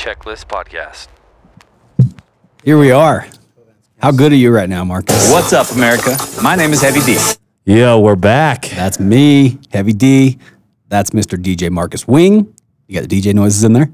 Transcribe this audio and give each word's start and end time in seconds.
Checklist 0.00 0.46
Podcast. 0.46 1.08
Here 2.64 2.78
we 2.78 2.90
are. 2.90 3.26
How 3.98 4.10
good 4.10 4.32
are 4.32 4.36
you 4.36 4.50
right 4.50 4.66
now, 4.66 4.82
Marcus? 4.82 5.30
What's 5.30 5.52
up, 5.52 5.70
America? 5.72 6.16
My 6.42 6.56
name 6.56 6.72
is 6.72 6.80
Heavy 6.80 7.00
D. 7.00 7.18
Yo, 7.66 8.00
we're 8.00 8.16
back. 8.16 8.62
That's 8.70 8.98
me, 8.98 9.58
Heavy 9.74 9.92
D. 9.92 10.38
That's 10.88 11.10
Mr. 11.10 11.36
DJ 11.38 11.70
Marcus 11.70 12.08
Wing. 12.08 12.50
You 12.86 12.98
got 12.98 13.06
the 13.10 13.20
DJ 13.20 13.34
noises 13.34 13.62
in 13.62 13.74
there? 13.74 13.90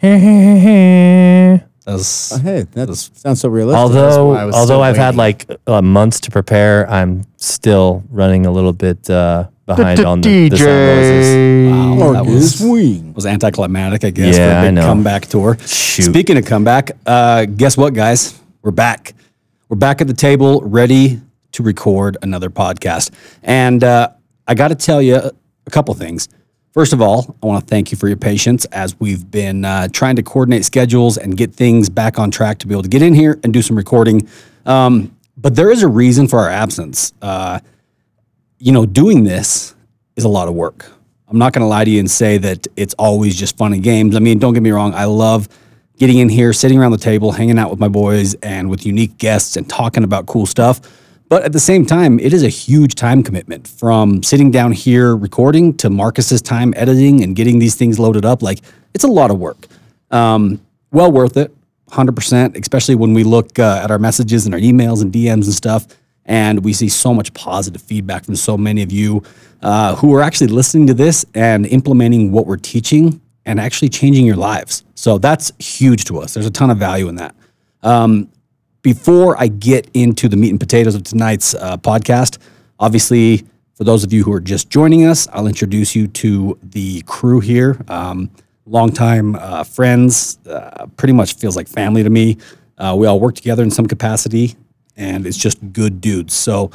that 0.00 1.60
was, 1.88 2.32
Oh, 2.32 2.38
hey, 2.38 2.62
that 2.62 2.94
sounds 2.94 3.38
so 3.40 3.50
realistic. 3.50 3.78
although 3.80 4.34
although 4.54 4.80
I've 4.80 4.96
had 4.96 5.14
like 5.14 5.44
uh, 5.66 5.82
months 5.82 6.20
to 6.20 6.30
prepare, 6.30 6.88
I'm 6.88 7.24
still 7.36 8.02
running 8.08 8.46
a 8.46 8.50
little 8.50 8.72
bit 8.72 9.10
uh, 9.10 9.48
behind 9.66 10.00
on 10.00 10.20
the, 10.20 10.48
DJ. 10.50 11.70
Wow, 11.98 12.12
that 12.12 12.24
was, 12.26 12.58
swing. 12.58 13.12
was 13.14 13.26
anticlimactic, 13.26 14.04
I 14.04 14.10
guess. 14.10 14.36
Yeah, 14.36 14.60
I 14.62 14.70
know. 14.70 14.82
Comeback 14.82 15.26
tour. 15.26 15.56
Shoot. 15.60 16.02
Speaking 16.04 16.36
of 16.36 16.44
comeback, 16.44 16.92
uh, 17.06 17.46
guess 17.46 17.76
what, 17.76 17.94
guys? 17.94 18.38
We're 18.62 18.72
back. 18.72 19.14
We're 19.68 19.76
back 19.76 20.00
at 20.00 20.06
the 20.06 20.14
table, 20.14 20.60
ready 20.62 21.20
to 21.52 21.62
record 21.62 22.16
another 22.22 22.50
podcast. 22.50 23.10
And 23.42 23.82
uh, 23.82 24.10
I 24.46 24.54
got 24.54 24.68
to 24.68 24.74
tell 24.74 25.00
you 25.00 25.16
a 25.16 25.32
couple 25.70 25.94
things. 25.94 26.28
First 26.72 26.92
of 26.92 27.00
all, 27.00 27.36
I 27.42 27.46
want 27.46 27.60
to 27.62 27.66
thank 27.66 27.92
you 27.92 27.96
for 27.96 28.08
your 28.08 28.16
patience 28.16 28.64
as 28.66 28.98
we've 28.98 29.30
been 29.30 29.64
uh, 29.64 29.88
trying 29.92 30.16
to 30.16 30.22
coordinate 30.24 30.64
schedules 30.64 31.16
and 31.16 31.36
get 31.36 31.54
things 31.54 31.88
back 31.88 32.18
on 32.18 32.30
track 32.32 32.58
to 32.58 32.66
be 32.66 32.74
able 32.74 32.82
to 32.82 32.88
get 32.88 33.00
in 33.00 33.14
here 33.14 33.38
and 33.44 33.52
do 33.52 33.62
some 33.62 33.76
recording. 33.76 34.28
Um, 34.66 35.16
but 35.36 35.54
there 35.54 35.70
is 35.70 35.84
a 35.84 35.88
reason 35.88 36.26
for 36.26 36.40
our 36.40 36.50
absence. 36.50 37.12
Uh, 37.22 37.60
you 38.58 38.72
know, 38.72 38.86
doing 38.86 39.24
this 39.24 39.74
is 40.16 40.24
a 40.24 40.28
lot 40.28 40.48
of 40.48 40.54
work. 40.54 40.90
I'm 41.28 41.38
not 41.38 41.52
going 41.52 41.62
to 41.62 41.66
lie 41.66 41.84
to 41.84 41.90
you 41.90 41.98
and 41.98 42.10
say 42.10 42.38
that 42.38 42.66
it's 42.76 42.94
always 42.94 43.36
just 43.36 43.56
fun 43.56 43.72
and 43.72 43.82
games. 43.82 44.14
I 44.14 44.20
mean, 44.20 44.38
don't 44.38 44.54
get 44.54 44.62
me 44.62 44.70
wrong, 44.70 44.94
I 44.94 45.04
love 45.04 45.48
getting 45.96 46.18
in 46.18 46.28
here, 46.28 46.52
sitting 46.52 46.78
around 46.78 46.92
the 46.92 46.98
table, 46.98 47.32
hanging 47.32 47.58
out 47.58 47.70
with 47.70 47.78
my 47.78 47.88
boys 47.88 48.34
and 48.36 48.68
with 48.68 48.84
unique 48.84 49.16
guests 49.18 49.56
and 49.56 49.68
talking 49.68 50.04
about 50.04 50.26
cool 50.26 50.44
stuff. 50.46 50.80
But 51.28 51.44
at 51.44 51.52
the 51.52 51.60
same 51.60 51.86
time, 51.86 52.18
it 52.18 52.32
is 52.32 52.42
a 52.42 52.48
huge 52.48 52.96
time 52.96 53.22
commitment 53.22 53.66
from 53.66 54.22
sitting 54.22 54.50
down 54.50 54.72
here 54.72 55.16
recording 55.16 55.74
to 55.78 55.90
Marcus's 55.90 56.42
time 56.42 56.74
editing 56.76 57.22
and 57.22 57.34
getting 57.34 57.58
these 57.58 57.74
things 57.74 57.98
loaded 57.98 58.24
up. 58.24 58.42
Like, 58.42 58.60
it's 58.92 59.04
a 59.04 59.08
lot 59.08 59.30
of 59.30 59.38
work. 59.38 59.66
Um, 60.10 60.60
well 60.92 61.10
worth 61.10 61.36
it, 61.36 61.52
100%, 61.90 62.60
especially 62.60 62.94
when 62.94 63.14
we 63.14 63.24
look 63.24 63.58
uh, 63.58 63.80
at 63.82 63.90
our 63.90 63.98
messages 63.98 64.46
and 64.46 64.54
our 64.54 64.60
emails 64.60 65.00
and 65.00 65.12
DMs 65.12 65.44
and 65.44 65.54
stuff 65.54 65.86
and 66.26 66.64
we 66.64 66.72
see 66.72 66.88
so 66.88 67.12
much 67.12 67.32
positive 67.34 67.82
feedback 67.82 68.24
from 68.24 68.36
so 68.36 68.56
many 68.56 68.82
of 68.82 68.90
you 68.90 69.22
uh, 69.62 69.96
who 69.96 70.14
are 70.14 70.22
actually 70.22 70.46
listening 70.48 70.86
to 70.86 70.94
this 70.94 71.24
and 71.34 71.66
implementing 71.66 72.32
what 72.32 72.46
we're 72.46 72.56
teaching 72.56 73.20
and 73.46 73.60
actually 73.60 73.90
changing 73.90 74.24
your 74.24 74.36
lives. 74.36 74.84
So 74.94 75.18
that's 75.18 75.52
huge 75.58 76.06
to 76.06 76.18
us. 76.20 76.34
There's 76.34 76.46
a 76.46 76.50
ton 76.50 76.70
of 76.70 76.78
value 76.78 77.08
in 77.08 77.16
that. 77.16 77.34
Um, 77.82 78.30
before 78.80 79.40
I 79.40 79.48
get 79.48 79.88
into 79.94 80.28
the 80.28 80.36
meat 80.36 80.50
and 80.50 80.60
potatoes 80.60 80.94
of 80.94 81.02
tonight's 81.04 81.54
uh, 81.54 81.76
podcast, 81.76 82.38
obviously, 82.78 83.44
for 83.74 83.84
those 83.84 84.04
of 84.04 84.12
you 84.12 84.22
who 84.24 84.32
are 84.32 84.40
just 84.40 84.70
joining 84.70 85.04
us, 85.04 85.26
I'll 85.32 85.46
introduce 85.46 85.94
you 85.94 86.06
to 86.08 86.58
the 86.62 87.02
crew 87.02 87.40
here. 87.40 87.78
Um, 87.88 88.30
longtime 88.66 89.36
uh, 89.36 89.64
friends, 89.64 90.38
uh, 90.46 90.86
pretty 90.96 91.12
much 91.12 91.34
feels 91.36 91.56
like 91.56 91.68
family 91.68 92.02
to 92.02 92.10
me. 92.10 92.38
Uh, 92.78 92.94
we 92.96 93.06
all 93.06 93.20
work 93.20 93.34
together 93.34 93.62
in 93.62 93.70
some 93.70 93.86
capacity 93.86 94.54
and 94.96 95.26
it's 95.26 95.36
just 95.36 95.58
good 95.72 96.00
dudes. 96.00 96.34
So 96.34 96.70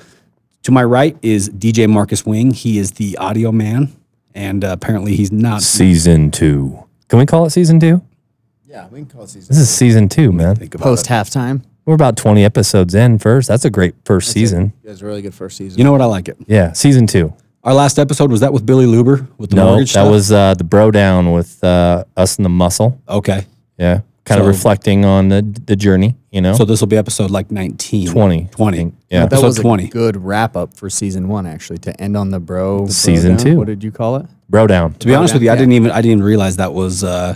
to 0.63 0.71
my 0.71 0.83
right 0.83 1.17
is 1.21 1.49
DJ 1.49 1.89
Marcus 1.89 2.25
Wing. 2.25 2.51
He 2.53 2.77
is 2.77 2.93
the 2.93 3.17
audio 3.17 3.51
man, 3.51 3.95
and 4.35 4.63
uh, 4.63 4.69
apparently 4.71 5.15
he's 5.15 5.31
not 5.31 5.61
season 5.61 6.31
two. 6.31 6.85
Can 7.07 7.19
we 7.19 7.25
call 7.25 7.45
it 7.45 7.51
season 7.51 7.79
two? 7.79 8.01
Yeah, 8.65 8.87
we 8.89 8.99
can 8.99 9.07
call 9.07 9.23
it 9.23 9.29
season. 9.29 9.47
This 9.49 9.57
two. 9.57 9.61
is 9.61 9.69
season 9.69 10.09
two, 10.09 10.31
man. 10.31 10.55
Post 10.69 11.07
halftime. 11.07 11.63
We're 11.85 11.95
about 11.95 12.17
twenty 12.17 12.43
episodes 12.45 12.93
in. 12.93 13.17
First, 13.19 13.47
that's 13.47 13.65
a 13.65 13.69
great 13.69 13.95
first 14.05 14.27
that's 14.27 14.33
season. 14.33 14.73
It. 14.83 14.89
was 14.89 15.01
a 15.01 15.05
really 15.05 15.21
good 15.21 15.33
first 15.33 15.57
season. 15.57 15.77
You 15.77 15.83
know 15.83 15.91
what 15.91 16.01
I 16.01 16.05
like 16.05 16.27
it. 16.27 16.37
Yeah, 16.45 16.73
season 16.73 17.07
two. 17.07 17.33
Our 17.63 17.73
last 17.73 17.99
episode 17.99 18.31
was 18.31 18.39
that 18.39 18.53
with 18.53 18.65
Billy 18.65 18.85
Luber 18.85 19.27
with 19.37 19.49
the 19.49 19.57
no, 19.57 19.65
mortgage. 19.71 19.89
that 19.89 20.01
stuff? 20.01 20.11
was 20.11 20.31
uh, 20.31 20.53
the 20.53 20.63
bro 20.63 20.91
down 20.91 21.31
with 21.33 21.61
uh, 21.63 22.05
us 22.15 22.37
and 22.37 22.45
the 22.45 22.49
muscle. 22.49 23.01
Okay. 23.09 23.45
Yeah 23.77 24.01
kind 24.25 24.39
so, 24.39 24.43
of 24.43 24.47
reflecting 24.47 25.05
on 25.05 25.29
the 25.29 25.41
the 25.65 25.75
journey, 25.75 26.15
you 26.31 26.41
know. 26.41 26.53
So 26.53 26.65
this 26.65 26.79
will 26.79 26.87
be 26.87 26.97
episode 26.97 27.31
like 27.31 27.51
19, 27.51 28.07
20, 28.07 28.47
20. 28.51 28.77
Yeah, 29.09 29.19
that 29.21 29.25
episode 29.33 29.45
was 29.45 29.55
20. 29.59 29.87
good 29.89 30.17
wrap 30.17 30.55
up 30.57 30.73
for 30.75 30.89
season 30.89 31.27
1 31.27 31.45
actually 31.45 31.79
to 31.79 32.01
end 32.01 32.17
on 32.17 32.31
the 32.31 32.39
bro, 32.39 32.87
season 32.87 33.37
2. 33.37 33.57
What 33.57 33.67
did 33.67 33.83
you 33.83 33.91
call 33.91 34.17
it? 34.17 34.25
Bro 34.49 34.67
down. 34.67 34.93
To 34.95 35.07
be 35.07 35.11
bro 35.11 35.19
honest 35.19 35.31
down, 35.31 35.35
with 35.37 35.41
you, 35.43 35.45
yeah. 35.47 35.53
I 35.53 35.55
didn't 35.55 35.73
even 35.73 35.91
I 35.91 35.95
didn't 35.97 36.11
even 36.13 36.23
realize 36.23 36.57
that 36.57 36.73
was 36.73 37.03
uh 37.03 37.35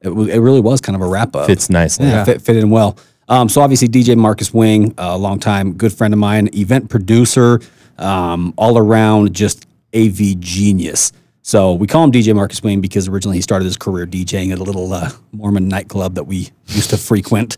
it, 0.00 0.10
it 0.10 0.38
really 0.38 0.60
was 0.60 0.80
kind 0.80 0.96
of 0.96 1.02
a 1.02 1.08
wrap 1.08 1.34
up. 1.36 1.46
Fits 1.46 1.70
nicely. 1.70 2.06
Yeah, 2.06 2.12
yeah. 2.16 2.24
Fit, 2.24 2.42
fit 2.42 2.56
in 2.56 2.70
well. 2.70 2.96
Um, 3.28 3.48
so 3.48 3.60
obviously 3.60 3.88
DJ 3.88 4.16
Marcus 4.16 4.52
Wing, 4.52 4.92
a 4.98 5.10
uh, 5.10 5.18
long 5.18 5.38
time 5.38 5.74
good 5.74 5.92
friend 5.92 6.12
of 6.12 6.18
mine, 6.18 6.48
event 6.54 6.90
producer, 6.90 7.60
um, 7.98 8.52
all 8.58 8.76
around 8.76 9.34
just 9.34 9.66
AV 9.94 10.38
genius. 10.40 11.12
So 11.42 11.72
we 11.72 11.86
call 11.86 12.04
him 12.04 12.12
DJ 12.12 12.34
Marcus 12.34 12.62
Wayne 12.62 12.80
because 12.80 13.08
originally 13.08 13.36
he 13.38 13.40
started 13.42 13.64
his 13.64 13.76
career 13.76 14.06
DJing 14.06 14.52
at 14.52 14.58
a 14.58 14.62
little 14.62 14.92
uh, 14.92 15.10
Mormon 15.32 15.68
nightclub 15.68 16.14
that 16.14 16.24
we 16.24 16.50
used 16.66 16.90
to 16.90 16.98
frequent. 16.98 17.56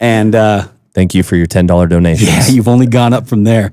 and 0.00 0.34
uh, 0.34 0.68
thank 0.94 1.14
you 1.14 1.22
for 1.22 1.36
your 1.36 1.46
ten 1.46 1.66
dollar 1.66 1.86
donation. 1.86 2.26
Yeah, 2.26 2.46
you've 2.48 2.68
only 2.68 2.86
gone 2.86 3.12
up 3.12 3.26
from 3.26 3.44
there. 3.44 3.72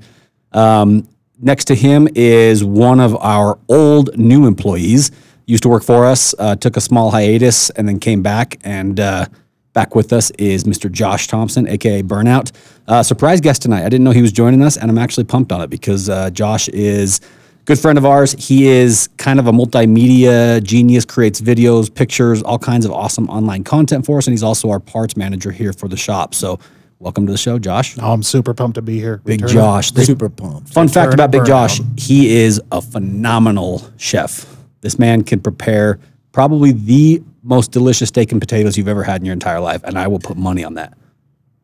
Um, 0.52 1.06
next 1.38 1.66
to 1.66 1.74
him 1.74 2.08
is 2.14 2.64
one 2.64 3.00
of 3.00 3.14
our 3.16 3.58
old 3.68 4.16
new 4.18 4.46
employees. 4.46 5.10
Used 5.46 5.64
to 5.64 5.68
work 5.68 5.82
for 5.82 6.06
us, 6.06 6.32
uh, 6.38 6.54
took 6.56 6.76
a 6.76 6.80
small 6.80 7.10
hiatus, 7.10 7.70
and 7.70 7.86
then 7.88 7.98
came 7.98 8.22
back. 8.22 8.56
And 8.64 8.98
uh, 8.98 9.26
back 9.72 9.94
with 9.94 10.12
us 10.12 10.30
is 10.38 10.64
Mr. 10.64 10.90
Josh 10.90 11.26
Thompson, 11.26 11.68
aka 11.68 12.02
Burnout. 12.02 12.50
Uh, 12.88 13.02
surprise 13.02 13.42
guest 13.42 13.60
tonight. 13.60 13.84
I 13.84 13.88
didn't 13.90 14.04
know 14.04 14.10
he 14.12 14.22
was 14.22 14.32
joining 14.32 14.62
us, 14.62 14.78
and 14.78 14.90
I'm 14.90 14.98
actually 14.98 15.24
pumped 15.24 15.52
on 15.52 15.60
it 15.60 15.68
because 15.68 16.08
uh, 16.08 16.30
Josh 16.30 16.68
is 16.70 17.20
good 17.70 17.78
friend 17.78 17.96
of 17.98 18.04
ours. 18.04 18.32
He 18.38 18.66
is 18.66 19.08
kind 19.16 19.38
of 19.38 19.46
a 19.46 19.52
multimedia 19.52 20.60
genius, 20.62 21.04
creates 21.04 21.40
videos, 21.40 21.92
pictures, 21.92 22.42
all 22.42 22.58
kinds 22.58 22.84
of 22.84 22.90
awesome 22.92 23.30
online 23.30 23.62
content 23.62 24.04
for 24.04 24.18
us. 24.18 24.26
And 24.26 24.32
he's 24.32 24.42
also 24.42 24.70
our 24.70 24.80
parts 24.80 25.16
manager 25.16 25.52
here 25.52 25.72
for 25.72 25.86
the 25.86 25.96
shop. 25.96 26.34
So 26.34 26.58
welcome 26.98 27.26
to 27.26 27.32
the 27.32 27.38
show, 27.38 27.60
Josh. 27.60 27.96
Oh, 28.00 28.12
I'm 28.12 28.24
super 28.24 28.54
pumped 28.54 28.74
to 28.74 28.82
be 28.82 28.98
here. 28.98 29.18
Big 29.18 29.40
Return 29.42 29.54
Josh. 29.54 29.92
super 29.92 30.28
pumped. 30.28 30.68
Fun 30.70 30.88
Return 30.88 31.04
fact 31.04 31.14
about 31.14 31.30
Big 31.30 31.44
Josh 31.46 31.80
he 31.96 32.34
is 32.38 32.60
a 32.72 32.82
phenomenal 32.82 33.88
chef. 33.98 34.46
This 34.80 34.98
man 34.98 35.22
can 35.22 35.38
prepare 35.38 36.00
probably 36.32 36.72
the 36.72 37.22
most 37.44 37.70
delicious 37.70 38.08
steak 38.08 38.32
and 38.32 38.40
potatoes 38.40 38.76
you've 38.76 38.88
ever 38.88 39.04
had 39.04 39.20
in 39.20 39.26
your 39.26 39.32
entire 39.32 39.60
life. 39.60 39.84
And 39.84 39.96
I 39.96 40.08
will 40.08 40.18
put 40.18 40.36
money 40.36 40.64
on 40.64 40.74
that. 40.74 40.94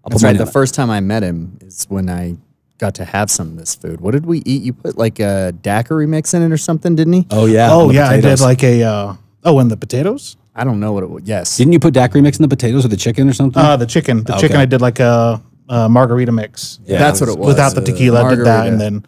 I'll 0.04 0.10
That's 0.10 0.22
right. 0.22 0.38
The 0.38 0.44
that. 0.44 0.52
first 0.52 0.72
time 0.74 0.88
I 0.88 1.00
met 1.00 1.24
him 1.24 1.58
is 1.62 1.84
when 1.88 2.08
I 2.08 2.36
got 2.78 2.94
to 2.96 3.04
have 3.04 3.30
some 3.30 3.48
of 3.48 3.56
this 3.56 3.74
food. 3.74 4.00
What 4.00 4.12
did 4.12 4.26
we 4.26 4.42
eat? 4.44 4.62
You 4.62 4.72
put 4.72 4.98
like 4.98 5.18
a 5.18 5.52
daiquiri 5.62 6.06
mix 6.06 6.34
in 6.34 6.42
it 6.42 6.52
or 6.52 6.58
something, 6.58 6.94
didn't 6.96 7.12
he? 7.12 7.26
Oh 7.30 7.46
yeah. 7.46 7.68
Oh 7.72 7.90
yeah, 7.90 8.08
I 8.08 8.20
did 8.20 8.40
like 8.40 8.62
a. 8.62 8.82
Uh, 8.82 9.14
oh, 9.44 9.58
and 9.58 9.70
the 9.70 9.76
potatoes. 9.76 10.36
I 10.54 10.64
don't 10.64 10.80
know 10.80 10.92
what 10.92 11.02
it 11.02 11.10
was. 11.10 11.22
Yes. 11.24 11.56
Didn't 11.56 11.72
you 11.74 11.78
put 11.80 11.92
daiquiri 11.94 12.22
mix 12.22 12.38
in 12.38 12.42
the 12.42 12.48
potatoes 12.48 12.84
or 12.84 12.88
the 12.88 12.96
chicken 12.96 13.28
or 13.28 13.32
something? 13.34 13.62
Uh, 13.62 13.76
the 13.76 13.86
chicken. 13.86 14.24
The 14.24 14.32
okay. 14.32 14.40
chicken. 14.42 14.56
I 14.56 14.64
did 14.64 14.80
like 14.80 15.00
a, 15.00 15.42
a 15.68 15.88
margarita 15.88 16.32
mix. 16.32 16.78
Yeah, 16.84 16.98
that's 16.98 17.20
what 17.20 17.28
it 17.30 17.38
was. 17.38 17.48
Without 17.48 17.74
the 17.74 17.82
tequila, 17.82 18.24
I 18.24 18.34
did 18.34 18.44
that, 18.44 18.66
and 18.68 18.80
then 18.80 19.06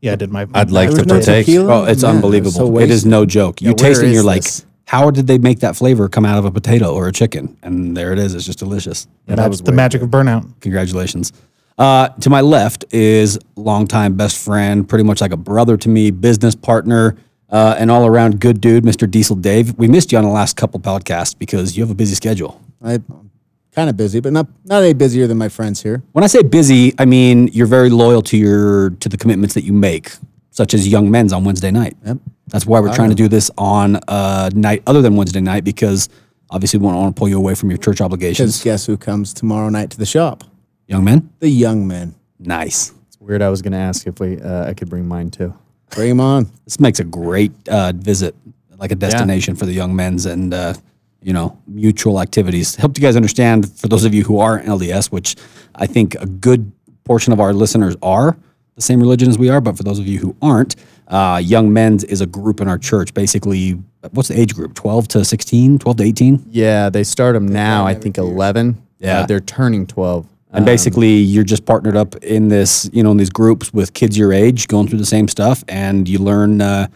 yeah, 0.00 0.12
I 0.12 0.16
did 0.16 0.30
my. 0.30 0.46
I'd 0.54 0.70
like 0.70 0.94
to 0.94 1.04
partake. 1.04 1.46
Tequila? 1.46 1.82
Oh, 1.82 1.84
it's 1.84 2.04
unbelievable. 2.04 2.52
So 2.52 2.78
it 2.78 2.90
is 2.90 3.04
no 3.06 3.24
joke. 3.26 3.60
You 3.62 3.70
yeah, 3.70 3.74
taste 3.74 4.02
it, 4.02 4.06
and 4.06 4.14
you're 4.14 4.22
this? 4.34 4.60
like. 4.62 4.70
How 4.88 5.10
did 5.10 5.26
they 5.26 5.36
make 5.38 5.58
that 5.60 5.74
flavor 5.74 6.08
come 6.08 6.24
out 6.24 6.38
of 6.38 6.44
a 6.44 6.50
potato 6.52 6.94
or 6.94 7.08
a 7.08 7.12
chicken? 7.12 7.58
And 7.64 7.96
there 7.96 8.12
it 8.12 8.20
is. 8.20 8.36
It's 8.36 8.46
just 8.46 8.60
delicious. 8.60 9.08
Yeah, 9.26 9.34
that's 9.34 9.56
the 9.58 9.64
weird. 9.64 9.74
magic 9.74 10.02
of 10.02 10.10
burnout. 10.10 10.48
Congratulations. 10.60 11.32
Uh, 11.78 12.08
to 12.20 12.30
my 12.30 12.40
left 12.40 12.86
is 12.90 13.38
longtime 13.54 14.14
best 14.14 14.42
friend, 14.42 14.88
pretty 14.88 15.04
much 15.04 15.20
like 15.20 15.32
a 15.32 15.36
brother 15.36 15.76
to 15.76 15.88
me, 15.90 16.10
business 16.10 16.54
partner, 16.54 17.16
uh, 17.50 17.76
and 17.78 17.90
all 17.90 18.06
around 18.06 18.40
good 18.40 18.60
dude, 18.62 18.82
Mr. 18.84 19.08
Diesel 19.10 19.36
Dave. 19.36 19.76
We 19.78 19.86
missed 19.86 20.10
you 20.10 20.16
on 20.18 20.24
the 20.24 20.30
last 20.30 20.56
couple 20.56 20.80
podcasts 20.80 21.38
because 21.38 21.76
you 21.76 21.82
have 21.82 21.90
a 21.90 21.94
busy 21.94 22.14
schedule. 22.14 22.60
I, 22.82 22.94
am 22.94 23.30
kind 23.72 23.90
of 23.90 23.96
busy, 23.96 24.20
but 24.20 24.32
not 24.32 24.46
not 24.64 24.82
any 24.84 24.94
busier 24.94 25.26
than 25.26 25.36
my 25.36 25.50
friends 25.50 25.82
here. 25.82 26.02
When 26.12 26.24
I 26.24 26.28
say 26.28 26.42
busy, 26.42 26.94
I 26.98 27.04
mean 27.04 27.48
you're 27.48 27.66
very 27.66 27.90
loyal 27.90 28.22
to 28.22 28.38
your 28.38 28.90
to 28.90 29.08
the 29.10 29.18
commitments 29.18 29.54
that 29.54 29.64
you 29.64 29.74
make, 29.74 30.12
such 30.50 30.72
as 30.72 30.88
Young 30.88 31.10
Men's 31.10 31.32
on 31.34 31.44
Wednesday 31.44 31.70
night. 31.70 31.94
Yep. 32.06 32.18
That's 32.48 32.64
why 32.64 32.80
we're 32.80 32.88
I 32.88 32.94
trying 32.96 33.08
know. 33.10 33.16
to 33.16 33.22
do 33.22 33.28
this 33.28 33.50
on 33.58 34.00
a 34.08 34.50
night 34.54 34.82
other 34.86 35.02
than 35.02 35.14
Wednesday 35.14 35.40
night 35.42 35.62
because 35.64 36.08
obviously 36.48 36.80
we 36.80 36.86
don't 36.88 36.96
want 36.96 37.14
to 37.14 37.20
pull 37.20 37.28
you 37.28 37.36
away 37.36 37.54
from 37.54 37.68
your 37.70 37.76
church 37.78 38.00
obligations. 38.00 38.52
Because 38.54 38.64
guess 38.64 38.86
who 38.86 38.96
comes 38.96 39.34
tomorrow 39.34 39.68
night 39.68 39.90
to 39.90 39.98
the 39.98 40.06
shop? 40.06 40.42
Young 40.86 41.02
men? 41.04 41.30
The 41.40 41.48
young 41.48 41.86
men. 41.88 42.14
Nice. 42.38 42.92
It's 43.08 43.18
weird. 43.20 43.42
I 43.42 43.50
was 43.50 43.60
going 43.62 43.72
to 43.72 43.78
ask 43.78 44.06
if 44.06 44.20
we 44.20 44.40
uh, 44.40 44.66
I 44.70 44.74
could 44.74 44.88
bring 44.88 45.06
mine 45.06 45.30
too. 45.30 45.52
Bring 45.90 46.10
'em 46.10 46.20
on. 46.20 46.50
This 46.64 46.78
makes 46.80 47.00
a 47.00 47.04
great 47.04 47.52
uh, 47.68 47.92
visit, 47.94 48.34
like 48.78 48.92
a 48.92 48.94
destination 48.94 49.56
for 49.56 49.66
the 49.66 49.72
young 49.72 49.94
men's 49.96 50.26
and 50.26 50.52
uh, 50.54 50.74
you 51.22 51.32
know 51.32 51.58
mutual 51.66 52.20
activities. 52.20 52.76
Helped 52.76 52.98
you 52.98 53.02
guys 53.02 53.16
understand 53.16 53.70
for 53.78 53.88
those 53.88 54.04
of 54.04 54.14
you 54.14 54.22
who 54.22 54.38
are 54.38 54.60
LDS, 54.60 55.10
which 55.10 55.34
I 55.74 55.86
think 55.88 56.14
a 56.16 56.26
good 56.26 56.70
portion 57.04 57.32
of 57.32 57.40
our 57.40 57.52
listeners 57.52 57.96
are 58.02 58.36
the 58.76 58.82
same 58.82 59.00
religion 59.00 59.28
as 59.28 59.38
we 59.38 59.48
are. 59.48 59.60
But 59.60 59.76
for 59.76 59.82
those 59.82 59.98
of 59.98 60.06
you 60.06 60.18
who 60.20 60.36
aren't, 60.42 60.76
uh, 61.08 61.40
young 61.42 61.72
men's 61.72 62.04
is 62.04 62.20
a 62.20 62.26
group 62.26 62.60
in 62.60 62.68
our 62.68 62.78
church. 62.78 63.12
Basically, 63.14 63.72
what's 64.10 64.28
the 64.28 64.38
age 64.38 64.54
group? 64.54 64.74
Twelve 64.74 65.08
to 65.08 65.24
16, 65.24 65.78
12 65.80 65.96
to 65.96 66.02
eighteen. 66.04 66.44
Yeah, 66.50 66.90
they 66.90 67.02
start 67.04 67.34
them 67.34 67.48
now. 67.48 67.84
I 67.86 67.94
think 67.94 68.18
eleven. 68.18 68.70
Uh, 68.78 68.82
yeah. 68.98 69.18
Uh, 69.20 69.26
they're 69.26 69.40
turning 69.40 69.84
twelve. 69.88 70.26
And 70.52 70.64
basically, 70.64 71.14
you're 71.16 71.44
just 71.44 71.66
partnered 71.66 71.96
up 71.96 72.14
in 72.16 72.48
this, 72.48 72.88
you 72.92 73.02
know, 73.02 73.10
in 73.10 73.16
these 73.16 73.30
groups 73.30 73.72
with 73.72 73.92
kids 73.94 74.16
your 74.16 74.32
age 74.32 74.68
going 74.68 74.86
through 74.88 75.00
the 75.00 75.04
same 75.06 75.26
stuff, 75.28 75.64
and 75.68 76.08
you 76.08 76.18
learn, 76.18 76.60
uh, 76.60 76.86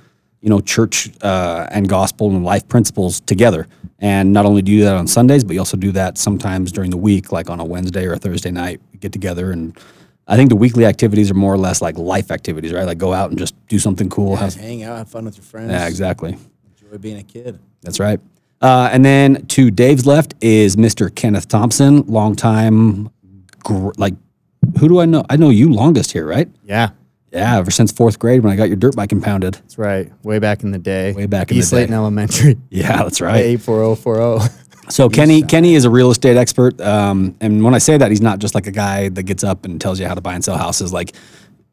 you 0.40 0.48
know, 0.48 0.60
church 0.60 1.08
uh, 1.22 1.66
and 1.70 1.88
gospel 1.88 2.28
and 2.28 2.44
life 2.44 2.66
principles 2.68 3.20
together. 3.20 3.66
And 3.98 4.32
not 4.32 4.46
only 4.46 4.62
do 4.62 4.70
you 4.70 4.84
that 4.84 4.94
on 4.94 5.06
Sundays, 5.06 5.42
but 5.42 5.54
you 5.54 5.58
also 5.58 5.76
do 5.76 5.90
that 5.92 6.16
sometimes 6.16 6.70
during 6.70 6.90
the 6.90 6.96
week, 6.96 7.32
like 7.32 7.50
on 7.50 7.58
a 7.60 7.64
Wednesday 7.64 8.06
or 8.06 8.12
a 8.14 8.18
Thursday 8.18 8.50
night, 8.52 8.80
we 8.92 8.98
get 9.00 9.12
together. 9.12 9.50
And 9.50 9.76
I 10.28 10.36
think 10.36 10.48
the 10.48 10.56
weekly 10.56 10.86
activities 10.86 11.28
are 11.30 11.34
more 11.34 11.52
or 11.52 11.58
less 11.58 11.82
like 11.82 11.98
life 11.98 12.30
activities, 12.30 12.72
right? 12.72 12.86
Like 12.86 12.98
go 12.98 13.12
out 13.12 13.30
and 13.30 13.38
just 13.38 13.54
do 13.66 13.78
something 13.78 14.08
cool. 14.08 14.36
have, 14.36 14.54
hang 14.54 14.84
out, 14.84 14.96
have 14.96 15.08
fun 15.08 15.24
with 15.24 15.36
your 15.36 15.44
friends. 15.44 15.72
yeah, 15.72 15.88
exactly. 15.88 16.36
Enjoy 16.80 16.96
being 16.98 17.18
a 17.18 17.22
kid. 17.24 17.58
That's 17.82 17.98
right. 17.98 18.20
Uh, 18.62 18.88
and 18.92 19.04
then 19.04 19.44
to 19.46 19.70
Dave's 19.70 20.06
left 20.06 20.34
is 20.40 20.76
Mr. 20.76 21.12
Kenneth 21.14 21.48
Thompson, 21.48 22.02
longtime 22.06 23.10
gr- 23.70 23.90
like, 23.96 24.14
who 24.78 24.88
do 24.88 25.00
I 25.00 25.06
know? 25.06 25.24
I 25.30 25.36
know 25.36 25.50
you 25.50 25.72
longest 25.72 26.12
here, 26.12 26.26
right? 26.26 26.48
Yeah. 26.64 26.90
Yeah, 27.32 27.58
ever 27.58 27.70
since 27.70 27.92
fourth 27.92 28.18
grade 28.18 28.42
when 28.42 28.52
I 28.52 28.56
got 28.56 28.68
your 28.68 28.76
dirt 28.76 28.96
bike 28.96 29.12
impounded. 29.12 29.54
That's 29.54 29.78
right. 29.78 30.12
Way 30.24 30.40
back 30.40 30.64
in 30.64 30.72
the 30.72 30.78
day. 30.80 31.12
Way 31.12 31.26
back 31.26 31.50
in 31.52 31.58
East 31.58 31.70
the 31.70 31.76
day. 31.76 31.82
Layton 31.82 31.94
Elementary. 31.94 32.56
Yeah, 32.70 32.96
that's 33.04 33.20
right. 33.20 33.36
Eight 33.44 33.62
four 33.62 33.76
zero 33.76 33.90
oh 33.90 33.94
four 33.94 34.14
zero. 34.16 34.38
Oh. 34.40 34.48
So 34.88 35.08
Kenny, 35.08 35.42
Kenny 35.42 35.76
is 35.76 35.84
a 35.84 35.90
real 35.90 36.10
estate 36.10 36.36
expert, 36.36 36.80
um, 36.80 37.36
and 37.40 37.62
when 37.62 37.74
I 37.76 37.78
say 37.78 37.96
that, 37.96 38.10
he's 38.10 38.20
not 38.22 38.40
just 38.40 38.56
like 38.56 38.66
a 38.66 38.72
guy 38.72 39.08
that 39.10 39.22
gets 39.22 39.44
up 39.44 39.64
and 39.64 39.80
tells 39.80 40.00
you 40.00 40.08
how 40.08 40.14
to 40.14 40.20
buy 40.20 40.34
and 40.34 40.42
sell 40.44 40.58
houses. 40.58 40.92
Like 40.92 41.14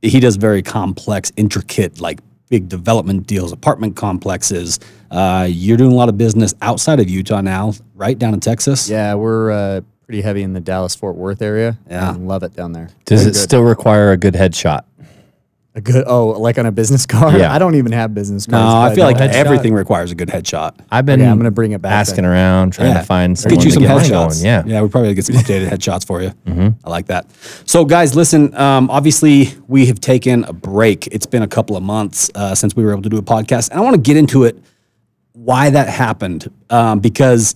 he 0.03 0.19
does 0.19 0.35
very 0.35 0.61
complex, 0.61 1.31
intricate, 1.35 1.99
like 1.99 2.19
big 2.47 2.69
development 2.69 3.25
deals, 3.25 3.51
apartment 3.53 3.95
complexes. 3.95 4.79
Uh, 5.09 5.47
you're 5.49 5.77
doing 5.77 5.93
a 5.93 5.95
lot 5.95 6.09
of 6.09 6.17
business 6.19 6.53
outside 6.61 6.99
of 6.99 7.09
Utah 7.09 7.41
now, 7.41 7.73
right 7.95 8.19
down 8.19 8.35
in 8.35 8.39
Texas. 8.39 8.87
Yeah, 8.87 9.15
we're 9.15 9.49
uh, 9.49 9.81
pretty 10.07 10.21
heavy 10.21 10.41
in 10.41 10.53
the 10.53 10.61
Dallas 10.61 10.95
Fort 10.95 11.17
Worth 11.17 11.41
area. 11.41 11.77
Yeah, 11.89 12.11
I 12.11 12.13
love 12.13 12.41
it 12.43 12.55
down 12.55 12.71
there. 12.71 12.89
Does 13.05 13.19
Very 13.21 13.31
it 13.31 13.33
good. 13.35 13.39
still 13.43 13.61
require 13.61 14.11
a 14.13 14.17
good 14.17 14.33
headshot? 14.33 14.85
A 15.75 15.81
good 15.81 16.05
oh, 16.07 16.29
like 16.29 16.57
on 16.57 16.65
a 16.65 16.71
business 16.71 17.05
card. 17.05 17.37
Yeah. 17.39 17.53
I 17.53 17.59
don't 17.59 17.75
even 17.75 17.91
have 17.91 18.15
business 18.15 18.47
cards. 18.47 18.65
No, 18.73 18.81
I 18.81 18.95
feel 18.95 19.05
like 19.05 19.17
everything 19.19 19.73
requires 19.75 20.11
a 20.11 20.15
good 20.15 20.29
headshot. 20.29 20.79
I've 20.91 21.05
been. 21.05 21.21
Okay, 21.21 21.29
I'm 21.29 21.37
gonna 21.37 21.51
bring 21.51 21.73
it 21.73 21.81
back. 21.81 21.91
Asking 21.91 22.23
then. 22.23 22.25
around, 22.31 22.71
trying 22.71 22.93
Yeah. 22.93 23.01
to 23.01 23.05
find 23.05 23.37
someone. 23.37 23.57
Get 23.59 23.65
you 23.65 23.71
to 23.71 23.73
some 23.75 23.83
headshots. 23.83 24.41
going. 24.41 24.45
Yeah. 24.45 24.63
Yeah, 24.65 24.81
we 24.81 24.87
probably 24.89 25.13
get 25.13 25.25
some 25.25 25.35
updated 25.35 25.67
headshots 25.69 26.07
for 26.07 26.21
you. 26.23 26.29
Mm-hmm. 26.47 26.67
I 26.85 26.89
like 26.89 27.07
that. 27.07 27.29
So, 27.65 27.83
guys, 27.85 28.15
listen, 28.15 28.55
um, 28.55 28.89
obviously, 28.89 29.49
we 29.67 29.85
have 29.87 29.99
taken 30.01 30.45
a 30.45 30.53
break. 30.53 31.07
It's 31.07 31.27
been 31.27 31.43
a 31.43 31.47
couple 31.47 31.75
of 31.77 31.83
months 31.83 32.31
uh, 32.33 32.55
since 32.55 32.75
we 32.75 32.83
were 32.83 32.91
able 32.91 33.03
to 33.03 33.09
do 33.09 33.17
a 33.17 33.21
podcast. 33.21 33.69
And 33.71 33.79
I 33.79 33.83
want 33.83 33.95
to 33.97 34.01
get 34.01 34.15
into 34.17 34.45
it 34.45 34.57
why 35.33 35.69
that 35.69 35.87
happened 35.89 36.51
um, 36.71 36.99
because 36.99 37.53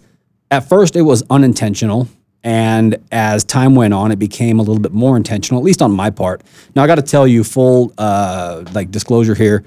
at 0.52 0.70
first 0.70 0.96
it 0.96 1.02
was 1.02 1.24
unintentional. 1.32 2.08
And 2.44 2.98
as 3.12 3.44
time 3.44 3.76
went 3.76 3.94
on, 3.94 4.12
it 4.12 4.18
became 4.20 4.60
a 4.60 4.62
little 4.64 4.80
bit 4.82 4.94
more 4.94 5.16
intentional, 5.16 5.60
at 5.60 5.64
least 5.64 5.82
on 5.82 5.92
my 5.92 6.10
part. 6.10 6.42
Now, 6.76 6.84
I 6.84 6.88
got 6.88 6.96
to 6.96 7.04
tell 7.04 7.28
you, 7.28 7.44
full 7.44 7.94
uh, 7.98 8.64
like 8.74 8.90
disclosure 8.90 9.36
here 9.36 9.64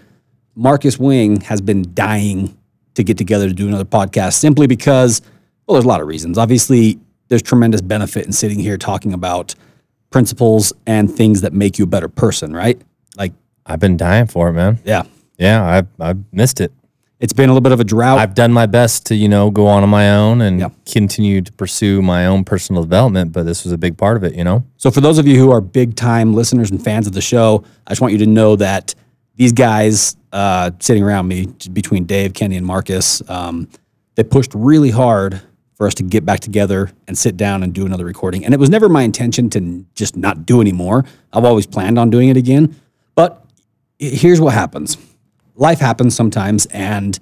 Marcus 0.57 0.99
Wing 0.99 1.41
has 1.43 1.61
been 1.61 1.85
dying 1.95 2.57
to 2.95 3.05
get 3.05 3.17
together 3.19 3.49
to 3.49 3.55
do 3.55 3.67
another 3.69 3.85
podcast 3.85 4.35
simply 4.35 4.67
because, 4.67 5.21
well, 5.67 5.75
there's 5.75 5.85
a 5.85 5.89
lot 5.89 6.01
of 6.01 6.07
reasons. 6.09 6.39
Obviously, 6.39 6.99
there's 7.29 7.43
tremendous 7.43 7.81
benefit 7.81 8.27
in 8.27 8.33
sitting 8.33 8.59
here 8.59 8.77
talking 8.77 9.13
about 9.13 9.55
principles 10.11 10.73
and 10.87 11.11
things 11.13 11.41
that 11.41 11.53
make 11.53 11.79
you 11.79 11.85
a 11.85 11.89
better 11.89 12.09
person, 12.09 12.53
right? 12.55 12.81
Like, 13.17 13.33
I've 13.67 13.81
been 13.81 13.97
dying 13.97 14.27
for 14.27 14.49
it, 14.49 14.53
man. 14.53 14.79
Yeah. 14.85 15.05
Yeah, 15.39 15.83
I, 15.99 16.11
I 16.11 16.15
missed 16.31 16.61
it 16.61 16.73
it's 17.21 17.33
been 17.33 17.49
a 17.49 17.53
little 17.53 17.61
bit 17.63 17.73
of 17.73 17.81
a 17.81 17.85
drought. 17.85 18.19
I've 18.19 18.35
done 18.35 18.53
my 18.53 18.67
best 18.67 19.07
to, 19.07 19.15
you 19.15 19.29
know, 19.29 19.51
go 19.51 19.67
on 19.67 19.83
on 19.83 19.89
my 19.89 20.13
own 20.15 20.41
and 20.41 20.59
yeah. 20.61 20.69
continue 20.91 21.43
to 21.43 21.53
pursue 21.53 22.03
my 22.03 22.27
own 22.27 22.45
personal 22.45 22.83
development, 22.83 23.33
but 23.33 23.45
this 23.45 23.65
was 23.65 23.73
a 23.73 23.79
big 23.79 23.97
part 23.97 24.17
of 24.17 24.25
it, 24.25 24.35
you 24.35 24.43
know? 24.43 24.67
So, 24.77 24.91
for 24.91 25.01
those 25.01 25.19
of 25.19 25.27
you 25.27 25.39
who 25.39 25.51
are 25.53 25.61
big 25.61 25.95
time 25.95 26.35
listeners 26.35 26.71
and 26.71 26.83
fans 26.83 27.07
of 27.07 27.13
the 27.13 27.21
show, 27.21 27.65
I 27.87 27.91
just 27.93 28.01
want 28.01 28.13
you 28.13 28.19
to 28.19 28.27
know 28.27 28.57
that 28.57 28.95
these 29.37 29.53
guys 29.53 30.17
uh, 30.33 30.73
sitting 30.81 31.03
around 31.03 31.29
me, 31.29 31.47
between 31.73 32.05
Dave, 32.05 32.35
Kenny, 32.35 32.57
and 32.57 32.67
Marcus, 32.67 33.23
um, 33.31 33.69
they 34.17 34.25
pushed 34.25 34.53
really 34.55 34.91
hard 34.91 35.41
for 35.77 35.87
us 35.87 35.95
to 35.95 36.03
get 36.03 36.25
back 36.25 36.39
together 36.41 36.91
and 37.09 37.17
sit 37.19 37.37
down 37.37 37.63
and 37.63 37.73
do 37.73 37.85
another 37.87 38.05
recording. 38.05 38.45
And 38.45 38.55
it 38.55 38.61
was 38.61 38.71
never 38.71 38.89
my 38.89 39.03
intention 39.03 39.51
to 39.51 39.85
just 39.97 40.17
not 40.17 40.47
do 40.47 40.61
anymore. 40.61 41.05
I've 41.33 41.45
always 41.45 41.67
planned 41.67 41.99
on 41.99 42.11
doing 42.11 42.29
it 42.29 42.37
again. 42.37 42.77
But 43.17 43.45
here's 43.99 44.41
what 44.41 44.55
happens 44.55 44.97
life 45.55 45.81
happens 45.81 46.15
sometimes. 46.15 46.67
And 46.67 47.19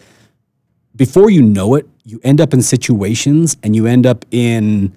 before 0.96 1.30
you 1.30 1.42
know 1.42 1.74
it, 1.74 1.86
you 2.04 2.20
end 2.24 2.40
up 2.40 2.52
in 2.52 2.62
situations 2.62 3.56
and 3.62 3.74
you 3.76 3.86
end 3.86 4.06
up 4.06 4.24
in 4.30 4.92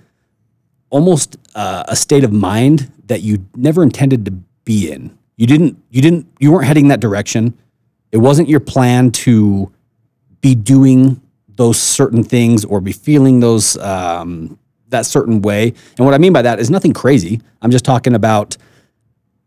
almost 0.90 1.38
uh, 1.56 1.84
a 1.88 1.96
state 1.96 2.24
of 2.24 2.32
mind 2.32 2.92
that 3.08 3.22
you 3.22 3.46
never 3.56 3.84
intended 3.84 4.26
to 4.26 4.32
be 4.64 4.92
in. 4.92 5.16
You 5.36 5.46
didn't, 5.48 5.78
you 5.90 6.02
didn't, 6.02 6.28
you 6.40 6.52
weren't 6.52 6.66
heading 6.66 6.88
that 6.90 7.00
direction. 7.00 7.58
It 8.12 8.18
wasn't 8.18 8.48
your 8.48 8.62
plan 8.62 9.12
to 9.12 9.72
be 10.42 10.56
doing 10.56 11.22
those 11.56 11.80
certain 11.80 12.24
things 12.24 12.66
or 12.66 12.82
be 12.82 12.92
feeling 12.92 13.40
those, 13.40 13.78
um, 13.78 14.58
that 14.90 15.06
certain 15.06 15.42
way. 15.42 15.74
And 15.98 16.06
what 16.06 16.14
I 16.14 16.18
mean 16.18 16.32
by 16.34 16.42
that 16.42 16.60
is 16.60 16.70
nothing 16.70 16.94
crazy. 16.94 17.42
I'm 17.62 17.72
just 17.72 17.84
talking 17.86 18.14
about, 18.16 18.56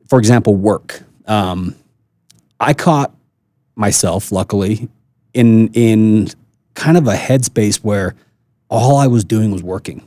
for 0.09 0.19
example, 0.19 0.55
work. 0.55 1.03
Um, 1.27 1.75
I 2.61 2.75
caught 2.75 3.15
myself, 3.79 4.31
luckily, 4.33 4.89
in 5.33 5.69
in 5.69 6.29
kind 6.75 6.97
of 6.99 7.07
a 7.07 7.15
headspace 7.15 7.77
where 7.77 8.15
all 8.69 8.97
I 8.97 9.07
was 9.07 9.25
doing 9.25 9.51
was 9.51 9.63
working. 9.63 10.03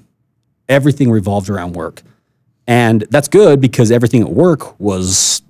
Everything 0.70 1.10
revolved 1.10 1.50
around 1.50 1.74
work. 1.74 2.04
And 2.68 3.02
that's 3.10 3.28
good 3.28 3.60
because 3.60 3.92
everything 3.92 4.22
at 4.22 4.30
work 4.30 4.80
was 4.80 5.42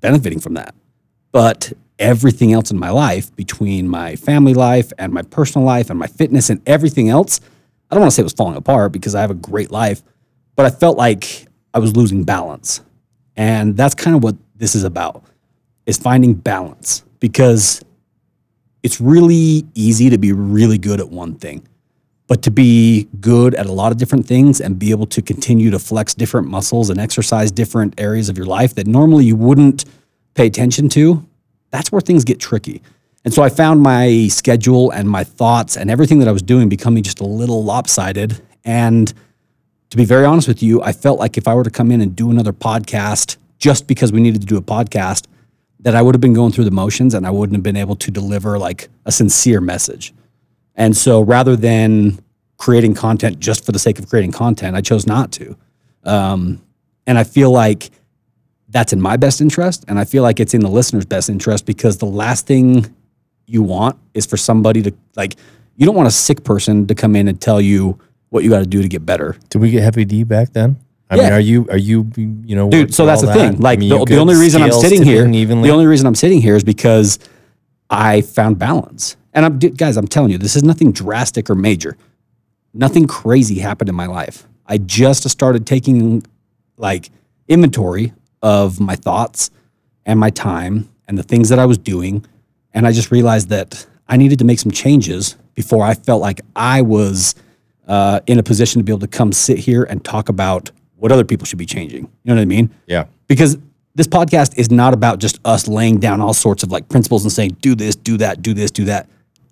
benefiting 0.00 0.38
from 0.38 0.54
that. 0.54 0.74
But 1.32 1.72
everything 1.98 2.52
else 2.52 2.70
in 2.70 2.78
my 2.78 2.90
life, 2.90 3.34
between 3.34 3.88
my 3.88 4.14
family 4.14 4.54
life 4.54 4.92
and 4.98 5.12
my 5.12 5.22
personal 5.22 5.66
life 5.66 5.90
and 5.90 5.98
my 5.98 6.06
fitness 6.06 6.50
and 6.50 6.60
everything 6.68 7.08
else, 7.08 7.40
I 7.90 7.94
don't 7.94 8.02
want 8.02 8.12
to 8.12 8.14
say 8.14 8.20
it 8.22 8.24
was 8.24 8.32
falling 8.34 8.56
apart 8.56 8.92
because 8.92 9.16
I 9.16 9.22
have 9.22 9.30
a 9.32 9.34
great 9.34 9.72
life, 9.72 10.02
but 10.54 10.66
I 10.66 10.70
felt 10.70 10.96
like 10.96 11.46
I 11.72 11.80
was 11.80 11.96
losing 11.96 12.22
balance. 12.22 12.80
And 13.36 13.76
that's 13.76 13.94
kind 13.94 14.14
of 14.14 14.22
what 14.22 14.36
this 14.54 14.76
is 14.76 14.84
about 14.84 15.24
is 15.86 15.96
finding 15.96 16.34
balance 16.34 17.02
because 17.24 17.82
it's 18.82 19.00
really 19.00 19.64
easy 19.74 20.10
to 20.10 20.18
be 20.18 20.30
really 20.30 20.76
good 20.76 21.00
at 21.00 21.08
one 21.08 21.34
thing, 21.34 21.66
but 22.26 22.42
to 22.42 22.50
be 22.50 23.08
good 23.18 23.54
at 23.54 23.64
a 23.64 23.72
lot 23.72 23.90
of 23.90 23.96
different 23.96 24.26
things 24.26 24.60
and 24.60 24.78
be 24.78 24.90
able 24.90 25.06
to 25.06 25.22
continue 25.22 25.70
to 25.70 25.78
flex 25.78 26.12
different 26.12 26.46
muscles 26.48 26.90
and 26.90 27.00
exercise 27.00 27.50
different 27.50 27.98
areas 27.98 28.28
of 28.28 28.36
your 28.36 28.44
life 28.44 28.74
that 28.74 28.86
normally 28.86 29.24
you 29.24 29.36
wouldn't 29.36 29.86
pay 30.34 30.44
attention 30.46 30.86
to, 30.90 31.26
that's 31.70 31.90
where 31.90 32.02
things 32.02 32.24
get 32.24 32.38
tricky. 32.38 32.82
And 33.24 33.32
so 33.32 33.42
I 33.42 33.48
found 33.48 33.80
my 33.80 34.28
schedule 34.28 34.90
and 34.90 35.08
my 35.08 35.24
thoughts 35.24 35.78
and 35.78 35.90
everything 35.90 36.18
that 36.18 36.28
I 36.28 36.32
was 36.32 36.42
doing 36.42 36.68
becoming 36.68 37.02
just 37.02 37.20
a 37.20 37.24
little 37.26 37.64
lopsided. 37.64 38.38
And 38.66 39.10
to 39.88 39.96
be 39.96 40.04
very 40.04 40.26
honest 40.26 40.46
with 40.46 40.62
you, 40.62 40.82
I 40.82 40.92
felt 40.92 41.18
like 41.20 41.38
if 41.38 41.48
I 41.48 41.54
were 41.54 41.64
to 41.64 41.70
come 41.70 41.90
in 41.90 42.02
and 42.02 42.14
do 42.14 42.30
another 42.30 42.52
podcast 42.52 43.38
just 43.56 43.86
because 43.86 44.12
we 44.12 44.20
needed 44.20 44.42
to 44.42 44.46
do 44.46 44.58
a 44.58 44.62
podcast, 44.62 45.24
that 45.84 45.94
I 45.94 46.02
would 46.02 46.14
have 46.14 46.20
been 46.20 46.32
going 46.34 46.50
through 46.50 46.64
the 46.64 46.70
motions 46.70 47.14
and 47.14 47.26
I 47.26 47.30
wouldn't 47.30 47.54
have 47.56 47.62
been 47.62 47.76
able 47.76 47.94
to 47.96 48.10
deliver 48.10 48.58
like 48.58 48.88
a 49.06 49.12
sincere 49.12 49.60
message. 49.60 50.12
And 50.74 50.96
so 50.96 51.20
rather 51.20 51.56
than 51.56 52.18
creating 52.56 52.94
content 52.94 53.38
just 53.38 53.64
for 53.64 53.72
the 53.72 53.78
sake 53.78 53.98
of 53.98 54.08
creating 54.08 54.32
content, 54.32 54.76
I 54.76 54.80
chose 54.80 55.06
not 55.06 55.30
to. 55.32 55.56
Um, 56.04 56.62
and 57.06 57.18
I 57.18 57.24
feel 57.24 57.50
like 57.50 57.90
that's 58.70 58.92
in 58.94 59.00
my 59.00 59.16
best 59.18 59.40
interest. 59.42 59.84
And 59.86 59.98
I 59.98 60.04
feel 60.04 60.22
like 60.22 60.40
it's 60.40 60.54
in 60.54 60.62
the 60.62 60.70
listener's 60.70 61.04
best 61.04 61.28
interest 61.30 61.66
because 61.66 61.98
the 61.98 62.06
last 62.06 62.46
thing 62.46 62.86
you 63.46 63.62
want 63.62 63.98
is 64.14 64.24
for 64.24 64.38
somebody 64.38 64.80
to, 64.82 64.94
like, 65.16 65.36
you 65.76 65.84
don't 65.84 65.94
want 65.94 66.08
a 66.08 66.12
sick 66.12 66.44
person 66.44 66.86
to 66.86 66.94
come 66.94 67.14
in 67.14 67.28
and 67.28 67.38
tell 67.40 67.60
you 67.60 67.98
what 68.30 68.42
you 68.42 68.48
got 68.48 68.60
to 68.60 68.66
do 68.66 68.80
to 68.80 68.88
get 68.88 69.04
better. 69.04 69.36
Did 69.50 69.60
we 69.60 69.70
get 69.70 69.82
Heavy 69.82 70.06
D 70.06 70.24
back 70.24 70.54
then? 70.54 70.82
I 71.10 71.16
yeah. 71.16 71.22
mean, 71.24 71.32
are 71.32 71.40
you 71.40 71.66
are 71.70 71.76
you 71.76 72.10
you 72.16 72.56
know, 72.56 72.70
dude? 72.70 72.94
So 72.94 73.04
that's 73.06 73.20
the 73.20 73.28
that? 73.28 73.36
thing. 73.52 73.60
Like 73.60 73.78
I 73.78 73.80
mean, 73.80 73.88
the, 73.90 74.04
the 74.04 74.16
only 74.16 74.36
reason 74.36 74.62
I'm 74.62 74.72
sitting 74.72 75.02
here, 75.02 75.28
evenly. 75.28 75.68
the 75.68 75.72
only 75.74 75.86
reason 75.86 76.06
I'm 76.06 76.14
sitting 76.14 76.40
here 76.40 76.56
is 76.56 76.64
because 76.64 77.18
I 77.90 78.22
found 78.22 78.58
balance. 78.58 79.16
And 79.34 79.44
I'm 79.44 79.58
guys, 79.58 79.96
I'm 79.96 80.06
telling 80.06 80.30
you, 80.30 80.38
this 80.38 80.56
is 80.56 80.62
nothing 80.64 80.92
drastic 80.92 81.50
or 81.50 81.54
major. 81.54 81.96
Nothing 82.72 83.06
crazy 83.06 83.58
happened 83.58 83.88
in 83.88 83.94
my 83.94 84.06
life. 84.06 84.46
I 84.66 84.78
just 84.78 85.28
started 85.28 85.66
taking 85.66 86.22
like 86.78 87.10
inventory 87.48 88.12
of 88.40 88.80
my 88.80 88.96
thoughts 88.96 89.50
and 90.06 90.18
my 90.18 90.30
time 90.30 90.88
and 91.06 91.18
the 91.18 91.22
things 91.22 91.48
that 91.50 91.58
I 91.58 91.66
was 91.66 91.76
doing, 91.76 92.24
and 92.72 92.86
I 92.86 92.92
just 92.92 93.10
realized 93.10 93.50
that 93.50 93.86
I 94.08 94.16
needed 94.16 94.38
to 94.38 94.44
make 94.46 94.58
some 94.58 94.72
changes 94.72 95.36
before 95.54 95.84
I 95.84 95.94
felt 95.94 96.20
like 96.22 96.40
I 96.56 96.82
was. 96.82 97.34
Uh, 97.86 98.18
in 98.26 98.38
a 98.38 98.42
position 98.42 98.78
to 98.78 98.82
be 98.82 98.90
able 98.90 98.98
to 98.98 99.06
come 99.06 99.30
sit 99.30 99.58
here 99.58 99.82
and 99.82 100.02
talk 100.02 100.30
about 100.30 100.70
what 101.04 101.12
other 101.12 101.22
people 101.24 101.44
should 101.44 101.58
be 101.58 101.66
changing. 101.66 102.04
You 102.04 102.10
know 102.24 102.36
what 102.36 102.40
I 102.40 102.46
mean? 102.46 102.70
Yeah. 102.86 103.04
Because 103.26 103.58
this 103.94 104.06
podcast 104.06 104.56
is 104.56 104.70
not 104.70 104.94
about 104.94 105.18
just 105.18 105.38
us 105.44 105.68
laying 105.68 106.00
down 106.00 106.22
all 106.22 106.32
sorts 106.32 106.62
of 106.62 106.70
like 106.72 106.88
principles 106.88 107.24
and 107.24 107.30
saying, 107.30 107.58
do 107.60 107.74
this, 107.74 107.94
do 107.94 108.16
that, 108.16 108.40
do 108.40 108.54
this, 108.54 108.70
do 108.70 108.86
that. 108.86 109.06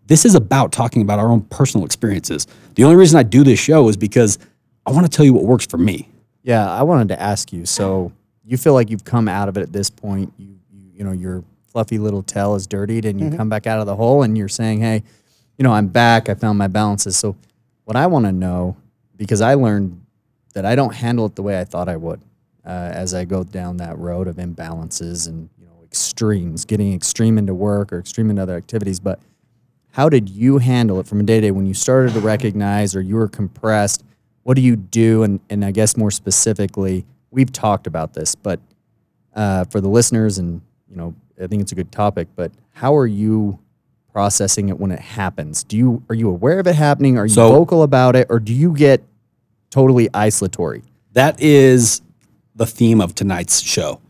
This 0.06 0.24
is 0.24 0.34
about 0.34 0.72
talking 0.72 1.02
about 1.02 1.18
our 1.18 1.28
own 1.28 1.42
personal 1.42 1.84
experiences. 1.84 2.46
The 2.74 2.84
only 2.84 2.96
reason 2.96 3.18
I 3.18 3.22
do 3.22 3.44
this 3.44 3.58
show 3.58 3.90
is 3.90 3.98
because 3.98 4.38
I 4.86 4.92
want 4.92 5.04
to 5.04 5.14
tell 5.14 5.26
you 5.26 5.34
what 5.34 5.44
works 5.44 5.66
for 5.66 5.76
me. 5.76 6.08
Yeah, 6.42 6.72
I 6.72 6.84
wanted 6.84 7.08
to 7.08 7.20
ask 7.20 7.52
you. 7.52 7.66
So 7.66 8.12
you 8.46 8.56
feel 8.56 8.72
like 8.72 8.88
you've 8.88 9.04
come 9.04 9.28
out 9.28 9.50
of 9.50 9.58
it 9.58 9.60
at 9.60 9.74
this 9.74 9.90
point. 9.90 10.32
You 10.38 10.56
you, 10.70 10.80
you 10.94 11.04
know 11.04 11.12
your 11.12 11.44
fluffy 11.68 11.98
little 11.98 12.22
tail 12.22 12.54
is 12.54 12.66
dirtied, 12.66 13.04
and 13.04 13.20
you 13.20 13.26
mm-hmm. 13.26 13.36
come 13.36 13.50
back 13.50 13.66
out 13.66 13.78
of 13.78 13.84
the 13.84 13.94
hole, 13.94 14.22
and 14.22 14.36
you're 14.38 14.48
saying, 14.48 14.80
"Hey, 14.80 15.02
you 15.58 15.62
know, 15.62 15.70
I'm 15.72 15.86
back. 15.88 16.28
I 16.30 16.34
found 16.34 16.58
my 16.58 16.66
balances." 16.66 17.16
So 17.16 17.36
what 17.84 17.94
I 17.94 18.06
want 18.06 18.24
to 18.24 18.32
know, 18.32 18.76
because 19.18 19.40
I 19.40 19.54
learned 19.54 20.01
that 20.52 20.64
I 20.66 20.74
don't 20.74 20.94
handle 20.94 21.26
it 21.26 21.34
the 21.36 21.42
way 21.42 21.58
I 21.58 21.64
thought 21.64 21.88
I 21.88 21.96
would 21.96 22.20
uh, 22.64 22.68
as 22.68 23.14
I 23.14 23.24
go 23.24 23.44
down 23.44 23.78
that 23.78 23.98
road 23.98 24.28
of 24.28 24.36
imbalances 24.36 25.26
and 25.26 25.48
you 25.58 25.66
know 25.66 25.74
extremes, 25.84 26.64
getting 26.64 26.92
extreme 26.94 27.38
into 27.38 27.54
work 27.54 27.92
or 27.92 27.98
extreme 27.98 28.30
into 28.30 28.42
other 28.42 28.56
activities. 28.56 29.00
But 29.00 29.20
how 29.92 30.08
did 30.08 30.28
you 30.28 30.58
handle 30.58 31.00
it 31.00 31.06
from 31.06 31.20
a 31.20 31.22
day 31.22 31.40
to 31.40 31.48
day 31.48 31.50
when 31.50 31.66
you 31.66 31.74
started 31.74 32.14
to 32.14 32.20
recognize 32.20 32.94
or 32.94 33.00
you 33.00 33.16
were 33.16 33.28
compressed? 33.28 34.04
What 34.42 34.54
do 34.54 34.62
you 34.62 34.76
do? 34.76 35.22
And 35.22 35.40
and 35.50 35.64
I 35.64 35.70
guess 35.72 35.96
more 35.96 36.10
specifically, 36.10 37.04
we've 37.30 37.52
talked 37.52 37.86
about 37.86 38.14
this, 38.14 38.34
but 38.34 38.60
uh, 39.34 39.64
for 39.64 39.80
the 39.80 39.88
listeners 39.88 40.38
and 40.38 40.60
you 40.88 40.96
know, 40.96 41.14
I 41.42 41.46
think 41.46 41.62
it's 41.62 41.72
a 41.72 41.76
good 41.76 41.90
topic. 41.90 42.28
But 42.36 42.52
how 42.74 42.94
are 42.94 43.06
you 43.06 43.58
processing 44.12 44.68
it 44.68 44.78
when 44.78 44.90
it 44.92 44.98
happens? 44.98 45.64
Do 45.64 45.76
you 45.78 46.02
are 46.10 46.14
you 46.14 46.28
aware 46.28 46.58
of 46.58 46.66
it 46.66 46.74
happening? 46.74 47.16
Are 47.16 47.24
you 47.26 47.34
so, 47.34 47.50
vocal 47.50 47.82
about 47.82 48.14
it, 48.14 48.26
or 48.28 48.38
do 48.38 48.52
you 48.52 48.74
get 48.74 49.02
totally 49.72 50.06
isolatory. 50.10 50.82
That 51.14 51.40
is 51.40 52.02
the 52.54 52.66
theme 52.66 53.00
of 53.00 53.14
tonight's 53.14 53.60
show. 53.60 54.00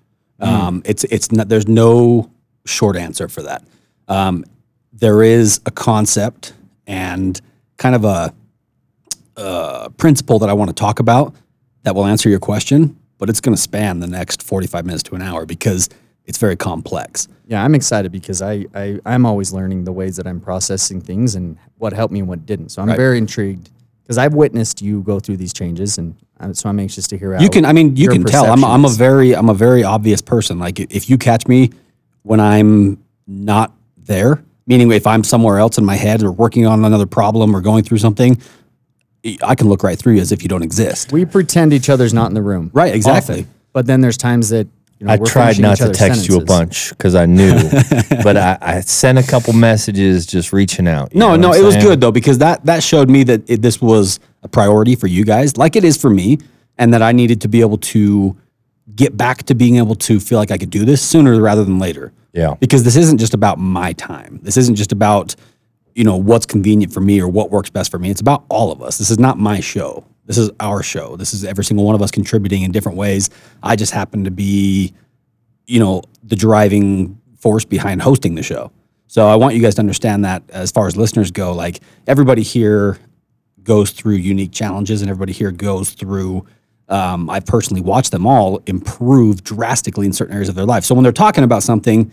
Mm. 0.41 0.47
Um, 0.49 0.83
it's 0.85 1.05
it's 1.05 1.31
not, 1.33 1.49
there's 1.49 1.69
no 1.69 2.31
short 2.67 2.97
answer 2.97 3.29
for 3.29 3.43
that. 3.43 3.65
Um, 4.09 4.45
there 4.93 5.23
is 5.23 5.61
a 5.65 5.71
concept 5.71 6.53
and 6.87 7.41
kind 7.79 7.95
of 7.95 8.05
a, 8.05 8.35
a 9.37 9.91
principle 9.97 10.39
that 10.41 10.49
I 10.51 10.53
want 10.53 10.69
to 10.69 10.75
talk 10.75 10.99
about 10.99 11.35
that 11.85 11.95
will 11.95 12.07
answer 12.07 12.29
your 12.29 12.41
question, 12.41 12.99
but 13.19 13.31
it's 13.31 13.41
going 13.41 13.55
to 13.55 13.61
span 13.63 14.01
the 14.01 14.07
next 14.09 14.43
45 14.43 14.85
minutes 14.85 15.03
to 15.05 15.15
an 15.15 15.23
hour 15.23 15.47
because 15.47 15.89
it's 16.25 16.39
very 16.39 16.57
complex. 16.57 17.27
Yeah, 17.47 17.65
I'm 17.65 17.75
excited 17.75 18.11
because 18.13 18.43
I, 18.43 18.67
I 18.75 19.01
am 19.07 19.25
always 19.27 19.53
learning 19.53 19.85
the 19.85 19.93
ways 19.93 20.17
that 20.17 20.27
I'm 20.27 20.41
processing 20.41 21.01
things 21.01 21.35
and 21.37 21.57
what 21.79 21.93
helped 21.93 22.13
me 22.13 22.21
and 22.21 22.29
what 22.29 22.47
didn't. 22.47 22.69
So 22.71 22.83
I'm 22.83 22.89
right. 22.89 22.97
very 22.97 23.19
intrigued 23.19 23.71
because 24.03 24.19
I've 24.19 24.35
witnessed 24.35 24.83
you 24.83 25.01
go 25.03 25.21
through 25.21 25.37
these 25.37 25.53
changes, 25.53 25.99
and 25.99 26.17
so 26.53 26.69
I'm 26.69 26.81
anxious 26.81 27.07
to 27.09 27.19
hear. 27.19 27.39
You 27.39 27.49
can, 27.49 27.65
I 27.65 27.73
mean, 27.73 27.97
you 27.97 28.09
can 28.09 28.25
tell. 28.25 28.47
I'm, 28.51 28.65
I'm 28.65 28.85
a 28.85 28.89
very, 28.91 29.35
I'm 29.35 29.49
a 29.49 29.55
very 29.55 29.85
obvious 29.85 30.21
person. 30.21 30.59
Like 30.59 30.81
if 30.81 31.09
you 31.09 31.19
catch 31.19 31.47
me 31.47 31.71
when 32.23 32.41
I'm 32.41 33.03
not 33.27 33.73
there, 33.97 34.43
meaning 34.67 34.91
if 34.93 35.07
I'm 35.07 35.23
somewhere 35.25 35.59
else 35.59 35.79
in 35.79 35.85
my 35.85 35.95
head 35.97 36.23
or 36.23 36.33
working 36.33 36.67
on 36.67 36.85
another 36.85 37.07
problem 37.07 37.55
or 37.55 37.61
going 37.61 37.85
through 37.85 37.99
something, 37.99 38.41
I 39.45 39.55
can 39.55 39.69
look 39.69 39.83
right 39.83 39.99
through 39.99 40.15
you 40.15 40.21
as 40.21 40.33
if 40.33 40.43
you 40.43 40.49
don't 40.49 40.65
exist. 40.65 41.13
We 41.13 41.25
pretend 41.25 41.73
each 41.73 41.89
other's 41.89 42.13
not 42.13 42.27
in 42.27 42.35
the 42.35 42.43
room, 42.43 42.71
right? 42.75 42.95
Exactly. 42.95 43.41
Often. 43.41 43.51
But 43.73 43.87
then 43.87 44.01
there's 44.01 44.19
times 44.19 44.51
that 44.51 44.67
you 45.03 45.09
know, 45.09 45.15
I 45.15 45.17
tried 45.17 45.59
not 45.59 45.79
to 45.79 45.87
text 45.87 45.99
sentences. 45.99 46.29
you 46.29 46.37
a 46.41 46.45
bunch 46.45 46.91
because 46.91 47.17
I 47.17 47.27
knew, 47.27 47.53
but 48.23 48.37
I, 48.37 48.57
I, 48.61 48.81
sent 48.83 49.19
a 49.19 49.25
couple 49.25 49.53
messages 49.53 50.25
just 50.27 50.53
reaching 50.53 50.87
out. 50.87 51.13
No, 51.13 51.35
no, 51.35 51.53
it 51.53 51.61
was 51.65 51.75
good 51.77 52.01
though 52.01 52.13
because 52.13 52.39
that 52.39 52.65
that 52.67 52.85
showed 52.85 53.11
me 53.11 53.25
that 53.25 53.43
it, 53.51 53.63
this 53.63 53.83
was 53.83 54.21
a 54.45 54.49
priority 54.49 54.95
for 54.95 55.09
you 55.09 55.25
guys, 55.25 55.57
like 55.57 55.75
it 55.75 55.83
is 55.83 55.97
for 55.97 56.09
me, 56.09 56.39
and 56.79 56.95
that 56.95 57.03
I 57.03 57.11
needed 57.11 57.41
to 57.41 57.49
be 57.49 57.63
able 57.63 57.79
to 57.79 58.37
get 58.95 59.17
back 59.17 59.43
to 59.47 59.57
being 59.57 59.75
able 59.75 59.97
to 59.97 60.21
feel 60.21 60.39
like 60.39 60.53
I 60.53 60.57
could 60.57 60.71
do 60.71 60.85
this 60.85 61.03
sooner 61.03 61.41
rather 61.43 61.65
than 61.65 61.81
later. 61.81 62.13
Yeah, 62.33 62.55
because 62.61 62.85
this 62.85 62.95
isn't 62.95 63.19
just 63.19 63.35
about 63.35 63.59
my 63.59 63.95
time. 63.95 64.39
This 64.45 64.57
isn't 64.57 64.77
just 64.77 64.93
about 64.93 65.35
you 65.97 66.05
know 66.05 66.17
what's 66.17 66.47
convenient 66.47 66.95
for 66.95 67.01
me 67.01 67.21
or 67.21 67.27
what 67.27 67.51
works 67.51 67.71
best 67.71 67.91
for 67.91 67.99
me. 67.99 68.09
It's 68.11 68.21
about 68.21 68.45
all 68.49 68.71
of 68.71 68.81
us. 68.85 68.99
This 68.99 69.11
is 69.11 69.19
not 69.19 69.37
my 69.37 69.59
show. 69.59 70.05
This 70.27 70.39
is 70.39 70.51
our 70.61 70.83
show. 70.83 71.17
This 71.17 71.35
is 71.35 71.45
every 71.45 71.65
single 71.65 71.85
one 71.85 71.95
of 71.95 72.03
us 72.03 72.11
contributing 72.11 72.63
in 72.63 72.71
different 72.71 72.97
ways. 72.97 73.29
I 73.63 73.75
just 73.75 73.93
happen 73.93 74.25
to 74.25 74.31
be, 74.31 74.95
you 75.67 75.81
know, 75.81 76.03
the 76.23 76.37
driving 76.37 77.21
force 77.37 77.65
behind 77.65 78.03
hosting 78.03 78.37
the 78.37 78.43
show. 78.43 78.71
So 79.09 79.27
I 79.27 79.35
want 79.35 79.55
you 79.55 79.61
guys 79.63 79.75
to 79.77 79.81
understand 79.81 80.25
that 80.25 80.43
as 80.51 80.71
far 80.71 80.87
as 80.87 80.97
listeners 80.97 81.31
go, 81.31 81.53
like 81.53 81.81
everybody 82.07 82.43
here 82.43 82.99
goes 83.65 83.91
through 83.91 84.15
unique 84.15 84.53
challenges 84.53 85.03
and 85.03 85.11
everybody 85.11 85.33
here 85.33 85.51
goes 85.51 85.91
through 85.91 86.47
um, 86.89 87.31
I 87.31 87.41
personally 87.41 87.81
watched 87.81 88.11
them 88.11 88.27
all 88.27 88.61
improve 88.67 89.43
drastically 89.43 90.05
in 90.05 90.13
certain 90.13 90.35
areas 90.35 90.51
of 90.51 90.57
their 90.57 90.67
life. 90.67 90.85
So 90.85 90.95
when 90.95 91.05
they're 91.05 91.13
talking 91.13 91.43
about 91.43 91.63
something, 91.63 92.11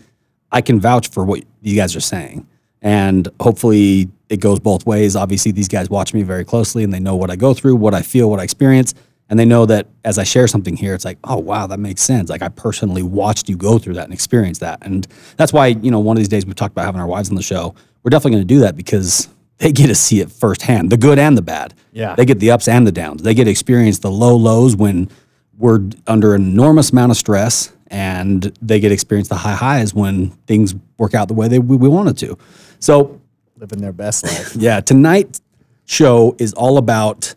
I 0.52 0.62
can 0.62 0.80
vouch 0.80 1.10
for 1.10 1.22
what 1.22 1.42
you 1.60 1.76
guys 1.76 1.94
are 1.94 2.00
saying. 2.00 2.46
And 2.82 3.28
hopefully 3.40 4.08
it 4.28 4.40
goes 4.40 4.58
both 4.60 4.86
ways. 4.86 5.16
Obviously, 5.16 5.52
these 5.52 5.68
guys 5.68 5.90
watch 5.90 6.14
me 6.14 6.22
very 6.22 6.44
closely 6.44 6.84
and 6.84 6.92
they 6.92 7.00
know 7.00 7.16
what 7.16 7.30
I 7.30 7.36
go 7.36 7.52
through, 7.52 7.76
what 7.76 7.94
I 7.94 8.02
feel, 8.02 8.30
what 8.30 8.40
I 8.40 8.42
experience. 8.44 8.94
And 9.28 9.38
they 9.38 9.44
know 9.44 9.66
that 9.66 9.86
as 10.04 10.18
I 10.18 10.24
share 10.24 10.48
something 10.48 10.76
here, 10.76 10.94
it's 10.94 11.04
like, 11.04 11.18
oh, 11.24 11.38
wow, 11.38 11.66
that 11.68 11.78
makes 11.78 12.00
sense. 12.02 12.30
Like 12.30 12.42
I 12.42 12.48
personally 12.48 13.02
watched 13.02 13.48
you 13.48 13.56
go 13.56 13.78
through 13.78 13.94
that 13.94 14.04
and 14.04 14.12
experience 14.14 14.58
that. 14.58 14.78
And 14.82 15.06
that's 15.36 15.52
why, 15.52 15.68
you 15.68 15.90
know, 15.90 16.00
one 16.00 16.16
of 16.16 16.18
these 16.18 16.28
days 16.28 16.46
we 16.46 16.52
talked 16.52 16.72
about 16.72 16.84
having 16.86 17.00
our 17.00 17.06
wives 17.06 17.28
on 17.30 17.36
the 17.36 17.42
show. 17.42 17.74
We're 18.02 18.10
definitely 18.10 18.38
going 18.38 18.48
to 18.48 18.54
do 18.54 18.60
that 18.60 18.76
because 18.76 19.28
they 19.58 19.72
get 19.72 19.86
to 19.88 19.94
see 19.94 20.20
it 20.20 20.32
firsthand, 20.32 20.90
the 20.90 20.96
good 20.96 21.18
and 21.18 21.36
the 21.36 21.42
bad. 21.42 21.74
Yeah. 21.92 22.16
They 22.16 22.24
get 22.24 22.40
the 22.40 22.50
ups 22.50 22.66
and 22.66 22.86
the 22.86 22.92
downs. 22.92 23.22
They 23.22 23.34
get 23.34 23.44
to 23.44 23.50
experience 23.50 23.98
the 24.00 24.10
low 24.10 24.34
lows 24.36 24.74
when 24.74 25.10
we're 25.58 25.80
under 26.06 26.34
an 26.34 26.42
enormous 26.42 26.90
amount 26.90 27.12
of 27.12 27.18
stress 27.18 27.72
and 27.88 28.56
they 28.62 28.80
get 28.80 28.90
experience 28.90 29.28
the 29.28 29.34
high 29.36 29.54
highs 29.54 29.92
when 29.92 30.30
things 30.46 30.74
work 30.96 31.14
out 31.14 31.28
the 31.28 31.34
way 31.34 31.46
they, 31.46 31.58
we, 31.58 31.76
we 31.76 31.88
wanted 31.88 32.16
to. 32.18 32.38
So 32.80 33.20
living 33.56 33.80
their 33.80 33.92
best 33.92 34.24
life. 34.24 34.56
yeah, 34.56 34.80
tonight's 34.80 35.40
show 35.84 36.34
is 36.38 36.52
all 36.54 36.78
about 36.78 37.34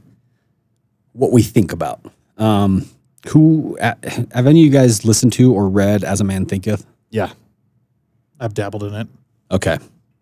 what 1.12 1.31
we 1.31 1.43
think 1.43 1.71
about. 1.73 2.00
Um, 2.38 2.89
who 3.27 3.77
have 3.79 4.27
any 4.47 4.62
of 4.62 4.65
you 4.65 4.69
guys 4.69 5.05
listened 5.05 5.33
to 5.33 5.53
or 5.53 5.69
read 5.69 6.03
As 6.03 6.19
a 6.19 6.23
Man 6.23 6.45
Thinketh? 6.45 6.85
Yeah, 7.09 7.31
I've 8.39 8.53
dabbled 8.53 8.83
in 8.83 8.95
it. 8.95 9.07
Okay, 9.51 9.77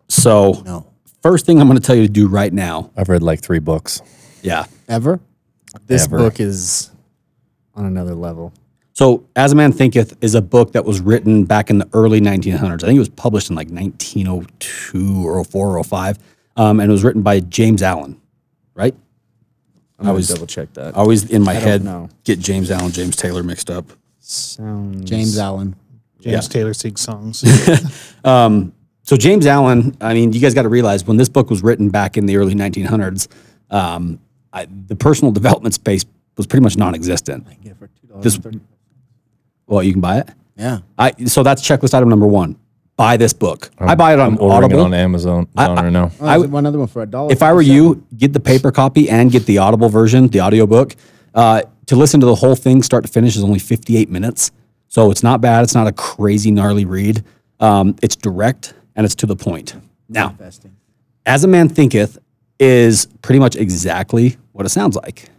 so 0.08 0.60
no. 0.64 0.86
first 1.22 1.46
thing 1.46 1.60
I'm 1.60 1.68
going 1.68 1.78
to 1.80 1.86
tell 1.86 1.96
you 1.96 2.02
to 2.06 2.12
do 2.12 2.26
right 2.28 2.52
now. 2.52 2.90
I've 2.96 3.08
read 3.08 3.22
like 3.22 3.40
three 3.40 3.58
books. 3.60 4.02
Yeah, 4.42 4.64
ever. 4.88 5.20
This 5.86 6.04
Ever. 6.04 6.18
book 6.18 6.38
is 6.40 6.90
on 7.74 7.86
another 7.86 8.14
level. 8.14 8.52
So, 8.94 9.26
As 9.34 9.52
a 9.52 9.54
Man 9.54 9.72
Thinketh 9.72 10.18
is 10.22 10.34
a 10.34 10.42
book 10.42 10.72
that 10.72 10.84
was 10.84 11.00
written 11.00 11.44
back 11.44 11.70
in 11.70 11.78
the 11.78 11.88
early 11.94 12.20
1900s. 12.20 12.82
I 12.82 12.86
think 12.88 12.96
it 12.96 12.98
was 12.98 13.08
published 13.08 13.48
in 13.48 13.56
like 13.56 13.68
1902 13.68 15.26
or 15.26 15.42
04 15.44 15.78
or 15.78 15.84
05, 15.84 16.18
um, 16.56 16.78
and 16.78 16.90
it 16.90 16.92
was 16.92 17.02
written 17.02 17.22
by 17.22 17.40
James 17.40 17.82
Allen, 17.82 18.20
right? 18.74 18.94
I'm 19.98 20.08
I 20.08 20.20
double 20.20 20.46
check 20.46 20.72
that. 20.74 20.94
Always 20.94 21.30
in 21.30 21.42
my 21.42 21.52
I 21.52 21.54
head, 21.54 21.86
get 22.24 22.38
James 22.38 22.70
Allen, 22.70 22.92
James 22.92 23.16
Taylor 23.16 23.42
mixed 23.42 23.70
up. 23.70 23.86
Sounds 24.18 25.08
James 25.08 25.38
Allen. 25.38 25.74
James 26.20 26.34
yeah. 26.46 26.52
Taylor 26.52 26.74
sings 26.74 27.00
songs. 27.00 27.44
um, 28.24 28.72
so 29.04 29.16
James 29.16 29.46
Allen, 29.46 29.96
I 30.00 30.12
mean, 30.14 30.32
you 30.32 30.40
guys 30.40 30.54
got 30.54 30.62
to 30.62 30.68
realize 30.68 31.04
when 31.06 31.16
this 31.16 31.28
book 31.28 31.48
was 31.50 31.62
written 31.62 31.88
back 31.88 32.16
in 32.18 32.26
the 32.26 32.36
early 32.36 32.54
1900s, 32.54 33.28
um, 33.70 34.20
I, 34.52 34.66
the 34.86 34.94
personal 34.96 35.32
development 35.32 35.74
space 35.74 36.04
was 36.36 36.46
pretty 36.46 36.62
much 36.62 36.76
non 36.76 36.94
existent 36.94 37.46
This, 38.22 38.38
well, 39.66 39.82
you 39.82 39.92
can 39.92 40.00
buy 40.00 40.18
it. 40.18 40.28
Yeah. 40.56 40.80
I 40.98 41.12
so 41.26 41.42
that's 41.42 41.62
checklist 41.62 41.94
item 41.94 42.08
number 42.08 42.26
one. 42.26 42.56
Buy 42.96 43.16
this 43.16 43.32
book. 43.32 43.70
i 43.78 43.94
buy 43.94 44.12
it 44.12 44.20
on 44.20 44.34
I'm 44.34 44.38
Audible. 44.40 44.80
it 44.80 44.84
on 44.84 44.94
Amazon 44.94 45.48
I- 45.56 45.66
I- 45.66 45.74
right 45.90 45.96
I, 46.20 46.34
I- 46.34 46.36
oh, 46.36 46.42
one 46.48 46.66
other 46.66 46.78
one 46.78 46.88
for 46.88 47.02
a 47.02 47.06
dollar. 47.06 47.32
if 47.32 47.42
I 47.42 47.52
were 47.52 47.62
you, 47.62 48.06
get 48.16 48.32
the 48.34 48.38
paper 48.40 48.70
copy 48.70 49.08
and 49.08 49.30
get 49.30 49.46
the 49.46 49.58
Audible 49.58 49.88
version, 49.88 50.28
the 50.28 50.40
audiobook. 50.40 50.94
Uh, 51.34 51.62
to 51.86 51.96
listen 51.96 52.20
to 52.20 52.26
the 52.26 52.34
whole 52.34 52.54
thing, 52.54 52.82
start 52.82 53.04
to 53.04 53.10
finish, 53.10 53.34
is 53.34 53.42
only 53.44 53.58
58 53.58 54.10
minutes. 54.10 54.50
So 54.88 55.10
it's 55.10 55.22
not 55.22 55.40
bad. 55.40 55.62
It's 55.64 55.74
not 55.74 55.86
a 55.86 55.92
crazy, 55.92 56.50
gnarly 56.50 56.84
read. 56.84 57.24
Um, 57.60 57.96
it's 58.02 58.14
direct 58.14 58.74
and 58.94 59.06
it's 59.06 59.14
to 59.16 59.26
the 59.26 59.36
point. 59.36 59.74
Now, 60.10 60.36
as 61.24 61.44
a 61.44 61.48
man 61.48 61.70
thinketh 61.70 62.18
is 62.60 63.06
pretty 63.22 63.38
much 63.38 63.56
exactly 63.56 64.36
what 64.52 64.66
it 64.66 64.68
sounds 64.68 64.96
like. 64.96 65.30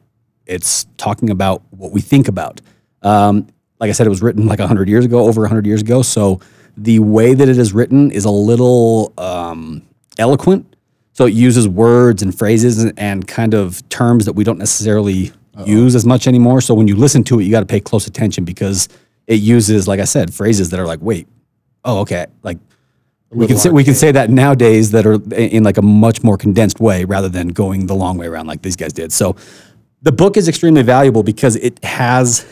It's 0.47 0.85
talking 0.97 1.29
about 1.29 1.61
what 1.69 1.91
we 1.91 2.01
think 2.01 2.27
about. 2.27 2.61
Um, 3.03 3.47
like 3.83 3.89
I 3.89 3.91
said, 3.91 4.07
it 4.07 4.11
was 4.11 4.21
written 4.21 4.47
like 4.47 4.59
100 4.59 4.87
years 4.87 5.03
ago, 5.03 5.25
over 5.27 5.41
100 5.41 5.65
years 5.67 5.81
ago. 5.81 6.01
So 6.01 6.39
the 6.77 6.99
way 6.99 7.33
that 7.33 7.49
it 7.49 7.57
is 7.57 7.73
written 7.73 8.11
is 8.11 8.23
a 8.23 8.29
little 8.31 9.11
um, 9.17 9.85
eloquent. 10.17 10.77
So 11.11 11.25
it 11.25 11.33
uses 11.33 11.67
words 11.67 12.21
and 12.23 12.33
phrases 12.35 12.85
and, 12.97 13.27
kind 13.27 13.53
of 13.53 13.83
terms 13.89 14.23
that 14.23 14.31
we 14.33 14.45
don't 14.45 14.57
necessarily 14.57 15.31
Uh-oh. 15.53 15.65
use 15.65 15.95
as 15.95 16.05
much 16.05 16.27
anymore. 16.27 16.61
So 16.61 16.73
when 16.73 16.87
you 16.87 16.95
listen 16.95 17.25
to 17.25 17.41
it, 17.41 17.43
you 17.43 17.51
got 17.51 17.59
to 17.59 17.65
pay 17.65 17.81
close 17.81 18.07
attention 18.07 18.45
because 18.45 18.87
it 19.27 19.41
uses, 19.41 19.85
like 19.85 19.99
I 19.99 20.05
said, 20.05 20.33
phrases 20.33 20.69
that 20.69 20.79
are 20.79 20.87
like, 20.87 21.01
wait, 21.01 21.27
oh, 21.83 21.99
okay, 22.03 22.27
like 22.41 22.57
we 23.31 23.47
can 23.47 23.57
say 23.57 23.69
we 23.69 23.83
can 23.83 23.95
say 23.95 24.13
that 24.13 24.29
nowadays 24.29 24.91
that 24.91 25.05
are 25.05 25.19
in 25.33 25.63
like 25.63 25.77
a 25.77 25.81
much 25.81 26.23
more 26.23 26.37
condensed 26.37 26.79
way 26.79 27.03
rather 27.03 27.27
than 27.27 27.49
going 27.49 27.87
the 27.87 27.95
long 27.95 28.15
way 28.17 28.27
around 28.27 28.47
like 28.47 28.61
these 28.61 28.77
guys 28.77 28.93
did. 28.93 29.11
So 29.11 29.35
the 30.03 30.11
book 30.13 30.37
is 30.37 30.47
extremely 30.47 30.83
valuable 30.83 31.23
because 31.23 31.55
it 31.57 31.83
has 31.83 32.45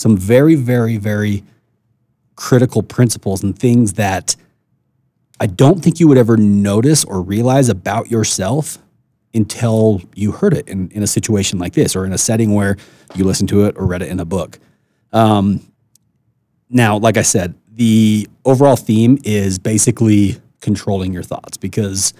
some 0.00 0.16
very, 0.16 0.54
very, 0.54 0.96
very 0.96 1.44
critical 2.36 2.82
principles 2.82 3.42
and 3.42 3.56
things 3.58 3.92
that 3.92 4.34
I 5.38 5.46
don't 5.46 5.84
think 5.84 6.00
you 6.00 6.08
would 6.08 6.16
ever 6.16 6.38
notice 6.38 7.04
or 7.04 7.20
realize 7.20 7.68
about 7.68 8.10
yourself 8.10 8.78
until 9.34 10.00
you 10.14 10.32
heard 10.32 10.54
it 10.54 10.66
in, 10.68 10.88
in 10.92 11.02
a 11.02 11.06
situation 11.06 11.58
like 11.58 11.74
this 11.74 11.94
or 11.94 12.06
in 12.06 12.14
a 12.14 12.18
setting 12.18 12.54
where 12.54 12.78
you 13.14 13.24
listened 13.24 13.50
to 13.50 13.64
it 13.66 13.76
or 13.76 13.84
read 13.84 14.00
it 14.00 14.08
in 14.08 14.18
a 14.20 14.24
book. 14.24 14.58
Um, 15.12 15.70
now, 16.70 16.96
like 16.96 17.18
I 17.18 17.22
said, 17.22 17.54
the 17.74 18.26
overall 18.46 18.76
theme 18.76 19.18
is 19.22 19.58
basically 19.58 20.40
controlling 20.62 21.12
your 21.12 21.22
thoughts 21.22 21.58
because 21.58 22.14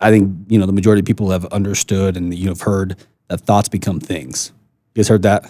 I 0.00 0.10
think 0.10 0.32
you 0.48 0.58
know 0.58 0.64
the 0.66 0.72
majority 0.72 1.00
of 1.00 1.06
people 1.06 1.30
have 1.30 1.44
understood 1.46 2.16
and 2.16 2.34
you 2.34 2.48
have 2.48 2.62
heard 2.62 2.96
that 3.28 3.42
thoughts 3.42 3.68
become 3.68 4.00
things. 4.00 4.52
You 4.94 5.00
guys 5.02 5.08
heard 5.08 5.22
that? 5.22 5.42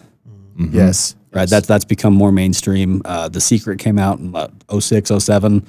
Mm-hmm. 0.56 0.74
Yes 0.74 1.14
right? 1.32 1.42
Yes. 1.42 1.50
That's 1.50 1.66
that's 1.68 1.84
become 1.84 2.14
more 2.14 2.32
mainstream. 2.32 3.02
Uh, 3.04 3.28
the 3.28 3.40
Secret 3.40 3.78
came 3.78 3.98
out 3.98 4.18
in 4.18 4.34
uh, 4.34 4.48
06, 4.78 5.10
07. 5.18 5.66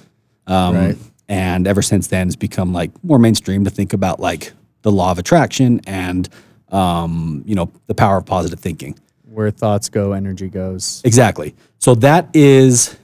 Um, 0.47 0.75
right. 0.75 0.97
And 1.27 1.67
ever 1.67 1.81
since 1.81 2.07
then, 2.07 2.27
it's 2.27 2.35
become 2.35 2.73
like 2.73 2.91
more 3.03 3.19
mainstream 3.19 3.63
to 3.65 3.69
think 3.69 3.93
about 3.93 4.19
like 4.19 4.51
the 4.81 4.91
law 4.91 5.11
of 5.11 5.19
attraction 5.19 5.81
and 5.85 6.27
um, 6.69 7.43
you 7.45 7.55
know 7.55 7.71
the 7.87 7.95
power 7.95 8.17
of 8.17 8.25
positive 8.25 8.59
thinking. 8.59 8.97
Where 9.25 9.51
thoughts 9.51 9.89
go, 9.89 10.13
energy 10.13 10.49
goes. 10.49 11.01
Exactly. 11.05 11.55
So 11.77 11.93
that 11.95 12.27
is 12.33 12.97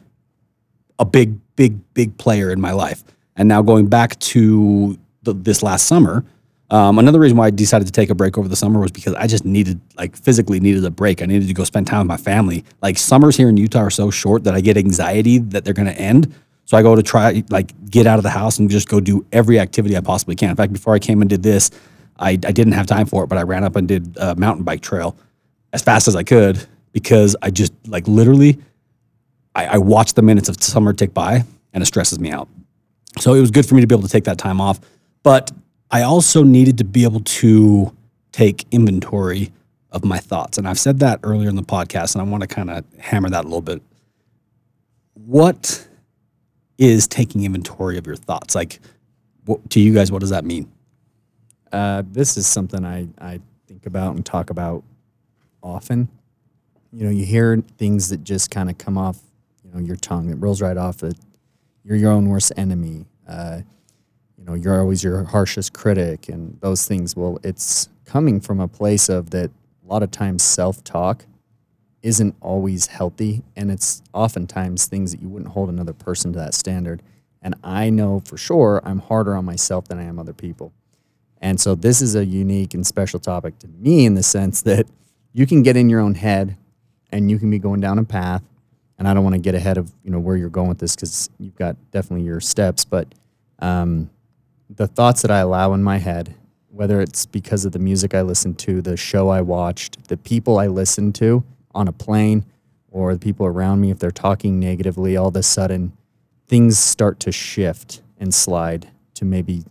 a 0.98 1.06
big, 1.06 1.36
big, 1.56 1.76
big 1.94 2.18
player 2.18 2.52
in 2.52 2.60
my 2.60 2.72
life. 2.72 3.04
And 3.36 3.48
now 3.48 3.62
going 3.62 3.88
back 3.88 4.18
to 4.20 4.98
the, 5.22 5.34
this 5.34 5.62
last 5.62 5.86
summer, 5.86 6.26
um, 6.72 6.98
another 6.98 7.20
reason 7.20 7.38
why 7.38 7.48
I 7.48 7.50
decided 7.52 7.86
to 7.86 7.92
take 7.92 8.10
a 8.10 8.16
break 8.16 8.38
over 8.38 8.48
the 8.48 8.56
summer 8.56 8.80
was 8.80 8.92
because 8.92 9.14
I 9.14 9.28
just 9.28 9.46
needed, 9.46 9.80
like, 9.98 10.16
physically 10.16 10.60
needed 10.60 10.84
a 10.84 10.90
break. 10.90 11.22
I 11.22 11.26
needed 11.28 11.48
to 11.48 11.54
go 11.54 11.64
spend 11.64 11.86
time 11.86 12.00
with 12.00 12.08
my 12.08 12.18
family. 12.18 12.64
Like, 12.82 12.98
summers 12.98 13.38
here 13.38 13.50
in 13.50 13.58
Utah 13.58 13.82
are 13.82 13.92
so 13.92 14.10
short 14.10 14.44
that 14.46 14.56
I 14.56 14.62
get 14.62 14.76
anxiety 14.76 15.38
that 15.38 15.64
they're 15.64 15.76
going 15.76 15.88
to 15.88 15.98
end. 16.00 16.34
So 16.66 16.76
I 16.76 16.82
go 16.82 16.96
to 16.96 17.04
try, 17.04 17.44
like, 17.52 17.74
get 17.90 18.08
out 18.08 18.18
of 18.18 18.24
the 18.24 18.32
house 18.32 18.58
and 18.58 18.68
just 18.70 18.88
go 18.90 19.00
do 19.00 19.24
every 19.32 19.60
activity 19.60 19.96
I 19.96 20.02
possibly 20.02 20.36
can. 20.36 20.50
In 20.50 20.56
fact, 20.56 20.74
before 20.74 20.96
I 20.96 21.00
came 21.00 21.22
and 21.22 21.30
did 21.30 21.44
this, 21.44 21.70
I, 22.18 22.32
I 22.32 22.36
didn't 22.36 22.74
have 22.74 22.88
time 22.88 23.06
for 23.06 23.24
it, 23.24 23.28
but 23.28 23.38
I 23.38 23.44
ran 23.44 23.64
up 23.64 23.76
and 23.76 23.88
did 23.88 24.18
a 24.20 24.36
mountain 24.36 24.64
bike 24.64 24.82
trail 24.82 25.16
as 25.72 25.84
fast 25.84 26.08
as 26.08 26.16
I 26.16 26.24
could 26.24 26.66
because 26.94 27.36
I 27.44 27.52
just, 27.52 27.74
like, 27.86 28.08
literally, 28.08 28.58
I, 29.54 29.66
I 29.66 29.78
watch 29.78 30.16
the 30.16 30.24
minutes 30.24 30.50
of 30.50 30.62
summer 30.64 30.94
tick 30.94 31.14
by 31.14 31.44
and 31.74 31.84
it 31.84 31.86
stresses 31.86 32.18
me 32.20 32.32
out. 32.32 32.48
So 33.20 33.36
it 33.36 33.40
was 33.42 33.52
good 33.52 33.68
for 33.68 33.76
me 33.76 33.82
to 33.82 33.88
be 33.88 33.94
able 33.94 34.08
to 34.08 34.12
take 34.12 34.24
that 34.24 34.40
time 34.40 34.60
off. 34.60 34.80
But 35.22 35.52
I 35.92 36.02
also 36.02 36.44
needed 36.44 36.78
to 36.80 36.84
be 36.84 37.04
able 37.04 37.20
to 37.22 37.96
take 38.32 38.66
inventory 38.72 39.52
of 39.92 40.04
my 40.04 40.18
thoughts. 40.18 40.58
And 40.58 40.68
I've 40.68 40.80
said 40.80 41.00
that 41.00 41.20
earlier 41.24 41.48
in 41.50 41.56
the 41.56 41.64
podcast, 41.64 42.16
and 42.16 42.22
I 42.22 42.26
want 42.26 42.42
to 42.42 42.48
kind 42.48 42.70
of 42.70 42.84
hammer 42.98 43.30
that 43.30 43.42
a 43.46 43.48
little 43.48 43.62
bit. 43.62 43.82
What 45.14 45.88
is 46.78 47.08
taking 47.08 47.44
inventory 47.46 47.98
of 47.98 48.06
your 48.06 48.16
thoughts? 48.16 48.56
Like, 48.56 48.80
what, 49.46 49.70
to 49.72 49.80
you 49.80 49.94
guys, 49.94 50.12
what 50.12 50.20
does 50.20 50.32
that 50.32 50.44
mean? 50.44 50.70
Uh, 51.72 52.04
this 52.12 52.36
is 52.36 52.48
something 52.48 52.84
I, 52.84 53.08
I 53.20 53.40
think 53.68 53.86
about 53.86 54.16
and 54.16 54.26
talk 54.26 54.50
about 54.50 54.84
often. 55.64 56.10
You 56.92 57.06
know, 57.06 57.12
you 57.12 57.26
hear 57.26 57.64
things 57.78 58.10
that 58.10 58.24
just 58.24 58.50
kind 58.52 58.70
of 58.70 58.78
come 58.78 58.98
off, 58.98 59.20
you 59.64 59.72
know, 59.72 59.80
your 59.80 59.96
tongue. 59.98 60.30
It 60.30 60.36
rolls 60.36 60.62
right 60.62 60.78
off. 60.78 61.04
It, 61.04 61.16
you're 61.84 61.98
your 61.98 62.12
own 62.12 62.30
worst 62.30 62.52
enemy. 62.58 63.06
Uh, 63.28 63.62
you 64.46 64.52
know 64.52 64.56
you're 64.56 64.80
always 64.80 65.04
your 65.04 65.24
harshest 65.24 65.74
critic 65.74 66.30
and 66.30 66.58
those 66.62 66.86
things 66.86 67.16
well 67.16 67.40
it's 67.44 67.90
coming 68.06 68.40
from 68.40 68.60
a 68.60 68.68
place 68.68 69.10
of 69.10 69.32
that 69.32 69.50
a 69.50 69.88
lot 69.92 70.04
of 70.04 70.12
times 70.12 70.44
self-talk 70.44 71.26
isn't 72.04 72.36
always 72.42 72.88
healthy 72.88 73.42
and 73.56 73.72
it's 73.72 74.04
oftentimes 74.14 74.86
things 74.86 75.12
that 75.12 75.22
you 75.22 75.30
wouldn't 75.30 75.54
hold 75.54 75.70
another 75.70 75.94
person 75.94 76.32
to 76.32 76.38
that 76.38 76.54
standard 76.54 77.02
and 77.42 77.56
i 77.64 77.90
know 77.90 78.22
for 78.24 78.38
sure 78.38 78.82
i'm 78.86 79.00
harder 79.00 79.36
on 79.36 79.44
myself 79.46 79.88
than 79.88 79.98
i 79.98 80.04
am 80.04 80.20
other 80.20 80.34
people 80.34 80.72
and 81.42 81.60
so 81.60 81.74
this 81.74 82.00
is 82.02 82.16
a 82.16 82.26
unique 82.26 82.74
and 82.76 82.86
special 82.86 83.20
topic 83.20 83.58
to 83.58 83.68
me 83.68 84.06
in 84.06 84.14
the 84.14 84.24
sense 84.24 84.62
that 84.62 84.86
you 85.34 85.48
can 85.48 85.64
get 85.64 85.76
in 85.76 85.90
your 85.90 86.00
own 86.00 86.14
head 86.14 86.56
and 87.12 87.30
you 87.32 87.40
can 87.40 87.50
be 87.50 87.58
going 87.60 87.80
down 87.80 87.98
a 87.98 88.04
path 88.04 88.44
and 89.00 89.08
i 89.08 89.14
don't 89.16 89.24
want 89.24 89.34
to 89.34 89.42
get 89.42 89.56
ahead 89.56 89.80
of 89.80 89.92
you 90.04 90.12
know 90.12 90.20
where 90.20 90.38
you're 90.38 90.50
going 90.50 90.68
with 90.70 90.78
this 90.78 90.96
because 90.96 91.32
you've 91.40 91.56
got 91.56 91.76
definitely 91.90 92.24
your 92.24 92.40
steps 92.40 92.86
but 92.86 93.08
um, 93.60 94.10
the 94.70 94.88
thoughts 94.88 95.22
that 95.22 95.32
I 95.32 95.40
allow 95.40 95.74
in 95.74 95.84
my 95.84 95.98
head, 95.98 96.36
whether 96.70 97.02
it's 97.02 97.26
because 97.26 97.66
of 97.66 97.72
the 97.72 97.80
music 97.80 98.14
I 98.14 98.22
listened 98.22 98.58
to, 98.60 98.82
the 98.82 98.98
show 98.98 99.30
I 99.30 99.42
watched, 99.42 100.08
the 100.08 100.18
people 100.18 100.60
I 100.60 100.68
listened 100.68 101.16
to 101.16 101.44
on 101.74 101.88
a 101.88 101.92
plane, 101.94 102.46
or 102.92 103.14
the 103.14 103.20
people 103.20 103.46
around 103.46 103.82
me, 103.82 103.92
if 103.92 104.00
they're 104.00 104.12
talking 104.12 104.60
negatively, 104.60 105.18
all 105.18 105.28
of 105.28 105.36
a 105.36 105.44
sudden 105.44 105.92
things 106.48 106.78
start 106.80 107.20
to 107.20 107.32
shift 107.32 108.02
and 108.20 108.34
slide 108.34 108.88
to 109.16 109.26
maybe 109.26 109.64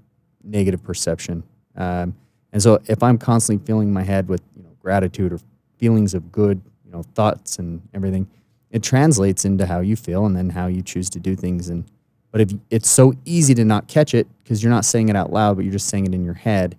negative 0.42 0.82
perception. 0.82 1.42
Um, 1.74 2.14
and 2.52 2.62
so 2.62 2.78
if 2.86 3.02
I'm 3.02 3.16
constantly 3.18 3.64
filling 3.64 3.92
my 3.92 4.02
head 4.02 4.28
with 4.28 4.42
you 4.54 4.62
know, 4.62 4.70
gratitude 4.78 5.32
or 5.32 5.40
feelings 5.78 6.12
of 6.14 6.30
good, 6.30 6.60
you 6.84 6.90
know, 6.92 7.02
thoughts 7.14 7.58
and 7.58 7.80
everything, 7.94 8.28
it 8.70 8.82
translates 8.82 9.44
into 9.44 9.66
how 9.66 9.80
you 9.80 9.96
feel 9.96 10.26
and 10.26 10.36
then 10.36 10.50
how 10.50 10.66
you 10.66 10.82
choose 10.82 11.08
to 11.10 11.20
do 11.20 11.34
things. 11.34 11.68
And 11.70 11.84
but 12.34 12.40
if 12.40 12.50
it's 12.68 12.90
so 12.90 13.12
easy 13.24 13.54
to 13.54 13.64
not 13.64 13.86
catch 13.86 14.12
it 14.12 14.26
because 14.42 14.60
you're 14.60 14.72
not 14.72 14.84
saying 14.84 15.08
it 15.08 15.14
out 15.14 15.32
loud, 15.32 15.54
but 15.54 15.64
you're 15.64 15.70
just 15.72 15.86
saying 15.86 16.04
it 16.04 16.12
in 16.12 16.24
your 16.24 16.34
head. 16.34 16.76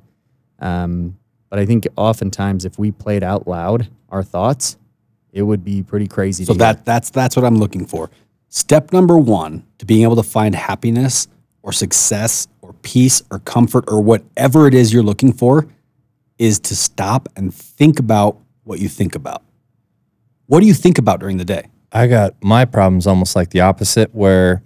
Um, 0.60 1.18
but 1.50 1.60
I 1.60 1.66
think 1.66 1.88
oftentimes 1.96 2.66
if 2.66 2.78
we 2.78 2.92
played 2.92 3.24
out 3.24 3.48
loud 3.48 3.88
our 4.10 4.22
thoughts, 4.22 4.76
it 5.32 5.44
would 5.44 5.64
be 5.64 5.82
pretty 5.82 6.08
crazy. 6.08 6.44
So 6.44 6.56
that 6.56 6.76
hear. 6.76 6.82
that's 6.84 7.10
that's 7.10 7.38
what 7.38 7.46
I'm 7.46 7.56
looking 7.56 7.86
for. 7.86 8.10
Step 8.50 8.92
number 8.92 9.18
one 9.18 9.66
to 9.78 9.86
being 9.86 10.04
able 10.04 10.18
to 10.18 10.24
find 10.24 10.54
happiness 10.54 11.30
or 11.64 11.72
success 11.72 12.50
or 12.62 12.74
peace 12.82 13.22
or 13.32 13.40
comfort 13.40 13.86
or 13.88 14.02
whatever 14.04 14.68
it 14.68 14.74
is 14.74 14.92
you're 14.92 15.04
looking 15.04 15.32
for 15.32 15.68
is 16.38 16.60
to 16.60 16.76
stop 16.76 17.30
and 17.38 17.54
think 17.56 17.98
about 18.00 18.38
what 18.66 18.80
you 18.80 18.90
think 18.90 19.16
about. 19.16 19.42
What 20.48 20.60
do 20.60 20.66
you 20.66 20.74
think 20.74 20.98
about 20.98 21.22
during 21.22 21.38
the 21.38 21.46
day? 21.46 21.68
I 21.94 22.08
got 22.08 22.36
my 22.44 22.66
problems 22.66 23.08
almost 23.08 23.38
like 23.38 23.52
the 23.52 23.62
opposite, 23.62 24.14
where 24.14 24.62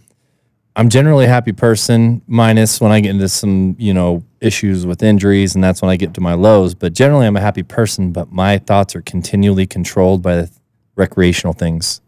I'm 0.75 0.89
generally 0.89 1.25
a 1.25 1.29
happy 1.29 1.51
person, 1.51 2.21
minus 2.27 2.79
when 2.79 2.91
I 2.91 2.99
get 2.99 3.11
into 3.11 3.27
some, 3.27 3.75
you 3.79 3.93
know, 3.93 4.23
issues 4.39 4.85
with 4.85 5.03
injuries, 5.03 5.55
and 5.55 5.63
that's 5.63 5.81
when 5.81 5.89
I 5.89 5.97
get 5.97 6.13
to 6.15 6.21
my 6.21 6.33
lows. 6.33 6.73
But 6.75 6.93
generally, 6.93 7.25
I'm 7.27 7.35
a 7.35 7.41
happy 7.41 7.63
person, 7.63 8.11
but 8.11 8.31
my 8.31 8.59
thoughts 8.59 8.95
are 8.95 9.01
continually 9.01 9.65
controlled 9.65 10.21
by 10.21 10.35
the 10.35 10.51
recreational 10.95 11.53
things. 11.53 12.01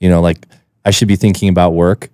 You 0.00 0.08
know, 0.08 0.20
like 0.20 0.46
I 0.84 0.90
should 0.90 1.08
be 1.08 1.16
thinking 1.16 1.48
about 1.48 1.74
work, 1.74 2.08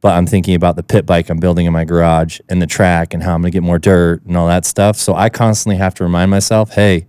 but 0.00 0.14
I'm 0.14 0.26
thinking 0.26 0.54
about 0.54 0.76
the 0.76 0.82
pit 0.82 1.06
bike 1.06 1.30
I'm 1.30 1.38
building 1.40 1.66
in 1.66 1.72
my 1.72 1.84
garage 1.84 2.40
and 2.48 2.60
the 2.60 2.66
track 2.66 3.14
and 3.14 3.22
how 3.22 3.34
I'm 3.34 3.42
going 3.42 3.50
to 3.50 3.56
get 3.56 3.62
more 3.64 3.78
dirt 3.78 4.24
and 4.26 4.36
all 4.36 4.46
that 4.48 4.64
stuff. 4.64 4.96
So 4.96 5.14
I 5.14 5.28
constantly 5.28 5.76
have 5.76 5.94
to 5.94 6.04
remind 6.04 6.30
myself, 6.30 6.72
hey, 6.74 7.06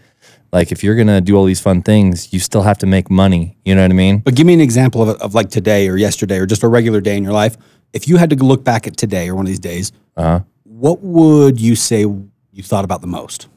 like 0.52 0.72
if 0.72 0.84
you're 0.84 0.96
going 0.96 1.08
to 1.08 1.22
do 1.22 1.36
all 1.36 1.46
these 1.46 1.60
fun 1.62 1.84
things, 1.84 2.34
you 2.34 2.40
still 2.40 2.64
have 2.64 2.80
to 2.80 2.88
make 2.88 3.12
money. 3.12 3.58
You 3.66 3.76
know 3.76 3.84
what 3.84 3.92
I 3.92 3.96
mean? 3.96 4.20
But 4.20 4.34
give 4.34 4.48
me 4.48 4.54
an 4.56 4.62
example 4.62 5.08
of, 5.08 5.22
of 5.22 5.36
like 5.36 5.50
today 5.50 5.88
or 5.88 5.98
yesterday 5.98 6.40
or 6.40 6.48
just 6.48 6.64
a 6.64 6.68
regular 6.68 7.02
day 7.02 7.16
in 7.18 7.24
your 7.24 7.34
life 7.34 7.58
if 7.94 8.08
you 8.08 8.18
had 8.18 8.30
to 8.32 8.36
look 8.38 8.64
back 8.64 8.88
at 8.88 8.98
today 8.98 9.28
or 9.30 9.36
one 9.36 9.46
of 9.46 9.48
these 9.48 9.60
days, 9.60 9.92
uh-huh. 10.16 10.42
what 10.64 11.02
would 11.02 11.60
you 11.60 11.76
say 11.76 12.02
you 12.02 12.64
thought 12.64 12.86
about 12.86 13.02
the 13.02 13.08
most? 13.08 13.48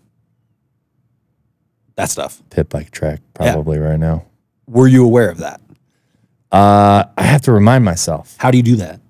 That 1.96 2.08
stuff. 2.10 2.42
Pit 2.50 2.68
bike 2.68 2.90
track, 2.90 3.20
probably 3.34 3.76
yeah. 3.78 3.84
right 3.84 3.98
now. 4.00 4.26
Were 4.66 4.88
you 4.88 5.04
aware 5.04 5.28
of 5.30 5.38
that? 5.38 5.60
Uh, 6.50 7.04
I 7.16 7.22
have 7.22 7.42
to 7.42 7.52
remind 7.52 7.84
myself. 7.84 8.34
How 8.38 8.50
do 8.50 8.56
you 8.56 8.62
do 8.62 8.76
that? 8.76 9.00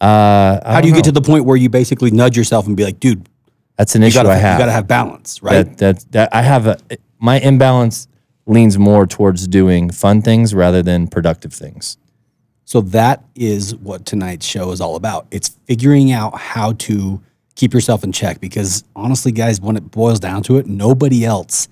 Uh, 0.00 0.60
How 0.68 0.80
do 0.80 0.88
you 0.88 0.92
know. 0.92 0.98
get 0.98 1.04
to 1.04 1.12
the 1.12 1.20
point 1.20 1.44
where 1.44 1.56
you 1.56 1.68
basically 1.68 2.10
nudge 2.10 2.36
yourself 2.36 2.66
and 2.66 2.76
be 2.76 2.84
like, 2.84 2.98
dude, 3.00 3.28
that's 3.76 3.94
an 3.94 4.02
issue 4.02 4.14
gotta, 4.18 4.30
I 4.30 4.34
have. 4.36 4.54
You 4.58 4.62
got 4.62 4.66
to 4.66 4.72
have 4.72 4.86
balance, 4.88 5.42
right? 5.42 5.62
That, 5.78 5.78
that, 6.02 6.12
that 6.12 6.34
I 6.34 6.42
have 6.42 6.66
a, 6.66 6.78
my 7.18 7.40
imbalance 7.40 8.08
leans 8.46 8.78
more 8.78 9.06
towards 9.06 9.48
doing 9.48 9.90
fun 9.90 10.20
things 10.20 10.54
rather 10.54 10.82
than 10.82 11.06
productive 11.08 11.52
things. 11.52 11.96
So 12.64 12.80
that 12.82 13.22
is 13.34 13.74
what 13.76 14.06
tonight's 14.06 14.46
show 14.46 14.72
is 14.72 14.80
all 14.80 14.96
about. 14.96 15.26
It's 15.30 15.50
figuring 15.66 16.12
out 16.12 16.36
how 16.38 16.72
to 16.74 17.22
keep 17.56 17.74
yourself 17.74 18.02
in 18.02 18.10
check 18.12 18.40
because 18.40 18.84
honestly, 18.96 19.32
guys, 19.32 19.60
when 19.60 19.76
it 19.76 19.90
boils 19.90 20.18
down 20.18 20.42
to 20.44 20.56
it, 20.56 20.66
nobody 20.66 21.24
else 21.24 21.68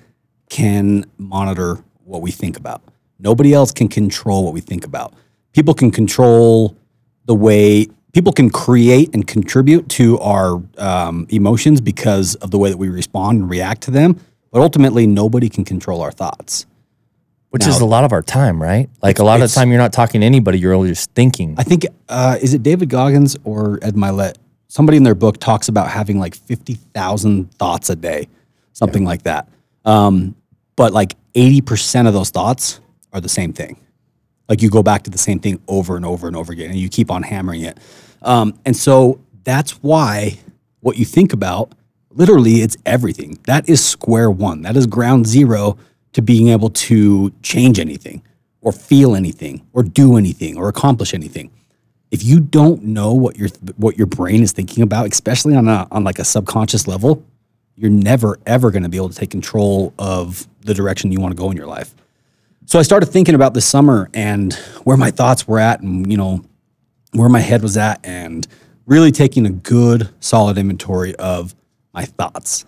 can 0.51 1.05
monitor 1.17 1.83
what 2.05 2.21
we 2.21 2.31
think 2.31 2.59
about. 2.59 2.83
Nobody 3.19 3.55
else 3.55 3.73
can 3.73 3.89
control 3.89 4.45
what 4.45 4.53
we 4.53 4.61
think 4.61 4.85
about. 4.85 5.15
People 5.55 5.75
can 5.75 5.91
control 5.91 6.77
the 7.25 7.35
way 7.35 7.87
people 8.13 8.33
can 8.33 8.51
create 8.51 9.09
and 9.15 9.27
contribute 9.27 9.89
to 9.89 10.19
our 10.19 10.63
um, 10.77 11.27
emotions 11.31 11.81
because 11.81 12.35
of 12.37 12.51
the 12.51 12.59
way 12.59 12.69
that 12.69 12.77
we 12.77 12.91
respond 12.91 13.41
and 13.41 13.51
react 13.51 13.81
to 13.83 13.91
them. 13.91 14.21
But 14.51 14.61
ultimately, 14.61 15.07
nobody 15.07 15.49
can 15.49 15.65
control 15.65 16.03
our 16.03 16.13
thoughts. 16.13 16.67
Which 17.53 17.65
now, 17.67 17.69
is 17.69 17.81
a 17.83 17.87
lot 17.87 18.05
of 18.05 18.13
our 18.15 18.23
time, 18.23 18.63
right? 18.63 18.89
Like 19.03 19.19
a 19.19 19.25
lot 19.25 19.43
of 19.43 19.47
the 19.49 19.55
time, 19.55 19.69
you're 19.69 19.77
not 19.79 19.93
talking 19.93 20.23
to 20.23 20.27
anybody; 20.27 20.59
you're 20.59 20.73
only 20.73 20.89
just 20.89 21.11
thinking. 21.11 21.55
I 21.59 21.63
think 21.65 21.85
uh, 22.09 22.39
is 22.41 22.55
it 22.55 22.63
David 22.63 22.89
Goggins 22.89 23.37
or 23.45 23.79
Ed 23.83 23.95
Mylett? 23.95 24.37
Somebody 24.69 24.97
in 24.97 25.03
their 25.03 25.15
book 25.15 25.37
talks 25.39 25.69
about 25.69 25.89
having 25.89 26.19
like 26.19 26.35
fifty 26.35 26.73
thousand 26.75 27.53
thoughts 27.57 27.91
a 27.91 27.95
day, 27.97 28.29
something 28.73 29.03
yeah. 29.03 29.09
like 29.09 29.23
that. 29.25 29.51
Um, 29.85 30.35
but 30.77 30.95
like 30.95 31.15
eighty 31.35 31.61
percent 31.61 32.09
of 32.09 32.15
those 32.15 32.31
thoughts 32.31 32.81
are 33.13 33.21
the 33.21 33.29
same 33.29 33.53
thing. 33.53 33.79
Like 34.49 34.63
you 34.63 34.71
go 34.71 34.83
back 34.83 35.03
to 35.03 35.11
the 35.11 35.19
same 35.19 35.39
thing 35.39 35.61
over 35.69 35.97
and 35.97 36.07
over 36.07 36.27
and 36.29 36.35
over 36.35 36.55
again, 36.55 36.71
and 36.71 36.79
you 36.79 36.89
keep 36.89 37.11
on 37.11 37.23
hammering 37.23 37.61
it. 37.65 37.77
Um, 38.23 38.59
and 38.65 38.75
so 38.75 39.21
that's 39.45 39.73
why 39.83 40.39
what 40.81 40.97
you 40.97 41.05
think 41.05 41.35
about, 41.35 41.75
literally, 42.13 42.63
it's 42.63 42.79
everything. 42.87 43.41
That 43.47 43.69
is 43.69 43.85
square 43.85 44.31
one. 44.31 44.63
That 44.63 44.75
is 44.75 44.87
ground 44.87 45.27
zero 45.27 45.77
to 46.13 46.23
being 46.23 46.49
able 46.49 46.71
to 46.71 47.31
change 47.43 47.79
anything 47.79 48.23
or 48.61 48.73
feel 48.73 49.15
anything 49.17 49.67
or 49.73 49.83
do 49.83 50.17
anything 50.17 50.57
or 50.57 50.69
accomplish 50.69 51.15
anything. 51.15 51.51
If 52.11 52.23
you 52.23 52.41
don't 52.41 52.85
know 52.85 53.13
what 53.15 53.37
your 53.39 53.49
what 53.77 53.97
your 53.97 54.07
brain 54.07 54.43
is 54.43 54.53
thinking 54.53 54.83
about, 54.83 55.11
especially 55.11 55.55
on 55.57 55.67
a 55.69 55.89
on 55.91 56.05
like 56.05 56.19
a 56.19 56.25
subconscious 56.25 56.87
level, 56.87 57.25
you're 57.75 57.91
never 57.91 58.39
ever 58.47 58.71
going 58.71 58.83
to 58.83 58.89
be 58.91 58.99
able 58.99 59.09
to 59.09 59.15
take 59.15 59.31
control 59.31 59.95
of 59.99 60.47
the 60.61 60.75
direction 60.75 61.11
you 61.11 61.21
want 61.21 61.35
to 61.35 61.41
go 61.41 61.51
in 61.51 61.57
your 61.57 61.67
life. 61.67 61.95
So 62.67 62.79
I 62.79 62.83
started 62.83 63.07
thinking 63.07 63.35
about 63.35 63.55
this 63.55 63.67
summer 63.67 64.09
and 64.13 64.53
where 64.85 64.97
my 64.97 65.11
thoughts 65.11 65.49
were 65.49 65.59
at 65.59 65.81
and 65.81 66.11
you 66.11 66.19
know 66.19 66.45
where 67.13 67.31
my 67.31 67.41
head 67.41 67.63
was 67.63 67.77
at 67.79 68.05
and 68.05 68.47
really 68.85 69.11
taking 69.13 69.47
a 69.47 69.51
good 69.51 70.11
solid 70.21 70.59
inventory 70.59 71.17
of 71.17 71.55
my 71.95 72.05
thoughts. 72.05 72.67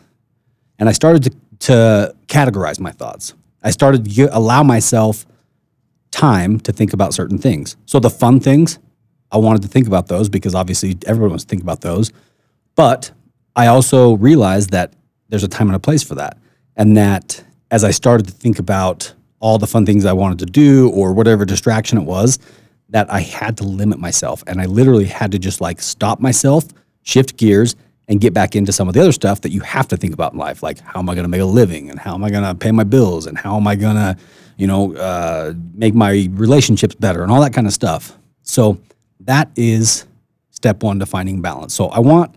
And 0.78 0.88
I 0.88 0.92
started 0.92 1.22
to 1.24 1.30
to 1.60 2.14
categorize 2.26 2.80
my 2.80 2.90
thoughts. 2.92 3.34
I 3.62 3.70
started 3.70 4.04
to 4.14 4.36
allow 4.36 4.62
myself 4.62 5.26
time 6.10 6.60
to 6.60 6.72
think 6.72 6.92
about 6.92 7.14
certain 7.14 7.38
things. 7.38 7.76
So 7.86 7.98
the 7.98 8.10
fun 8.10 8.40
things, 8.40 8.78
I 9.30 9.38
wanted 9.38 9.62
to 9.62 9.68
think 9.68 9.86
about 9.86 10.06
those 10.06 10.28
because 10.28 10.54
obviously 10.54 10.96
everyone 11.06 11.30
wants 11.30 11.44
to 11.44 11.48
think 11.50 11.62
about 11.62 11.80
those. 11.80 12.12
But 12.76 13.10
I 13.56 13.66
also 13.66 14.14
realized 14.14 14.70
that 14.70 14.92
there's 15.28 15.44
a 15.44 15.48
time 15.48 15.68
and 15.68 15.76
a 15.76 15.80
place 15.80 16.02
for 16.02 16.14
that. 16.16 16.38
And 16.76 16.96
that 16.96 17.42
as 17.70 17.82
I 17.84 17.90
started 17.90 18.26
to 18.26 18.32
think 18.32 18.58
about 18.58 19.14
all 19.40 19.58
the 19.58 19.66
fun 19.66 19.86
things 19.86 20.04
I 20.04 20.12
wanted 20.12 20.38
to 20.40 20.46
do 20.46 20.90
or 20.90 21.12
whatever 21.12 21.44
distraction 21.44 21.98
it 21.98 22.04
was, 22.04 22.38
that 22.90 23.12
I 23.12 23.20
had 23.20 23.56
to 23.58 23.64
limit 23.64 23.98
myself. 23.98 24.44
And 24.46 24.60
I 24.60 24.66
literally 24.66 25.06
had 25.06 25.32
to 25.32 25.38
just 25.38 25.60
like 25.60 25.80
stop 25.80 26.20
myself, 26.20 26.64
shift 27.02 27.36
gears, 27.36 27.74
and 28.08 28.20
get 28.20 28.34
back 28.34 28.54
into 28.54 28.72
some 28.72 28.86
of 28.88 28.94
the 28.94 29.00
other 29.00 29.12
stuff 29.12 29.40
that 29.42 29.50
you 29.50 29.60
have 29.60 29.88
to 29.88 29.96
think 29.96 30.12
about 30.12 30.32
in 30.32 30.38
life, 30.38 30.62
like 30.62 30.78
how 30.80 31.00
am 31.00 31.08
I 31.08 31.14
going 31.14 31.24
to 31.24 31.28
make 31.28 31.40
a 31.40 31.44
living 31.44 31.90
and 31.90 31.98
how 31.98 32.14
am 32.14 32.22
I 32.24 32.30
going 32.30 32.44
to 32.44 32.54
pay 32.54 32.70
my 32.70 32.84
bills 32.84 33.26
and 33.26 33.38
how 33.38 33.56
am 33.56 33.66
I 33.66 33.74
going 33.76 33.96
to, 33.96 34.16
you 34.56 34.66
know, 34.66 34.94
uh, 34.96 35.54
make 35.72 35.94
my 35.94 36.28
relationships 36.32 36.94
better 36.94 37.22
and 37.22 37.32
all 37.32 37.40
that 37.40 37.54
kind 37.54 37.66
of 37.66 37.72
stuff. 37.72 38.16
So 38.42 38.78
that 39.20 39.50
is 39.56 40.06
step 40.50 40.82
one 40.82 40.98
to 40.98 41.06
finding 41.06 41.40
balance. 41.40 41.74
So 41.74 41.86
I 41.86 42.00
want 42.00 42.34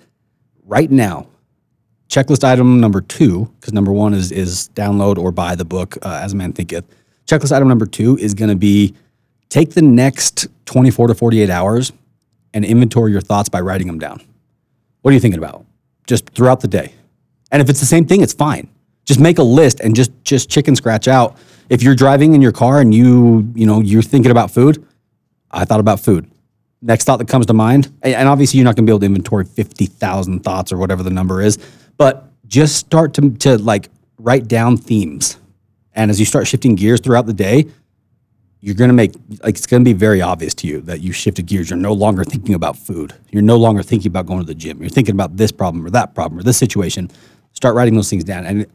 right 0.64 0.90
now 0.90 1.28
checklist 2.08 2.46
item 2.46 2.80
number 2.80 3.02
two 3.02 3.46
because 3.60 3.74
number 3.74 3.92
one 3.92 4.14
is 4.14 4.32
is 4.32 4.70
download 4.76 5.18
or 5.18 5.32
buy 5.34 5.56
the 5.56 5.66
book 5.66 5.98
uh, 6.04 6.22
as 6.24 6.32
a 6.34 6.36
man 6.38 6.54
thinketh. 6.54 6.86
Checklist 7.26 7.52
item 7.54 7.68
number 7.68 7.86
two 7.86 8.18
is 8.18 8.34
going 8.34 8.50
to 8.50 8.56
be 8.56 8.94
take 9.50 9.72
the 9.72 9.82
next 9.82 10.48
24 10.66 11.10
to 11.10 11.16
48 11.16 11.50
hours 11.50 11.92
and 12.54 12.64
inventory 12.64 13.12
your 13.12 13.20
thoughts 13.20 13.50
by 13.50 13.60
writing 13.60 13.88
them 13.88 14.00
down. 14.00 14.22
What 15.08 15.12
are 15.12 15.14
you 15.14 15.22
thinking 15.22 15.38
about? 15.40 15.66
Just 16.06 16.26
throughout 16.32 16.60
the 16.60 16.68
day. 16.68 16.92
And 17.54 17.62
if 17.62 17.70
it's 17.70 17.80
the 17.80 17.86
same 17.86 18.06
thing, 18.06 18.20
it's 18.20 18.34
fine. 18.34 18.70
Just 19.06 19.22
make 19.22 19.40
a 19.40 19.44
list 19.44 19.80
and 19.80 19.96
just 19.96 20.12
just 20.26 20.50
chicken 20.50 20.76
scratch 20.76 21.08
out. 21.08 21.38
If 21.70 21.82
you're 21.82 21.96
driving 21.96 22.34
in 22.36 22.42
your 22.42 22.52
car 22.52 22.82
and 22.82 22.94
you, 22.94 23.50
you 23.56 23.66
know, 23.66 23.80
you're 23.80 24.02
thinking 24.02 24.32
about 24.32 24.52
food, 24.52 24.86
I 25.50 25.64
thought 25.64 25.80
about 25.80 26.02
food. 26.02 26.30
Next 26.82 27.06
thought 27.06 27.20
that 27.20 27.30
comes 27.30 27.46
to 27.46 27.54
mind, 27.54 27.90
and 28.02 28.28
obviously 28.28 28.58
you're 28.58 28.66
not 28.66 28.76
going 28.76 28.86
to 28.86 28.90
be 28.90 28.92
able 28.92 29.00
to 29.00 29.06
inventory 29.06 29.46
50,000 29.46 30.44
thoughts 30.44 30.74
or 30.74 30.78
whatever 30.78 31.04
the 31.04 31.10
number 31.10 31.40
is, 31.42 31.58
but 31.98 32.28
just 32.46 32.76
start 32.76 33.14
to, 33.14 33.30
to 33.48 33.58
like 33.60 33.88
write 34.20 34.50
down 34.50 34.76
themes. 34.76 35.38
And 35.94 36.12
as 36.12 36.20
you 36.20 36.26
start 36.26 36.48
shifting 36.48 36.76
gears 36.76 37.00
throughout 37.00 37.28
the 37.28 37.34
day, 37.34 37.68
you're 38.60 38.76
going 38.76 38.90
to 38.90 38.94
make 38.94 39.14
like 39.44 39.56
it's 39.58 39.68
going 39.68 39.84
to 39.84 39.86
be 39.88 39.94
very 39.94 40.22
obvious 40.22 40.54
to 40.56 40.68
you 40.68 40.82
that 40.82 41.02
you 41.02 41.12
shifted 41.12 41.46
gears 41.46 41.70
you're 41.70 41.78
no 41.78 41.94
longer 41.94 42.24
thinking 42.24 42.56
about 42.56 42.76
food 42.78 43.14
you're 43.30 43.42
no 43.42 43.58
longer 43.58 43.84
thinking 43.84 44.10
about 44.12 44.26
going 44.26 44.40
to 44.40 44.46
the 44.46 44.56
gym 44.56 44.80
you're 44.82 44.90
thinking 44.90 45.14
about 45.16 45.38
this 45.38 45.52
problem 45.52 45.86
or 45.86 45.90
that 45.90 46.16
problem 46.16 46.40
or 46.40 46.44
this 46.44 46.58
situation 46.58 47.10
start 47.54 47.76
writing 47.76 47.94
those 47.96 48.10
things 48.10 48.24
down 48.24 48.46
and 48.46 48.66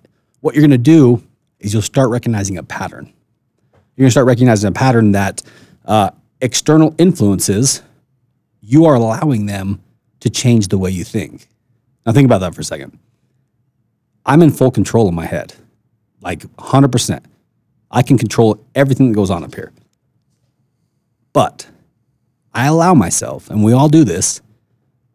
what 0.40 0.55
you're 0.55 0.62
going 0.62 0.71
to 0.71 0.79
do 0.79 1.23
is 1.61 1.73
you'll 1.73 1.83
start 1.83 2.11
recognizing 2.11 2.59
a 2.59 2.62
pattern 2.62 3.07
you're 3.97 4.05
going 4.05 4.09
to 4.09 4.12
start 4.12 4.27
recognizing 4.27 4.68
a 4.68 4.73
pattern 4.73 5.12
that 5.12 5.42
uh, 5.87 6.11
external 6.40 6.95
influences 6.99 7.83
you 8.61 8.85
are 8.85 8.95
allowing 8.95 9.47
them 9.47 9.83
to 10.21 10.31
change 10.31 10.68
the 10.68 10.79
way 10.79 10.90
you 10.90 11.03
think 11.05 11.49
now 12.07 12.12
think 12.12 12.27
about 12.27 12.38
that 12.38 12.55
for 12.55 12.61
a 12.61 12.64
second 12.64 12.97
i'm 14.27 14.42
in 14.42 14.51
full 14.51 14.71
control 14.71 15.09
of 15.09 15.14
my 15.14 15.27
head 15.27 15.55
like 16.21 16.38
100% 16.57 17.25
I 17.92 18.02
can 18.02 18.16
control 18.16 18.59
everything 18.74 19.11
that 19.11 19.14
goes 19.14 19.31
on 19.31 19.44
up 19.44 19.55
here. 19.55 19.72
But 21.35 21.68
I 22.55 22.66
allow 22.66 22.94
myself, 22.94 23.50
and 23.50 23.62
we 23.62 23.72
all 23.74 23.88
do 23.88 24.02
this, 24.02 24.40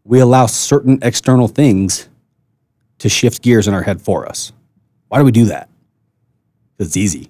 we 0.03 0.19
allow 0.19 0.45
certain 0.45 0.99
external 1.01 1.47
things 1.47 2.07
to 2.99 3.09
shift 3.09 3.41
gears 3.41 3.67
in 3.67 3.73
our 3.73 3.81
head 3.83 4.01
for 4.01 4.27
us. 4.27 4.53
Why 5.09 5.17
do 5.19 5.25
we 5.25 5.31
do 5.31 5.45
that? 5.45 5.69
it's 6.79 6.95
easy. 6.95 7.27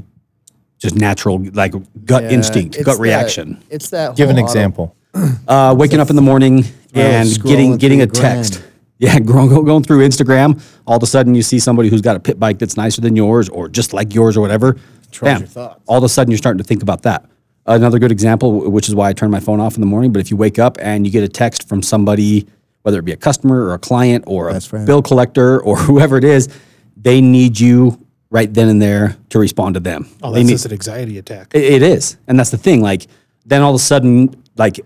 Just 0.77 0.95
natural, 0.95 1.41
like 1.53 1.73
gut 2.03 2.23
yeah, 2.23 2.31
instinct, 2.31 2.83
gut 2.83 2.99
reaction. 2.99 3.63
it's 3.69 3.89
that. 3.91 4.17
Give 4.17 4.29
an 4.29 4.37
example. 4.37 4.93
Uh, 5.47 5.73
waking 5.75 5.99
up 5.99 6.11
in 6.11 6.15
the 6.15 6.21
morning 6.21 6.63
and 6.93 7.41
getting 7.41 7.75
getting 7.77 8.01
a 8.03 8.07
text. 8.07 8.61
Yeah, 8.99 9.19
going, 9.19 9.49
going 9.49 9.83
through 9.83 10.07
Instagram, 10.09 10.59
all 10.87 10.97
of 10.97 11.03
a 11.03 11.05
sudden 11.05 11.35
you 11.35 11.43
see 11.43 11.59
somebody 11.59 11.87
who's 11.87 12.01
got 12.01 12.15
a 12.15 12.19
pit 12.19 12.39
bike 12.39 12.57
that's 12.57 12.75
nicer 12.77 12.99
than 12.99 13.15
yours 13.15 13.47
or 13.47 13.69
just 13.69 13.93
like 13.93 14.11
yours 14.11 14.35
or 14.35 14.41
whatever. 14.41 14.75
Controls 15.07 15.33
Bam. 15.33 15.41
your 15.41 15.47
thoughts. 15.47 15.81
All 15.87 15.97
of 15.97 16.03
a 16.03 16.09
sudden, 16.09 16.31
you're 16.31 16.37
starting 16.37 16.57
to 16.57 16.63
think 16.63 16.81
about 16.81 17.03
that. 17.03 17.25
Another 17.65 17.99
good 17.99 18.11
example, 18.11 18.69
which 18.71 18.87
is 18.87 18.95
why 18.95 19.09
I 19.09 19.13
turn 19.13 19.29
my 19.31 19.39
phone 19.39 19.59
off 19.59 19.75
in 19.75 19.81
the 19.81 19.87
morning. 19.87 20.13
But 20.13 20.19
if 20.19 20.31
you 20.31 20.37
wake 20.37 20.57
up 20.59 20.77
and 20.79 21.05
you 21.05 21.11
get 21.11 21.23
a 21.23 21.27
text 21.27 21.67
from 21.67 21.81
somebody, 21.81 22.47
whether 22.83 22.99
it 22.99 23.05
be 23.05 23.11
a 23.11 23.17
customer 23.17 23.63
or 23.65 23.73
a 23.73 23.79
client 23.79 24.23
or 24.25 24.49
a 24.49 24.59
bill 24.85 25.01
collector 25.01 25.59
or 25.61 25.75
whoever 25.77 26.17
it 26.17 26.23
is, 26.23 26.47
they 26.95 27.19
need 27.19 27.59
you 27.59 28.01
right 28.29 28.53
then 28.53 28.67
and 28.69 28.81
there 28.81 29.17
to 29.29 29.39
respond 29.39 29.73
to 29.75 29.79
them. 29.79 30.07
Oh, 30.21 30.31
They 30.31 30.39
that's 30.39 30.47
need- 30.47 30.53
just 30.53 30.65
an 30.65 30.71
anxiety 30.73 31.17
attack. 31.17 31.51
it, 31.53 31.63
it 31.63 31.81
is. 31.81 32.17
And 32.27 32.37
that's 32.39 32.51
the 32.51 32.57
thing. 32.57 32.81
Like, 32.81 33.07
then 33.45 33.61
all 33.61 33.71
of 33.71 33.75
a 33.79 33.83
sudden, 33.83 34.41
like, 34.57 34.79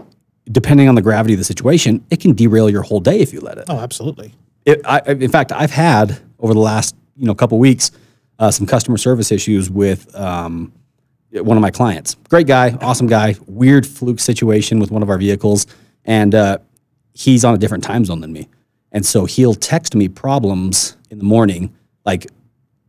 depending 0.52 0.88
on 0.88 0.96
the 0.96 1.02
gravity 1.02 1.34
of 1.36 1.40
the 1.40 1.44
situation, 1.44 2.06
it 2.10 2.20
can 2.20 2.34
derail 2.34 2.70
your 2.70 2.84
whole 2.84 3.00
day 3.00 3.20
if 3.20 3.32
you 3.34 3.42
let 3.42 3.58
it. 3.60 3.66
Oh, 3.70 3.80
absolutely. 3.80 4.34
it 4.66 4.82
I, 4.86 5.02
in 5.06 5.30
fact, 5.32 5.52
I've 5.52 5.72
had 5.72 6.20
over 6.40 6.54
the 6.54 6.60
last, 6.60 6.96
you 7.16 7.26
know, 7.26 7.36
couple 7.36 7.60
weeks 7.60 7.92
uh, 8.42 8.50
some 8.50 8.66
customer 8.66 8.98
service 8.98 9.32
issues 9.32 9.70
with 9.70 10.14
um, 10.16 10.74
one 11.32 11.56
of 11.58 11.62
my 11.62 11.70
clients. 11.70 12.16
Great 12.28 12.48
guy, 12.48 12.72
awesome 12.82 13.06
guy. 13.06 13.36
Weird 13.46 13.86
fluke 13.86 14.20
situation 14.20 14.80
with 14.80 14.90
one 14.90 15.04
of 15.04 15.10
our 15.12 15.20
vehicles, 15.20 15.68
and 16.06 16.34
uh, 16.34 16.58
he's 17.14 17.46
on 17.46 17.54
a 17.54 17.58
different 17.60 17.84
time 17.84 18.04
zone 18.04 18.20
than 18.20 18.34
me, 18.34 18.50
and 18.92 19.06
so 19.06 19.26
he'll 19.26 19.54
text 19.54 19.96
me 19.96 20.08
problems 20.10 20.98
in 21.12 21.20
the 21.20 21.24
morning. 21.24 21.72
Like 22.04 22.28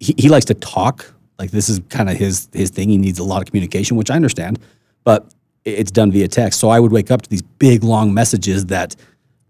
he, 0.00 0.14
he 0.16 0.28
likes 0.30 0.46
to 0.46 0.54
talk. 0.54 1.12
Like 1.38 1.50
this 1.50 1.68
is 1.68 1.82
kind 1.90 2.08
of 2.08 2.16
his 2.16 2.48
his 2.54 2.70
thing. 2.70 2.88
He 2.88 2.96
needs 2.96 3.18
a 3.18 3.24
lot 3.24 3.42
of 3.42 3.46
communication, 3.46 3.98
which 3.98 4.10
I 4.10 4.16
understand, 4.16 4.58
but 5.04 5.26
it's 5.66 5.90
done 5.90 6.10
via 6.10 6.28
text. 6.28 6.58
So 6.60 6.70
I 6.70 6.80
would 6.80 6.92
wake 6.92 7.10
up 7.10 7.20
to 7.22 7.28
these 7.30 7.42
big 7.42 7.84
long 7.84 8.14
messages 8.14 8.66
that 8.66 8.96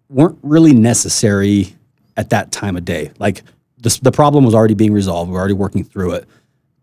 weren't 0.08 0.38
really 0.42 0.72
necessary 0.74 1.76
at 2.16 2.30
that 2.30 2.50
time 2.50 2.76
of 2.76 2.84
day. 2.84 3.10
Like 3.20 3.42
this, 3.82 3.98
the 3.98 4.12
problem 4.12 4.44
was 4.44 4.54
already 4.54 4.74
being 4.74 4.92
resolved. 4.92 5.28
We 5.30 5.34
we're 5.34 5.40
already 5.40 5.54
working 5.54 5.84
through 5.84 6.12
it. 6.12 6.26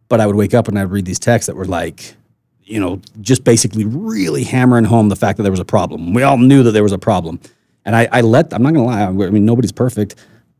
But 0.09 0.19
I 0.21 0.27
would 0.27 0.35
wake 0.35 0.53
up 0.53 0.67
and 0.67 0.77
I'd 0.77 0.91
read 0.91 1.05
these 1.05 1.19
texts 1.19 1.47
that 1.47 1.55
were 1.55 1.65
like, 1.65 2.13
you 2.63 2.79
know, 2.79 3.01
just 3.21 3.43
basically 3.43 3.85
really 3.85 4.43
hammering 4.43 4.85
home 4.85 5.09
the 5.09 5.15
fact 5.15 5.37
that 5.37 5.43
there 5.43 5.51
was 5.51 5.59
a 5.59 5.65
problem. 5.65 6.13
We 6.13 6.23
all 6.23 6.37
knew 6.37 6.61
that 6.63 6.71
there 6.71 6.83
was 6.83 6.91
a 6.91 6.97
problem. 6.99 7.39
And 7.85 7.95
I, 7.95 8.07
I 8.11 8.21
let, 8.21 8.53
I'm 8.53 8.61
not 8.61 8.73
going 8.73 8.85
to 8.87 8.91
lie, 8.93 9.03
I 9.03 9.29
mean, 9.31 9.45
nobody's 9.45 9.71
perfect. 9.71 10.15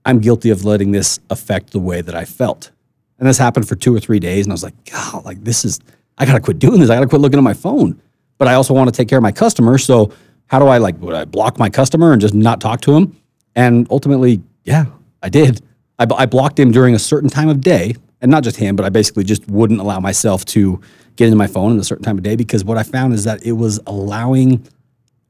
I'm 0.06 0.19
guilty 0.19 0.49
of 0.49 0.63
letting 0.65 0.91
this 0.91 1.19
affect 1.30 1.71
the 1.71 1.80
way 1.80 2.02
that 2.02 2.15
I 2.15 2.25
felt. 2.25 2.71
And 3.19 3.28
this 3.28 3.38
happened 3.38 3.67
for 3.67 3.75
two 3.75 3.93
or 3.93 3.99
three 3.99 4.19
days. 4.19 4.45
And 4.45 4.54
I 4.54 4.56
was 4.56 4.63
like, 4.63 4.73
God, 4.89 5.25
like 5.25 5.43
this 5.43 5.65
is, 5.65 5.80
I 6.17 6.25
got 6.25 6.34
to 6.34 6.39
quit 6.39 6.58
doing 6.58 6.80
this. 6.80 6.89
I 6.89 6.95
got 6.95 7.02
to 7.02 7.08
quit 7.08 7.21
looking 7.21 7.38
at 7.38 7.43
my 7.43 7.54
phone. 7.54 7.99
But 8.38 8.47
I 8.47 8.54
also 8.54 8.73
want 8.73 8.88
to 8.88 8.95
take 8.95 9.10
care 9.10 9.17
of 9.17 9.21
my 9.21 9.34
customer. 9.34 9.78
So 9.78 10.12
how 10.47 10.58
do 10.60 10.67
I 10.67 10.78
like, 10.78 10.97
would 11.02 11.13
I 11.13 11.25
block 11.25 11.60
my 11.60 11.69
customer 11.69 12.13
and 12.13 12.21
just 12.21 12.34
not 12.34 12.62
talk 12.62 12.80
to 12.82 12.93
him? 12.95 13.17
And 13.56 13.88
ultimately, 13.91 14.41
yeah, 14.63 14.86
I 15.21 15.28
did. 15.30 15.62
I, 15.99 16.07
I 16.17 16.25
blocked 16.25 16.57
him 16.59 16.71
during 16.71 16.95
a 16.95 16.99
certain 16.99 17.29
time 17.29 17.49
of 17.49 17.62
day, 17.62 17.95
and 18.21 18.31
not 18.31 18.43
just 18.43 18.57
him, 18.57 18.75
but 18.75 18.85
I 18.85 18.89
basically 18.89 19.25
just 19.25 19.47
wouldn't 19.49 19.79
allow 19.79 19.99
myself 19.99 20.45
to 20.45 20.81
get 21.17 21.25
into 21.25 21.35
my 21.38 21.47
phone 21.47 21.75
at 21.75 21.79
a 21.79 21.83
certain 21.83 22.03
time 22.03 22.17
of 22.17 22.23
day 22.23 22.35
because 22.35 22.63
what 22.63 22.77
I 22.77 22.83
found 22.83 23.13
is 23.13 23.25
that 23.25 23.45
it 23.45 23.51
was 23.51 23.79
allowing 23.85 24.65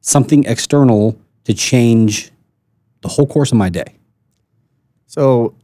something 0.02 0.44
external 0.46 1.20
to 1.46 1.54
change 1.54 2.32
the 3.02 3.08
whole 3.08 3.26
course 3.26 3.52
of 3.52 3.58
my 3.58 3.70
day. 3.70 3.96
So 5.08 5.56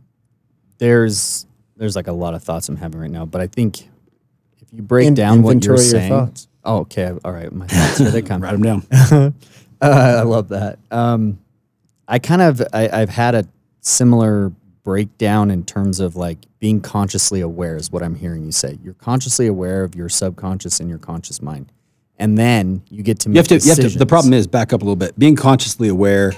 there's 0.78 1.46
there's 1.76 1.96
like 1.96 2.08
a 2.08 2.12
lot 2.12 2.34
of 2.34 2.42
thoughts 2.42 2.68
I'm 2.68 2.76
having 2.76 3.00
right 3.00 3.10
now, 3.10 3.26
but 3.26 3.40
I 3.40 3.46
think 3.46 3.80
if 3.82 4.72
you 4.72 4.82
break 4.82 5.06
In, 5.08 5.14
down 5.14 5.42
what 5.42 5.62
you're 5.64 5.76
saying, 5.76 6.08
your 6.10 6.30
oh, 6.64 6.78
okay, 6.78 7.12
all 7.24 7.32
right, 7.32 7.52
my 7.52 7.66
thoughts 7.66 7.98
here 7.98 8.10
they 8.10 8.22
come. 8.22 8.42
Write 8.42 8.58
them 8.58 8.62
down. 8.90 9.34
uh, 9.82 9.82
I 9.82 10.22
love 10.22 10.48
that. 10.48 10.78
Um, 10.90 11.38
I 12.08 12.18
kind 12.18 12.42
of 12.42 12.62
I, 12.72 12.88
I've 12.90 13.10
had 13.10 13.34
a 13.34 13.44
similar 13.80 14.52
breakdown 14.82 15.50
in 15.50 15.64
terms 15.64 16.00
of 16.00 16.16
like 16.16 16.38
being 16.58 16.80
consciously 16.80 17.40
aware 17.40 17.76
is 17.76 17.90
what 17.90 18.02
I'm 18.02 18.14
hearing 18.14 18.44
you 18.44 18.52
say. 18.52 18.78
You're 18.82 18.94
consciously 18.94 19.46
aware 19.46 19.84
of 19.84 19.94
your 19.94 20.08
subconscious 20.08 20.80
and 20.80 20.88
your 20.88 20.98
conscious 20.98 21.42
mind. 21.42 21.72
And 22.18 22.36
then 22.36 22.82
you 22.90 23.02
get 23.02 23.20
to 23.20 23.30
you 23.30 23.36
have 23.36 23.48
to, 23.48 23.56
you 23.58 23.68
have 23.70 23.78
to, 23.80 23.88
the 23.98 24.06
problem 24.06 24.34
is 24.34 24.46
back 24.46 24.72
up 24.72 24.82
a 24.82 24.84
little 24.84 24.96
bit. 24.96 25.18
Being 25.18 25.36
consciously 25.36 25.88
aware 25.88 26.32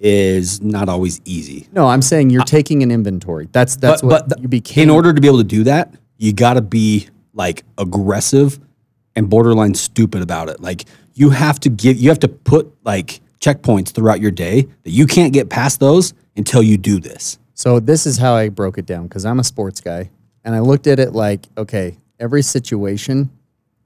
is 0.00 0.60
not 0.60 0.88
always 0.88 1.20
easy. 1.24 1.68
No, 1.72 1.86
I'm 1.88 2.02
saying 2.02 2.30
you're 2.30 2.42
taking 2.44 2.82
an 2.82 2.90
inventory. 2.90 3.48
That's 3.52 3.76
that's 3.76 4.02
but, 4.02 4.08
what 4.08 4.28
but 4.28 4.40
you 4.40 4.48
became. 4.48 4.84
In 4.84 4.90
order 4.90 5.12
to 5.12 5.20
be 5.20 5.28
able 5.28 5.38
to 5.38 5.44
do 5.44 5.64
that, 5.64 5.94
you 6.16 6.32
got 6.32 6.54
to 6.54 6.60
be 6.60 7.08
like 7.34 7.62
aggressive 7.78 8.58
and 9.14 9.30
borderline 9.30 9.74
stupid 9.74 10.22
about 10.22 10.48
it. 10.48 10.60
Like 10.60 10.86
you 11.14 11.30
have 11.30 11.60
to 11.60 11.68
give 11.68 11.98
you 11.98 12.08
have 12.08 12.20
to 12.20 12.28
put 12.28 12.74
like 12.84 13.20
checkpoints 13.40 13.88
throughout 13.92 14.20
your 14.20 14.30
day 14.30 14.62
that 14.82 14.90
you 14.90 15.06
can't 15.06 15.32
get 15.32 15.48
past 15.48 15.80
those 15.80 16.14
until 16.36 16.62
you 16.62 16.76
do 16.76 17.00
this. 17.00 17.38
So 17.54 17.80
this 17.80 18.06
is 18.06 18.18
how 18.18 18.34
I 18.34 18.48
broke 18.48 18.78
it 18.78 18.86
down 18.86 19.04
because 19.06 19.24
I'm 19.24 19.40
a 19.40 19.44
sports 19.44 19.80
guy 19.80 20.10
and 20.44 20.54
I 20.54 20.60
looked 20.60 20.86
at 20.86 20.98
it 20.98 21.12
like, 21.12 21.46
okay, 21.56 21.96
every 22.20 22.42
situation 22.42 23.30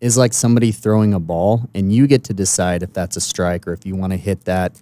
is 0.00 0.18
like 0.18 0.32
somebody 0.32 0.72
throwing 0.72 1.14
a 1.14 1.20
ball 1.20 1.68
and 1.74 1.92
you 1.92 2.06
get 2.06 2.24
to 2.24 2.34
decide 2.34 2.82
if 2.82 2.92
that's 2.92 3.16
a 3.16 3.20
strike 3.20 3.66
or 3.66 3.72
if 3.72 3.86
you 3.86 3.94
want 3.94 4.12
to 4.12 4.16
hit 4.18 4.44
that. 4.44 4.72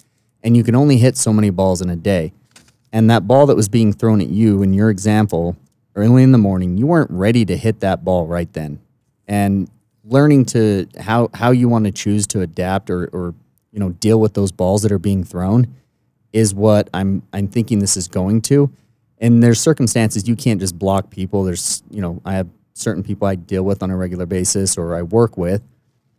And 0.43 0.57
you 0.57 0.65
can 0.65 0.75
only 0.75 0.97
hit 0.97 1.17
so 1.17 1.33
many 1.33 1.51
balls 1.51 1.83
in 1.83 1.91
a 1.91 1.97
day. 1.97 2.33
And 2.93 3.11
that 3.11 3.29
ball 3.29 3.47
that 3.47 3.57
was 3.57 3.69
being 3.69 3.93
thrown 3.93 4.21
at 4.23 4.29
you 4.29 4.63
in 4.63 4.73
your 4.73 4.89
example 4.91 5.57
early 5.95 6.23
in 6.23 6.33
the 6.33 6.39
morning, 6.39 6.79
you 6.79 6.87
weren't 6.87 7.11
ready 7.11 7.45
to 7.45 7.57
hit 7.57 7.81
that 7.81 8.05
ball 8.05 8.27
right 8.27 8.51
then. 8.55 8.81
And 9.29 9.69
learning 10.03 10.47
to 10.47 10.89
how, 10.99 11.29
how 11.35 11.51
you 11.51 11.69
want 11.69 11.85
to 11.85 11.93
choose 11.93 12.27
to 12.29 12.41
adapt 12.41 12.89
or, 12.91 13.07
or 13.13 13.35
you 13.73 13.79
know, 13.81 13.91
deal 13.91 14.21
with 14.21 14.35
those 14.35 14.53
balls 14.53 14.83
that 14.83 14.93
are 14.93 14.99
being 14.99 15.25
thrown 15.25 15.75
is 16.33 16.55
what 16.55 16.89
I'm 16.95 17.23
I'm 17.33 17.49
thinking 17.49 17.79
this 17.79 17.97
is 17.97 18.09
going 18.09 18.43
to. 18.43 18.71
And 19.19 19.43
there's 19.43 19.61
circumstances 19.61 20.27
you 20.29 20.37
can't 20.37 20.61
just 20.61 20.79
block 20.79 21.11
people. 21.11 21.45
There's, 21.45 21.83
you 21.91 22.01
know, 22.01 22.21
I 22.25 22.35
have 22.35 22.49
certain 22.73 23.03
people 23.03 23.29
I 23.29 23.35
deal 23.35 23.63
with 23.63 23.83
on 23.83 23.91
a 23.91 23.97
regular 23.97 24.25
basis 24.27 24.79
or 24.79 24.95
I 24.95 25.03
work 25.03 25.37
with 25.37 25.63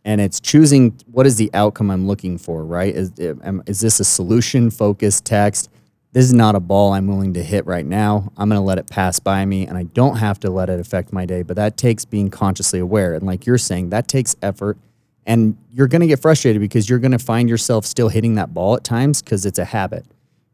and 0.04 0.20
it's 0.20 0.38
choosing 0.40 0.96
what 1.10 1.26
is 1.26 1.36
the 1.36 1.50
outcome 1.54 1.90
I'm 1.90 2.06
looking 2.06 2.38
for, 2.38 2.64
right? 2.64 2.94
Is, 2.94 3.12
is 3.18 3.80
this 3.80 3.98
a 4.00 4.04
solution 4.04 4.70
focused 4.70 5.24
text? 5.24 5.68
This 6.12 6.24
is 6.24 6.32
not 6.34 6.54
a 6.54 6.60
ball 6.60 6.92
I'm 6.92 7.06
willing 7.08 7.34
to 7.34 7.42
hit 7.42 7.66
right 7.66 7.86
now. 7.86 8.30
I'm 8.36 8.48
going 8.48 8.58
to 8.58 8.64
let 8.64 8.78
it 8.78 8.88
pass 8.88 9.18
by 9.18 9.44
me 9.46 9.66
and 9.66 9.76
I 9.76 9.84
don't 9.84 10.16
have 10.16 10.38
to 10.40 10.50
let 10.50 10.68
it 10.68 10.78
affect 10.78 11.12
my 11.12 11.26
day, 11.26 11.42
but 11.42 11.56
that 11.56 11.76
takes 11.76 12.04
being 12.04 12.30
consciously 12.30 12.78
aware. 12.78 13.14
And 13.14 13.24
like 13.24 13.46
you're 13.46 13.58
saying, 13.58 13.90
that 13.90 14.06
takes 14.06 14.36
effort. 14.42 14.78
And 15.26 15.56
you're 15.70 15.86
going 15.88 16.00
to 16.00 16.06
get 16.08 16.20
frustrated 16.20 16.60
because 16.60 16.88
you're 16.88 16.98
going 16.98 17.12
to 17.12 17.18
find 17.18 17.48
yourself 17.48 17.86
still 17.86 18.08
hitting 18.08 18.34
that 18.36 18.52
ball 18.52 18.76
at 18.76 18.84
times 18.84 19.22
because 19.22 19.46
it's 19.46 19.58
a 19.58 19.64
habit. 19.64 20.04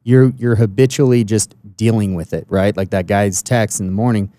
You're 0.05 0.33
you're 0.39 0.57
habitually 0.57 1.25
just 1.25 1.55
dealing 1.77 2.15
with 2.15 2.33
it, 2.33 2.45
right? 2.49 2.77
Like 2.77 2.91
that 2.91 3.07
guy's 3.07 3.43
text 3.43 3.81
in 3.81 3.87
the 3.87 3.93
morning. 3.93 4.33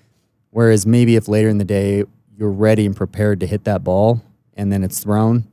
Whereas 0.51 0.85
maybe 0.85 1.15
if 1.15 1.27
later 1.27 1.49
in 1.49 1.57
the 1.57 1.65
day 1.65 2.03
you're 2.37 2.51
ready 2.51 2.85
and 2.85 2.95
prepared 2.95 3.39
to 3.41 3.47
hit 3.47 3.65
that 3.65 3.83
ball 3.83 4.21
and 4.55 4.71
then 4.71 4.83
it's 4.83 4.99
thrown, 4.99 5.45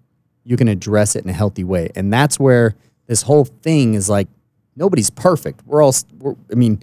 you 0.44 0.56
can 0.56 0.68
address 0.68 1.16
it 1.16 1.24
in 1.24 1.30
a 1.30 1.34
healthy 1.34 1.64
way. 1.64 1.90
And 1.94 2.12
that's 2.12 2.38
where 2.38 2.74
this 3.06 3.22
whole 3.22 3.44
thing 3.46 3.94
is 3.94 4.08
like 4.08 4.28
nobody's 4.74 5.10
perfect. 5.10 5.60
We're 5.66 5.82
all 5.82 5.92
we're, 6.18 6.34
I 6.50 6.54
mean, 6.54 6.82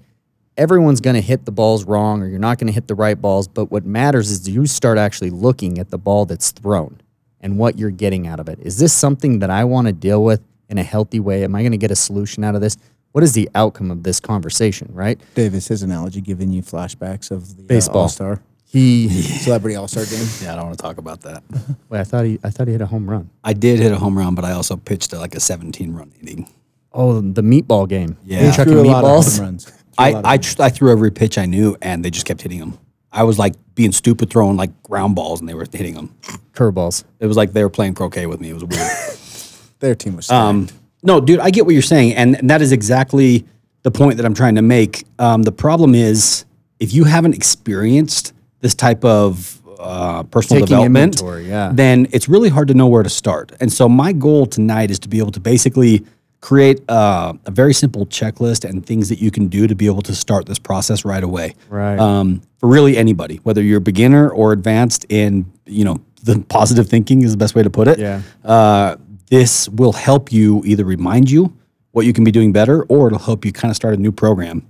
everyone's 0.57 1.01
going 1.01 1.15
to 1.15 1.21
hit 1.21 1.45
the 1.45 1.51
balls 1.51 1.85
wrong 1.85 2.21
or 2.21 2.27
you're 2.27 2.39
not 2.39 2.59
going 2.59 2.67
to 2.67 2.73
hit 2.73 2.87
the 2.87 2.95
right 2.95 3.19
balls, 3.19 3.47
but 3.47 3.71
what 3.71 3.85
matters 3.85 4.29
is 4.29 4.47
you 4.47 4.65
start 4.67 4.97
actually 4.97 5.31
looking 5.31 5.79
at 5.79 5.89
the 5.89 5.97
ball 5.97 6.25
that's 6.25 6.51
thrown 6.51 7.01
and 7.43 7.59
what 7.59 7.77
you're 7.77 7.91
getting 7.91 8.25
out 8.25 8.39
of 8.39 8.47
it. 8.49 8.57
Is 8.61 8.79
this 8.79 8.93
something 8.93 9.39
that 9.39 9.51
I 9.51 9.65
want 9.65 9.87
to 9.87 9.93
deal 9.93 10.23
with 10.23 10.41
in 10.69 10.77
a 10.79 10.83
healthy 10.83 11.19
way? 11.19 11.43
Am 11.43 11.53
I 11.53 11.61
going 11.61 11.73
to 11.73 11.77
get 11.77 11.91
a 11.91 11.95
solution 11.95 12.43
out 12.43 12.55
of 12.55 12.61
this? 12.61 12.77
What 13.11 13.23
is 13.23 13.33
the 13.33 13.47
outcome 13.53 13.91
of 13.91 14.01
this 14.01 14.19
conversation, 14.19 14.89
right? 14.91 15.19
Davis, 15.35 15.67
his 15.67 15.83
analogy 15.83 16.21
giving 16.21 16.49
you 16.49 16.63
flashbacks 16.63 17.29
of 17.29 17.55
the 17.57 17.63
uh, 17.63 17.67
baseball 17.67 18.05
uh, 18.05 18.07
star 18.07 18.41
He 18.65 19.07
celebrity 19.21 19.75
all-star 19.75 20.05
game. 20.05 20.25
Yeah, 20.41 20.53
I 20.53 20.55
don't 20.55 20.67
want 20.67 20.77
to 20.77 20.81
talk 20.81 20.97
about 20.97 21.21
that. 21.21 21.43
Wait, 21.89 21.99
I 21.99 22.03
thought 22.05 22.25
he 22.25 22.39
I 22.43 22.49
thought 22.49 22.67
he 22.69 22.73
hit 22.73 22.81
a 22.81 22.87
home 22.87 23.07
run. 23.07 23.29
I 23.43 23.53
did 23.53 23.79
hit 23.79 23.91
a 23.91 23.97
home 23.99 24.17
run, 24.17 24.33
but 24.33 24.45
I 24.45 24.53
also 24.53 24.77
pitched 24.77 25.13
a, 25.13 25.19
like 25.19 25.35
a 25.35 25.39
17-run 25.39 26.13
inning. 26.21 26.49
Oh, 26.93 27.19
the 27.19 27.41
meatball 27.43 27.87
game. 27.89 28.17
Yeah, 28.23 28.45
you 28.47 28.51
chucking 28.53 28.73
meatballs. 28.73 29.71
I 29.97 30.21
I, 30.23 30.37
tr- 30.37 30.63
I 30.63 30.69
threw 30.69 30.91
every 30.91 31.11
pitch 31.11 31.37
I 31.37 31.45
knew, 31.45 31.75
and 31.81 32.03
they 32.03 32.09
just 32.09 32.25
kept 32.25 32.41
hitting 32.41 32.59
them. 32.59 32.79
I 33.13 33.23
was 33.23 33.37
like 33.37 33.53
being 33.75 33.91
stupid, 33.91 34.31
throwing 34.31 34.57
like 34.57 34.83
ground 34.83 35.13
balls, 35.15 35.39
and 35.39 35.47
they 35.47 35.53
were 35.53 35.67
hitting 35.71 35.93
them. 35.93 36.15
Curveballs. 36.53 37.03
It 37.19 37.27
was 37.27 37.37
like 37.37 37.53
they 37.53 37.63
were 37.63 37.69
playing 37.69 37.93
croquet 37.93 38.25
with 38.25 38.41
me. 38.41 38.49
It 38.49 38.53
was 38.55 38.63
weird. 38.63 39.79
Their 39.79 39.95
team 39.95 40.15
was. 40.15 40.29
Um, 40.31 40.67
no, 41.03 41.21
dude, 41.21 41.39
I 41.39 41.51
get 41.51 41.65
what 41.65 41.73
you're 41.73 41.81
saying, 41.83 42.15
and, 42.15 42.35
and 42.37 42.49
that 42.49 42.61
is 42.61 42.71
exactly 42.71 43.45
the 43.83 43.91
point 43.91 44.17
that 44.17 44.25
I'm 44.25 44.33
trying 44.33 44.55
to 44.55 44.61
make. 44.63 45.03
Um, 45.19 45.43
the 45.43 45.51
problem 45.51 45.93
is 45.93 46.45
if 46.79 46.93
you 46.93 47.03
haven't 47.03 47.35
experienced 47.35 48.33
this 48.61 48.73
type 48.73 49.05
of 49.05 49.61
uh, 49.79 50.23
personal 50.23 50.61
Taking 50.65 50.75
development, 50.77 51.21
yeah. 51.45 51.71
then 51.73 52.07
it's 52.11 52.27
really 52.27 52.49
hard 52.49 52.67
to 52.69 52.73
know 52.73 52.87
where 52.87 53.03
to 53.03 53.09
start. 53.09 53.51
And 53.59 53.71
so 53.71 53.87
my 53.87 54.13
goal 54.13 54.45
tonight 54.47 54.89
is 54.89 54.97
to 54.99 55.09
be 55.09 55.19
able 55.19 55.31
to 55.31 55.39
basically 55.41 56.05
create 56.43 56.81
a, 56.89 56.91
uh, 56.91 57.33
a 57.45 57.51
very 57.51 57.73
simple 57.73 58.05
checklist 58.07 58.69
and 58.69 58.85
things 58.85 59.07
that 59.07 59.19
you 59.21 59.31
can 59.31 59.47
do 59.47 59.65
to 59.65 59.73
be 59.75 59.85
able 59.85 60.01
to 60.01 60.13
start 60.13 60.45
this 60.45 60.59
process 60.59 61.05
right 61.05 61.23
away. 61.23 61.55
Right. 61.69 61.97
Um, 61.97 62.41
for 62.57 62.67
really 62.67 62.97
anybody, 62.97 63.37
whether 63.43 63.61
you're 63.61 63.77
a 63.77 63.81
beginner 63.81 64.29
or 64.29 64.51
advanced 64.51 65.05
in, 65.07 65.49
you 65.65 65.85
know, 65.85 66.01
the 66.23 66.39
positive 66.49 66.89
thinking 66.89 67.21
is 67.21 67.31
the 67.31 67.37
best 67.37 67.55
way 67.55 67.63
to 67.63 67.69
put 67.69 67.87
it. 67.87 67.97
Yeah. 67.97 68.23
Uh, 68.43 68.97
this 69.29 69.69
will 69.69 69.93
help 69.93 70.33
you 70.33 70.61
either 70.65 70.83
remind 70.83 71.31
you 71.31 71.57
what 71.91 72.05
you 72.05 72.11
can 72.11 72.25
be 72.25 72.31
doing 72.31 72.51
better 72.51 72.83
or 72.89 73.07
it'll 73.07 73.19
help 73.19 73.45
you 73.45 73.53
kind 73.53 73.69
of 73.71 73.77
start 73.77 73.93
a 73.93 73.97
new 73.97 74.11
program. 74.11 74.67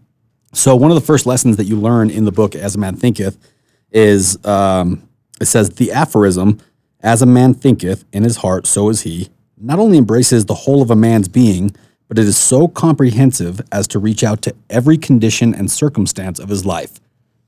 So, 0.53 0.75
one 0.75 0.91
of 0.91 0.95
the 0.95 1.01
first 1.01 1.25
lessons 1.25 1.57
that 1.57 1.65
you 1.65 1.75
learn 1.75 2.12
in 2.12 2.25
the 2.25 2.31
book, 2.31 2.53
As 2.55 2.75
a 2.75 2.77
Man 2.77 2.95
Thinketh, 2.95 3.36
is 3.89 4.38
um, 4.45 5.09
it 5.41 5.45
says, 5.45 5.71
The 5.71 5.91
aphorism, 5.91 6.59
as 7.01 7.23
a 7.23 7.25
man 7.25 7.55
thinketh 7.55 8.05
in 8.13 8.21
his 8.23 8.38
heart, 8.38 8.67
so 8.67 8.89
is 8.89 9.01
he, 9.01 9.29
not 9.63 9.80
only 9.80 9.97
embraces 9.97 10.45
the 10.45 10.54
whole 10.54 10.82
of 10.82 10.91
a 10.91 10.95
man's 10.95 11.28
being, 11.30 11.73
but 12.10 12.19
it 12.19 12.26
is 12.28 12.38
so 12.38 12.67
comprehensive 12.67 13.62
as 13.71 13.88
to 13.88 13.97
reach 13.97 14.23
out 14.23 14.41
to 14.43 14.54
every 14.69 14.97
condition 14.97 15.56
and 15.56 15.71
circumstance 15.71 16.38
of 16.38 16.49
his 16.49 16.65
life. 16.65 16.99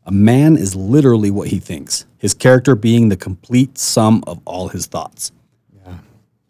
A 0.06 0.12
man 0.12 0.56
is 0.56 0.76
literally 0.76 1.30
what 1.30 1.50
he 1.50 1.60
thinks, 1.60 2.06
his 2.18 2.34
character 2.34 2.74
being 2.76 3.10
the 3.10 3.18
complete 3.18 3.78
sum 3.78 4.24
of 4.26 4.40
all 4.46 4.70
his 4.70 4.86
thoughts. 4.86 5.32
Yeah. 5.86 5.96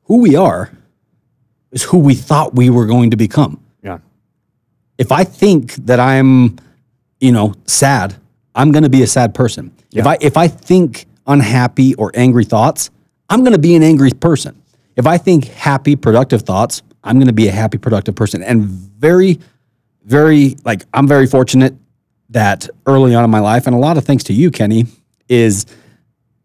Who 0.04 0.20
we 0.22 0.36
are 0.36 0.72
is 1.72 1.84
who 1.84 1.98
we 1.98 2.14
thought 2.14 2.54
we 2.54 2.70
were 2.70 2.86
going 2.86 3.10
to 3.12 3.18
become. 3.18 3.60
Yeah. 3.82 4.00
If 4.98 5.12
I 5.12 5.24
think 5.24 5.74
that 5.88 6.00
I'm, 6.00 6.58
you 7.20 7.32
know, 7.32 7.56
sad, 7.66 8.16
I'm 8.54 8.72
going 8.72 8.84
to 8.84 8.90
be 8.90 9.02
a 9.04 9.08
sad 9.08 9.34
person. 9.34 9.72
Yeah. 9.90 10.02
If 10.02 10.08
I 10.08 10.18
if 10.22 10.38
I 10.38 10.48
think 10.50 11.06
unhappy 11.26 11.96
or 11.96 12.12
angry 12.14 12.44
thoughts, 12.46 12.90
I'm 13.30 13.40
going 13.40 13.54
to 13.54 13.60
be 13.60 13.76
an 13.76 13.84
angry 13.84 14.12
person 14.12 14.62
if 14.96 15.06
I 15.06 15.18
think 15.18 15.46
happy, 15.48 15.96
productive 15.96 16.44
thoughts, 16.44 16.82
I'm 17.04 17.18
going 17.18 17.28
to 17.28 17.34
be 17.34 17.48
a 17.48 17.52
happy, 17.52 17.78
productive 17.78 18.16
person. 18.16 18.42
And 18.42 18.64
very, 18.64 19.40
very, 20.04 20.56
like, 20.64 20.84
I'm 20.94 21.08
very 21.08 21.28
fortunate 21.28 21.76
that 22.30 22.70
early 22.86 23.14
on 23.14 23.24
in 23.24 23.30
my 23.30 23.40
life, 23.40 23.68
and 23.68 23.76
a 23.76 23.80
lot 23.80 23.98
of 23.98 24.06
thanks 24.06 24.24
to 24.26 24.34
you, 24.34 24.52
Kenny, 24.52 24.86
is, 25.28 25.66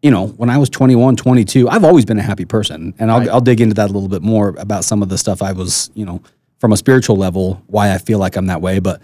you 0.01 0.11
know, 0.11 0.27
when 0.27 0.49
I 0.49 0.57
was 0.57 0.69
21, 0.69 1.15
22, 1.15 1.69
I've 1.69 1.83
always 1.83 2.05
been 2.05 2.19
a 2.19 2.23
happy 2.23 2.45
person. 2.45 2.93
And 2.99 3.09
I'll, 3.09 3.19
right. 3.19 3.29
I'll 3.29 3.41
dig 3.41 3.61
into 3.61 3.73
that 3.75 3.89
a 3.89 3.93
little 3.93 4.09
bit 4.09 4.21
more 4.21 4.49
about 4.57 4.83
some 4.83 5.01
of 5.01 5.09
the 5.09 5.17
stuff 5.17 5.41
I 5.41 5.53
was, 5.53 5.89
you 5.93 6.05
know, 6.05 6.21
from 6.59 6.73
a 6.73 6.77
spiritual 6.77 7.15
level, 7.17 7.61
why 7.67 7.93
I 7.93 7.97
feel 7.97 8.19
like 8.19 8.35
I'm 8.35 8.47
that 8.47 8.61
way. 8.61 8.79
But 8.79 9.01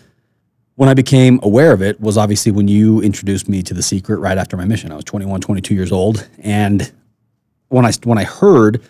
when 0.76 0.90
I 0.90 0.94
became 0.94 1.40
aware 1.42 1.72
of 1.72 1.82
it 1.82 2.00
was 2.00 2.18
obviously 2.18 2.52
when 2.52 2.68
you 2.68 3.02
introduced 3.02 3.50
me 3.50 3.64
to 3.64 3.74
the 3.74 3.82
secret 3.82 4.18
right 4.18 4.38
after 4.38 4.58
my 4.58 4.66
mission. 4.66 4.92
I 4.92 4.96
was 4.96 5.06
21, 5.06 5.42
22 5.42 5.74
years 5.74 5.92
old. 5.92 6.28
And 6.40 6.92
when 7.70 7.84
I, 7.86 7.94
when 8.04 8.20
I 8.20 8.26
heard, 8.26 8.84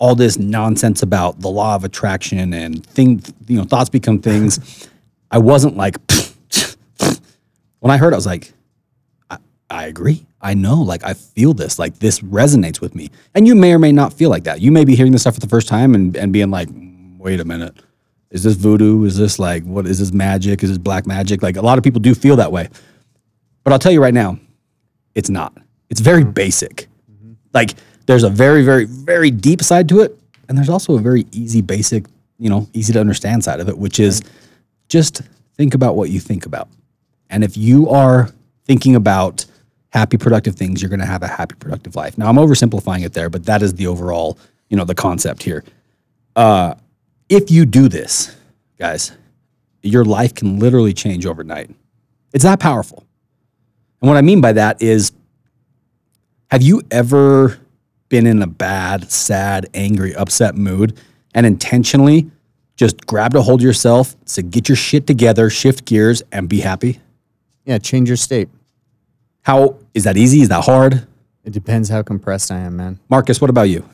all 0.00 0.14
this 0.14 0.38
nonsense 0.38 1.02
about 1.02 1.38
the 1.40 1.48
law 1.50 1.76
of 1.76 1.84
attraction 1.84 2.52
and 2.54 2.84
thing, 2.86 3.22
you 3.46 3.58
know, 3.58 3.64
thoughts 3.64 3.90
become 3.90 4.18
things. 4.18 4.88
I 5.30 5.38
wasn't 5.38 5.76
like, 5.76 5.96
when 7.80 7.90
I 7.90 7.98
heard, 7.98 8.14
it, 8.14 8.16
I 8.16 8.16
was 8.16 8.24
like, 8.26 8.52
I, 9.28 9.36
I 9.68 9.86
agree. 9.86 10.26
I 10.40 10.54
know, 10.54 10.76
like, 10.76 11.04
I 11.04 11.12
feel 11.12 11.52
this, 11.52 11.78
like, 11.78 11.98
this 11.98 12.20
resonates 12.20 12.80
with 12.80 12.94
me. 12.94 13.10
And 13.34 13.46
you 13.46 13.54
may 13.54 13.74
or 13.74 13.78
may 13.78 13.92
not 13.92 14.14
feel 14.14 14.30
like 14.30 14.44
that. 14.44 14.62
You 14.62 14.72
may 14.72 14.86
be 14.86 14.96
hearing 14.96 15.12
this 15.12 15.20
stuff 15.20 15.34
for 15.34 15.40
the 15.40 15.46
first 15.48 15.68
time 15.68 15.94
and, 15.94 16.16
and 16.16 16.32
being 16.32 16.50
like, 16.50 16.70
wait 17.18 17.38
a 17.40 17.44
minute, 17.44 17.76
is 18.30 18.42
this 18.42 18.54
voodoo? 18.54 19.04
Is 19.04 19.18
this 19.18 19.38
like, 19.38 19.64
what 19.64 19.86
is 19.86 19.98
this 19.98 20.12
magic? 20.14 20.62
Is 20.62 20.70
this 20.70 20.78
black 20.78 21.06
magic? 21.06 21.42
Like, 21.42 21.58
a 21.58 21.62
lot 21.62 21.76
of 21.76 21.84
people 21.84 22.00
do 22.00 22.14
feel 22.14 22.36
that 22.36 22.50
way. 22.50 22.70
But 23.64 23.74
I'll 23.74 23.78
tell 23.78 23.92
you 23.92 24.00
right 24.02 24.14
now, 24.14 24.38
it's 25.14 25.28
not. 25.28 25.52
It's 25.90 26.00
very 26.00 26.22
mm-hmm. 26.22 26.30
basic. 26.30 26.88
Mm-hmm. 27.12 27.32
Like, 27.52 27.74
there's 28.06 28.22
a 28.24 28.30
very, 28.30 28.62
very, 28.64 28.84
very 28.84 29.30
deep 29.30 29.62
side 29.62 29.88
to 29.90 30.00
it, 30.00 30.16
and 30.48 30.56
there's 30.56 30.68
also 30.68 30.94
a 30.96 31.00
very 31.00 31.26
easy, 31.32 31.60
basic, 31.60 32.04
you 32.38 32.48
know, 32.48 32.68
easy 32.72 32.92
to 32.92 33.00
understand 33.00 33.44
side 33.44 33.60
of 33.60 33.68
it, 33.68 33.76
which 33.76 34.00
is 34.00 34.22
just 34.88 35.22
think 35.56 35.74
about 35.74 35.96
what 35.96 36.10
you 36.10 36.20
think 36.20 36.46
about. 36.46 36.68
And 37.28 37.44
if 37.44 37.56
you 37.56 37.88
are 37.90 38.30
thinking 38.64 38.96
about 38.96 39.44
happy, 39.90 40.16
productive 40.16 40.56
things, 40.56 40.80
you're 40.82 40.88
going 40.88 41.00
to 41.00 41.06
have 41.06 41.22
a 41.22 41.28
happy, 41.28 41.54
productive 41.56 41.96
life. 41.96 42.16
Now, 42.16 42.28
I'm 42.28 42.36
oversimplifying 42.36 43.04
it 43.04 43.12
there, 43.12 43.28
but 43.28 43.44
that 43.46 43.62
is 43.62 43.74
the 43.74 43.86
overall, 43.86 44.38
you 44.68 44.76
know, 44.76 44.84
the 44.84 44.94
concept 44.94 45.42
here. 45.42 45.64
Uh, 46.34 46.74
if 47.28 47.50
you 47.50 47.66
do 47.66 47.88
this, 47.88 48.34
guys, 48.78 49.12
your 49.82 50.04
life 50.04 50.34
can 50.34 50.58
literally 50.58 50.92
change 50.92 51.26
overnight. 51.26 51.70
It's 52.32 52.44
that 52.44 52.60
powerful. 52.60 53.04
And 54.00 54.08
what 54.08 54.16
I 54.16 54.20
mean 54.20 54.40
by 54.40 54.52
that 54.52 54.80
is 54.80 55.12
have 56.50 56.62
you 56.62 56.82
ever 56.90 57.58
been 58.10 58.26
in 58.26 58.42
a 58.42 58.46
bad, 58.46 59.10
sad, 59.10 59.66
angry, 59.72 60.14
upset 60.14 60.54
mood 60.56 60.98
and 61.32 61.46
intentionally 61.46 62.30
just 62.76 63.06
grabbed 63.06 63.36
a 63.36 63.42
hold 63.42 63.60
of 63.60 63.64
yourself, 63.64 64.16
said, 64.26 64.50
get 64.50 64.68
your 64.68 64.76
shit 64.76 65.06
together, 65.06 65.48
shift 65.48 65.84
gears, 65.86 66.22
and 66.32 66.48
be 66.48 66.60
happy? 66.60 67.00
Yeah, 67.64 67.78
change 67.78 68.08
your 68.08 68.16
state. 68.16 68.48
How 69.42 69.76
is 69.94 70.04
that 70.04 70.16
easy? 70.16 70.42
Is 70.42 70.48
that 70.50 70.64
hard? 70.64 71.06
It 71.44 71.52
depends 71.52 71.88
how 71.88 72.02
compressed 72.02 72.50
I 72.50 72.58
am, 72.58 72.76
man. 72.76 72.98
Marcus, 73.08 73.40
what 73.40 73.48
about 73.48 73.68
you? 73.68 73.88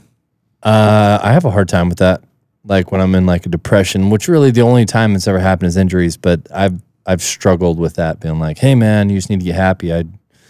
Uh, 0.62 1.18
I 1.22 1.32
have 1.32 1.44
a 1.44 1.50
hard 1.50 1.68
time 1.68 1.88
with 1.88 1.98
that. 1.98 2.22
Like 2.64 2.90
when 2.90 3.00
I'm 3.00 3.14
in 3.14 3.26
like 3.26 3.46
a 3.46 3.48
depression, 3.48 4.10
which 4.10 4.26
really 4.28 4.50
the 4.50 4.62
only 4.62 4.84
time 4.84 5.14
it's 5.14 5.28
ever 5.28 5.38
happened 5.38 5.68
is 5.68 5.76
injuries, 5.76 6.16
but 6.16 6.40
I've 6.52 6.82
I've 7.06 7.22
struggled 7.22 7.78
with 7.78 7.94
that, 7.94 8.18
being 8.18 8.40
like, 8.40 8.58
hey 8.58 8.74
man, 8.74 9.08
you 9.10 9.16
just 9.16 9.30
need 9.30 9.38
to 9.38 9.44
get 9.46 9.54
happy. 9.54 9.92
I 9.94 10.02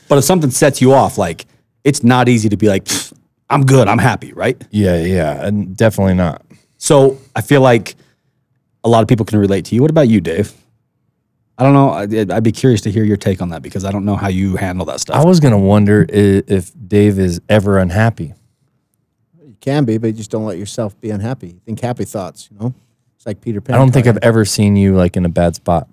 But 0.09 0.17
if 0.19 0.25
something 0.25 0.51
sets 0.51 0.81
you 0.81 0.95
off, 0.95 1.19
like 1.19 1.45
it's 1.85 2.03
not 2.03 2.31
easy 2.31 2.49
to 2.49 2.57
be 2.57 2.69
like, 2.69 2.89
I'm 3.49 3.65
good. 3.65 3.87
I'm 3.89 3.99
happy, 3.99 4.33
right? 4.33 4.61
Yeah, 4.71 5.01
yeah, 5.03 5.45
and 5.47 5.77
definitely 5.77 6.15
not. 6.15 6.43
So 6.79 7.19
I 7.35 7.41
feel 7.43 7.61
like 7.61 7.95
a 8.83 8.89
lot 8.89 9.03
of 9.03 9.09
people 9.09 9.25
can 9.25 9.39
relate 9.39 9.67
to 9.67 9.75
you. 9.75 9.83
What 9.83 9.91
about 9.91 10.09
you, 10.09 10.21
Dave? 10.21 10.53
I 11.59 11.63
don't 11.63 11.73
know. 11.73 11.91
I'd, 11.91 12.31
I'd 12.31 12.45
be 12.45 12.53
curious 12.53 12.81
to 12.83 12.91
hear 12.91 13.05
your 13.05 13.17
take 13.17 13.41
on 13.41 13.51
that 13.51 13.63
because 13.63 13.85
I 13.85 13.93
don't 13.93 14.05
know 14.05 14.17
how 14.17 14.29
you 14.29 14.57
handle 14.57 14.85
that 14.87 15.01
stuff. 15.01 15.17
I 15.17 15.27
was 15.27 15.41
gonna 15.41 15.59
wonder 15.59 16.05
if, 16.09 16.73
Dave 16.89 17.19
is 17.19 17.41
ever 17.49 17.79
unhappy. 17.79 18.33
You 19.45 19.57
can 19.61 19.85
be, 19.85 19.97
but 19.99 20.09
you 20.09 20.13
just 20.15 20.31
don't 20.31 20.45
let 20.45 20.59
yourself 20.59 21.01
be 21.01 21.11
unhappy. 21.11 21.61
Think 21.65 21.81
happy 21.81 22.05
thoughts. 22.05 22.49
You 22.51 22.59
know, 22.59 22.75
it's 23.17 23.27
like 23.27 23.41
Peter 23.41 23.61
Pan. 23.61 23.75
I 23.75 23.79
don't 23.79 23.91
think 23.93 24.07
I've 24.07 24.19
ever 24.19 24.45
seen 24.45 24.77
you 24.77 24.95
like 24.97 25.17
in 25.17 25.25
a 25.25 25.29
bad 25.29 25.55
spot. 25.57 25.89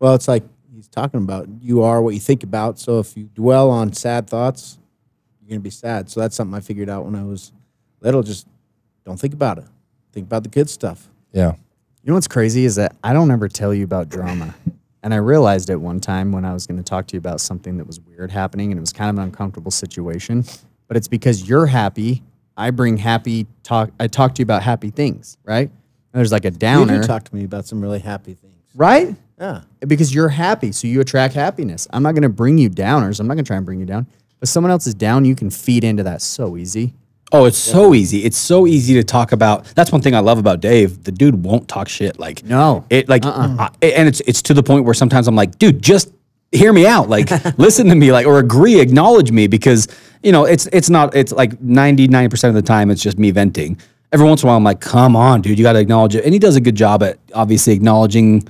Well, 0.00 0.14
it's 0.14 0.28
like 0.28 0.42
he's 0.74 0.88
talking 0.88 1.18
about. 1.22 1.46
You 1.60 1.82
are 1.82 2.00
what 2.02 2.14
you 2.14 2.20
think 2.20 2.42
about. 2.42 2.78
So 2.78 2.98
if 2.98 3.16
you 3.16 3.28
dwell 3.34 3.70
on 3.70 3.92
sad 3.92 4.26
thoughts, 4.26 4.78
you're 5.46 5.54
gonna 5.56 5.62
be 5.62 5.70
sad. 5.70 6.10
So 6.10 6.18
that's 6.20 6.34
something 6.34 6.54
I 6.56 6.60
figured 6.60 6.88
out 6.90 7.04
when 7.04 7.14
I 7.14 7.22
was 7.22 7.52
little. 8.00 8.22
Just 8.24 8.46
don't 9.04 9.18
think 9.18 9.32
about 9.32 9.58
it. 9.58 9.64
Think 10.12 10.26
about 10.26 10.42
the 10.42 10.48
good 10.48 10.68
stuff. 10.68 11.08
Yeah. 11.32 11.52
You 11.52 12.08
know 12.08 12.14
what's 12.14 12.26
crazy 12.28 12.64
is 12.64 12.74
that 12.76 12.96
I 13.04 13.12
don't 13.12 13.30
ever 13.30 13.48
tell 13.48 13.72
you 13.74 13.84
about 13.84 14.08
drama. 14.08 14.54
And 15.04 15.14
I 15.14 15.18
realized 15.18 15.70
it 15.70 15.76
one 15.80 16.00
time 16.00 16.32
when 16.32 16.44
I 16.44 16.52
was 16.52 16.66
going 16.66 16.78
to 16.78 16.82
talk 16.82 17.06
to 17.08 17.12
you 17.14 17.18
about 17.18 17.40
something 17.40 17.76
that 17.76 17.86
was 17.86 18.00
weird 18.00 18.30
happening 18.30 18.72
and 18.72 18.78
it 18.78 18.80
was 18.80 18.92
kind 18.92 19.10
of 19.10 19.16
an 19.18 19.24
uncomfortable 19.24 19.70
situation. 19.70 20.44
But 20.88 20.96
it's 20.96 21.08
because 21.08 21.48
you're 21.48 21.66
happy. 21.66 22.22
I 22.56 22.70
bring 22.70 22.96
happy 22.96 23.46
talk. 23.62 23.90
I 24.00 24.06
talk 24.06 24.34
to 24.36 24.40
you 24.40 24.44
about 24.44 24.62
happy 24.62 24.90
things, 24.90 25.36
right? 25.44 25.68
And 25.68 25.72
there's 26.12 26.32
like 26.32 26.44
a 26.44 26.50
downer. 26.50 26.94
You 26.96 27.00
do 27.02 27.06
talk 27.06 27.24
to 27.24 27.34
me 27.34 27.44
about 27.44 27.66
some 27.66 27.80
really 27.80 27.98
happy 28.00 28.34
things. 28.34 28.54
Right? 28.74 29.14
Yeah. 29.38 29.62
Because 29.86 30.14
you're 30.14 30.28
happy. 30.28 30.72
So 30.72 30.88
you 30.88 31.00
attract 31.00 31.34
happiness. 31.34 31.86
I'm 31.92 32.02
not 32.02 32.12
going 32.12 32.22
to 32.22 32.28
bring 32.28 32.58
you 32.58 32.70
downers. 32.70 33.20
I'm 33.20 33.26
not 33.28 33.34
going 33.34 33.44
to 33.44 33.48
try 33.48 33.56
and 33.56 33.66
bring 33.66 33.78
you 33.80 33.86
down. 33.86 34.06
But 34.40 34.48
someone 34.48 34.70
else 34.70 34.86
is 34.86 34.94
down, 34.94 35.24
you 35.24 35.34
can 35.34 35.50
feed 35.50 35.84
into 35.84 36.02
that 36.02 36.20
so 36.22 36.56
easy. 36.56 36.94
Oh, 37.32 37.44
it's 37.46 37.66
yeah. 37.66 37.72
so 37.72 37.94
easy. 37.94 38.24
It's 38.24 38.36
so 38.36 38.66
easy 38.66 38.94
to 38.94 39.02
talk 39.04 39.32
about. 39.32 39.64
That's 39.74 39.90
one 39.90 40.00
thing 40.00 40.14
I 40.14 40.20
love 40.20 40.38
about 40.38 40.60
Dave. 40.60 41.02
The 41.04 41.10
dude 41.12 41.44
won't 41.44 41.66
talk 41.68 41.88
shit. 41.88 42.18
Like 42.18 42.44
no, 42.44 42.84
it 42.88 43.08
like, 43.08 43.26
uh-uh. 43.26 43.70
I, 43.82 43.86
and 43.86 44.08
it's 44.08 44.20
it's 44.22 44.42
to 44.42 44.54
the 44.54 44.62
point 44.62 44.84
where 44.84 44.94
sometimes 44.94 45.26
I'm 45.26 45.34
like, 45.34 45.58
dude, 45.58 45.82
just 45.82 46.12
hear 46.52 46.72
me 46.72 46.86
out. 46.86 47.08
Like 47.08 47.30
listen 47.58 47.88
to 47.88 47.94
me. 47.96 48.12
Like 48.12 48.26
or 48.26 48.38
agree, 48.38 48.78
acknowledge 48.80 49.32
me 49.32 49.48
because 49.48 49.88
you 50.22 50.30
know 50.30 50.44
it's 50.44 50.66
it's 50.68 50.88
not. 50.88 51.16
It's 51.16 51.32
like 51.32 51.60
ninety 51.60 52.06
nine 52.06 52.30
percent 52.30 52.56
of 52.56 52.62
the 52.62 52.66
time 52.66 52.90
it's 52.90 53.02
just 53.02 53.18
me 53.18 53.32
venting. 53.32 53.80
Every 54.12 54.24
once 54.24 54.44
in 54.44 54.46
a 54.46 54.48
while 54.50 54.56
I'm 54.58 54.64
like, 54.64 54.80
come 54.80 55.16
on, 55.16 55.40
dude, 55.42 55.58
you 55.58 55.64
got 55.64 55.72
to 55.72 55.80
acknowledge 55.80 56.14
it. 56.14 56.24
And 56.24 56.32
he 56.32 56.38
does 56.38 56.54
a 56.54 56.60
good 56.60 56.76
job 56.76 57.02
at 57.02 57.18
obviously 57.34 57.72
acknowledging 57.74 58.46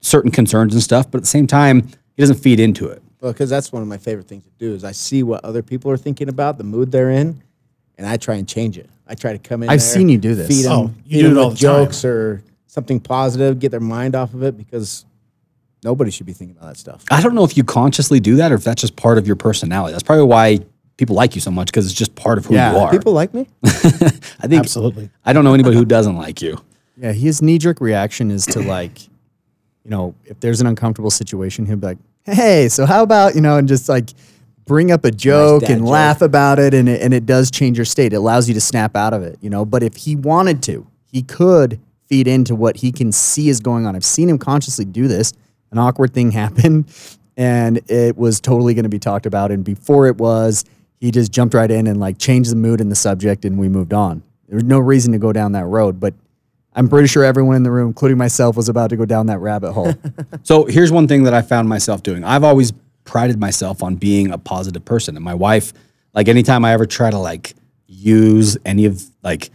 certain 0.00 0.32
concerns 0.32 0.74
and 0.74 0.82
stuff, 0.82 1.08
but 1.08 1.18
at 1.18 1.22
the 1.22 1.28
same 1.28 1.46
time 1.46 1.82
he 2.16 2.22
doesn't 2.22 2.36
feed 2.36 2.58
into 2.58 2.88
it 2.88 3.02
because 3.32 3.50
that's 3.50 3.72
one 3.72 3.82
of 3.82 3.88
my 3.88 3.98
favorite 3.98 4.26
things 4.28 4.44
to 4.44 4.50
do 4.58 4.74
is 4.74 4.84
I 4.84 4.92
see 4.92 5.22
what 5.22 5.44
other 5.44 5.62
people 5.62 5.90
are 5.90 5.96
thinking 5.96 6.28
about, 6.28 6.58
the 6.58 6.64
mood 6.64 6.90
they're 6.92 7.10
in, 7.10 7.42
and 7.98 8.06
I 8.06 8.16
try 8.16 8.36
and 8.36 8.48
change 8.48 8.78
it. 8.78 8.88
I 9.06 9.14
try 9.14 9.32
to 9.32 9.38
come 9.38 9.62
in. 9.62 9.68
I've 9.68 9.80
there, 9.80 9.88
seen 9.88 10.08
you 10.08 10.18
do 10.18 10.34
this. 10.34 10.48
Feed 10.48 10.66
oh, 10.66 10.86
them, 10.88 10.94
oh, 10.98 11.02
you 11.06 11.16
feed 11.18 11.22
do 11.22 11.28
them 11.30 11.38
it 11.38 11.40
all 11.40 11.52
jokes 11.52 12.02
time. 12.02 12.10
or 12.10 12.42
something 12.66 13.00
positive, 13.00 13.58
get 13.58 13.70
their 13.70 13.80
mind 13.80 14.14
off 14.14 14.34
of 14.34 14.42
it 14.42 14.56
because 14.56 15.04
nobody 15.84 16.10
should 16.10 16.26
be 16.26 16.32
thinking 16.32 16.56
about 16.56 16.68
that 16.68 16.76
stuff. 16.78 17.04
I 17.10 17.20
don't 17.22 17.34
know 17.34 17.44
if 17.44 17.56
you 17.56 17.64
consciously 17.64 18.20
do 18.20 18.36
that 18.36 18.52
or 18.52 18.56
if 18.56 18.64
that's 18.64 18.80
just 18.80 18.96
part 18.96 19.18
of 19.18 19.26
your 19.26 19.36
personality. 19.36 19.92
That's 19.92 20.02
probably 20.02 20.24
why 20.26 20.58
people 20.96 21.16
like 21.16 21.34
you 21.34 21.40
so 21.40 21.50
much 21.50 21.66
because 21.68 21.86
it's 21.86 21.94
just 21.94 22.14
part 22.14 22.38
of 22.38 22.46
who 22.46 22.54
yeah, 22.54 22.72
you 22.72 22.78
are. 22.78 22.90
People 22.90 23.12
like 23.12 23.32
me. 23.32 23.46
I 23.64 24.48
think 24.48 24.54
absolutely. 24.60 25.10
I 25.24 25.32
don't 25.32 25.44
know 25.44 25.54
anybody 25.54 25.76
who 25.76 25.84
doesn't 25.84 26.16
like 26.16 26.42
you. 26.42 26.60
Yeah, 26.96 27.12
his 27.12 27.40
knee 27.42 27.58
jerk 27.58 27.80
reaction 27.80 28.30
is 28.30 28.44
to 28.46 28.60
like, 28.60 29.02
you 29.02 29.90
know, 29.90 30.14
if 30.24 30.40
there's 30.40 30.60
an 30.60 30.66
uncomfortable 30.66 31.10
situation, 31.10 31.66
he'll 31.66 31.76
be 31.76 31.86
like, 31.88 31.98
hey, 32.34 32.68
so 32.68 32.86
how 32.86 33.02
about, 33.02 33.34
you 33.34 33.40
know, 33.40 33.56
and 33.56 33.68
just 33.68 33.88
like 33.88 34.10
bring 34.64 34.90
up 34.90 35.04
a 35.04 35.10
joke 35.10 35.62
nice 35.62 35.70
and 35.70 35.80
joke. 35.82 35.88
laugh 35.88 36.22
about 36.22 36.58
it 36.58 36.74
and, 36.74 36.88
it 36.88 37.00
and 37.00 37.14
it 37.14 37.24
does 37.24 37.50
change 37.50 37.78
your 37.78 37.84
state. 37.84 38.12
It 38.12 38.16
allows 38.16 38.48
you 38.48 38.54
to 38.54 38.60
snap 38.60 38.96
out 38.96 39.12
of 39.14 39.22
it, 39.22 39.38
you 39.40 39.50
know. 39.50 39.64
But 39.64 39.82
if 39.82 39.96
he 39.96 40.16
wanted 40.16 40.62
to, 40.64 40.86
he 41.10 41.22
could 41.22 41.80
feed 42.06 42.26
into 42.26 42.54
what 42.54 42.76
he 42.78 42.92
can 42.92 43.12
see 43.12 43.48
is 43.48 43.60
going 43.60 43.86
on. 43.86 43.96
I've 43.96 44.04
seen 44.04 44.28
him 44.28 44.38
consciously 44.38 44.84
do 44.84 45.08
this. 45.08 45.32
An 45.70 45.78
awkward 45.78 46.12
thing 46.12 46.30
happened 46.32 46.92
and 47.36 47.78
it 47.90 48.16
was 48.16 48.40
totally 48.40 48.74
going 48.74 48.84
to 48.84 48.88
be 48.88 48.98
talked 48.98 49.26
about. 49.26 49.50
And 49.50 49.62
before 49.64 50.06
it 50.06 50.16
was, 50.16 50.64
he 51.00 51.10
just 51.10 51.30
jumped 51.30 51.52
right 51.54 51.70
in 51.70 51.86
and 51.86 52.00
like 52.00 52.18
changed 52.18 52.50
the 52.50 52.56
mood 52.56 52.80
and 52.80 52.90
the 52.90 52.96
subject 52.96 53.44
and 53.44 53.58
we 53.58 53.68
moved 53.68 53.92
on. 53.92 54.22
There's 54.48 54.64
no 54.64 54.78
reason 54.78 55.12
to 55.12 55.18
go 55.18 55.32
down 55.32 55.52
that 55.52 55.66
road, 55.66 56.00
but 56.00 56.14
I'm 56.76 56.88
pretty 56.90 57.08
sure 57.08 57.24
everyone 57.24 57.56
in 57.56 57.62
the 57.62 57.70
room, 57.70 57.88
including 57.88 58.18
myself, 58.18 58.54
was 58.54 58.68
about 58.68 58.90
to 58.90 58.96
go 58.96 59.06
down 59.06 59.26
that 59.26 59.38
rabbit 59.38 59.72
hole. 59.72 59.94
so 60.42 60.66
here's 60.66 60.92
one 60.92 61.08
thing 61.08 61.22
that 61.24 61.32
I 61.32 61.40
found 61.40 61.70
myself 61.70 62.02
doing. 62.02 62.22
I've 62.22 62.44
always 62.44 62.74
prided 63.04 63.40
myself 63.40 63.82
on 63.82 63.96
being 63.96 64.30
a 64.30 64.36
positive 64.36 64.84
person, 64.84 65.16
and 65.16 65.24
my 65.24 65.32
wife, 65.34 65.72
like 66.12 66.28
anytime 66.28 66.66
I 66.66 66.74
ever 66.74 66.84
try 66.84 67.10
to 67.10 67.18
like 67.18 67.54
use 67.86 68.58
any 68.64 68.84
of 68.84 69.02
like 69.22 69.50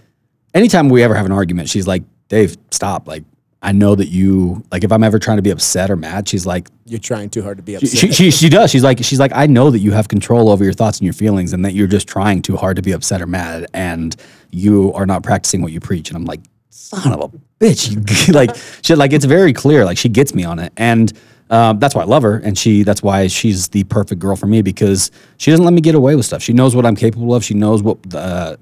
anytime 0.56 0.90
we 0.90 1.04
ever 1.04 1.14
have 1.14 1.28
an 1.28 1.32
argument, 1.32 1.70
she's 1.70 1.86
like, 1.86 2.04
Dave, 2.28 2.58
stop. 2.72 3.08
Like, 3.08 3.24
I 3.62 3.72
know 3.72 3.94
that 3.94 4.08
you 4.08 4.64
like 4.72 4.84
if 4.84 4.92
I'm 4.92 5.04
ever 5.04 5.20
trying 5.20 5.38
to 5.38 5.44
be 5.44 5.52
upset 5.52 5.92
or 5.92 5.96
mad, 5.96 6.28
she's 6.28 6.48
like, 6.48 6.70
You're 6.86 7.00
trying 7.00 7.30
too 7.30 7.44
hard 7.44 7.58
to 7.58 7.64
be 7.64 7.76
upset. 7.76 8.00
She, 8.00 8.12
she, 8.12 8.32
she 8.32 8.50
does. 8.50 8.72
She's 8.72 8.84
like, 8.84 8.98
she's 9.04 9.20
like, 9.20 9.32
I 9.36 9.46
know 9.46 9.70
that 9.70 9.80
you 9.80 9.92
have 9.92 10.08
control 10.08 10.50
over 10.50 10.64
your 10.64 10.74
thoughts 10.74 10.98
and 10.98 11.06
your 11.06 11.14
feelings 11.14 11.54
and 11.54 11.64
that 11.66 11.74
you're 11.76 11.88
just 11.88 12.08
trying 12.08 12.42
too 12.42 12.58
hard 12.58 12.78
to 12.78 12.82
be 12.82 12.94
upset 12.94 13.22
or 13.22 13.28
mad 13.28 13.68
and 13.76 14.16
you 14.50 14.92
are 14.94 15.06
not 15.06 15.22
practicing 15.22 15.62
what 15.62 15.72
you 15.72 15.80
preach. 15.80 16.10
And 16.10 16.18
I'm 16.18 16.26
like, 16.26 16.42
son 16.72 17.14
of 17.14 17.20
a 17.34 17.38
bitch. 17.64 18.34
like 18.34 18.50
she 18.82 18.96
like 18.96 19.14
it's 19.14 19.26
very 19.26 19.54
clear. 19.54 19.86
Like 19.86 19.98
she 19.98 20.10
gets 20.10 20.34
me 20.34 20.44
on 20.46 20.58
it, 20.58 20.74
and 20.78 21.12
um, 21.50 21.80
that's 21.80 21.94
why 21.94 22.02
I 22.02 22.06
love 22.06 22.24
her, 22.24 22.38
and 22.38 22.58
she 22.58 22.84
that's 22.84 23.04
why 23.04 23.28
she's 23.28 23.68
the 23.70 23.84
perfect 23.84 24.20
girl 24.20 24.36
for 24.36 24.48
me 24.48 24.62
because 24.62 25.12
she 25.38 25.52
doesn't 25.52 25.66
let 25.66 25.74
me 25.74 25.82
get 25.82 25.96
away 25.96 26.16
with 26.16 26.26
stuff. 26.26 26.42
She 26.42 26.54
knows 26.54 26.76
what 26.76 26.86
I'm 26.86 26.96
capable 26.96 27.36
of. 27.36 27.44
She 27.44 27.54
knows 27.54 27.84
what 27.84 28.02
the 28.10 28.20
uh, 28.20 28.56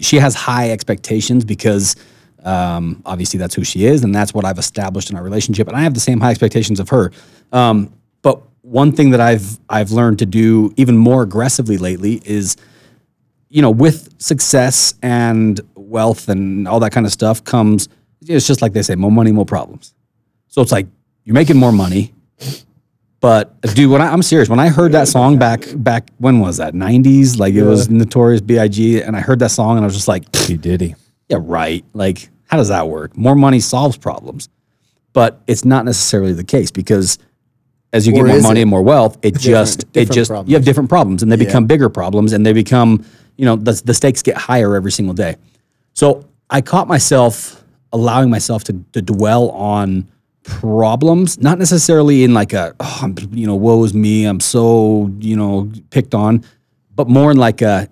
she 0.00 0.16
has 0.16 0.34
high 0.34 0.70
expectations 0.70 1.44
because. 1.44 1.96
Um, 2.46 3.02
obviously, 3.06 3.38
that's 3.38 3.54
who 3.54 3.64
she 3.64 3.86
is, 3.86 4.04
and 4.04 4.14
that's 4.14 4.34
what 4.34 4.44
I've 4.44 4.58
established 4.58 5.08
in 5.08 5.16
our 5.16 5.22
relationship. 5.22 5.66
And 5.66 5.74
I 5.74 5.80
have 5.80 5.94
the 5.94 6.00
same 6.00 6.20
high 6.20 6.28
expectations 6.30 6.78
of 6.78 6.90
her. 6.90 7.10
Um, 7.54 7.90
but 8.20 8.42
one 8.60 8.92
thing 8.92 9.12
that 9.12 9.20
I've 9.22 9.58
I've 9.70 9.92
learned 9.92 10.18
to 10.18 10.26
do 10.26 10.70
even 10.76 10.98
more 10.98 11.22
aggressively 11.22 11.78
lately 11.78 12.20
is 12.26 12.58
you 13.54 13.62
know, 13.62 13.70
with 13.70 14.12
success 14.20 14.94
and 15.00 15.60
wealth 15.76 16.28
and 16.28 16.66
all 16.66 16.80
that 16.80 16.90
kind 16.90 17.06
of 17.06 17.12
stuff 17.12 17.44
comes, 17.44 17.88
it's 18.26 18.48
just 18.48 18.60
like 18.60 18.72
they 18.72 18.82
say, 18.82 18.96
more 18.96 19.12
money, 19.12 19.30
more 19.30 19.44
problems. 19.46 19.94
So 20.48 20.60
it's 20.60 20.72
like 20.72 20.88
you're 21.22 21.34
making 21.34 21.56
more 21.56 21.70
money. 21.70 22.12
But 23.20 23.60
dude, 23.60 23.92
when 23.92 24.02
I, 24.02 24.12
am 24.12 24.22
serious, 24.22 24.48
when 24.48 24.58
I 24.58 24.68
heard 24.70 24.90
that 24.92 25.06
song 25.06 25.38
back 25.38 25.66
back 25.76 26.10
when 26.18 26.40
was 26.40 26.56
that? 26.56 26.74
90s, 26.74 27.38
like 27.38 27.54
it 27.54 27.62
was 27.62 27.88
Notorious 27.88 28.40
B.I.G. 28.40 29.02
And 29.02 29.16
I 29.16 29.20
heard 29.20 29.38
that 29.38 29.52
song 29.52 29.76
and 29.76 29.84
I 29.84 29.86
was 29.86 29.94
just 29.94 30.08
like, 30.08 30.30
P 30.32 30.56
Diddy. 30.56 30.96
Yeah, 31.28 31.38
right. 31.40 31.84
Like, 31.92 32.28
how 32.48 32.56
does 32.56 32.68
that 32.70 32.88
work? 32.88 33.16
More 33.16 33.36
money 33.36 33.60
solves 33.60 33.96
problems, 33.96 34.48
but 35.12 35.40
it's 35.46 35.64
not 35.64 35.84
necessarily 35.84 36.32
the 36.32 36.42
case 36.44 36.72
because 36.72 37.18
as 37.92 38.04
you 38.04 38.14
or 38.16 38.26
get 38.26 38.32
more 38.32 38.42
money 38.42 38.60
it? 38.60 38.64
and 38.64 38.70
more 38.70 38.82
wealth, 38.82 39.16
it 39.22 39.38
just 39.38 39.84
it 39.94 40.10
just 40.10 40.30
problems. 40.32 40.50
you 40.50 40.56
have 40.56 40.64
different 40.64 40.88
problems 40.88 41.22
and 41.22 41.30
they 41.30 41.36
yeah. 41.38 41.44
become 41.44 41.66
bigger 41.66 41.88
problems 41.88 42.32
and 42.32 42.44
they 42.44 42.52
become 42.52 43.04
you 43.36 43.44
know, 43.44 43.56
the, 43.56 43.72
the 43.84 43.94
stakes 43.94 44.22
get 44.22 44.36
higher 44.36 44.74
every 44.76 44.92
single 44.92 45.14
day. 45.14 45.36
So 45.94 46.26
I 46.50 46.60
caught 46.60 46.88
myself 46.88 47.62
allowing 47.92 48.30
myself 48.30 48.64
to, 48.64 48.72
to 48.92 49.00
dwell 49.02 49.50
on 49.50 50.08
problems, 50.42 51.38
not 51.40 51.58
necessarily 51.58 52.24
in 52.24 52.34
like 52.34 52.52
a, 52.52 52.74
oh, 52.80 52.98
I'm, 53.02 53.16
you 53.30 53.46
know, 53.46 53.54
woe 53.54 53.82
is 53.84 53.94
me, 53.94 54.24
I'm 54.26 54.40
so, 54.40 55.12
you 55.18 55.36
know, 55.36 55.70
picked 55.90 56.14
on, 56.14 56.44
but 56.94 57.08
more 57.08 57.30
in 57.30 57.36
like 57.36 57.62
a, 57.62 57.88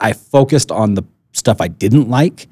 I 0.00 0.12
focused 0.12 0.70
on 0.70 0.94
the 0.94 1.02
stuff 1.32 1.60
I 1.60 1.68
didn't 1.68 2.08
like. 2.08 2.46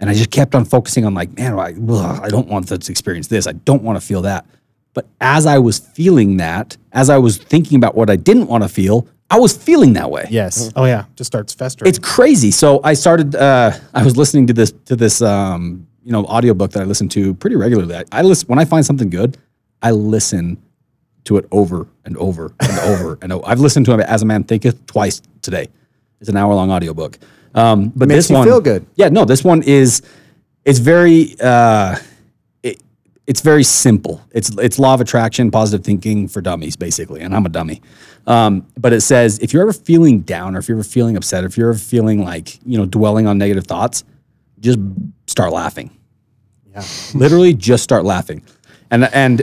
And 0.00 0.10
I 0.10 0.14
just 0.14 0.30
kept 0.30 0.54
on 0.54 0.64
focusing 0.64 1.04
on 1.04 1.14
like, 1.14 1.32
man, 1.38 1.58
I, 1.58 1.74
ugh, 1.88 2.20
I 2.22 2.28
don't 2.28 2.48
want 2.48 2.68
to 2.68 2.74
experience 2.74 3.28
this. 3.28 3.46
I 3.46 3.52
don't 3.52 3.82
want 3.82 3.98
to 3.98 4.04
feel 4.06 4.22
that. 4.22 4.44
But 4.92 5.06
as 5.20 5.46
I 5.46 5.58
was 5.58 5.78
feeling 5.78 6.36
that, 6.38 6.76
as 6.92 7.10
I 7.10 7.18
was 7.18 7.38
thinking 7.38 7.76
about 7.76 7.94
what 7.94 8.10
I 8.10 8.16
didn't 8.16 8.46
want 8.48 8.64
to 8.64 8.68
feel, 8.68 9.06
I 9.30 9.38
was 9.38 9.56
feeling 9.56 9.94
that 9.94 10.10
way. 10.10 10.26
Yes. 10.30 10.68
Mm-hmm. 10.68 10.78
Oh 10.78 10.84
yeah. 10.84 11.04
Just 11.16 11.28
starts 11.28 11.54
festering. 11.54 11.88
It's 11.88 11.98
crazy. 11.98 12.50
So 12.50 12.80
I 12.84 12.94
started. 12.94 13.34
Uh, 13.34 13.72
I 13.94 14.04
was 14.04 14.16
listening 14.16 14.46
to 14.48 14.52
this 14.52 14.72
to 14.86 14.96
this 14.96 15.22
um, 15.22 15.86
you 16.02 16.12
know 16.12 16.24
audiobook 16.26 16.70
that 16.72 16.82
I 16.82 16.84
listen 16.86 17.08
to 17.10 17.34
pretty 17.34 17.56
regularly. 17.56 17.94
I, 17.96 18.04
I 18.12 18.22
listen 18.22 18.46
when 18.48 18.58
I 18.58 18.64
find 18.64 18.84
something 18.84 19.10
good. 19.10 19.38
I 19.82 19.90
listen 19.90 20.62
to 21.24 21.38
it 21.38 21.46
over 21.50 21.88
and 22.04 22.16
over 22.18 22.54
and 22.60 22.78
over 22.80 23.18
and 23.22 23.32
over. 23.32 23.46
I've 23.46 23.60
listened 23.60 23.86
to 23.86 23.94
it 23.98 24.00
as 24.00 24.22
a 24.22 24.26
man 24.26 24.44
thinketh 24.44 24.84
twice 24.86 25.22
today. 25.42 25.68
It's 26.20 26.28
an 26.28 26.36
hour 26.36 26.54
long 26.54 26.70
audiobook. 26.70 27.18
Um, 27.54 27.92
but 27.94 28.08
Makes 28.08 28.28
this 28.28 28.34
one 28.34 28.46
feel 28.46 28.60
good. 28.60 28.84
Yeah. 28.96 29.08
No, 29.08 29.24
this 29.24 29.42
one 29.42 29.62
is. 29.62 30.02
It's 30.64 30.78
very. 30.80 31.36
Uh, 31.40 31.96
it's 33.26 33.40
very 33.40 33.64
simple. 33.64 34.20
It's 34.32 34.50
it's 34.58 34.78
law 34.78 34.94
of 34.94 35.00
attraction, 35.00 35.50
positive 35.50 35.84
thinking 35.84 36.28
for 36.28 36.40
dummies, 36.42 36.76
basically. 36.76 37.20
And 37.22 37.34
I'm 37.34 37.46
a 37.46 37.48
dummy. 37.48 37.80
Um, 38.26 38.66
but 38.78 38.92
it 38.92 39.00
says 39.00 39.38
if 39.38 39.52
you're 39.52 39.62
ever 39.62 39.72
feeling 39.72 40.20
down, 40.20 40.54
or 40.54 40.58
if 40.58 40.68
you're 40.68 40.76
ever 40.78 40.84
feeling 40.84 41.16
upset, 41.16 41.44
if 41.44 41.56
you're 41.56 41.70
ever 41.70 41.78
feeling 41.78 42.24
like 42.24 42.58
you 42.66 42.76
know 42.76 42.86
dwelling 42.86 43.26
on 43.26 43.38
negative 43.38 43.66
thoughts, 43.66 44.04
just 44.60 44.78
start 45.26 45.52
laughing. 45.52 45.90
Yeah, 46.70 46.84
literally 47.14 47.54
just 47.54 47.82
start 47.82 48.04
laughing. 48.04 48.44
And 48.90 49.04
and 49.14 49.40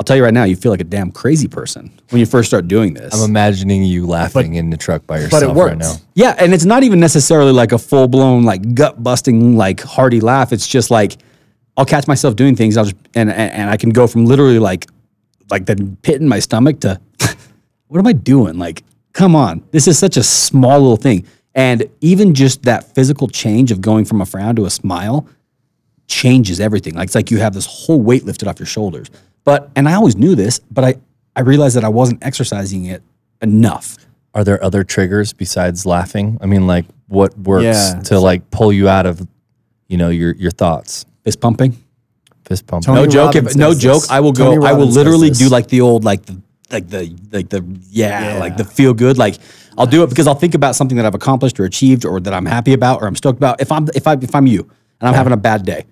I'll 0.00 0.04
tell 0.04 0.16
you 0.16 0.24
right 0.24 0.34
now, 0.34 0.42
you 0.42 0.56
feel 0.56 0.72
like 0.72 0.80
a 0.80 0.84
damn 0.84 1.12
crazy 1.12 1.46
person 1.46 1.92
when 2.08 2.18
you 2.18 2.26
first 2.26 2.48
start 2.50 2.66
doing 2.66 2.94
this. 2.94 3.14
I'm 3.14 3.28
imagining 3.28 3.84
you 3.84 4.06
laughing 4.06 4.52
but, 4.52 4.58
in 4.58 4.70
the 4.70 4.76
truck 4.76 5.06
by 5.06 5.20
yourself 5.20 5.42
but 5.44 5.48
it 5.50 5.54
works. 5.54 5.70
right 5.70 5.78
now. 5.78 5.94
Yeah, 6.14 6.34
and 6.38 6.52
it's 6.52 6.64
not 6.64 6.82
even 6.82 6.98
necessarily 6.98 7.52
like 7.52 7.70
a 7.70 7.78
full 7.78 8.08
blown 8.08 8.42
like 8.42 8.74
gut 8.74 9.00
busting 9.00 9.56
like 9.56 9.80
hearty 9.82 10.20
laugh. 10.20 10.52
It's 10.52 10.66
just 10.66 10.90
like 10.90 11.18
I'll 11.80 11.86
catch 11.86 12.06
myself 12.06 12.36
doing 12.36 12.56
things. 12.56 12.76
I'll 12.76 12.84
just 12.84 12.96
and 13.14 13.30
and, 13.30 13.52
and 13.52 13.70
I 13.70 13.78
can 13.78 13.88
go 13.88 14.06
from 14.06 14.26
literally 14.26 14.58
like 14.58 14.84
like 15.50 15.64
the 15.64 15.96
pit 16.02 16.20
in 16.20 16.28
my 16.28 16.38
stomach 16.38 16.78
to 16.80 17.00
what 17.88 17.98
am 17.98 18.06
I 18.06 18.12
doing? 18.12 18.58
Like, 18.58 18.84
come 19.14 19.34
on, 19.34 19.64
this 19.70 19.88
is 19.88 19.98
such 19.98 20.18
a 20.18 20.22
small 20.22 20.78
little 20.78 20.98
thing. 20.98 21.26
And 21.54 21.84
even 22.02 22.34
just 22.34 22.64
that 22.64 22.94
physical 22.94 23.28
change 23.28 23.72
of 23.72 23.80
going 23.80 24.04
from 24.04 24.20
a 24.20 24.26
frown 24.26 24.56
to 24.56 24.66
a 24.66 24.70
smile 24.70 25.26
changes 26.06 26.60
everything. 26.60 26.92
Like 26.96 27.06
it's 27.06 27.14
like 27.14 27.30
you 27.30 27.38
have 27.38 27.54
this 27.54 27.64
whole 27.64 27.98
weight 28.02 28.26
lifted 28.26 28.46
off 28.46 28.58
your 28.58 28.66
shoulders. 28.66 29.08
But 29.44 29.70
and 29.74 29.88
I 29.88 29.94
always 29.94 30.16
knew 30.16 30.34
this, 30.34 30.58
but 30.58 30.84
I 30.84 30.96
I 31.34 31.40
realized 31.40 31.76
that 31.76 31.84
I 31.84 31.88
wasn't 31.88 32.22
exercising 32.22 32.84
it 32.84 33.02
enough. 33.40 33.96
Are 34.34 34.44
there 34.44 34.62
other 34.62 34.84
triggers 34.84 35.32
besides 35.32 35.86
laughing? 35.86 36.36
I 36.42 36.46
mean, 36.46 36.66
like 36.66 36.84
what 37.08 37.38
works 37.38 37.64
yeah, 37.64 38.00
to 38.04 38.20
like 38.20 38.50
pull 38.50 38.70
you 38.70 38.86
out 38.86 39.06
of, 39.06 39.26
you 39.88 39.96
know, 39.96 40.10
your 40.10 40.34
your 40.34 40.50
thoughts? 40.50 41.06
fist 41.30 41.40
pumping. 41.40 41.76
Fist 42.44 42.66
pump. 42.66 42.84
Tony 42.84 43.02
no 43.02 43.06
joke. 43.06 43.36
If, 43.36 43.54
no 43.54 43.72
joke. 43.74 44.02
I 44.10 44.18
will 44.20 44.32
go. 44.32 44.64
I 44.64 44.72
will 44.72 44.86
literally 44.86 45.30
do 45.30 45.48
like 45.48 45.68
the 45.68 45.80
old 45.80 46.02
like 46.04 46.24
the 46.26 46.40
like 46.72 46.88
the 46.88 47.16
like 47.30 47.48
the 47.48 47.62
yeah, 47.90 48.34
yeah, 48.34 48.38
like 48.40 48.56
the 48.56 48.64
feel 48.64 48.94
good 48.94 49.16
like 49.18 49.36
I'll 49.78 49.86
do 49.88 50.02
it 50.04 50.08
because 50.08 50.26
I'll 50.28 50.34
think 50.36 50.54
about 50.54 50.74
something 50.76 50.96
that 50.98 51.06
I've 51.06 51.14
accomplished 51.16 51.58
or 51.60 51.64
achieved 51.66 52.04
or 52.04 52.18
that 52.20 52.32
I'm 52.34 52.46
happy 52.46 52.72
about 52.72 53.00
or 53.02 53.06
I'm 53.06 53.14
stoked 53.16 53.36
about. 53.38 53.60
If 53.60 53.70
I'm 53.70 53.86
if 53.94 54.06
I 54.08 54.14
if 54.14 54.34
I'm 54.34 54.46
you 54.48 54.62
and 55.00 55.08
I'm 55.08 55.14
having 55.14 55.32
a 55.32 55.36
bad 55.36 55.64
day 55.64 55.86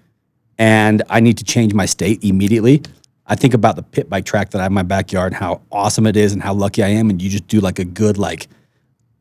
and 0.59 1.03
I 1.09 1.21
need 1.21 1.39
to 1.39 1.45
change 1.45 1.73
my 1.75 1.87
state 1.87 2.25
immediately, 2.25 2.83
I 3.27 3.37
think 3.37 3.55
about 3.55 3.77
the 3.77 3.83
pit 3.85 4.09
bike 4.11 4.25
track 4.25 4.51
that 4.51 4.59
I 4.59 4.63
have 4.65 4.73
in 4.73 4.75
my 4.75 4.83
backyard 4.83 5.35
and 5.35 5.37
how 5.37 5.61
awesome 5.71 6.07
it 6.09 6.17
is 6.17 6.33
and 6.33 6.43
how 6.43 6.55
lucky 6.55 6.83
I 6.83 6.89
am 6.89 7.11
and 7.11 7.23
you 7.23 7.31
just 7.31 7.47
do 7.47 7.61
like 7.61 7.79
a 7.79 7.85
good 7.85 8.19
like 8.19 8.49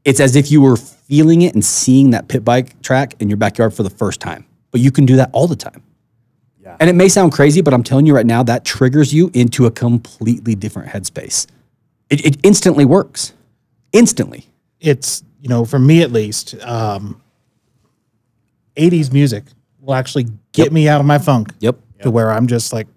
it's 0.05 0.19
as 0.19 0.35
if 0.35 0.49
you 0.51 0.61
were 0.61 0.77
feeling 0.77 1.43
it 1.43 1.53
and 1.53 1.63
seeing 1.63 2.09
that 2.11 2.27
pit 2.29 2.43
bike 2.45 2.79
track 2.81 3.13
in 3.19 3.29
your 3.29 3.37
backyard 3.37 3.73
for 3.75 3.83
the 3.83 3.89
first 3.91 4.21
time. 4.21 4.45
But 4.71 4.81
you 4.81 4.91
can 4.91 5.05
do 5.05 5.15
that 5.17 5.29
all 5.33 5.47
the 5.47 5.55
time. 5.55 5.83
Yeah. 6.67 6.75
And 6.81 6.89
it 6.89 6.95
may 6.97 7.07
sound 7.07 7.31
crazy, 7.31 7.61
but 7.61 7.73
I'm 7.73 7.81
telling 7.81 8.05
you 8.05 8.13
right 8.13 8.25
now, 8.25 8.43
that 8.43 8.65
triggers 8.65 9.13
you 9.13 9.31
into 9.33 9.67
a 9.67 9.71
completely 9.71 10.53
different 10.53 10.89
headspace. 10.89 11.47
It, 12.09 12.25
it 12.25 12.35
instantly 12.43 12.83
works. 12.83 13.31
Instantly. 13.93 14.45
It's, 14.81 15.23
you 15.39 15.47
know, 15.47 15.63
for 15.63 15.79
me 15.79 16.01
at 16.01 16.11
least, 16.11 16.55
um, 16.65 17.21
80s 18.75 19.13
music 19.13 19.45
will 19.79 19.93
actually 19.93 20.25
get 20.51 20.65
yep. 20.65 20.71
me 20.73 20.89
out 20.89 20.99
of 20.99 21.05
my 21.07 21.19
funk. 21.19 21.53
Yep. 21.61 21.77
To 22.01 22.11
where 22.11 22.31
I'm 22.31 22.47
just 22.47 22.73
like, 22.73 22.87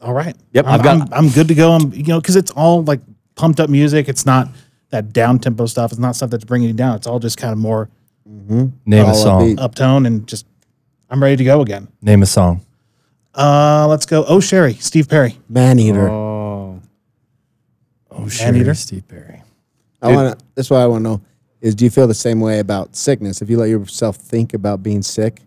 all 0.00 0.14
right. 0.14 0.34
Yep. 0.54 0.64
I'm, 0.66 0.72
I've 0.72 0.82
got, 0.82 1.02
I'm, 1.02 1.12
I'm 1.12 1.28
good 1.28 1.48
to 1.48 1.54
go. 1.54 1.72
I'm, 1.72 1.92
you 1.92 2.04
know, 2.04 2.22
because 2.22 2.36
it's 2.36 2.52
all 2.52 2.84
like 2.84 3.00
pumped 3.34 3.60
up 3.60 3.68
music. 3.68 4.08
It's 4.08 4.24
not 4.24 4.48
that 4.88 5.12
down 5.12 5.38
tempo 5.40 5.66
stuff. 5.66 5.90
It's 5.92 6.00
not 6.00 6.16
stuff 6.16 6.30
that's 6.30 6.44
bringing 6.46 6.68
you 6.68 6.74
down. 6.74 6.96
It's 6.96 7.06
all 7.06 7.18
just 7.18 7.36
kind 7.36 7.52
of 7.52 7.58
more 7.58 7.90
mm-hmm. 8.28 8.68
name 8.86 9.04
a 9.06 9.14
song, 9.14 9.56
uptone, 9.56 10.06
and 10.06 10.26
just 10.26 10.46
I'm 11.10 11.22
ready 11.22 11.36
to 11.36 11.44
go 11.44 11.60
again. 11.60 11.86
Name 12.00 12.22
a 12.22 12.26
song. 12.26 12.63
Uh, 13.34 13.86
let's 13.88 14.06
go. 14.06 14.24
Oh, 14.26 14.40
Sherrie, 14.40 14.74
Steve 14.74 15.08
Perry. 15.08 15.38
Man 15.48 15.78
Eater. 15.78 16.08
Oh. 16.08 16.80
Oh, 18.10 18.20
Eater? 18.22 18.30
Sherrie 18.30 18.74
Steve 18.76 19.08
Perry. 19.08 19.42
I 20.00 20.14
want 20.14 20.38
to. 20.38 20.44
That's 20.54 20.70
what 20.70 20.80
I 20.80 20.86
want 20.86 21.00
to 21.04 21.10
know 21.10 21.20
is 21.60 21.74
do 21.74 21.84
you 21.84 21.90
feel 21.90 22.06
the 22.06 22.12
same 22.14 22.40
way 22.40 22.58
about 22.58 22.94
sickness? 22.94 23.40
If 23.40 23.48
you 23.48 23.56
let 23.58 23.70
yourself 23.70 24.16
think 24.16 24.52
about 24.52 24.82
being 24.82 25.00
sick, 25.02 25.40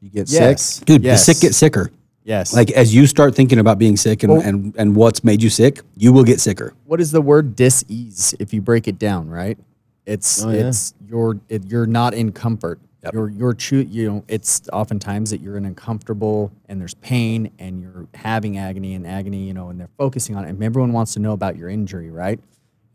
you 0.00 0.10
get 0.10 0.30
Yes. 0.30 0.62
sick. 0.76 0.84
Dude, 0.84 1.02
Yes. 1.02 1.24
the 1.24 1.32
sick 1.32 1.40
get 1.40 1.54
sicker. 1.54 1.90
Yes. 2.24 2.52
Like 2.52 2.70
as 2.72 2.94
you 2.94 3.06
start 3.06 3.34
thinking 3.34 3.58
about 3.58 3.78
being 3.78 3.96
sick 3.96 4.22
and, 4.22 4.32
and, 4.42 4.74
and 4.76 4.94
what's 4.94 5.24
made 5.24 5.42
you 5.42 5.48
sick, 5.48 5.80
you 5.96 6.12
will 6.12 6.24
get 6.24 6.40
sicker. 6.40 6.74
what 6.84 7.00
is 7.00 7.10
the 7.10 7.22
word 7.22 7.56
dis-ease 7.56 8.34
if 8.38 8.52
you 8.52 8.60
break 8.60 8.86
it 8.88 8.98
down 8.98 9.28
right 9.30 9.56
it's 10.04 10.42
oh, 10.44 10.50
yeah. 10.50 10.66
it's 10.68 10.92
you're 11.08 11.38
it, 11.48 11.64
you're 11.66 11.86
not 11.86 12.14
in 12.14 12.32
comfort 12.32 12.78
Yep. 13.04 13.12
You're 13.12 13.28
you're 13.28 13.54
cho- 13.54 13.76
you 13.88 14.08
know 14.10 14.24
it's 14.26 14.62
oftentimes 14.72 15.30
that 15.30 15.40
you're 15.42 15.58
in 15.58 15.66
uncomfortable 15.66 16.50
and 16.68 16.80
there's 16.80 16.94
pain 16.94 17.50
and 17.58 17.80
you're 17.80 18.06
having 18.14 18.56
agony 18.56 18.94
and 18.94 19.06
agony 19.06 19.46
you 19.46 19.52
know 19.52 19.68
and 19.68 19.78
they're 19.78 19.90
focusing 19.98 20.34
on 20.34 20.46
it 20.46 20.48
and 20.48 20.64
everyone 20.64 20.94
wants 20.94 21.12
to 21.12 21.18
know 21.20 21.32
about 21.32 21.56
your 21.56 21.68
injury 21.68 22.10
right 22.10 22.40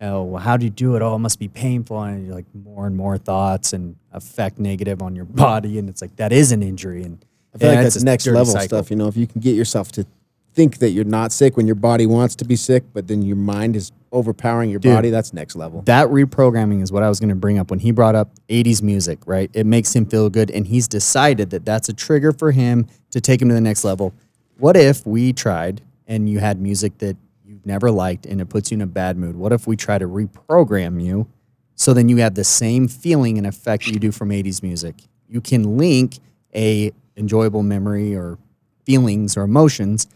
oh 0.02 0.24
well 0.24 0.41
how 0.41 0.58
do 0.58 0.66
you 0.66 0.72
do 0.72 0.95
it 0.95 1.04
oh 1.04 1.14
it 1.14 1.20
must 1.20 1.38
be 1.38 1.47
painful 1.47 2.02
and 2.02 2.26
you're 2.26 2.34
like 2.34 2.47
more 2.64 2.88
and 2.88 2.97
more 2.97 3.20
thoughts 3.20 3.74
and 3.74 3.95
affect 4.12 4.58
negative 4.58 5.04
on 5.04 5.16
your 5.16 5.26
body 5.26 5.78
and 5.78 5.88
it's 5.88 6.02
like 6.02 6.16
that 6.16 6.32
is 6.32 6.52
an 6.52 6.64
injury 6.64 7.04
and 7.04 7.24
I 7.54 7.60
feel 7.60 7.70
like 7.70 7.82
that's, 7.82 7.95
the 7.95 8.04
next 8.04 8.26
level 8.26 8.45
cycle. 8.45 8.66
stuff 8.80 8.89
you 8.89 8.95
know 8.95 9.08
if 9.08 9.16
you 9.16 9.28
can 9.28 9.39
get 9.39 9.56
yourself 9.56 9.91
to 9.93 10.06
think 10.56 10.80
that 10.80 10.89
you're 10.89 11.06
not 11.06 11.32
sick 11.32 11.56
when 11.58 11.68
your 11.68 11.76
body 11.76 12.08
wants 12.08 12.34
to 12.38 12.45
be 12.45 12.56
sick 12.56 12.86
but 12.91 13.08
then 13.08 13.22
your 13.22 13.36
mind 13.38 13.76
is 13.76 13.91
overpowering 14.12 14.70
your 14.70 14.80
Dude, 14.80 14.93
body, 14.95 15.09
that's 15.09 15.34
next 15.34 15.55
level. 15.55 15.82
That 15.84 16.07
reprogramming 16.09 16.82
is 16.82 16.91
what 16.91 17.03
I 17.03 17.09
was 17.09 17.20
going 17.20 17.30
to 17.30 17.36
bring 17.36 17.57
up 17.57 17.70
when 17.70 17.80
he 17.80 17.91
brought 17.91 18.16
up 18.16 18.32
80s 18.49 18.82
music, 18.82 19.20
right? 19.26 19.49
It 19.53 19.66
makes 19.66 19.95
him 19.95 20.05
feel 20.05 20.30
good, 20.30 20.51
and 20.51 20.68
he's 20.68 20.88
decided 20.88 21.49
that 21.51 21.66
that's 21.66 21.89
a 21.89 21.93
trigger 21.93 22.32
for 22.34 22.51
him 22.51 22.88
to 23.12 23.22
take 23.22 23.41
him 23.41 23.47
to 23.49 23.53
the 23.53 23.62
next 23.62 23.84
level. 23.84 24.14
What 24.57 24.76
if 24.76 25.05
we 25.07 25.34
tried 25.34 25.82
and 26.07 26.30
you 26.30 26.39
had 26.39 26.59
music 26.59 26.97
that 26.97 27.16
you've 27.45 27.66
never 27.66 27.89
liked 27.89 28.26
and 28.26 28.41
it 28.41 28.45
puts 28.47 28.70
you 28.72 28.76
in 28.76 28.82
a 28.82 28.88
bad 28.88 29.18
mood? 29.18 29.36
What 29.36 29.53
if 29.53 29.66
we 29.66 29.76
try 29.76 29.97
to 29.97 30.07
reprogram 30.07 31.03
you 31.03 31.28
so 31.76 31.93
then 31.93 32.09
you 32.09 32.18
have 32.18 32.36
the 32.36 32.43
same 32.43 32.88
feeling 32.88 33.38
and 33.38 33.47
effect 33.47 33.88
you 33.88 33.97
do 33.99 34.12
from 34.12 34.30
80s 34.30 34.62
music? 34.62 34.95
You 35.30 35.41
can 35.41 35.78
link 35.78 36.20
a 36.53 36.91
enjoyable 37.16 37.64
memory 37.64 38.14
or 38.16 38.38
feelings 38.86 39.38
or 39.38 39.43
emotions 39.43 40.07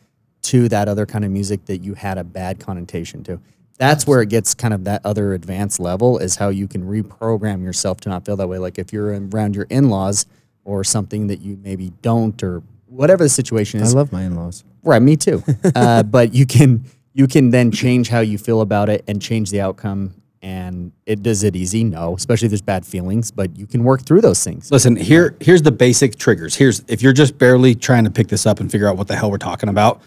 to 0.41 0.67
that 0.69 0.87
other 0.87 1.05
kind 1.05 1.23
of 1.25 1.31
music 1.31 1.65
that 1.65 1.77
you 1.77 1.93
had 1.95 2.17
a 2.17 2.23
bad 2.25 2.59
connotation 2.59 3.23
to 3.23 3.39
that's 3.78 4.07
where 4.07 4.21
it 4.21 4.30
gets 4.30 4.53
kind 4.53 4.73
of 4.73 4.86
that 4.86 5.01
other 5.05 5.34
advanced 5.34 5.80
level 5.80 6.17
is 6.17 6.36
how 6.38 6.49
you 6.49 6.67
can 6.67 6.84
reprogram 6.84 7.63
yourself 7.63 7.99
to 8.01 8.09
not 8.09 8.26
feel 8.26 8.38
that 8.38 8.47
way. 8.47 8.57
Like 8.57 8.78
if 8.78 8.93
you're 8.93 9.07
around 9.30 9.55
your 9.55 9.67
in 9.69 9.89
laws 9.89 10.26
or 10.63 10.84
something 10.84 11.28
that 11.28 11.41
you 11.41 11.57
maybe 11.61 11.91
don't 12.01 12.41
or 12.41 12.63
whatever 12.88 13.23
the 13.23 13.30
situation 13.30 13.82
is. 13.82 13.93
I 13.93 13.97
love 13.97 14.11
my 14.11 14.23
in 14.23 14.36
laws. 14.36 14.63
Right, 14.84 15.01
me 15.01 15.17
too. 15.17 15.43
uh, 15.76 16.03
but 16.03 16.34
you 16.34 16.45
can 16.45 16.86
you 17.13 17.28
can 17.28 17.49
then 17.49 17.71
change 17.71 18.09
how 18.09 18.19
you 18.19 18.38
feel 18.38 18.61
about 18.61 18.89
it 18.89 19.03
and 19.07 19.21
change 19.21 19.49
the 19.49 19.61
outcome. 19.61 20.13
And 20.41 20.91
it 21.07 21.23
does 21.23 21.43
it 21.43 21.55
easy? 21.55 21.84
No, 21.84 22.15
especially 22.15 22.45
if 22.45 22.51
there's 22.51 22.61
bad 22.61 22.86
feelings, 22.86 23.32
but 23.32 23.57
you 23.57 23.65
can 23.65 23.84
work 23.84 24.03
through 24.03 24.21
those 24.21 24.43
things. 24.43 24.71
Listen, 24.71 24.95
here 24.95 25.36
here's 25.41 25.63
the 25.63 25.71
basic 25.71 26.17
triggers. 26.17 26.55
Here's 26.55 26.80
if 26.88 27.01
you're 27.01 27.13
just 27.13 27.38
barely 27.38 27.73
trying 27.76 28.03
to 28.05 28.11
pick 28.11 28.28
this 28.28 28.45
up 28.45 28.59
and 28.59 28.71
figure 28.71 28.88
out 28.88 28.95
what 28.95 29.07
the 29.07 29.15
hell 29.15 29.32
we're 29.32 29.38
talking 29.39 29.69
about, 29.69 30.01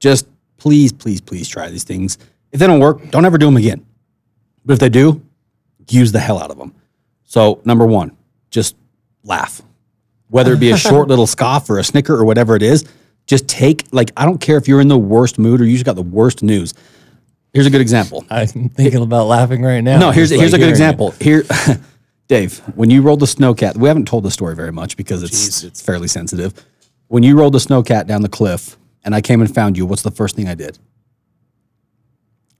just 0.00 0.26
please, 0.56 0.92
please, 0.92 1.20
please 1.20 1.48
try 1.48 1.70
these 1.70 1.84
things. 1.84 2.18
If 2.54 2.60
they 2.60 2.68
don't 2.68 2.78
work, 2.78 3.10
don't 3.10 3.24
ever 3.24 3.36
do 3.36 3.46
them 3.46 3.56
again. 3.56 3.84
But 4.64 4.74
if 4.74 4.78
they 4.78 4.88
do, 4.88 5.20
use 5.90 6.12
the 6.12 6.20
hell 6.20 6.38
out 6.38 6.52
of 6.52 6.56
them. 6.56 6.72
So, 7.24 7.60
number 7.64 7.84
one, 7.84 8.16
just 8.50 8.76
laugh. 9.24 9.60
Whether 10.28 10.52
it 10.52 10.60
be 10.60 10.70
a 10.70 10.76
short 10.76 11.08
little 11.08 11.26
scoff 11.26 11.68
or 11.68 11.78
a 11.78 11.84
snicker 11.84 12.14
or 12.14 12.24
whatever 12.24 12.54
it 12.54 12.62
is, 12.62 12.84
just 13.26 13.48
take, 13.48 13.86
like, 13.90 14.12
I 14.16 14.24
don't 14.24 14.38
care 14.40 14.56
if 14.56 14.68
you're 14.68 14.80
in 14.80 14.86
the 14.86 14.96
worst 14.96 15.36
mood 15.36 15.60
or 15.60 15.64
you 15.64 15.72
just 15.72 15.84
got 15.84 15.96
the 15.96 16.02
worst 16.04 16.44
news. 16.44 16.74
Here's 17.52 17.66
a 17.66 17.70
good 17.70 17.80
example. 17.80 18.24
I'm 18.30 18.46
thinking 18.46 19.02
about 19.02 19.26
laughing 19.26 19.62
right 19.62 19.80
now. 19.80 19.98
No, 19.98 20.10
here's, 20.12 20.30
here's 20.30 20.52
like 20.52 20.60
a 20.60 20.64
good 20.64 20.70
example. 20.70 21.08
It. 21.18 21.22
Here, 21.22 21.42
Dave, 22.28 22.58
when 22.76 22.88
you 22.88 23.02
rolled 23.02 23.18
the 23.20 23.26
snowcat, 23.26 23.76
we 23.76 23.88
haven't 23.88 24.06
told 24.06 24.22
the 24.22 24.30
story 24.30 24.54
very 24.54 24.72
much 24.72 24.96
because 24.96 25.24
it's, 25.24 25.64
it's 25.64 25.82
fairly 25.82 26.06
sensitive. 26.06 26.52
When 27.08 27.24
you 27.24 27.36
rolled 27.36 27.54
the 27.54 27.58
snowcat 27.58 28.06
down 28.06 28.22
the 28.22 28.28
cliff 28.28 28.76
and 29.04 29.12
I 29.12 29.20
came 29.22 29.40
and 29.40 29.52
found 29.52 29.76
you, 29.76 29.84
what's 29.86 30.02
the 30.02 30.10
first 30.12 30.36
thing 30.36 30.46
I 30.48 30.54
did? 30.54 30.78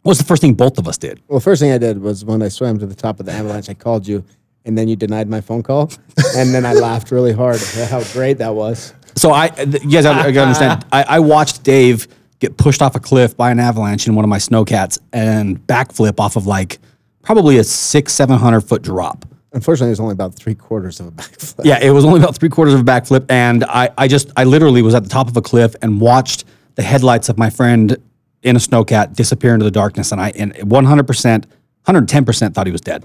What 0.05 0.11
was 0.11 0.19
the 0.19 0.25
first 0.25 0.43
thing 0.43 0.53
both 0.53 0.77
of 0.79 0.87
us 0.87 0.99
did? 0.99 1.21
Well, 1.29 1.41
first 1.41 1.63
thing 1.63 1.73
I 1.73 1.79
did 1.79 1.99
was 2.01 2.27
when 2.27 2.43
I 2.43 2.49
swam 2.51 2.79
to 2.79 2.85
the 2.85 2.95
top 2.95 3.21
of 3.21 3.27
the 3.27 3.33
avalanche, 3.33 3.71
I 3.71 3.75
called 3.75 4.07
you, 4.07 4.23
and 4.67 4.77
then 4.77 4.87
you 4.87 4.97
denied 4.97 5.31
my 5.31 5.41
phone 5.41 5.63
call, 5.63 5.91
and 6.37 6.53
then 6.53 6.67
I 6.67 6.75
laughed 6.75 7.11
really 7.11 7.33
hard 7.33 7.57
at 7.57 7.89
how 7.91 8.05
great 8.13 8.35
that 8.37 8.55
was. 8.55 8.93
So 9.17 9.33
I, 9.33 9.47
you 9.59 9.91
guys, 9.93 10.05
I, 10.05 10.13
I 10.25 10.27
understand. 10.27 10.85
I, 10.93 11.03
I 11.09 11.19
watched 11.21 11.63
Dave 11.63 12.07
get 12.39 12.59
pushed 12.59 12.83
off 12.83 12.95
a 12.97 13.01
cliff 13.01 13.35
by 13.35 13.51
an 13.51 13.59
avalanche 13.59 14.07
in 14.07 14.15
one 14.15 14.27
of 14.27 14.29
my 14.29 14.37
snowcats 14.37 14.99
and 15.15 15.59
backflip 15.67 16.21
off 16.21 16.37
of 16.37 16.47
like 16.47 16.81
probably 17.23 17.57
a 17.57 17.65
six, 17.65 18.13
seven 18.13 18.39
hundred 18.39 18.61
foot 18.61 18.83
drop. 18.83 19.25
Unfortunately, 19.55 19.87
it 19.89 19.93
was 19.93 20.01
only 20.01 20.13
about 20.13 20.35
three 20.35 20.55
quarters 20.55 21.01
of 21.01 21.07
a 21.07 21.11
backflip. 21.13 21.63
Yeah, 21.65 21.79
it 21.81 21.93
was 21.93 22.05
only 22.05 22.21
about 22.21 22.37
three 22.39 22.51
quarters 22.51 22.75
of 22.75 22.81
a 22.81 22.85
backflip, 22.85 23.25
and 23.31 23.65
I, 23.65 23.89
I 23.97 24.07
just, 24.07 24.31
I 24.37 24.45
literally 24.45 24.83
was 24.83 24.95
at 24.95 25.03
the 25.03 25.09
top 25.09 25.29
of 25.29 25.37
a 25.39 25.43
cliff 25.43 25.75
and 25.81 25.99
watched 25.99 26.45
the 26.75 26.83
headlights 26.83 27.31
of 27.31 27.39
my 27.39 27.49
friend 27.49 27.97
in 28.45 28.55
a 28.57 28.59
snowcat 28.59 29.15
disappear 29.17 29.55
into 29.55 29.65
the 29.65 29.71
darkness, 29.71 30.13
and 30.13 30.21
I 30.21 30.31
and 30.37 30.55
100 30.63 31.07
percent, 31.07 31.47
110 31.47 32.25
percent 32.25 32.55
thought 32.55 32.67
he 32.67 32.73
was 32.73 32.83
dead 32.83 33.05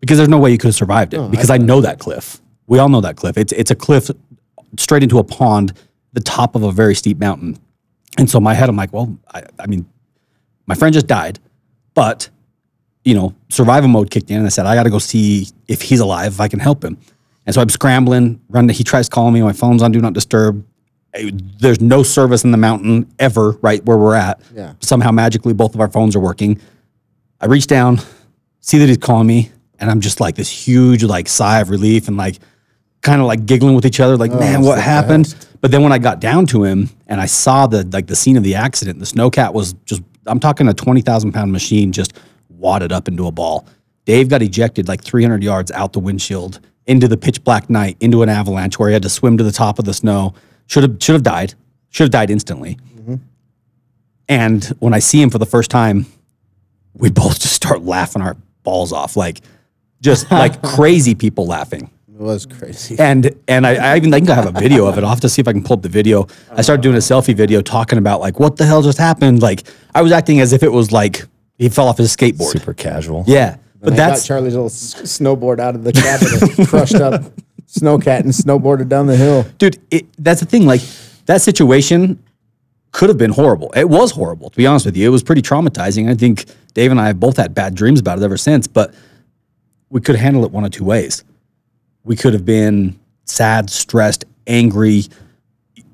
because 0.00 0.16
there's 0.16 0.28
no 0.30 0.38
way 0.38 0.50
you 0.52 0.56
could 0.58 0.68
have 0.68 0.74
survived 0.76 1.12
it 1.12 1.18
oh, 1.18 1.28
because 1.28 1.50
I, 1.50 1.56
I 1.56 1.58
know 1.58 1.80
that 1.82 1.98
cliff. 1.98 2.40
We 2.66 2.78
all 2.78 2.88
know 2.88 3.00
that 3.02 3.16
cliff. 3.16 3.36
It's 3.36 3.52
it's 3.52 3.70
a 3.70 3.74
cliff 3.74 4.10
straight 4.78 5.02
into 5.02 5.18
a 5.18 5.24
pond, 5.24 5.72
the 6.12 6.20
top 6.20 6.54
of 6.54 6.62
a 6.62 6.70
very 6.72 6.94
steep 6.94 7.18
mountain, 7.18 7.58
and 8.16 8.30
so 8.30 8.38
my 8.40 8.54
head, 8.54 8.68
I'm 8.68 8.76
like, 8.76 8.92
well, 8.92 9.18
I, 9.34 9.42
I 9.58 9.66
mean, 9.66 9.86
my 10.66 10.76
friend 10.76 10.94
just 10.94 11.08
died, 11.08 11.40
but 11.94 12.30
you 13.04 13.14
know, 13.14 13.34
survival 13.48 13.88
mode 13.88 14.10
kicked 14.10 14.30
in, 14.30 14.36
and 14.36 14.46
I 14.46 14.50
said, 14.50 14.66
I 14.66 14.76
got 14.76 14.84
to 14.84 14.90
go 14.90 14.98
see 14.98 15.48
if 15.66 15.82
he's 15.82 16.00
alive, 16.00 16.32
if 16.34 16.40
I 16.40 16.48
can 16.48 16.60
help 16.60 16.84
him. 16.84 16.96
And 17.46 17.54
so 17.54 17.62
I'm 17.62 17.70
scrambling, 17.70 18.38
running. 18.50 18.68
he 18.76 18.84
tries 18.84 19.08
calling 19.08 19.32
me. 19.34 19.40
My 19.42 19.54
phone's 19.54 19.82
on 19.82 19.90
do 19.90 20.00
not 20.00 20.12
disturb 20.12 20.64
there's 21.12 21.80
no 21.80 22.02
service 22.02 22.44
in 22.44 22.50
the 22.50 22.56
mountain 22.56 23.12
ever, 23.18 23.52
right 23.62 23.84
where 23.84 23.96
we're 23.96 24.14
at. 24.14 24.40
Yeah. 24.54 24.74
Somehow 24.80 25.10
magically, 25.10 25.52
both 25.52 25.74
of 25.74 25.80
our 25.80 25.88
phones 25.88 26.14
are 26.16 26.20
working. 26.20 26.60
I 27.40 27.46
reach 27.46 27.66
down, 27.66 27.98
see 28.60 28.78
that 28.78 28.86
he's 28.88 28.98
calling 28.98 29.26
me, 29.26 29.50
and 29.78 29.90
I'm 29.90 30.00
just 30.00 30.20
like 30.20 30.36
this 30.36 30.48
huge 30.50 31.02
like 31.02 31.26
sigh 31.28 31.60
of 31.60 31.70
relief 31.70 32.08
and 32.08 32.16
like 32.16 32.36
kind 33.00 33.20
of 33.20 33.26
like 33.26 33.46
giggling 33.46 33.74
with 33.74 33.86
each 33.86 33.98
other, 33.98 34.16
like, 34.16 34.30
oh, 34.30 34.38
man, 34.38 34.60
what 34.62 34.78
happened? 34.78 35.24
Best. 35.32 35.48
But 35.62 35.70
then 35.70 35.82
when 35.82 35.92
I 35.92 35.98
got 35.98 36.20
down 36.20 36.46
to 36.48 36.64
him 36.64 36.90
and 37.06 37.20
I 37.20 37.26
saw 37.26 37.66
the 37.66 37.86
like 37.92 38.06
the 38.06 38.16
scene 38.16 38.36
of 38.36 38.42
the 38.44 38.54
accident, 38.54 38.98
the 38.98 39.06
snowcat 39.06 39.52
was 39.52 39.72
just 39.84 40.02
I'm 40.26 40.38
talking 40.40 40.68
a 40.68 40.74
twenty 40.74 41.00
thousand 41.00 41.32
pound 41.32 41.50
machine 41.50 41.92
just 41.92 42.12
wadded 42.48 42.92
up 42.92 43.08
into 43.08 43.26
a 43.26 43.32
ball. 43.32 43.66
Dave 44.06 44.28
got 44.28 44.42
ejected 44.42 44.88
like 44.88 45.04
300 45.04 45.42
yards 45.42 45.70
out 45.70 45.92
the 45.92 46.00
windshield 46.00 46.58
into 46.86 47.06
the 47.06 47.16
pitch 47.16 47.44
black 47.44 47.70
night 47.70 47.96
into 48.00 48.22
an 48.22 48.28
avalanche 48.28 48.78
where 48.78 48.88
he 48.88 48.92
had 48.92 49.02
to 49.02 49.08
swim 49.08 49.36
to 49.38 49.44
the 49.44 49.52
top 49.52 49.78
of 49.78 49.84
the 49.84 49.94
snow 49.94 50.34
should 50.70 50.84
have 50.84 50.96
should 51.00 51.14
have 51.14 51.24
died. 51.24 51.54
Should 51.88 52.04
have 52.04 52.10
died 52.12 52.30
instantly. 52.30 52.78
Mm-hmm. 52.96 53.16
And 54.28 54.64
when 54.78 54.94
I 54.94 55.00
see 55.00 55.20
him 55.20 55.28
for 55.28 55.38
the 55.38 55.46
first 55.46 55.68
time, 55.68 56.06
we 56.94 57.10
both 57.10 57.40
just 57.40 57.54
start 57.54 57.82
laughing 57.82 58.22
our 58.22 58.36
balls 58.62 58.92
off, 58.92 59.16
like 59.16 59.40
just 60.00 60.30
like 60.30 60.62
crazy 60.62 61.16
people 61.16 61.44
laughing. 61.44 61.90
It 62.08 62.20
was 62.20 62.46
crazy. 62.46 62.94
And 63.00 63.32
and 63.48 63.66
I, 63.66 63.94
I 63.94 63.96
even 63.96 64.12
think 64.12 64.30
I 64.30 64.34
have 64.36 64.46
a 64.46 64.56
video 64.60 64.86
of 64.86 64.96
it. 64.96 65.02
I'll 65.02 65.10
have 65.10 65.18
to 65.22 65.28
see 65.28 65.40
if 65.40 65.48
I 65.48 65.52
can 65.52 65.64
pull 65.64 65.74
up 65.74 65.82
the 65.82 65.88
video. 65.88 66.28
I 66.52 66.58
oh. 66.58 66.62
started 66.62 66.84
doing 66.84 66.94
a 66.94 66.98
selfie 67.00 67.34
video 67.34 67.62
talking 67.62 67.98
about 67.98 68.20
like 68.20 68.38
what 68.38 68.56
the 68.56 68.64
hell 68.64 68.80
just 68.80 68.98
happened. 68.98 69.42
Like 69.42 69.64
I 69.96 70.02
was 70.02 70.12
acting 70.12 70.38
as 70.38 70.52
if 70.52 70.62
it 70.62 70.70
was 70.70 70.92
like 70.92 71.24
he 71.58 71.68
fell 71.68 71.88
off 71.88 71.98
his 71.98 72.14
skateboard. 72.16 72.52
Super 72.52 72.74
casual. 72.74 73.24
Yeah. 73.26 73.56
But 73.80 73.94
I 73.94 73.96
that's 73.96 74.24
Charlie's 74.24 74.52
little 74.54 74.66
s- 74.66 74.94
snowboard 75.02 75.58
out 75.58 75.74
of 75.74 75.82
the 75.82 75.92
cabin, 75.92 76.66
crushed 76.66 76.94
up 76.96 77.24
snowcat 77.70 78.20
and 78.20 78.28
snowboarded 78.30 78.88
down 78.88 79.06
the 79.06 79.16
hill. 79.16 79.44
Dude, 79.58 79.78
it, 79.90 80.06
that's 80.18 80.40
the 80.40 80.46
thing. 80.46 80.66
Like 80.66 80.80
that 81.26 81.40
situation 81.40 82.22
could 82.90 83.08
have 83.08 83.18
been 83.18 83.30
horrible. 83.30 83.70
It 83.76 83.88
was 83.88 84.10
horrible, 84.10 84.50
to 84.50 84.56
be 84.56 84.66
honest 84.66 84.86
with 84.86 84.96
you. 84.96 85.06
It 85.06 85.10
was 85.10 85.22
pretty 85.22 85.42
traumatizing. 85.42 86.08
I 86.10 86.14
think 86.14 86.46
Dave 86.74 86.90
and 86.90 87.00
I 87.00 87.06
have 87.06 87.20
both 87.20 87.36
had 87.36 87.54
bad 87.54 87.74
dreams 87.76 88.00
about 88.00 88.18
it 88.18 88.24
ever 88.24 88.36
since, 88.36 88.66
but 88.66 88.92
we 89.90 90.00
could 90.00 90.16
handle 90.16 90.44
it 90.44 90.50
one 90.50 90.64
of 90.64 90.72
two 90.72 90.84
ways. 90.84 91.22
We 92.02 92.16
could 92.16 92.32
have 92.32 92.44
been 92.44 92.98
sad, 93.24 93.70
stressed, 93.70 94.24
angry, 94.48 95.04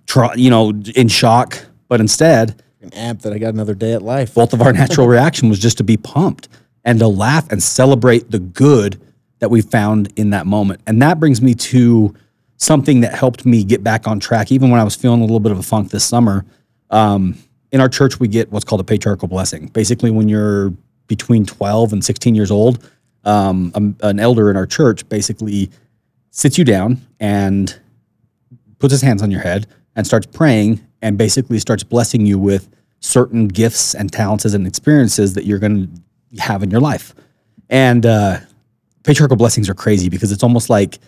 tra- 0.06 0.36
you 0.38 0.48
know, 0.48 0.70
in 0.94 1.08
shock, 1.08 1.58
but 1.88 2.00
instead, 2.00 2.62
an 2.80 2.94
amp 2.94 3.20
that 3.22 3.34
I 3.34 3.38
got 3.38 3.52
another 3.52 3.74
day 3.74 3.92
at 3.92 4.00
life. 4.00 4.32
Both 4.32 4.54
of 4.54 4.62
our 4.62 4.72
natural 4.72 5.06
reaction 5.06 5.50
was 5.50 5.58
just 5.58 5.76
to 5.78 5.84
be 5.84 5.98
pumped 5.98 6.48
and 6.84 6.98
to 7.00 7.08
laugh 7.08 7.50
and 7.52 7.62
celebrate 7.62 8.30
the 8.30 8.38
good 8.38 8.98
that 9.38 9.50
we 9.50 9.60
found 9.62 10.12
in 10.16 10.30
that 10.30 10.46
moment. 10.46 10.80
And 10.86 11.00
that 11.02 11.20
brings 11.20 11.42
me 11.42 11.54
to 11.54 12.14
something 12.56 13.00
that 13.02 13.14
helped 13.14 13.44
me 13.44 13.64
get 13.64 13.84
back 13.84 14.08
on 14.08 14.18
track, 14.18 14.50
even 14.50 14.70
when 14.70 14.80
I 14.80 14.84
was 14.84 14.96
feeling 14.96 15.20
a 15.20 15.24
little 15.24 15.40
bit 15.40 15.52
of 15.52 15.58
a 15.58 15.62
funk 15.62 15.90
this 15.90 16.04
summer. 16.04 16.44
Um, 16.90 17.36
in 17.72 17.80
our 17.80 17.88
church, 17.88 18.18
we 18.18 18.28
get 18.28 18.50
what's 18.50 18.64
called 18.64 18.80
a 18.80 18.84
patriarchal 18.84 19.28
blessing. 19.28 19.66
Basically, 19.68 20.10
when 20.10 20.28
you're 20.28 20.70
between 21.06 21.44
12 21.44 21.92
and 21.92 22.04
16 22.04 22.34
years 22.34 22.50
old, 22.50 22.88
um, 23.24 23.94
an 24.02 24.20
elder 24.20 24.50
in 24.50 24.56
our 24.56 24.66
church 24.66 25.06
basically 25.08 25.68
sits 26.30 26.56
you 26.56 26.64
down 26.64 27.00
and 27.20 27.78
puts 28.78 28.92
his 28.92 29.02
hands 29.02 29.20
on 29.22 29.30
your 29.30 29.40
head 29.40 29.66
and 29.96 30.06
starts 30.06 30.26
praying 30.26 30.80
and 31.02 31.18
basically 31.18 31.58
starts 31.58 31.82
blessing 31.82 32.24
you 32.24 32.38
with 32.38 32.68
certain 33.00 33.48
gifts 33.48 33.94
and 33.94 34.12
talents 34.12 34.44
and 34.46 34.66
experiences 34.66 35.34
that 35.34 35.44
you're 35.44 35.58
going 35.58 35.92
to 36.34 36.40
have 36.42 36.62
in 36.62 36.70
your 36.70 36.80
life. 36.80 37.14
And 37.68 38.06
uh, 38.06 38.38
patriarchal 39.06 39.36
blessings 39.36 39.68
are 39.70 39.74
crazy 39.74 40.10
because 40.10 40.32
it's 40.32 40.42
almost 40.42 40.68
like, 40.68 40.98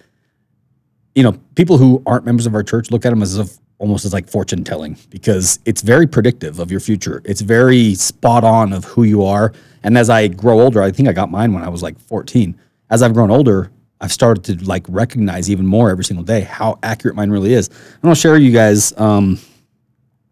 you 1.15 1.23
know, 1.25 1.33
people 1.57 1.77
who 1.77 2.01
aren't 2.07 2.25
members 2.25 2.47
of 2.47 2.55
our 2.55 2.63
church 2.63 2.91
look 2.91 3.05
at 3.05 3.11
them 3.11 3.21
as 3.21 3.37
if 3.37 3.59
almost 3.79 4.05
as 4.05 4.13
like 4.13 4.29
fortune 4.29 4.65
telling 4.65 4.97
because 5.11 5.59
it's 5.65 5.83
very 5.83 6.07
predictive 6.07 6.61
of 6.61 6.71
your 6.71 6.81
future. 6.81 7.21
It's 7.25 7.41
very 7.41 7.95
spot 7.95 8.45
on 8.45 8.73
of 8.73 8.85
who 8.85 9.03
you 9.03 9.25
are. 9.25 9.53
And 9.83 9.99
as 9.99 10.09
I 10.11 10.29
grow 10.29 10.61
older, 10.61 10.81
I 10.81 10.93
think 10.93 11.09
I 11.09 11.13
got 11.13 11.31
mine 11.31 11.53
when 11.53 11.63
I 11.63 11.69
was 11.69 11.83
like 11.83 11.99
14. 11.99 12.59
As 12.91 13.03
I've 13.03 13.15
grown 13.15 13.31
older, 13.31 13.71
I've 14.01 14.13
started 14.13 14.45
to 14.45 14.65
like 14.65 14.87
recognize 14.89 15.51
even 15.51 15.67
more 15.67 15.91
every 15.91 16.05
single 16.05 16.25
day 16.25 16.43
how 16.43 16.79
accurate 16.85 17.17
mine 17.17 17.31
really 17.31 17.53
is. 17.53 17.69
And 17.69 18.09
I'll 18.09 18.15
share 18.15 18.37
you 18.37 18.53
guys 18.53 18.93
um, 18.99 19.39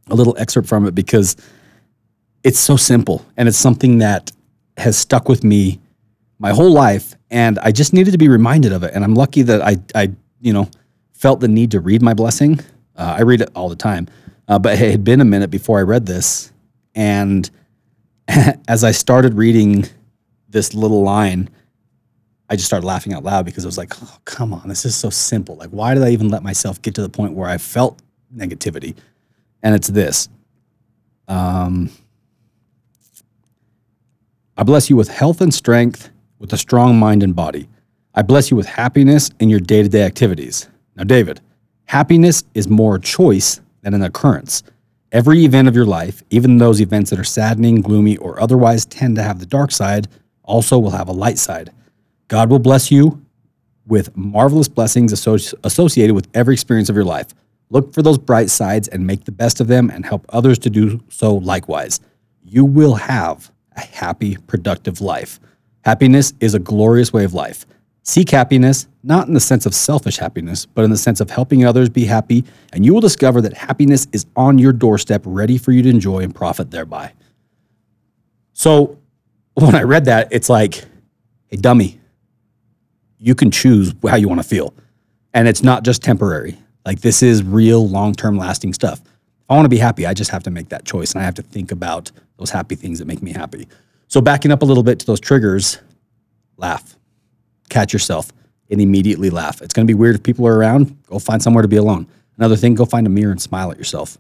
a 0.08 0.14
little 0.14 0.36
excerpt 0.38 0.68
from 0.68 0.86
it 0.86 0.94
because 0.94 1.36
it's 2.44 2.60
so 2.60 2.76
simple 2.76 3.26
and 3.36 3.48
it's 3.48 3.58
something 3.58 3.98
that 3.98 4.30
has 4.76 4.96
stuck 4.96 5.28
with 5.28 5.42
me 5.42 5.80
my 6.38 6.50
whole 6.50 6.70
life, 6.72 7.14
and 7.30 7.58
I 7.60 7.72
just 7.72 7.92
needed 7.92 8.10
to 8.12 8.18
be 8.18 8.28
reminded 8.28 8.72
of 8.72 8.82
it. 8.82 8.92
And 8.94 9.02
I'm 9.02 9.14
lucky 9.14 9.42
that 9.42 9.62
I, 9.62 9.76
I 9.94 10.10
you 10.40 10.52
know, 10.52 10.68
felt 11.12 11.40
the 11.40 11.48
need 11.48 11.70
to 11.72 11.80
read 11.80 12.02
my 12.02 12.12
blessing. 12.14 12.60
Uh, 12.94 13.16
I 13.18 13.22
read 13.22 13.40
it 13.40 13.50
all 13.54 13.68
the 13.68 13.76
time, 13.76 14.06
uh, 14.48 14.58
but 14.58 14.74
it 14.78 14.90
had 14.90 15.02
been 15.04 15.20
a 15.20 15.24
minute 15.24 15.50
before 15.50 15.78
I 15.78 15.82
read 15.82 16.04
this, 16.06 16.52
and 16.94 17.48
as 18.68 18.84
I 18.84 18.90
started 18.90 19.34
reading 19.34 19.86
this 20.48 20.74
little 20.74 21.02
line, 21.02 21.48
I 22.48 22.54
just 22.54 22.66
started 22.66 22.86
laughing 22.86 23.12
out 23.12 23.24
loud 23.24 23.44
because 23.44 23.64
I 23.66 23.68
was 23.68 23.76
like, 23.78 23.92
"Oh, 24.02 24.18
come 24.24 24.52
on, 24.54 24.68
this 24.68 24.84
is 24.86 24.94
so 24.96 25.10
simple. 25.10 25.56
Like, 25.56 25.70
why 25.70 25.92
did 25.94 26.02
I 26.02 26.10
even 26.10 26.28
let 26.28 26.42
myself 26.42 26.80
get 26.80 26.94
to 26.94 27.02
the 27.02 27.08
point 27.10 27.32
where 27.34 27.48
I 27.50 27.58
felt 27.58 28.00
negativity?" 28.34 28.94
And 29.62 29.74
it's 29.74 29.88
this. 29.88 30.28
Um, 31.28 31.90
I 34.56 34.62
bless 34.62 34.88
you 34.88 34.96
with 34.96 35.08
health 35.08 35.40
and 35.42 35.52
strength 35.52 36.08
with 36.38 36.52
a 36.52 36.56
strong 36.58 36.98
mind 36.98 37.22
and 37.22 37.34
body. 37.34 37.68
I 38.14 38.22
bless 38.22 38.50
you 38.50 38.56
with 38.56 38.66
happiness 38.66 39.30
in 39.40 39.50
your 39.50 39.60
day 39.60 39.82
to 39.82 39.88
day 39.88 40.02
activities. 40.02 40.68
Now, 40.96 41.04
David, 41.04 41.40
happiness 41.84 42.44
is 42.54 42.68
more 42.68 42.96
a 42.96 43.00
choice 43.00 43.60
than 43.82 43.94
an 43.94 44.02
occurrence. 44.02 44.62
Every 45.12 45.44
event 45.44 45.68
of 45.68 45.74
your 45.76 45.84
life, 45.86 46.22
even 46.30 46.58
those 46.58 46.80
events 46.80 47.10
that 47.10 47.18
are 47.18 47.24
saddening, 47.24 47.80
gloomy, 47.80 48.16
or 48.16 48.40
otherwise 48.40 48.86
tend 48.86 49.16
to 49.16 49.22
have 49.22 49.38
the 49.38 49.46
dark 49.46 49.70
side, 49.70 50.08
also 50.42 50.78
will 50.78 50.90
have 50.90 51.08
a 51.08 51.12
light 51.12 51.38
side. 51.38 51.70
God 52.28 52.50
will 52.50 52.58
bless 52.58 52.90
you 52.90 53.24
with 53.86 54.16
marvelous 54.16 54.68
blessings 54.68 55.12
associated 55.12 56.14
with 56.14 56.28
every 56.34 56.54
experience 56.54 56.88
of 56.88 56.96
your 56.96 57.04
life. 57.04 57.28
Look 57.70 57.92
for 57.92 58.02
those 58.02 58.18
bright 58.18 58.50
sides 58.50 58.88
and 58.88 59.06
make 59.06 59.24
the 59.24 59.32
best 59.32 59.60
of 59.60 59.68
them 59.68 59.90
and 59.90 60.04
help 60.04 60.24
others 60.30 60.58
to 60.60 60.70
do 60.70 61.00
so 61.08 61.34
likewise. 61.36 62.00
You 62.42 62.64
will 62.64 62.94
have 62.94 63.52
a 63.76 63.80
happy, 63.80 64.36
productive 64.48 65.00
life. 65.00 65.38
Happiness 65.86 66.32
is 66.40 66.54
a 66.54 66.58
glorious 66.58 67.12
way 67.12 67.22
of 67.22 67.32
life. 67.32 67.64
Seek 68.02 68.28
happiness, 68.30 68.88
not 69.04 69.28
in 69.28 69.34
the 69.34 69.38
sense 69.38 69.66
of 69.66 69.72
selfish 69.72 70.16
happiness, 70.16 70.66
but 70.66 70.84
in 70.84 70.90
the 70.90 70.96
sense 70.96 71.20
of 71.20 71.30
helping 71.30 71.64
others 71.64 71.88
be 71.88 72.04
happy, 72.06 72.42
and 72.72 72.84
you 72.84 72.92
will 72.92 73.00
discover 73.00 73.40
that 73.40 73.52
happiness 73.54 74.08
is 74.12 74.26
on 74.34 74.58
your 74.58 74.72
doorstep, 74.72 75.22
ready 75.24 75.56
for 75.58 75.70
you 75.70 75.82
to 75.84 75.88
enjoy 75.88 76.22
and 76.24 76.34
profit 76.34 76.72
thereby. 76.72 77.12
So 78.52 78.98
when 79.54 79.76
I 79.76 79.84
read 79.84 80.06
that, 80.06 80.26
it's 80.32 80.48
like, 80.48 80.82
hey, 81.46 81.58
dummy, 81.58 82.00
you 83.20 83.36
can 83.36 83.52
choose 83.52 83.94
how 84.08 84.16
you 84.16 84.26
want 84.26 84.42
to 84.42 84.48
feel. 84.48 84.74
And 85.34 85.46
it's 85.46 85.62
not 85.62 85.84
just 85.84 86.02
temporary. 86.02 86.58
Like, 86.84 87.00
this 87.00 87.22
is 87.22 87.44
real, 87.44 87.88
long 87.88 88.12
term, 88.12 88.36
lasting 88.36 88.72
stuff. 88.72 89.00
If 89.06 89.44
I 89.50 89.54
want 89.54 89.66
to 89.66 89.68
be 89.68 89.78
happy, 89.78 90.04
I 90.04 90.14
just 90.14 90.32
have 90.32 90.42
to 90.42 90.50
make 90.50 90.68
that 90.70 90.84
choice 90.84 91.12
and 91.12 91.22
I 91.22 91.24
have 91.24 91.36
to 91.36 91.42
think 91.42 91.70
about 91.70 92.10
those 92.38 92.50
happy 92.50 92.74
things 92.74 92.98
that 92.98 93.06
make 93.06 93.22
me 93.22 93.30
happy. 93.30 93.68
So 94.08 94.20
backing 94.20 94.52
up 94.52 94.62
a 94.62 94.64
little 94.64 94.82
bit 94.82 94.98
to 95.00 95.06
those 95.06 95.20
triggers, 95.20 95.78
laugh, 96.56 96.96
catch 97.68 97.92
yourself, 97.92 98.30
and 98.70 98.80
immediately 98.80 99.30
laugh. 99.30 99.60
It's 99.62 99.74
going 99.74 99.86
to 99.86 99.90
be 99.92 99.98
weird 99.98 100.16
if 100.16 100.22
people 100.22 100.46
are 100.46 100.56
around. 100.56 101.02
Go 101.06 101.18
find 101.18 101.42
somewhere 101.42 101.62
to 101.62 101.68
be 101.68 101.76
alone. 101.76 102.06
Another 102.38 102.56
thing, 102.56 102.74
go 102.74 102.84
find 102.84 103.06
a 103.06 103.10
mirror 103.10 103.32
and 103.32 103.40
smile 103.42 103.70
at 103.70 103.78
yourself. 103.78 104.18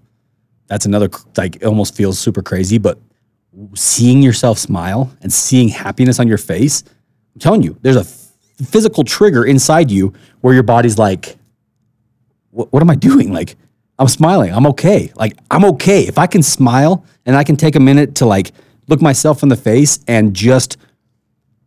That's 0.66 0.86
another 0.86 1.08
like 1.36 1.64
almost 1.64 1.94
feels 1.94 2.18
super 2.18 2.42
crazy, 2.42 2.78
but 2.78 2.98
seeing 3.76 4.22
yourself 4.22 4.58
smile 4.58 5.14
and 5.22 5.32
seeing 5.32 5.68
happiness 5.68 6.18
on 6.18 6.26
your 6.26 6.38
face, 6.38 6.82
I'm 7.34 7.40
telling 7.40 7.62
you, 7.62 7.76
there's 7.82 7.96
a 7.96 8.04
physical 8.64 9.04
trigger 9.04 9.44
inside 9.44 9.90
you 9.90 10.12
where 10.40 10.54
your 10.54 10.62
body's 10.64 10.98
like, 10.98 11.36
what 12.50 12.82
am 12.82 12.88
I 12.90 12.94
doing? 12.96 13.32
Like, 13.34 13.54
I'm 13.98 14.08
smiling. 14.08 14.52
I'm 14.52 14.66
okay. 14.68 15.12
Like, 15.14 15.34
I'm 15.50 15.62
okay. 15.66 16.06
If 16.08 16.16
I 16.18 16.26
can 16.26 16.42
smile 16.42 17.04
and 17.26 17.36
I 17.36 17.44
can 17.44 17.56
take 17.56 17.76
a 17.76 17.80
minute 17.80 18.16
to 18.16 18.26
like 18.26 18.50
look 18.88 19.02
myself 19.02 19.42
in 19.42 19.48
the 19.48 19.56
face 19.56 19.98
and 20.08 20.34
just 20.34 20.76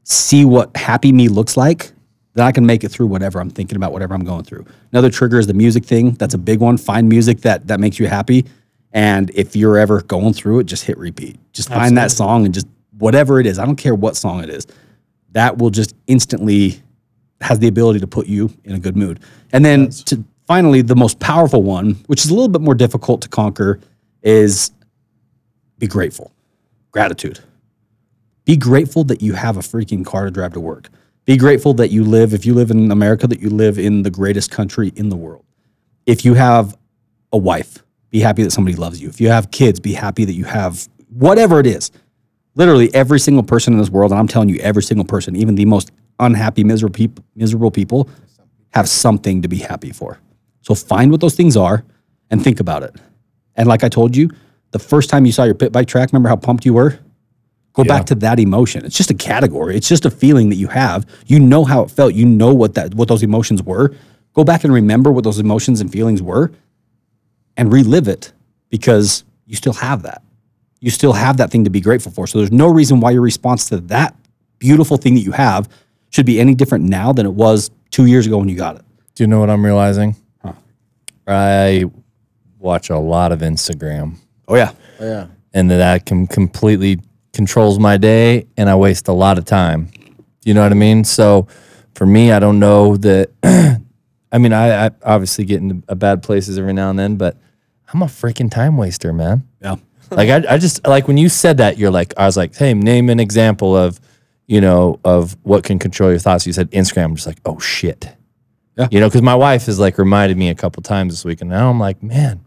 see 0.03 0.45
what 0.45 0.75
happy 0.75 1.11
me 1.11 1.27
looks 1.27 1.57
like, 1.57 1.91
then 2.33 2.45
I 2.45 2.51
can 2.51 2.65
make 2.65 2.83
it 2.83 2.89
through 2.89 3.07
whatever 3.07 3.39
I'm 3.39 3.49
thinking 3.49 3.75
about, 3.75 3.91
whatever 3.91 4.13
I'm 4.13 4.23
going 4.23 4.43
through. 4.43 4.65
Another 4.91 5.09
trigger 5.09 5.39
is 5.39 5.47
the 5.47 5.53
music 5.53 5.85
thing. 5.85 6.11
That's 6.11 6.33
a 6.33 6.37
big 6.37 6.59
one. 6.59 6.77
Find 6.77 7.09
music 7.09 7.41
that 7.41 7.67
that 7.67 7.79
makes 7.79 7.99
you 7.99 8.07
happy. 8.07 8.45
And 8.91 9.29
if 9.35 9.55
you're 9.55 9.77
ever 9.77 10.01
going 10.03 10.33
through 10.33 10.59
it, 10.59 10.63
just 10.63 10.83
hit 10.83 10.97
repeat. 10.97 11.37
Just 11.53 11.69
Absolutely. 11.69 11.85
find 11.89 11.97
that 11.97 12.11
song 12.11 12.45
and 12.45 12.53
just 12.53 12.67
whatever 12.97 13.39
it 13.39 13.45
is. 13.45 13.59
I 13.59 13.65
don't 13.65 13.75
care 13.75 13.93
what 13.93 14.15
song 14.15 14.43
it 14.43 14.49
is. 14.49 14.65
That 15.33 15.57
will 15.59 15.69
just 15.69 15.95
instantly 16.07 16.81
has 17.41 17.59
the 17.59 17.67
ability 17.67 17.99
to 17.99 18.07
put 18.07 18.25
you 18.25 18.49
in 18.63 18.73
a 18.73 18.79
good 18.79 18.97
mood. 18.97 19.19
And 19.53 19.63
then 19.63 19.83
yes. 19.85 20.01
to 20.05 20.23
finally 20.47 20.81
the 20.81 20.95
most 20.95 21.19
powerful 21.19 21.61
one, 21.61 21.93
which 22.07 22.25
is 22.25 22.31
a 22.31 22.33
little 22.33 22.47
bit 22.47 22.61
more 22.61 22.73
difficult 22.73 23.21
to 23.21 23.29
conquer, 23.29 23.79
is 24.23 24.71
be 25.77 25.85
grateful 25.85 26.31
gratitude. 26.91 27.39
Be 28.45 28.55
grateful 28.57 29.03
that 29.05 29.21
you 29.21 29.33
have 29.33 29.57
a 29.57 29.61
freaking 29.61 30.05
car 30.05 30.25
to 30.25 30.31
drive 30.31 30.53
to 30.53 30.59
work. 30.59 30.89
Be 31.25 31.37
grateful 31.37 31.73
that 31.75 31.91
you 31.91 32.03
live, 32.03 32.33
if 32.33 32.45
you 32.45 32.53
live 32.53 32.71
in 32.71 32.89
America, 32.91 33.27
that 33.27 33.39
you 33.39 33.49
live 33.49 33.77
in 33.77 34.01
the 34.01 34.09
greatest 34.09 34.49
country 34.49 34.91
in 34.95 35.09
the 35.09 35.15
world. 35.15 35.45
If 36.07 36.25
you 36.25 36.33
have 36.33 36.75
a 37.31 37.37
wife, 37.37 37.83
be 38.09 38.19
happy 38.19 38.41
that 38.43 38.51
somebody 38.51 38.75
loves 38.75 38.99
you. 38.99 39.09
If 39.09 39.21
you 39.21 39.29
have 39.29 39.51
kids, 39.51 39.79
be 39.79 39.93
happy 39.93 40.25
that 40.25 40.33
you 40.33 40.45
have 40.45 40.87
whatever 41.09 41.59
it 41.59 41.67
is. 41.67 41.91
Literally 42.55 42.91
every 42.95 43.19
single 43.19 43.43
person 43.43 43.73
in 43.73 43.79
this 43.79 43.91
world, 43.91 44.11
and 44.11 44.19
I'm 44.19 44.27
telling 44.27 44.49
you, 44.49 44.57
every 44.61 44.81
single 44.81 45.05
person, 45.05 45.35
even 45.35 45.53
the 45.53 45.65
most 45.65 45.91
unhappy, 46.19 46.63
miserable, 46.63 47.05
miserable 47.35 47.69
people, 47.71 48.09
have 48.73 48.89
something 48.89 49.43
to 49.43 49.47
be 49.47 49.57
happy 49.57 49.91
for. 49.91 50.19
So 50.61 50.73
find 50.73 51.11
what 51.11 51.21
those 51.21 51.35
things 51.35 51.55
are 51.55 51.83
and 52.31 52.43
think 52.43 52.59
about 52.59 52.81
it. 52.81 52.95
And 53.55 53.67
like 53.67 53.83
I 53.83 53.89
told 53.89 54.15
you, 54.15 54.31
the 54.71 54.79
first 54.79 55.09
time 55.09 55.25
you 55.25 55.31
saw 55.31 55.43
your 55.43 55.55
pit 55.55 55.71
bike 55.71 55.87
track, 55.87 56.09
remember 56.11 56.29
how 56.29 56.35
pumped 56.35 56.65
you 56.65 56.73
were? 56.73 56.99
Go 57.73 57.83
yeah. 57.83 57.97
back 57.97 58.05
to 58.07 58.15
that 58.15 58.39
emotion. 58.39 58.85
It's 58.85 58.97
just 58.97 59.09
a 59.09 59.13
category. 59.15 59.75
It's 59.75 59.87
just 59.87 60.05
a 60.05 60.11
feeling 60.11 60.49
that 60.49 60.55
you 60.55 60.67
have. 60.67 61.05
You 61.27 61.39
know 61.39 61.63
how 61.63 61.81
it 61.83 61.91
felt. 61.91 62.13
You 62.13 62.25
know 62.25 62.53
what 62.53 62.73
that 62.75 62.93
what 62.95 63.07
those 63.07 63.23
emotions 63.23 63.63
were. 63.63 63.95
Go 64.33 64.43
back 64.43 64.63
and 64.63 64.73
remember 64.73 65.11
what 65.11 65.23
those 65.23 65.39
emotions 65.39 65.81
and 65.81 65.91
feelings 65.91 66.21
were 66.21 66.51
and 67.57 67.71
relive 67.71 68.07
it 68.07 68.31
because 68.69 69.23
you 69.45 69.55
still 69.55 69.73
have 69.73 70.03
that. 70.03 70.21
You 70.81 70.91
still 70.91 71.13
have 71.13 71.37
that 71.37 71.51
thing 71.51 71.63
to 71.63 71.69
be 71.69 71.81
grateful 71.81 72.11
for. 72.11 72.27
So 72.27 72.37
there's 72.39 72.51
no 72.51 72.67
reason 72.67 72.99
why 72.99 73.11
your 73.11 73.21
response 73.21 73.67
to 73.69 73.77
that 73.81 74.15
beautiful 74.59 74.97
thing 74.97 75.15
that 75.15 75.21
you 75.21 75.31
have 75.31 75.67
should 76.09 76.25
be 76.25 76.39
any 76.39 76.55
different 76.55 76.85
now 76.85 77.11
than 77.11 77.25
it 77.25 77.33
was 77.33 77.69
2 77.91 78.05
years 78.05 78.25
ago 78.27 78.37
when 78.37 78.47
you 78.49 78.55
got 78.55 78.75
it. 78.77 78.81
Do 79.15 79.23
you 79.23 79.27
know 79.27 79.39
what 79.39 79.49
I'm 79.49 79.63
realizing? 79.63 80.15
Huh. 80.43 80.53
I 81.27 81.85
watch 82.59 82.89
a 82.89 82.97
lot 82.97 83.31
of 83.31 83.39
Instagram 83.39 84.17
Oh 84.49 84.55
yeah. 84.55 84.71
Oh, 84.99 85.05
yeah. 85.05 85.27
And 85.53 85.69
that 85.71 86.05
can 86.07 86.27
completely 86.27 86.99
controls 87.33 87.79
my 87.79 87.95
day 87.97 88.47
and 88.57 88.69
I 88.69 88.75
waste 88.75 89.07
a 89.07 89.13
lot 89.13 89.37
of 89.37 89.45
time. 89.45 89.91
You 90.43 90.55
know 90.55 90.63
what 90.63 90.71
I 90.71 90.75
mean? 90.75 91.03
So 91.03 91.47
for 91.93 92.05
me, 92.05 92.31
I 92.31 92.39
don't 92.39 92.59
know 92.59 92.97
that 92.97 93.29
I 94.31 94.37
mean 94.37 94.51
I, 94.51 94.87
I 94.87 94.91
obviously 95.03 95.45
get 95.45 95.61
into 95.61 95.83
uh, 95.87 95.95
bad 95.95 96.23
places 96.23 96.57
every 96.57 96.73
now 96.73 96.89
and 96.89 96.97
then, 96.97 97.15
but 97.15 97.37
I'm 97.93 98.01
a 98.01 98.05
freaking 98.07 98.49
time 98.51 98.75
waster, 98.75 99.13
man. 99.13 99.47
Yeah. 99.61 99.75
like 100.11 100.29
I, 100.29 100.55
I 100.55 100.57
just 100.57 100.85
like 100.87 101.07
when 101.07 101.17
you 101.17 101.29
said 101.29 101.57
that, 101.57 101.77
you're 101.77 101.91
like 101.91 102.13
I 102.17 102.25
was 102.25 102.35
like, 102.35 102.55
hey, 102.55 102.73
name 102.73 103.09
an 103.09 103.19
example 103.19 103.77
of 103.77 103.99
you 104.47 104.59
know, 104.61 104.99
of 105.05 105.37
what 105.43 105.63
can 105.63 105.77
control 105.77 106.09
your 106.09 106.17
thoughts. 106.17 106.47
You 106.47 106.53
said 106.53 106.71
Instagram. 106.71 107.03
I'm 107.05 107.15
just 107.15 107.27
like, 107.27 107.37
oh 107.45 107.59
shit. 107.59 108.09
Yeah. 108.79 108.87
You 108.89 108.99
know, 108.99 109.07
because 109.07 109.21
my 109.21 109.35
wife 109.35 109.67
has 109.67 109.79
like 109.79 109.99
reminded 109.99 110.37
me 110.37 110.49
a 110.49 110.55
couple 110.55 110.81
times 110.81 111.13
this 111.13 111.23
week, 111.23 111.41
and 111.41 111.51
now 111.51 111.69
I'm 111.69 111.79
like, 111.79 112.01
man, 112.01 112.43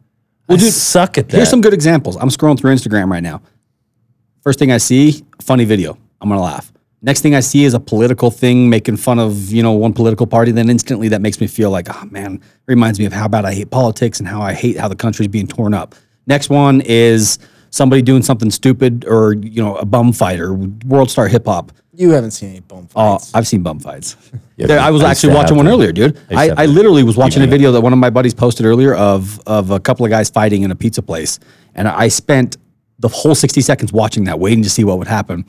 well, 0.49 0.59
I 0.59 0.71
suck 0.71 1.19
at 1.19 1.29
that. 1.29 1.37
Here's 1.37 1.49
some 1.51 1.61
good 1.61 1.75
examples. 1.75 2.17
I'm 2.21 2.29
scrolling 2.29 2.59
through 2.59 2.75
Instagram 2.75 3.11
right 3.11 3.23
now. 3.23 3.43
First 4.43 4.59
thing 4.59 4.73
I 4.73 4.79
see, 4.79 5.23
funny 5.41 5.65
video. 5.65 5.97
I'm 6.21 6.29
gonna 6.29 6.43
laugh. 6.43 6.73
Next 7.01 7.21
thing 7.21 7.35
I 7.35 7.41
see 7.41 7.65
is 7.65 7.75
a 7.75 7.81
political 7.81 8.31
thing 8.31 8.69
making 8.71 8.97
fun 8.97 9.19
of 9.19 9.53
you 9.53 9.63
know 9.63 9.73
one 9.73 9.93
political 9.93 10.27
party. 10.27 10.51
Then 10.53 10.69
instantly 10.69 11.09
that 11.09 11.21
makes 11.23 11.41
me 11.41 11.47
feel 11.47 11.71
like, 11.71 11.87
oh 11.91 12.05
man, 12.11 12.41
reminds 12.67 12.99
me 12.99 13.05
of 13.05 13.13
how 13.13 13.29
bad 13.29 13.45
I 13.45 13.55
hate 13.55 13.71
politics 13.71 14.19
and 14.19 14.29
how 14.29 14.41
I 14.41 14.53
hate 14.53 14.77
how 14.79 14.89
the 14.89 14.97
country's 14.97 15.29
being 15.29 15.47
torn 15.47 15.75
up. 15.75 15.95
Next 16.27 16.51
one 16.51 16.81
is 16.83 17.39
somebody 17.73 18.03
doing 18.03 18.23
something 18.23 18.51
stupid 18.51 19.05
or 19.09 19.33
you 19.33 19.61
know 19.61 19.77
a 19.77 19.85
bum 19.85 20.13
fight 20.13 20.39
or 20.39 20.55
world 20.87 21.11
star 21.11 21.27
hip 21.27 21.47
hop. 21.47 21.73
You 21.95 22.11
haven't 22.11 22.31
seen 22.31 22.51
any 22.51 22.61
bum 22.61 22.89
uh, 22.97 23.19
fights. 23.19 23.35
I've 23.35 23.47
seen 23.49 23.63
bum 23.63 23.81
fights. 23.81 24.17
Yeah, 24.59 24.67
there, 24.69 24.79
I 24.81 24.91
was 24.91 25.03
I 25.03 25.11
actually 25.11 25.35
watching 25.35 25.57
one 25.57 25.67
earlier, 25.67 25.91
dude. 25.91 26.21
I, 26.31 26.51
I, 26.51 26.55
I 26.57 26.67
literally 26.67 27.03
was 27.03 27.17
watching 27.17 27.43
a 27.43 27.49
video 27.49 27.73
that 27.73 27.81
one 27.81 27.93
of 27.93 27.99
my 27.99 28.11
buddies 28.11 28.33
posted 28.33 28.65
earlier 28.65 28.95
of 28.95 29.41
of 29.45 29.73
a 29.73 29.81
couple 29.81 30.07
of 30.07 30.11
guys 30.11 30.31
fighting 30.31 30.63
in 30.63 30.71
a 30.71 30.77
pizza 30.77 31.03
place, 31.03 31.41
and 31.75 31.89
I 31.89 32.07
spent 32.07 32.59
the 33.01 33.09
whole 33.09 33.35
sixty 33.35 33.61
seconds 33.61 33.93
watching 33.93 34.23
that, 34.25 34.39
waiting 34.39 34.63
to 34.63 34.71
see 34.71 34.85
what 34.85 34.99
would 34.99 35.09
happen, 35.09 35.47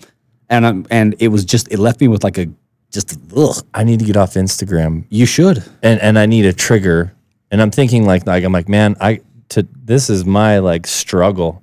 and 0.49 0.65
um, 0.65 0.87
and 0.89 1.13
it 1.19 1.27
was 1.27 1.45
just 1.45 1.71
it 1.71 1.77
left 1.77 2.01
me 2.01 2.07
with 2.07 2.23
like 2.23 2.39
a 2.39 2.47
just 2.91 3.19
ugh. 3.35 3.57
I 3.75 3.83
need 3.83 3.99
to 3.99 4.05
get 4.05 4.17
off 4.17 4.33
Instagram. 4.33 5.05
You 5.09 5.27
should, 5.27 5.63
and 5.83 6.01
and 6.01 6.17
I 6.17 6.25
need 6.25 6.45
a 6.45 6.53
trigger, 6.53 7.13
and 7.51 7.61
I'm 7.61 7.69
thinking 7.69 8.07
like 8.07 8.25
like 8.25 8.43
I'm 8.43 8.53
like 8.53 8.67
man 8.69 8.95
I 8.99 9.19
to 9.49 9.67
this 9.83 10.09
is 10.09 10.25
my 10.25 10.57
like 10.57 10.87
struggle 10.87 11.62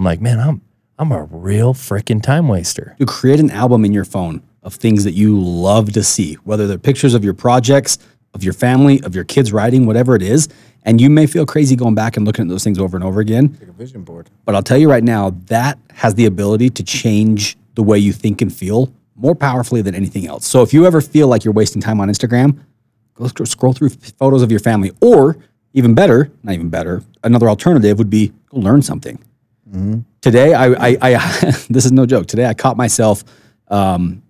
I'm 0.00 0.04
like, 0.04 0.22
man, 0.22 0.40
I'm 0.40 0.62
I'm 0.98 1.12
a 1.12 1.24
real 1.24 1.74
freaking 1.74 2.22
time 2.22 2.48
waster. 2.48 2.96
To 3.00 3.04
create 3.04 3.38
an 3.38 3.50
album 3.50 3.84
in 3.84 3.92
your 3.92 4.06
phone 4.06 4.42
of 4.62 4.76
things 4.76 5.04
that 5.04 5.12
you 5.12 5.38
love 5.38 5.92
to 5.92 6.02
see, 6.02 6.34
whether 6.44 6.66
they're 6.66 6.78
pictures 6.78 7.12
of 7.12 7.22
your 7.22 7.34
projects, 7.34 7.98
of 8.32 8.42
your 8.42 8.54
family, 8.54 9.02
of 9.02 9.14
your 9.14 9.24
kids 9.24 9.52
writing, 9.52 9.84
whatever 9.84 10.16
it 10.16 10.22
is. 10.22 10.48
And 10.84 10.98
you 11.02 11.10
may 11.10 11.26
feel 11.26 11.44
crazy 11.44 11.76
going 11.76 11.94
back 11.94 12.16
and 12.16 12.24
looking 12.26 12.44
at 12.46 12.48
those 12.48 12.64
things 12.64 12.78
over 12.78 12.96
and 12.96 13.04
over 13.04 13.20
again. 13.20 13.54
Like 13.60 13.68
a 13.68 13.72
vision 13.72 14.00
board. 14.02 14.30
But 14.46 14.54
I'll 14.54 14.62
tell 14.62 14.78
you 14.78 14.90
right 14.90 15.04
now, 15.04 15.34
that 15.48 15.78
has 15.92 16.14
the 16.14 16.24
ability 16.24 16.70
to 16.70 16.82
change 16.82 17.58
the 17.74 17.82
way 17.82 17.98
you 17.98 18.14
think 18.14 18.40
and 18.40 18.50
feel 18.50 18.90
more 19.16 19.34
powerfully 19.34 19.82
than 19.82 19.94
anything 19.94 20.26
else. 20.26 20.46
So 20.46 20.62
if 20.62 20.72
you 20.72 20.86
ever 20.86 21.02
feel 21.02 21.28
like 21.28 21.44
you're 21.44 21.52
wasting 21.52 21.82
time 21.82 22.00
on 22.00 22.08
Instagram, 22.08 22.58
go 23.12 23.26
scroll 23.44 23.74
through 23.74 23.90
photos 23.90 24.40
of 24.40 24.50
your 24.50 24.60
family. 24.60 24.92
Or 25.02 25.36
even 25.74 25.94
better, 25.94 26.30
not 26.42 26.54
even 26.54 26.70
better, 26.70 27.02
another 27.22 27.50
alternative 27.50 27.98
would 27.98 28.08
be 28.08 28.28
go 28.50 28.60
learn 28.60 28.80
something. 28.80 29.18
Mm-hmm. 29.72 30.00
Today, 30.20 30.52
I, 30.54 30.66
I, 30.68 30.96
I 31.00 31.12
this 31.70 31.84
is 31.84 31.92
no 31.92 32.06
joke. 32.06 32.26
Today, 32.26 32.46
I 32.46 32.54
caught 32.54 32.76
myself. 32.76 33.22
Um, 33.68 34.22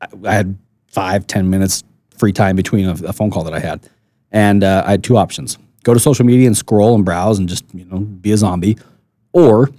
I, 0.00 0.08
I 0.28 0.34
had 0.34 0.56
five, 0.88 1.26
ten 1.26 1.48
minutes 1.48 1.84
free 2.16 2.32
time 2.32 2.56
between 2.56 2.86
a, 2.86 2.92
a 3.06 3.12
phone 3.12 3.30
call 3.30 3.44
that 3.44 3.54
I 3.54 3.60
had, 3.60 3.88
and 4.32 4.64
uh, 4.64 4.82
I 4.86 4.90
had 4.92 5.04
two 5.04 5.16
options: 5.16 5.56
go 5.84 5.94
to 5.94 6.00
social 6.00 6.24
media 6.24 6.46
and 6.48 6.56
scroll 6.56 6.96
and 6.96 7.04
browse 7.04 7.38
and 7.38 7.48
just 7.48 7.64
you 7.72 7.84
know 7.84 8.00
be 8.00 8.32
a 8.32 8.36
zombie, 8.36 8.76
or 9.32 9.70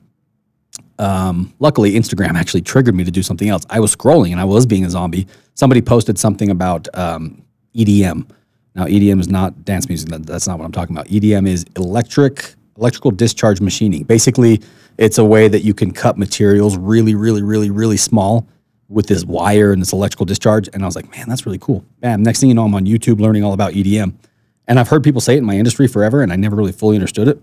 um, 0.99 1.53
luckily 1.59 1.93
Instagram 1.93 2.35
actually 2.35 2.61
triggered 2.61 2.95
me 2.95 3.03
to 3.03 3.11
do 3.11 3.21
something 3.23 3.49
else. 3.49 3.63
I 3.69 3.79
was 3.79 3.93
scrolling 3.95 4.31
and 4.31 4.39
I 4.39 4.45
was 4.45 4.65
being 4.65 4.85
a 4.85 4.89
zombie. 4.89 5.27
Somebody 5.53 5.81
posted 5.81 6.17
something 6.17 6.49
about 6.49 6.87
um, 6.97 7.41
EDM. 7.75 8.27
Now 8.75 8.85
EDM 8.85 9.19
is 9.19 9.27
not 9.29 9.65
dance 9.65 9.87
music. 9.89 10.09
that's 10.09 10.45
not 10.47 10.59
what 10.59 10.65
I'm 10.65 10.71
talking 10.73 10.95
about. 10.95 11.07
EDM 11.07 11.47
is 11.47 11.65
electric 11.75 12.55
electrical 12.77 13.11
discharge 13.11 13.59
machining. 13.59 14.03
Basically, 14.03 14.59
it's 14.99 15.17
a 15.17 15.23
way 15.23 15.47
that 15.47 15.61
you 15.61 15.73
can 15.73 15.91
cut 15.91 16.17
materials 16.17 16.75
really, 16.77 17.15
really, 17.15 17.41
really, 17.41 17.69
really 17.69 17.95
small 17.95 18.45
with 18.89 19.07
this 19.07 19.23
wire 19.23 19.71
and 19.71 19.81
this 19.81 19.93
electrical 19.93 20.25
discharge. 20.25 20.67
And 20.73 20.83
I 20.83 20.85
was 20.85 20.97
like, 20.97 21.09
man, 21.15 21.29
that's 21.29 21.45
really 21.45 21.57
cool. 21.57 21.85
Bam. 22.01 22.21
Next 22.21 22.41
thing 22.41 22.49
you 22.49 22.55
know, 22.55 22.65
I'm 22.65 22.75
on 22.75 22.85
YouTube 22.85 23.21
learning 23.21 23.45
all 23.45 23.53
about 23.53 23.71
EDM. 23.71 24.13
And 24.67 24.77
I've 24.77 24.89
heard 24.89 25.01
people 25.01 25.21
say 25.21 25.35
it 25.35 25.37
in 25.37 25.45
my 25.45 25.55
industry 25.57 25.87
forever, 25.87 26.21
and 26.21 26.33
I 26.33 26.35
never 26.35 26.57
really 26.57 26.73
fully 26.73 26.97
understood 26.97 27.29
it. 27.29 27.41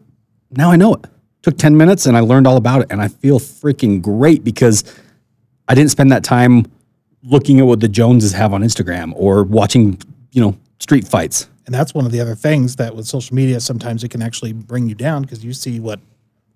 Now 0.51 0.71
I 0.71 0.77
know 0.77 0.95
it. 0.97 1.07
Took 1.43 1.57
10 1.57 1.75
minutes 1.79 2.05
and 2.05 2.15
I 2.15 2.21
learned 2.21 2.47
all 2.47 2.59
about 2.59 2.83
it. 2.83 2.89
And 2.91 3.01
I 3.01 3.09
feel 3.09 3.41
freaking 3.41 4.03
great 4.03 4.45
because 4.45 4.85
I 5.67 5.75
didn't 5.75 5.91
spend 5.93 6.13
that 6.13 6.25
time 6.25 6.67
looking 7.23 7.59
at 7.59 7.65
what 7.65 7.81
the 7.81 7.89
Joneses 7.89 8.33
have 8.33 8.53
on 8.53 8.63
Instagram 8.63 9.15
or 9.17 9.45
watching, 9.45 9.99
you 10.33 10.43
know, 10.43 10.59
street 10.79 11.09
fights. 11.09 11.49
And 11.65 11.75
that's 11.75 11.95
one 11.95 12.05
of 12.05 12.13
the 12.13 12.21
other 12.21 12.35
things 12.35 12.77
that 12.77 12.95
with 12.95 13.07
social 13.07 13.35
media, 13.35 13.61
sometimes 13.61 14.05
it 14.05 14.11
can 14.11 14.21
actually 14.21 14.53
bring 14.53 14.91
you 14.91 14.95
down 14.95 15.23
because 15.23 15.43
you 15.43 15.55
see 15.55 15.81
what, 15.81 16.01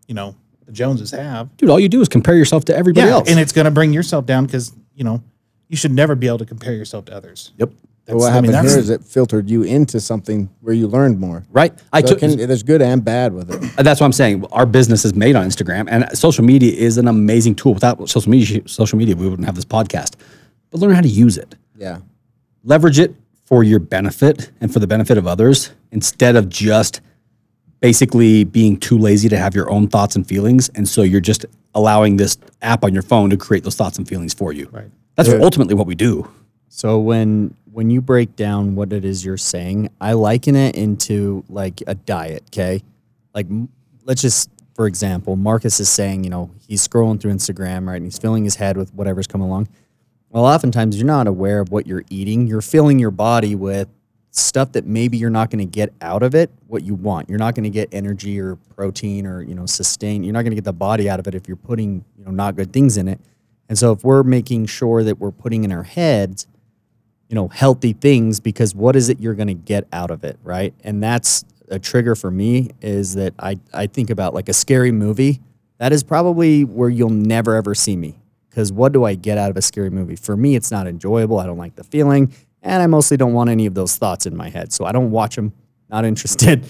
you 0.07 0.13
know, 0.15 0.35
the 0.71 0.75
Joneses 0.77 1.11
have. 1.11 1.55
Dude, 1.57 1.69
all 1.69 1.81
you 1.81 1.89
do 1.89 2.01
is 2.01 2.09
compare 2.09 2.37
yourself 2.37 2.65
to 2.67 2.77
everybody 2.77 3.07
yeah, 3.07 3.15
else. 3.15 3.29
And 3.29 3.39
it's 3.39 3.53
going 3.53 3.65
to 3.67 3.71
bring 3.71 3.93
yourself 3.93 4.25
down 4.27 4.47
because, 4.47 4.73
you 4.95 5.05
know, 5.05 5.23
you 5.69 5.77
should 5.77 5.91
never 5.93 6.15
be 6.15 6.27
able 6.29 6.39
to 6.39 6.47
compare 6.47 6.73
yourself 6.73 7.05
to 7.07 7.15
others. 7.15 7.53
Yep. 7.59 7.71
Well, 8.09 8.19
what 8.19 8.31
I 8.31 8.35
happened 8.35 8.53
mean, 8.55 8.65
here 8.67 8.77
is 8.79 8.91
it 8.91 9.05
filtered 9.05 9.49
you 9.49 9.63
into 9.63 10.01
something 10.01 10.51
where 10.63 10.75
you 10.75 10.89
learned 10.89 11.21
more. 11.21 11.45
Right. 11.53 11.77
So 11.79 11.85
I 11.93 12.03
took, 12.03 12.19
can, 12.19 12.37
there's 12.39 12.65
good 12.65 12.83
and 12.83 13.05
bad 13.05 13.33
with 13.33 13.53
it. 13.53 13.61
That's 13.85 14.01
what 14.01 14.07
I'm 14.07 14.13
saying. 14.13 14.45
Our 14.47 14.67
business 14.67 15.05
is 15.05 15.15
made 15.15 15.37
on 15.37 15.47
Instagram, 15.47 15.87
and 15.89 16.07
social 16.19 16.43
media 16.45 16.73
is 16.73 16.99
an 16.99 17.07
amazing 17.07 17.55
tool. 17.55 17.73
Without 17.73 18.09
social 18.09 18.29
media, 18.31 18.67
social 18.67 18.99
media, 18.99 19.15
we 19.15 19.29
wouldn't 19.29 19.47
have 19.47 19.55
this 19.55 19.65
podcast. 19.65 20.17
But 20.71 20.81
learn 20.81 20.93
how 20.95 21.03
to 21.03 21.09
use 21.09 21.39
it. 21.39 21.55
Yeah. 21.77 21.99
Leverage 22.65 22.99
it 22.99 23.15
for 23.45 23.63
your 23.63 23.79
benefit 23.79 24.51
and 24.61 24.73
for 24.73 24.81
the 24.81 24.89
benefit 24.89 25.17
of 25.17 25.29
others 25.29 25.71
instead 25.93 26.35
of 26.35 26.49
just 26.49 27.01
basically 27.81 28.45
being 28.45 28.77
too 28.79 28.99
lazy 28.99 29.29
to 29.29 29.39
have 29.39 29.55
your 29.55 29.71
own 29.71 29.89
thoughts 29.89 30.15
and 30.17 30.27
feelings, 30.27 30.69
and 30.75 30.87
so 30.87 31.03
you're 31.03 31.21
just 31.21 31.47
allowing 31.75 32.17
this 32.17 32.37
app 32.63 32.85
on 32.85 32.93
your 32.93 33.03
phone 33.03 33.31
to 33.31 33.37
create 33.37 33.65
those 33.65 33.75
thoughts 33.75 33.99
and 33.99 34.07
feelings 34.07 34.35
for 34.35 34.53
you. 34.53 34.69
Right. 34.71 34.87
That's 35.17 35.29
yeah. 35.31 35.37
ultimately 35.37 35.75
what 35.75 35.87
we 35.87 35.95
do. 35.95 36.31
So 36.69 36.99
when 36.99 37.55
when 37.73 37.91
you 37.91 38.01
break 38.01 38.37
down 38.37 38.75
what 38.75 38.93
it 38.93 39.05
is 39.05 39.25
you're 39.25 39.37
saying, 39.37 39.89
I 40.01 40.13
liken 40.13 40.57
it 40.57 40.77
into 40.77 41.45
like 41.49 41.83
a 41.87 41.95
diet. 41.95 42.45
Okay, 42.53 42.83
like 43.35 43.47
let's 44.05 44.23
just 44.23 44.51
for 44.75 44.87
example, 44.87 45.37
Marcus 45.37 45.81
is 45.81 45.89
saying 45.89 46.23
you 46.25 46.31
know 46.31 46.51
he's 46.69 46.87
scrolling 46.87 47.21
through 47.21 47.33
Instagram 47.33 47.89
right, 47.89 47.97
and 47.97 48.05
he's 48.05 48.19
filling 48.19 48.45
his 48.45 48.57
head 48.57 48.77
with 48.77 48.93
whatever's 48.95 49.27
coming 49.27 49.47
along. 49.49 49.69
Well, 50.29 50.45
oftentimes 50.45 50.97
you're 50.97 51.07
not 51.07 51.27
aware 51.27 51.59
of 51.59 51.73
what 51.73 51.89
you're 51.89 52.05
eating. 52.09 52.47
You're 52.47 52.63
filling 52.63 53.01
your 53.01 53.11
body 53.11 53.57
with 53.57 53.89
stuff 54.31 54.73
that 54.73 54.87
maybe 54.87 55.17
you're 55.19 55.31
not 55.31 55.51
going 55.51 55.59
to 55.59 55.65
get 55.71 55.93
out 56.01 56.23
of 56.23 56.35
it 56.35 56.51
what 56.69 56.85
you 56.85 56.95
want. 56.95 57.29
You're 57.29 57.39
not 57.39 57.55
going 57.55 57.65
to 57.65 57.71
get 57.71 57.89
energy 57.93 58.39
or 58.41 58.57
protein 58.57 59.27
or, 59.27 59.43
you 59.43 59.55
know, 59.55 59.67
sustain. 59.67 60.23
You're 60.23 60.33
not 60.33 60.43
going 60.43 60.53
to 60.53 60.57
get 60.57 60.65
the 60.65 60.73
body 60.73 61.09
out 61.11 61.19
of 61.19 61.27
it 61.27 61.35
if 61.35 61.49
you're 61.49 61.57
putting, 61.57 62.05
you 62.17 62.25
know, 62.25 62.31
not 62.31 62.55
good 62.57 62.73
things 62.73 62.97
in 62.97 63.09
it. 63.09 63.21
And 63.69 63.77
so 63.77 63.93
if 63.93 64.05
we're 64.05 64.23
making 64.23 64.67
sure 64.67 65.03
that 65.05 65.19
we're 65.19 65.31
putting 65.33 65.65
in 65.65 65.73
our 65.73 65.83
heads, 65.83 66.47
you 67.29 67.35
know, 67.35 67.49
healthy 67.49 67.93
things 67.93 68.41
because 68.41 68.75
what 68.75 68.97
is 68.97 69.09
it 69.09 69.21
you're 69.21 69.35
going 69.35 69.49
to 69.49 69.55
get 69.55 69.87
out 69.93 70.11
of 70.11 70.25
it, 70.25 70.39
right? 70.43 70.75
And 70.83 71.03
that's 71.03 71.45
a 71.69 71.79
trigger 71.79 72.15
for 72.15 72.31
me 72.31 72.71
is 72.81 73.15
that 73.15 73.33
I 73.39 73.57
I 73.73 73.87
think 73.87 74.11
about 74.11 74.35
like 74.35 74.49
a 74.49 74.53
scary 74.53 74.91
movie. 74.93 75.41
That 75.79 75.93
is 75.93 76.03
probably 76.03 76.65
where 76.65 76.89
you'll 76.89 77.11
never 77.11 77.55
ever 77.55 77.75
see 77.77 77.97
me 77.97 78.21
because 78.49 78.73
what 78.73 78.93
do 78.93 79.05
I 79.05 79.15
get 79.15 79.39
out 79.39 79.51
of 79.51 79.57
a 79.57 79.63
scary 79.63 79.91
movie? 79.91 80.17
For 80.17 80.37
me, 80.37 80.57
it's 80.57 80.71
not 80.73 80.87
enjoyable. 80.89 81.39
I 81.41 81.47
don't 81.47 81.59
like 81.59 81.77
the 81.77 81.85
feeling. 81.85 82.33
And 82.63 82.83
I 82.83 82.87
mostly 82.87 83.17
don't 83.17 83.33
want 83.33 83.51
any 83.51 83.67
of 83.67 83.75
those 83.75 83.97
thoughts 83.97 84.27
in 84.27 84.37
my 84.37 84.51
head. 84.51 84.73
So 84.73 84.85
I 84.85 84.93
don't 84.93 85.11
watch 85.11 85.37
them, 85.37 85.53
not 85.89 86.05
interested 86.05 86.67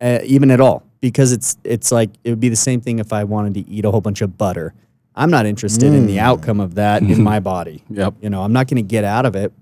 uh, 0.00 0.18
even 0.24 0.50
at 0.50 0.60
all 0.60 0.84
because 1.00 1.32
it's 1.32 1.56
it's 1.64 1.90
like 1.90 2.10
it 2.24 2.30
would 2.30 2.40
be 2.40 2.48
the 2.48 2.56
same 2.56 2.80
thing 2.80 2.98
if 3.00 3.12
I 3.12 3.24
wanted 3.24 3.54
to 3.54 3.60
eat 3.70 3.84
a 3.84 3.90
whole 3.90 4.00
bunch 4.00 4.20
of 4.22 4.38
butter. 4.38 4.72
I'm 5.14 5.30
not 5.30 5.44
interested 5.46 5.92
mm. 5.92 5.96
in 5.96 6.06
the 6.06 6.16
mm. 6.16 6.20
outcome 6.20 6.58
of 6.60 6.76
that 6.76 7.02
in 7.02 7.22
my 7.22 7.38
body. 7.38 7.84
Yep. 7.90 8.14
You 8.22 8.30
know, 8.30 8.42
I'm 8.42 8.52
not 8.54 8.66
going 8.68 8.76
to 8.82 8.88
get 8.88 9.04
out 9.04 9.26
of 9.26 9.36
it 9.36 9.52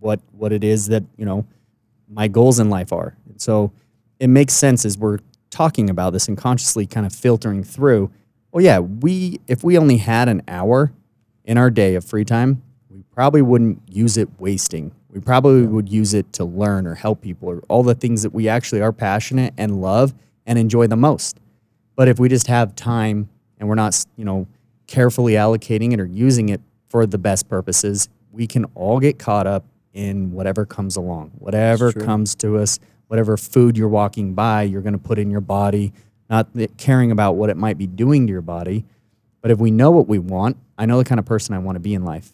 what 0.00 0.20
what 0.32 0.52
it 0.52 0.62
is 0.64 0.88
that, 0.88 1.02
you 1.16 1.24
know, 1.24 1.46
my 2.10 2.28
goals 2.28 2.58
in 2.58 2.68
life 2.68 2.92
are. 2.92 3.16
And 3.28 3.40
so 3.40 3.72
it 4.20 4.26
makes 4.28 4.52
sense 4.54 4.84
as 4.84 4.98
we're 4.98 5.18
talking 5.50 5.88
about 5.88 6.12
this 6.12 6.28
and 6.28 6.36
consciously 6.36 6.84
kind 6.86 7.06
of 7.06 7.12
filtering 7.14 7.64
through 7.64 8.10
well 8.52 8.62
yeah 8.62 8.78
we 8.78 9.40
if 9.48 9.64
we 9.64 9.78
only 9.78 9.96
had 9.96 10.28
an 10.28 10.42
hour 10.46 10.92
in 11.42 11.56
our 11.56 11.70
day 11.70 11.94
of 11.94 12.04
free 12.04 12.24
time 12.24 12.60
we 12.90 13.02
probably 13.10 13.40
wouldn't 13.40 13.80
use 13.88 14.18
it 14.18 14.28
wasting 14.38 14.92
we 15.10 15.20
probably 15.20 15.62
would 15.66 15.88
use 15.88 16.12
it 16.12 16.32
to 16.34 16.44
learn 16.44 16.86
or 16.86 16.94
help 16.94 17.22
people 17.22 17.48
or 17.50 17.60
all 17.68 17.82
the 17.82 17.94
things 17.94 18.22
that 18.22 18.34
we 18.34 18.48
actually 18.48 18.82
are 18.82 18.92
passionate 18.92 19.54
and 19.56 19.80
love 19.80 20.14
and 20.46 20.58
enjoy 20.58 20.86
the 20.86 20.96
most. 20.96 21.38
But 21.96 22.08
if 22.08 22.18
we 22.18 22.28
just 22.28 22.46
have 22.48 22.74
time 22.76 23.28
and 23.58 23.68
we're 23.68 23.74
not, 23.74 24.04
you 24.16 24.24
know, 24.24 24.46
carefully 24.86 25.32
allocating 25.34 25.92
it 25.92 26.00
or 26.00 26.04
using 26.04 26.50
it 26.50 26.60
for 26.88 27.06
the 27.06 27.18
best 27.18 27.48
purposes, 27.48 28.08
we 28.32 28.46
can 28.46 28.64
all 28.74 29.00
get 29.00 29.18
caught 29.18 29.46
up 29.46 29.64
in 29.94 30.32
whatever 30.32 30.66
comes 30.66 30.96
along, 30.96 31.32
whatever 31.38 31.90
comes 31.90 32.34
to 32.36 32.58
us, 32.58 32.78
whatever 33.08 33.36
food 33.36 33.76
you're 33.76 33.88
walking 33.88 34.34
by, 34.34 34.62
you're 34.62 34.82
going 34.82 34.92
to 34.92 34.98
put 34.98 35.18
in 35.18 35.30
your 35.30 35.40
body, 35.40 35.92
not 36.30 36.46
caring 36.76 37.10
about 37.10 37.32
what 37.32 37.48
it 37.48 37.56
might 37.56 37.78
be 37.78 37.86
doing 37.86 38.26
to 38.26 38.30
your 38.30 38.42
body. 38.42 38.84
But 39.40 39.50
if 39.50 39.58
we 39.58 39.70
know 39.70 39.90
what 39.90 40.06
we 40.06 40.18
want, 40.18 40.58
I 40.76 40.84
know 40.84 40.98
the 40.98 41.04
kind 41.04 41.18
of 41.18 41.24
person 41.24 41.54
I 41.54 41.58
want 41.58 41.76
to 41.76 41.80
be 41.80 41.94
in 41.94 42.04
life. 42.04 42.32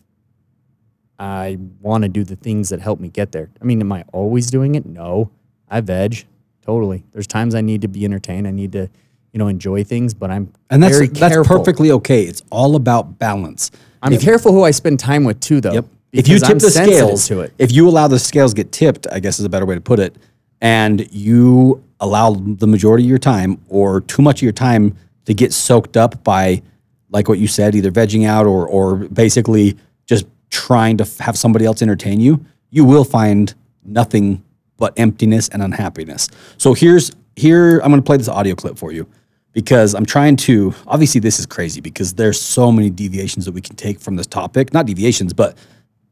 I 1.19 1.59
want 1.81 2.03
to 2.03 2.09
do 2.09 2.25
the 2.25 2.37
things 2.37 2.71
that 2.71 2.81
help 2.81 3.01
me 3.01 3.09
get 3.09 3.33
there. 3.33 3.49
I 3.61 3.65
mean, 3.65 3.81
am 3.81 3.93
I 3.93 4.05
always 4.13 4.49
doing 4.51 4.75
it? 4.75 4.85
No. 4.85 5.31
I 5.71 5.81
veg 5.81 6.27
totally. 6.63 7.05
There's 7.13 7.27
times 7.27 7.55
I 7.55 7.61
need 7.61 7.83
to 7.83 7.89
be 7.89 8.05
entertained. 8.05 8.47
I 8.47 8.51
need 8.51 8.73
to, 8.73 8.89
you 9.33 9.39
know, 9.39 9.49
enjoy 9.49 9.85
things, 9.85 10.13
but 10.15 10.31
I'm 10.31 10.53
and 10.71 10.83
that's 10.83 11.09
that's 11.19 11.47
perfectly 11.47 11.91
okay. 11.93 12.23
It's 12.25 12.43
all 12.51 12.77
about 12.77 13.19
balance. 13.19 13.71
I'm 14.03 14.13
if, 14.13 14.21
careful 14.23 14.53
who 14.53 14.63
I 14.63 14.71
spend 14.71 15.01
time 15.01 15.25
with 15.25 15.41
too, 15.41 15.61
though. 15.61 15.73
Yep. 15.73 15.87
If 16.13 16.29
you 16.29 16.39
tip 16.39 16.51
I'm 16.51 16.59
the 16.59 16.71
scales 16.71 17.27
to 17.29 17.41
it, 17.41 17.53
if 17.59 17.73
you 17.73 17.89
allow 17.89 18.07
the 18.07 18.19
scales 18.21 18.55
get 18.55 18.71
tipped, 18.71 19.07
I 19.11 19.19
guess 19.19 19.39
is 19.41 19.45
a 19.45 19.49
better 19.49 19.67
way 19.67 19.75
to 19.75 19.81
put 19.81 19.99
it, 19.99 20.15
and 20.61 21.11
you 21.13 21.83
allow 22.01 22.33
the 22.35 22.67
majority 22.67 23.05
of 23.05 23.09
your 23.09 23.19
time 23.19 23.61
or 23.69 24.03
too 24.03 24.23
much 24.23 24.39
of 24.39 24.43
your 24.43 24.53
time 24.53 24.97
to 25.25 25.35
get 25.35 25.53
soaked 25.53 25.97
up 25.97 26.23
by, 26.23 26.63
like 27.11 27.29
what 27.29 27.39
you 27.39 27.49
said, 27.49 27.75
either 27.75 27.91
vegging 27.91 28.27
out 28.27 28.47
or 28.47 28.67
or 28.69 28.97
basically 28.97 29.77
just 30.07 30.27
trying 30.51 30.97
to 30.99 31.07
have 31.23 31.37
somebody 31.39 31.65
else 31.65 31.83
entertain 31.83 32.21
you, 32.21 32.45
you 32.71 32.85
will 32.85 33.05
find 33.05 33.55
nothing 33.85 34.43
but 34.77 34.93
emptiness 34.99 35.49
and 35.51 35.63
unhappiness. 35.63 36.29
So 36.59 36.75
here's 36.75 37.13
here 37.37 37.77
I'm 37.81 37.89
going 37.91 38.03
to 38.03 38.07
play 38.07 38.17
this 38.17 38.29
audio 38.29 38.55
clip 38.55 38.77
for 38.79 38.93
you 38.93 39.07
because 39.53 39.95
I'm 39.95 40.07
trying 40.07 40.37
to 40.37 40.75
obviously 40.87 41.21
this 41.21 41.39
is 41.39 41.47
crazy 41.47 41.81
because 41.81 42.15
there's 42.15 42.41
so 42.41 42.73
many 42.73 42.91
deviations 42.91 43.45
that 43.45 43.53
we 43.53 43.61
can 43.61 43.77
take 43.77 44.01
from 44.01 44.17
this 44.17 44.27
topic, 44.27 44.73
not 44.73 44.87
deviations, 44.87 45.33
but 45.33 45.57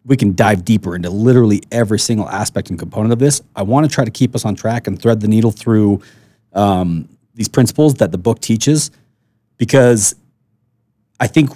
we 0.05 0.17
can 0.17 0.35
dive 0.35 0.65
deeper 0.65 0.97
into 0.97 1.11
literally 1.11 1.63
every 1.71 1.99
single 1.99 2.29
aspect 2.29 2.71
and 2.71 2.79
component 2.79 3.13
of 3.13 3.19
this. 3.21 3.41
I 3.55 3.63
want 3.63 3.89
to 3.89 3.93
try 3.95 4.05
to 4.05 4.11
keep 4.11 4.35
us 4.35 4.45
on 4.45 4.55
track 4.57 4.87
and 4.89 5.01
thread 5.01 5.21
the 5.21 5.29
needle 5.29 5.53
through 5.53 6.03
um, 6.55 7.09
these 7.35 7.49
principles 7.49 7.95
that 7.95 8.11
the 8.11 8.19
book 8.19 8.41
teaches 8.41 8.91
because 9.59 10.15
I 11.21 11.29
think 11.29 11.51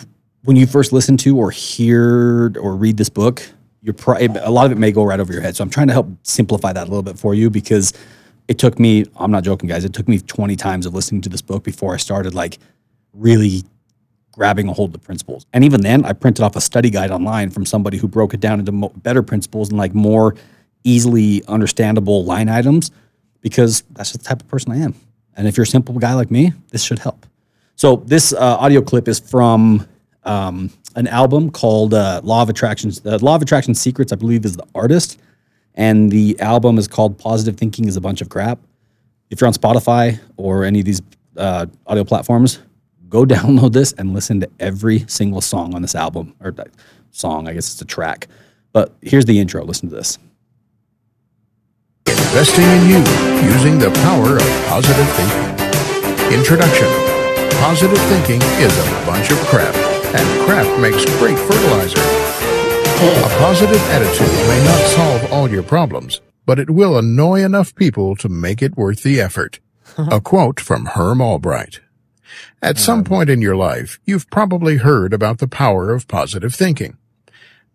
when 0.47 0.57
you 0.57 0.67
first 0.67 0.93
listen 0.93 1.17
to 1.17 1.37
or 1.37 1.51
hear 1.51 2.53
or 2.61 2.77
read 2.77 2.97
this 2.97 3.09
book, 3.09 3.43
you're 3.83 3.95
pro- 3.95 4.17
a 4.19 4.51
lot 4.51 4.65
of 4.67 4.73
it 4.73 4.79
may 4.79 4.93
go 4.93 5.03
right 5.05 5.19
over 5.19 5.33
your 5.33 5.43
head. 5.43 5.57
So 5.57 5.63
I'm 5.63 5.71
trying 5.71 5.89
to 5.89 5.93
help 5.93 6.09
simplify 6.23 6.73
that 6.73 6.85
a 6.85 6.89
little 6.91 7.03
bit 7.03 7.19
for 7.19 7.35
you 7.35 7.51
because 7.51 7.93
it 8.47 8.57
took 8.59 8.79
me, 8.79 9.05
I'm 9.17 9.33
not 9.33 9.43
joking, 9.43 9.69
guys, 9.69 9.85
it 9.85 9.93
took 9.93 10.07
me 10.07 10.21
20 10.21 10.55
times 10.55 10.87
of 10.87 10.95
listening 10.95 11.21
to 11.23 11.29
this 11.29 11.43
book 11.43 11.65
before 11.65 11.95
I 11.95 11.97
started 11.97 12.33
like 12.33 12.59
really 13.13 13.65
grabbing 14.31 14.69
a 14.69 14.73
hold 14.73 14.91
of 14.91 14.93
the 14.93 14.99
principles. 15.01 15.47
And 15.53 15.65
even 15.65 15.81
then, 15.81 16.05
I 16.05 16.13
printed 16.13 16.45
off 16.45 16.55
a 16.55 16.61
study 16.61 16.91
guide 16.91 17.11
online 17.11 17.51
from 17.51 17.67
somebody 17.67 17.97
who 17.99 18.07
broke 18.07 18.33
it 18.33 18.39
down 18.39 18.61
into 18.61 18.71
mo- 18.71 18.93
better 18.97 19.25
principles 19.25 19.71
and 19.71 19.79
like 19.79 19.95
more 19.95 20.37
easily 20.85 21.43
understandable 21.49 22.25
line 22.25 22.49
items 22.49 22.93
because 23.41 23.83
that's 23.91 24.13
the 24.13 24.19
type 24.19 24.43
of 24.43 24.47
person 24.47 24.71
I 24.71 24.77
am. 24.77 24.95
And 25.37 25.49
if 25.49 25.57
you're 25.57 25.65
a 25.65 25.67
simple 25.67 25.99
guy 25.99 26.15
like 26.15 26.31
me, 26.31 26.53
this 26.71 26.85
should 26.85 27.01
help. 27.01 27.27
So 27.75 27.97
this 28.07 28.33
uh, 28.33 28.39
audio 28.39 28.81
clip 28.81 29.09
is 29.09 29.19
from 29.19 29.87
um, 30.27 30.71
an 30.97 31.07
album 31.07 31.51
called 31.51 31.95
uh, 31.95 32.21
Law 32.25 32.43
of 32.43 32.49
Attraction. 32.51 32.91
Uh, 33.05 33.19
Law 33.23 33.37
of 33.37 33.43
Attraction 33.43 33.75
Secrets, 33.75 34.13
I 34.13 34.17
believe, 34.17 34.45
is 34.45 34.57
the 34.57 34.67
artist, 34.75 35.19
and 35.77 36.11
the 36.11 36.39
album 36.41 36.79
is 36.79 36.89
called 36.89 37.17
Positive 37.17 37.57
Thinking 37.57 37.87
is 37.87 37.97
a 37.97 38.01
Bunch 38.01 38.21
of 38.21 38.29
Crap. 38.29 38.59
If 39.31 39.41
you're 39.41 39.49
on 39.49 39.55
Spotify 39.55 40.21
or 40.37 40.65
any 40.65 40.81
of 40.81 40.85
these 40.85 41.01
uh, 41.37 41.67
audio 41.87 42.05
platforms, 42.05 42.59
go 43.09 43.25
download 43.25 43.73
this 43.73 43.93
and 43.93 44.13
listen 44.13 44.41
to 44.41 44.49
every 44.61 45.01
single 45.09 45.41
song 45.41 45.75
on 45.75 45.83
this 45.83 45.95
album 45.95 46.35
or 46.41 46.55
song. 47.13 47.49
I 47.49 47.55
guess 47.55 47.73
it's 47.73 47.81
a 47.81 47.85
track. 47.87 48.27
But 48.73 48.93
here's 49.01 49.25
the 49.25 49.39
intro. 49.39 49.65
Listen 49.65 49.89
to 49.89 49.95
this. 49.95 50.19
Investing 52.09 52.65
in 52.65 52.83
you 52.83 53.53
using 53.53 53.79
the 53.79 53.91
power 54.03 54.37
of 54.37 54.67
positive 54.69 55.09
thinking. 55.15 56.37
Introduction 56.39 56.89
Positive 57.61 57.97
thinking 58.09 58.43
is 58.61 58.77
a 58.79 58.91
bunch 59.07 59.31
of 59.31 59.39
crap 59.39 59.75
and 60.15 60.45
crap 60.47 60.67
makes 60.81 61.05
great 61.19 61.39
fertilizer. 61.39 61.99
A 62.01 63.29
positive 63.39 63.81
attitude 63.91 64.35
may 64.49 64.65
not 64.65 64.81
solve 64.95 65.33
all 65.33 65.51
your 65.51 65.63
problems, 65.63 66.21
but 66.47 66.59
it 66.59 66.71
will 66.71 66.97
annoy 66.97 67.43
enough 67.43 67.75
people 67.75 68.15
to 68.17 68.29
make 68.29 68.63
it 68.63 68.77
worth 68.77 69.03
the 69.03 69.21
effort. 69.21 69.59
A 69.99 70.21
quote 70.21 70.61
from 70.61 70.87
Herm 70.87 71.21
Albright. 71.21 71.81
At 72.63 72.79
some 72.79 73.01
um. 73.01 73.05
point 73.05 73.29
in 73.31 73.43
your 73.43 73.57
life, 73.57 73.99
you've 74.05 74.31
probably 74.31 74.77
heard 74.79 75.13
about 75.13 75.39
the 75.39 75.49
power 75.49 75.93
of 75.93 76.09
positive 76.09 76.55
thinking. 76.55 76.97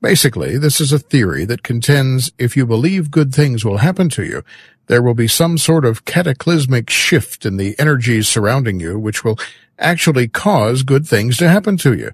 Basically, 0.02 0.58
this 0.58 0.82
is 0.82 0.92
a 0.92 0.98
theory 0.98 1.46
that 1.46 1.62
contends 1.62 2.32
if 2.40 2.58
you 2.58 2.66
believe 2.66 3.12
good 3.12 3.34
things 3.36 3.64
will 3.64 3.78
happen 3.78 4.10
to 4.10 4.24
you, 4.24 4.42
there 4.88 5.02
will 5.04 5.14
be 5.14 5.28
some 5.28 5.60
sort 5.60 5.86
of 5.86 6.06
cataclysmic 6.06 6.90
shift 6.90 7.46
in 7.46 7.58
the 7.58 7.78
energies 7.78 8.28
surrounding 8.28 8.80
you 8.80 8.98
which 8.98 9.24
will 9.24 9.38
actually 9.82 10.28
cause 10.28 10.84
good 10.84 11.06
things 11.06 11.36
to 11.38 11.50
happen 11.50 11.76
to 11.78 11.94
you. 11.94 12.12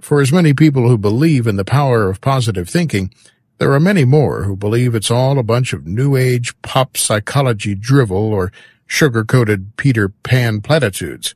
For 0.00 0.20
as 0.20 0.32
many 0.32 0.54
people 0.54 0.88
who 0.88 0.98
believe 0.98 1.46
in 1.46 1.56
the 1.56 1.64
power 1.64 2.08
of 2.08 2.20
positive 2.20 2.68
thinking, 2.68 3.12
there 3.58 3.72
are 3.72 3.80
many 3.80 4.04
more 4.04 4.44
who 4.44 4.56
believe 4.56 4.94
it's 4.94 5.10
all 5.10 5.38
a 5.38 5.42
bunch 5.42 5.72
of 5.72 5.86
new 5.86 6.16
age 6.16 6.60
pop 6.62 6.96
psychology 6.96 7.74
drivel 7.74 8.16
or 8.32 8.52
sugar-coated 8.86 9.76
Peter 9.76 10.08
Pan 10.08 10.60
platitudes. 10.60 11.34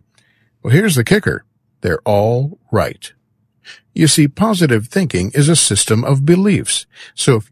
Well, 0.62 0.72
here's 0.72 0.94
the 0.94 1.04
kicker. 1.04 1.44
They're 1.80 2.00
all 2.04 2.58
right. 2.70 3.12
You 3.94 4.06
see, 4.06 4.28
positive 4.28 4.86
thinking 4.86 5.32
is 5.34 5.48
a 5.48 5.56
system 5.56 6.04
of 6.04 6.24
beliefs. 6.24 6.86
So, 7.14 7.42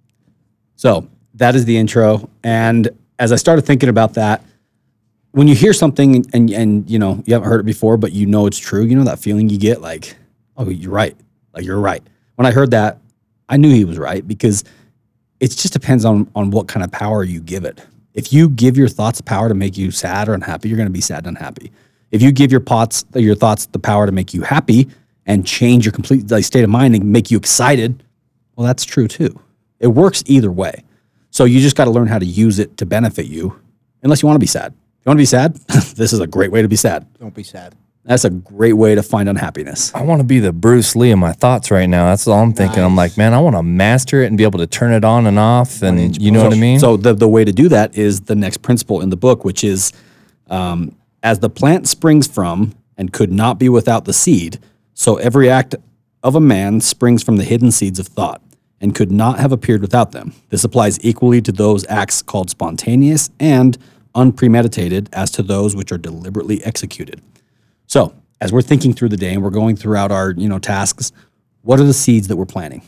so 0.76 1.08
that 1.34 1.56
is 1.56 1.64
the 1.64 1.76
intro. 1.76 2.30
And 2.44 2.88
as 3.18 3.32
I 3.32 3.36
started 3.36 3.62
thinking 3.62 3.88
about 3.88 4.14
that, 4.14 4.42
when 5.32 5.46
you 5.48 5.54
hear 5.54 5.72
something 5.72 6.24
and 6.34 6.52
and 6.52 6.90
you 6.90 6.98
know 6.98 7.22
you 7.26 7.34
haven't 7.34 7.48
heard 7.48 7.60
it 7.60 7.66
before, 7.66 7.96
but 7.96 8.12
you 8.12 8.26
know 8.26 8.46
it's 8.46 8.58
true. 8.58 8.82
You 8.84 8.96
know 8.96 9.04
that 9.04 9.18
feeling 9.18 9.48
you 9.48 9.58
get, 9.58 9.80
like, 9.80 10.16
oh, 10.56 10.68
you're 10.68 10.90
right, 10.92 11.16
like 11.54 11.64
you're 11.64 11.78
right. 11.78 12.02
When 12.36 12.46
I 12.46 12.50
heard 12.52 12.70
that, 12.72 12.98
I 13.48 13.56
knew 13.56 13.70
he 13.70 13.84
was 13.84 13.98
right 13.98 14.26
because 14.26 14.64
it 15.40 15.48
just 15.50 15.72
depends 15.72 16.04
on 16.04 16.30
on 16.34 16.50
what 16.50 16.66
kind 16.68 16.84
of 16.84 16.90
power 16.90 17.22
you 17.24 17.40
give 17.40 17.64
it. 17.64 17.84
If 18.12 18.32
you 18.32 18.48
give 18.48 18.76
your 18.76 18.88
thoughts 18.88 19.20
power 19.20 19.48
to 19.48 19.54
make 19.54 19.76
you 19.78 19.90
sad 19.92 20.28
or 20.28 20.34
unhappy, 20.34 20.68
you're 20.68 20.76
going 20.76 20.88
to 20.88 20.92
be 20.92 21.00
sad 21.00 21.26
and 21.26 21.36
unhappy. 21.36 21.70
If 22.10 22.22
you 22.22 22.32
give 22.32 22.50
your 22.50 22.60
pots 22.60 23.04
your 23.14 23.36
thoughts 23.36 23.66
the 23.66 23.78
power 23.78 24.06
to 24.06 24.12
make 24.12 24.34
you 24.34 24.42
happy 24.42 24.88
and 25.26 25.46
change 25.46 25.84
your 25.84 25.92
complete 25.92 26.28
like, 26.28 26.42
state 26.44 26.64
of 26.64 26.70
mind 26.70 26.96
and 26.96 27.04
make 27.04 27.30
you 27.30 27.36
excited, 27.38 28.02
well, 28.56 28.66
that's 28.66 28.84
true 28.84 29.06
too. 29.06 29.40
It 29.78 29.86
works 29.86 30.24
either 30.26 30.50
way. 30.50 30.82
So 31.30 31.44
you 31.44 31.60
just 31.60 31.76
got 31.76 31.84
to 31.84 31.92
learn 31.92 32.08
how 32.08 32.18
to 32.18 32.26
use 32.26 32.58
it 32.58 32.76
to 32.78 32.86
benefit 32.86 33.26
you, 33.26 33.60
unless 34.02 34.22
you 34.22 34.26
want 34.26 34.34
to 34.34 34.40
be 34.40 34.46
sad 34.46 34.74
you 35.04 35.08
want 35.08 35.16
to 35.16 35.22
be 35.22 35.26
sad? 35.26 35.54
this 35.96 36.12
is 36.12 36.20
a 36.20 36.26
great 36.26 36.52
way 36.52 36.60
to 36.60 36.68
be 36.68 36.76
sad. 36.76 37.06
Don't 37.18 37.32
be 37.32 37.42
sad. 37.42 37.74
That's 38.04 38.24
a 38.26 38.30
great 38.30 38.74
way 38.74 38.94
to 38.94 39.02
find 39.02 39.28
unhappiness. 39.30 39.94
I 39.94 40.02
want 40.02 40.20
to 40.20 40.24
be 40.26 40.40
the 40.40 40.52
Bruce 40.52 40.94
Lee 40.94 41.10
of 41.10 41.18
my 41.18 41.32
thoughts 41.32 41.70
right 41.70 41.86
now. 41.86 42.06
That's 42.06 42.26
all 42.26 42.42
I'm 42.42 42.52
thinking. 42.52 42.82
I'm 42.82 42.96
like, 42.96 43.16
man, 43.16 43.32
I 43.32 43.40
want 43.40 43.56
to 43.56 43.62
master 43.62 44.22
it 44.22 44.26
and 44.26 44.36
be 44.36 44.44
able 44.44 44.58
to 44.58 44.66
turn 44.66 44.92
it 44.92 45.02
on 45.04 45.26
and 45.26 45.38
off. 45.38 45.80
And 45.82 46.20
you 46.20 46.30
know 46.30 46.40
so, 46.40 46.48
what 46.48 46.56
I 46.56 46.60
mean? 46.60 46.80
So 46.80 46.96
the, 46.98 47.14
the 47.14 47.28
way 47.28 47.44
to 47.46 47.52
do 47.52 47.68
that 47.70 47.96
is 47.96 48.22
the 48.22 48.34
next 48.34 48.58
principle 48.58 49.00
in 49.00 49.08
the 49.10 49.16
book, 49.16 49.42
which 49.44 49.64
is 49.64 49.90
um, 50.48 50.94
as 51.22 51.38
the 51.38 51.48
plant 51.50 51.88
springs 51.88 52.26
from 52.26 52.74
and 52.98 53.10
could 53.12 53.32
not 53.32 53.58
be 53.58 53.68
without 53.70 54.04
the 54.06 54.12
seed, 54.12 54.58
so 54.92 55.16
every 55.16 55.48
act 55.48 55.74
of 56.22 56.34
a 56.34 56.40
man 56.40 56.80
springs 56.82 57.22
from 57.22 57.36
the 57.38 57.44
hidden 57.44 57.70
seeds 57.70 57.98
of 57.98 58.06
thought 58.06 58.42
and 58.82 58.94
could 58.94 59.10
not 59.10 59.38
have 59.38 59.52
appeared 59.52 59.80
without 59.80 60.12
them. 60.12 60.34
This 60.50 60.62
applies 60.64 61.02
equally 61.04 61.40
to 61.42 61.52
those 61.52 61.86
acts 61.86 62.20
called 62.22 62.50
spontaneous 62.50 63.30
and 63.40 63.78
unpremeditated 64.14 65.08
as 65.12 65.30
to 65.32 65.42
those 65.42 65.76
which 65.76 65.92
are 65.92 65.98
deliberately 65.98 66.62
executed. 66.64 67.20
So, 67.86 68.14
as 68.40 68.52
we're 68.52 68.62
thinking 68.62 68.92
through 68.92 69.10
the 69.10 69.16
day 69.16 69.34
and 69.34 69.42
we're 69.42 69.50
going 69.50 69.76
throughout 69.76 70.10
our, 70.10 70.30
you 70.32 70.48
know, 70.48 70.58
tasks, 70.58 71.12
what 71.62 71.78
are 71.78 71.84
the 71.84 71.92
seeds 71.94 72.28
that 72.28 72.36
we're 72.36 72.46
planting? 72.46 72.82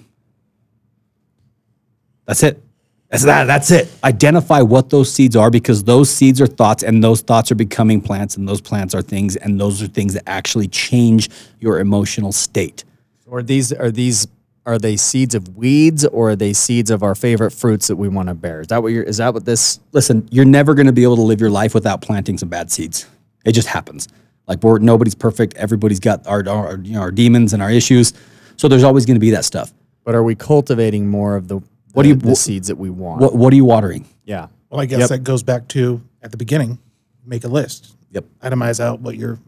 That's 2.25 2.43
it. 2.43 2.62
That's 3.09 3.25
that. 3.25 3.45
That's 3.45 3.70
it. 3.70 3.91
Identify 4.03 4.62
what 4.62 4.89
those 4.89 5.12
seeds 5.12 5.37
are 5.37 5.51
because 5.51 5.85
those 5.85 6.09
seeds 6.09 6.41
are 6.41 6.47
thoughts 6.47 6.83
and 6.83 7.05
those 7.05 7.20
thoughts 7.20 7.53
are 7.53 7.55
becoming 7.55 8.01
plants 8.01 8.39
and 8.39 8.49
those 8.49 8.62
plants 8.62 8.95
are 8.95 9.03
things 9.03 9.37
and 9.37 9.61
those 9.61 9.83
are 9.83 9.87
things 9.87 10.14
that 10.14 10.23
actually 10.27 10.68
change 10.68 11.29
your 11.61 11.79
emotional 11.81 12.33
state. 12.33 12.85
Or 13.27 13.43
these 13.43 13.73
are 13.73 13.91
these 13.91 14.27
are 14.64 14.78
they 14.78 14.96
seeds 14.96 15.34
of 15.34 15.56
weeds 15.56 16.04
or 16.06 16.30
are 16.30 16.36
they 16.36 16.52
seeds 16.52 16.90
of 16.90 17.02
our 17.02 17.14
favorite 17.14 17.50
fruits 17.50 17.88
that 17.88 17.96
we 17.96 18.08
want 18.08 18.28
to 18.28 18.34
bear? 18.34 18.60
Is 18.60 18.68
that 18.68 18.82
what 18.82 18.92
you're, 18.92 19.02
is 19.02 19.16
that 19.16 19.34
what 19.34 19.44
this? 19.44 19.80
Listen, 19.92 20.28
you're 20.30 20.44
never 20.44 20.74
going 20.74 20.86
to 20.86 20.92
be 20.92 21.02
able 21.02 21.16
to 21.16 21.22
live 21.22 21.40
your 21.40 21.50
life 21.50 21.74
without 21.74 22.00
planting 22.00 22.38
some 22.38 22.48
bad 22.48 22.70
seeds. 22.70 23.06
It 23.44 23.52
just 23.52 23.66
happens. 23.68 24.08
Like 24.46 24.62
we're, 24.62 24.78
nobody's 24.78 25.14
perfect. 25.16 25.54
Everybody's 25.56 25.98
got 26.00 26.26
our, 26.26 26.48
our, 26.48 26.78
you 26.78 26.92
know, 26.94 27.00
our 27.00 27.10
demons 27.10 27.52
and 27.54 27.62
our 27.62 27.70
issues. 27.70 28.12
So 28.56 28.68
there's 28.68 28.84
always 28.84 29.04
going 29.04 29.16
to 29.16 29.20
be 29.20 29.30
that 29.30 29.44
stuff. 29.44 29.72
But 30.04 30.14
are 30.14 30.22
we 30.22 30.34
cultivating 30.34 31.08
more 31.08 31.36
of 31.36 31.48
the, 31.48 31.58
the 31.58 31.66
what 31.94 32.02
do 32.04 32.10
you, 32.10 32.14
the 32.14 32.36
seeds 32.36 32.68
that 32.68 32.76
we 32.76 32.90
want? 32.90 33.20
What, 33.20 33.34
what 33.34 33.52
are 33.52 33.56
you 33.56 33.64
watering? 33.64 34.06
Yeah. 34.24 34.46
Well, 34.70 34.80
I 34.80 34.86
guess 34.86 35.00
yep. 35.00 35.08
that 35.10 35.24
goes 35.24 35.42
back 35.42 35.68
to 35.68 36.00
at 36.22 36.30
the 36.30 36.36
beginning, 36.36 36.78
make 37.26 37.44
a 37.44 37.48
list. 37.48 37.96
Yep. 38.12 38.24
Itemize 38.44 38.78
out 38.80 39.00
what 39.00 39.16
you're, 39.16 39.38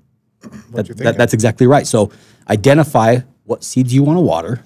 what 0.40 0.52
that, 0.52 0.76
you're 0.76 0.82
thinking. 0.94 1.04
That, 1.04 1.18
that's 1.18 1.34
exactly 1.34 1.66
right. 1.68 1.86
So 1.86 2.10
identify 2.50 3.18
what 3.44 3.62
seeds 3.62 3.94
you 3.94 4.02
want 4.02 4.16
to 4.16 4.20
water 4.20 4.62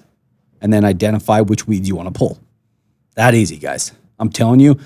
and 0.61 0.71
then 0.71 0.83
identify 0.85 1.41
which 1.41 1.67
weeds 1.67 1.87
you 1.87 1.95
want 1.95 2.07
to 2.13 2.17
pull. 2.17 2.37
That 3.15 3.33
easy, 3.33 3.57
guys. 3.57 3.91
I'm 4.19 4.29
telling 4.29 4.59
you, 4.59 4.77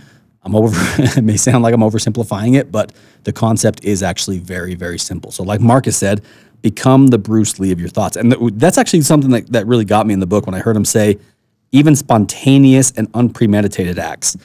I'm 0.44 0.56
over, 0.56 0.70
it 1.02 1.24
may 1.24 1.38
sound 1.38 1.64
like 1.64 1.74
I'm 1.74 1.82
oversimplifying 1.82 2.56
it, 2.56 2.72
but 2.72 2.92
the 3.24 3.34
concept 3.34 3.84
is 3.84 4.04
actually 4.04 4.40
very, 4.40 4.76
very 4.76 5.00
simple. 5.00 5.32
So, 5.32 5.44
like 5.44 5.62
Marcus 5.62 5.98
said, 5.98 6.22
become 6.62 7.08
the 7.08 7.18
Bruce 7.18 7.60
Lee 7.60 7.72
of 7.72 7.80
your 7.80 7.90
thoughts. 7.90 8.16
And 8.16 8.32
that's 8.60 8.78
actually 8.78 9.02
something 9.02 9.32
that, 9.32 9.48
that 9.52 9.68
really 9.68 9.86
got 9.86 10.08
me 10.08 10.14
in 10.14 10.20
the 10.20 10.26
book 10.28 10.46
when 10.46 10.56
I 10.56 10.60
heard 10.60 10.76
him 10.78 10.86
say, 10.86 11.18
even 11.72 11.96
spontaneous 11.96 12.92
and 12.92 13.10
unpremeditated 13.14 13.98
acts 14.00 14.38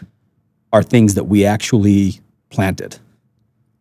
are 0.73 0.83
things 0.83 1.15
that 1.15 1.25
we 1.25 1.45
actually 1.45 2.21
planted. 2.51 2.99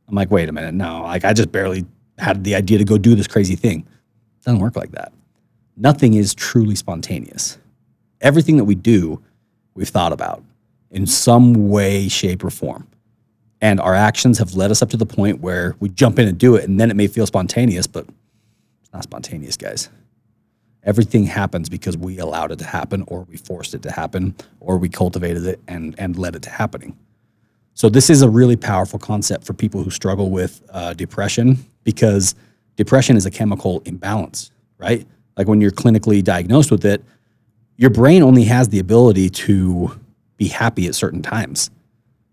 I'm 0.07 0.15
like, 0.15 0.31
wait 0.31 0.49
a 0.49 0.51
minute, 0.51 0.73
no, 0.73 1.01
like 1.01 1.25
I 1.25 1.33
just 1.33 1.51
barely 1.51 1.85
had 2.17 2.43
the 2.43 2.55
idea 2.55 2.77
to 2.77 2.85
go 2.85 2.97
do 2.97 3.15
this 3.15 3.27
crazy 3.27 3.55
thing. 3.55 3.79
It 3.79 4.43
doesn't 4.45 4.59
work 4.59 4.75
like 4.75 4.91
that 4.91 5.11
nothing 5.77 6.15
is 6.15 6.33
truly 6.33 6.75
spontaneous. 6.75 7.57
Everything 8.19 8.57
that 8.57 8.65
we 8.65 8.75
do, 8.75 9.21
we've 9.75 9.87
thought 9.87 10.11
about 10.11 10.43
in 10.89 11.05
some 11.05 11.69
way, 11.69 12.07
shape, 12.07 12.43
or 12.43 12.49
form. 12.49 12.87
And 13.61 13.79
our 13.79 13.93
actions 13.95 14.37
have 14.39 14.55
led 14.55 14.71
us 14.71 14.81
up 14.81 14.89
to 14.91 14.97
the 14.97 15.05
point 15.05 15.41
where 15.41 15.75
we 15.79 15.89
jump 15.89 16.19
in 16.19 16.27
and 16.27 16.37
do 16.37 16.55
it, 16.55 16.67
and 16.67 16.79
then 16.79 16.89
it 16.89 16.95
may 16.95 17.07
feel 17.07 17.25
spontaneous, 17.25 17.87
but 17.87 18.05
it's 18.81 18.93
not 18.93 19.03
spontaneous, 19.03 19.57
guys. 19.57 19.89
Everything 20.83 21.25
happens 21.25 21.67
because 21.67 21.97
we 21.97 22.19
allowed 22.19 22.51
it 22.51 22.59
to 22.59 22.65
happen, 22.65 23.03
or 23.07 23.21
we 23.29 23.35
forced 23.37 23.73
it 23.73 23.81
to 23.83 23.91
happen, 23.91 24.35
or 24.59 24.77
we 24.77 24.89
cultivated 24.89 25.45
it 25.45 25.59
and, 25.67 25.95
and 25.97 26.17
led 26.17 26.35
it 26.35 26.41
to 26.43 26.49
happening. 26.49 26.97
So, 27.73 27.89
this 27.89 28.09
is 28.09 28.21
a 28.21 28.29
really 28.29 28.55
powerful 28.55 28.97
concept 28.97 29.43
for 29.43 29.53
people 29.53 29.83
who 29.83 29.89
struggle 29.91 30.31
with 30.31 30.61
uh, 30.71 30.93
depression 30.93 31.63
because 31.83 32.33
depression 32.75 33.17
is 33.17 33.25
a 33.25 33.31
chemical 33.31 33.81
imbalance, 33.85 34.51
right? 34.77 35.05
like 35.37 35.47
when 35.47 35.61
you're 35.61 35.71
clinically 35.71 36.23
diagnosed 36.23 36.71
with 36.71 36.83
it, 36.85 37.03
your 37.77 37.89
brain 37.91 38.23
only 38.23 38.43
has 38.45 38.69
the 38.69 38.79
ability 38.79 39.29
to 39.29 39.99
be 40.37 40.47
happy 40.47 40.87
at 40.87 40.95
certain 40.95 41.21
times. 41.21 41.69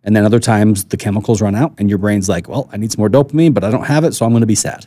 And 0.02 0.16
then 0.16 0.24
other 0.24 0.40
times 0.40 0.84
the 0.84 0.96
chemicals 0.96 1.40
run 1.40 1.54
out 1.54 1.74
and 1.78 1.88
your 1.88 1.98
brain's 1.98 2.28
like, 2.28 2.48
well, 2.48 2.68
I 2.72 2.76
need 2.78 2.90
some 2.90 3.00
more 3.00 3.10
dopamine, 3.10 3.54
but 3.54 3.62
I 3.64 3.70
don't 3.70 3.84
have 3.84 4.04
it, 4.04 4.14
so 4.14 4.24
I'm 4.26 4.32
going 4.32 4.40
to 4.40 4.46
be 4.46 4.54
sad. 4.54 4.86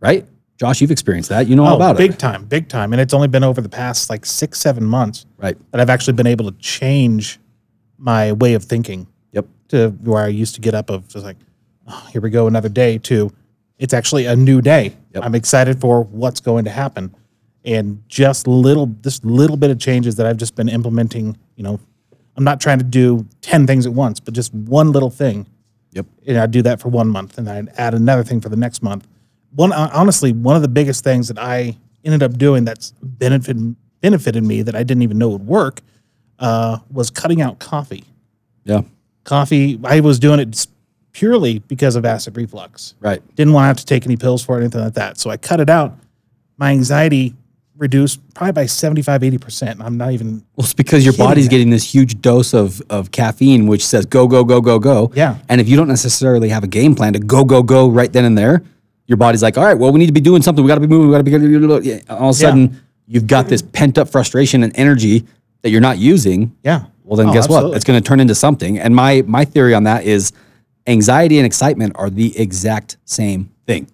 Right? 0.00 0.26
Josh, 0.56 0.80
you've 0.80 0.90
experienced 0.90 1.28
that. 1.28 1.46
You 1.46 1.54
know 1.56 1.62
oh, 1.64 1.68
all 1.68 1.76
about 1.76 1.96
big 1.96 2.06
it. 2.06 2.12
Big 2.14 2.18
time, 2.18 2.44
big 2.44 2.68
time. 2.68 2.92
And 2.92 3.00
it's 3.00 3.14
only 3.14 3.28
been 3.28 3.44
over 3.44 3.60
the 3.60 3.68
past 3.68 4.10
like 4.10 4.24
six, 4.26 4.58
seven 4.60 4.84
months 4.84 5.26
right. 5.36 5.56
that 5.70 5.80
I've 5.80 5.90
actually 5.90 6.14
been 6.14 6.26
able 6.26 6.50
to 6.50 6.56
change 6.58 7.38
my 7.96 8.32
way 8.32 8.54
of 8.54 8.64
thinking. 8.64 9.06
Yep. 9.32 9.46
To 9.68 9.90
where 10.02 10.22
I 10.24 10.28
used 10.28 10.54
to 10.56 10.60
get 10.60 10.74
up 10.74 10.90
of 10.90 11.06
just 11.08 11.24
like, 11.24 11.36
oh, 11.86 12.08
here 12.12 12.20
we 12.20 12.30
go, 12.30 12.46
another 12.48 12.68
day, 12.68 12.98
to 12.98 13.30
it's 13.78 13.94
actually 13.94 14.26
a 14.26 14.34
new 14.34 14.60
day. 14.60 14.96
Yep. 15.14 15.24
I'm 15.24 15.34
excited 15.36 15.80
for 15.80 16.02
what's 16.02 16.40
going 16.40 16.64
to 16.64 16.70
happen 16.70 17.14
and 17.64 18.02
just 18.08 18.46
little 18.46 18.86
this 19.02 19.22
little 19.24 19.56
bit 19.56 19.70
of 19.70 19.78
changes 19.78 20.16
that 20.16 20.26
I've 20.26 20.36
just 20.36 20.54
been 20.54 20.68
implementing. 20.68 21.36
You 21.56 21.64
know, 21.64 21.80
I'm 22.36 22.44
not 22.44 22.60
trying 22.60 22.78
to 22.78 22.84
do 22.84 23.26
ten 23.40 23.66
things 23.66 23.86
at 23.86 23.92
once, 23.92 24.20
but 24.20 24.34
just 24.34 24.52
one 24.54 24.92
little 24.92 25.10
thing. 25.10 25.46
Yep. 25.92 26.06
And 26.26 26.38
I'd 26.38 26.50
do 26.50 26.62
that 26.62 26.80
for 26.80 26.88
one 26.88 27.08
month, 27.08 27.38
and 27.38 27.48
I'd 27.48 27.68
add 27.76 27.94
another 27.94 28.22
thing 28.22 28.40
for 28.40 28.48
the 28.48 28.56
next 28.56 28.82
month. 28.82 29.06
One 29.54 29.72
uh, 29.72 29.90
honestly, 29.92 30.32
one 30.32 30.56
of 30.56 30.62
the 30.62 30.68
biggest 30.68 31.04
things 31.04 31.28
that 31.28 31.38
I 31.38 31.76
ended 32.04 32.22
up 32.22 32.36
doing 32.38 32.64
that's 32.64 32.92
benefited 33.02 33.74
benefited 34.00 34.44
me 34.44 34.62
that 34.62 34.76
I 34.76 34.82
didn't 34.82 35.02
even 35.02 35.18
know 35.18 35.30
would 35.30 35.46
work 35.46 35.80
uh, 36.38 36.78
was 36.90 37.10
cutting 37.10 37.40
out 37.42 37.58
coffee. 37.58 38.04
Yeah. 38.64 38.82
Coffee. 39.24 39.78
I 39.84 40.00
was 40.00 40.18
doing 40.18 40.38
it 40.40 40.66
purely 41.12 41.58
because 41.58 41.96
of 41.96 42.04
acid 42.04 42.36
reflux. 42.36 42.94
Right. 43.00 43.20
Didn't 43.34 43.52
want 43.52 43.64
to 43.64 43.66
have 43.66 43.78
to 43.78 43.84
take 43.84 44.06
any 44.06 44.16
pills 44.16 44.44
for 44.44 44.56
it, 44.56 44.60
anything 44.60 44.82
like 44.82 44.94
that. 44.94 45.18
So 45.18 45.30
I 45.30 45.36
cut 45.36 45.58
it 45.58 45.68
out. 45.68 45.96
My 46.58 46.70
anxiety 46.70 47.34
reduced 47.78 48.20
probably 48.34 48.52
by 48.52 48.66
75 48.66 49.20
80% 49.20 49.80
i'm 49.80 49.96
not 49.96 50.10
even 50.12 50.44
well 50.56 50.64
it's 50.64 50.74
because 50.74 51.04
your 51.04 51.14
body's 51.14 51.44
that. 51.46 51.50
getting 51.50 51.70
this 51.70 51.84
huge 51.90 52.20
dose 52.20 52.52
of 52.52 52.82
of 52.90 53.10
caffeine 53.12 53.66
which 53.68 53.86
says 53.86 54.04
go 54.04 54.26
go 54.26 54.42
go 54.44 54.60
go 54.60 54.78
go 54.78 55.10
yeah 55.14 55.38
and 55.48 55.60
if 55.60 55.68
you 55.68 55.76
don't 55.76 55.88
necessarily 55.88 56.48
have 56.48 56.64
a 56.64 56.66
game 56.66 56.94
plan 56.94 57.12
to 57.12 57.20
go 57.20 57.44
go 57.44 57.62
go 57.62 57.88
right 57.88 58.12
then 58.12 58.24
and 58.24 58.36
there 58.36 58.62
your 59.06 59.16
body's 59.16 59.42
like 59.42 59.56
all 59.56 59.64
right 59.64 59.78
well 59.78 59.92
we 59.92 59.98
need 60.00 60.08
to 60.08 60.12
be 60.12 60.20
doing 60.20 60.42
something 60.42 60.64
we 60.64 60.68
got 60.68 60.74
to 60.74 60.80
be 60.80 60.88
moving 60.88 61.06
we 61.08 61.12
got 61.12 61.18
to 61.18 61.24
be 61.78 62.02
all 62.10 62.28
of 62.30 62.36
a 62.36 62.38
sudden 62.38 62.62
yeah. 62.62 62.78
you've 63.06 63.26
got 63.28 63.46
this 63.46 63.62
pent 63.62 63.96
up 63.96 64.08
frustration 64.08 64.64
and 64.64 64.76
energy 64.76 65.24
that 65.62 65.70
you're 65.70 65.80
not 65.80 65.98
using 65.98 66.54
yeah 66.64 66.84
well 67.04 67.16
then 67.16 67.28
oh, 67.28 67.32
guess 67.32 67.44
absolutely. 67.44 67.70
what 67.70 67.76
it's 67.76 67.84
going 67.84 68.00
to 68.02 68.06
turn 68.06 68.18
into 68.18 68.34
something 68.34 68.78
and 68.78 68.94
my 68.94 69.22
my 69.26 69.44
theory 69.44 69.72
on 69.72 69.84
that 69.84 70.02
is 70.04 70.32
anxiety 70.88 71.38
and 71.38 71.46
excitement 71.46 71.92
are 71.94 72.10
the 72.10 72.36
exact 72.40 72.96
same 73.04 73.52
thing 73.68 73.84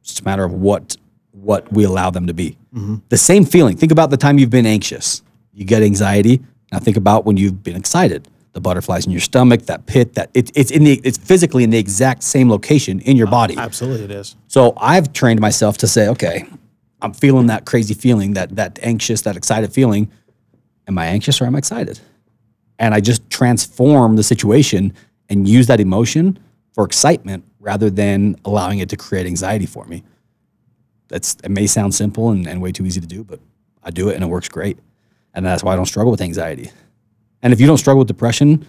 it's 0.00 0.10
just 0.10 0.20
a 0.20 0.24
matter 0.24 0.44
of 0.44 0.52
what 0.52 0.96
what 1.32 1.70
we 1.72 1.84
allow 1.84 2.10
them 2.10 2.26
to 2.26 2.34
be 2.34 2.56
Mm-hmm. 2.76 2.96
The 3.08 3.16
same 3.16 3.44
feeling. 3.44 3.76
Think 3.76 3.90
about 3.90 4.10
the 4.10 4.16
time 4.18 4.38
you've 4.38 4.50
been 4.50 4.66
anxious. 4.66 5.22
You 5.54 5.64
get 5.64 5.82
anxiety. 5.82 6.42
Now 6.70 6.78
think 6.78 6.96
about 6.96 7.24
when 7.24 7.36
you've 7.36 7.62
been 7.62 7.76
excited. 7.76 8.28
The 8.52 8.60
butterflies 8.60 9.06
in 9.06 9.12
your 9.12 9.20
stomach, 9.20 9.62
that 9.62 9.86
pit, 9.86 10.14
that 10.14 10.30
it, 10.34 10.50
it's 10.54 10.70
in 10.70 10.84
the 10.84 11.00
it's 11.04 11.18
physically 11.18 11.62
in 11.64 11.70
the 11.70 11.78
exact 11.78 12.22
same 12.22 12.50
location 12.50 13.00
in 13.00 13.16
your 13.16 13.28
uh, 13.28 13.30
body. 13.30 13.56
absolutely, 13.56 14.04
it 14.04 14.10
is. 14.10 14.36
So 14.48 14.74
I've 14.78 15.12
trained 15.12 15.40
myself 15.40 15.76
to 15.78 15.86
say, 15.86 16.08
okay, 16.08 16.46
I'm 17.02 17.12
feeling 17.12 17.46
that 17.46 17.64
crazy 17.66 17.92
feeling, 17.94 18.32
that 18.34 18.56
that 18.56 18.78
anxious, 18.82 19.22
that 19.22 19.36
excited 19.36 19.72
feeling. 19.72 20.10
Am 20.88 20.96
I 20.96 21.06
anxious 21.06 21.40
or 21.40 21.46
am 21.46 21.54
I 21.54 21.58
excited? 21.58 21.98
And 22.78 22.94
I 22.94 23.00
just 23.00 23.28
transform 23.30 24.16
the 24.16 24.22
situation 24.22 24.94
and 25.28 25.46
use 25.48 25.66
that 25.66 25.80
emotion 25.80 26.38
for 26.72 26.84
excitement 26.84 27.44
rather 27.58 27.90
than 27.90 28.36
allowing 28.44 28.78
it 28.78 28.88
to 28.90 28.96
create 28.96 29.26
anxiety 29.26 29.66
for 29.66 29.84
me 29.86 30.02
that's 31.08 31.36
it 31.44 31.50
may 31.50 31.66
sound 31.66 31.94
simple 31.94 32.30
and, 32.30 32.46
and 32.46 32.60
way 32.60 32.72
too 32.72 32.86
easy 32.86 33.00
to 33.00 33.06
do, 33.06 33.24
but 33.24 33.40
I 33.82 33.90
do 33.90 34.08
it 34.08 34.14
and 34.14 34.24
it 34.24 34.26
works 34.26 34.48
great. 34.48 34.78
And 35.34 35.44
that's 35.44 35.62
why 35.62 35.72
I 35.72 35.76
don't 35.76 35.86
struggle 35.86 36.10
with 36.10 36.20
anxiety. 36.20 36.70
And 37.42 37.52
if 37.52 37.60
you 37.60 37.66
don't 37.66 37.76
struggle 37.76 37.98
with 37.98 38.08
depression, 38.08 38.66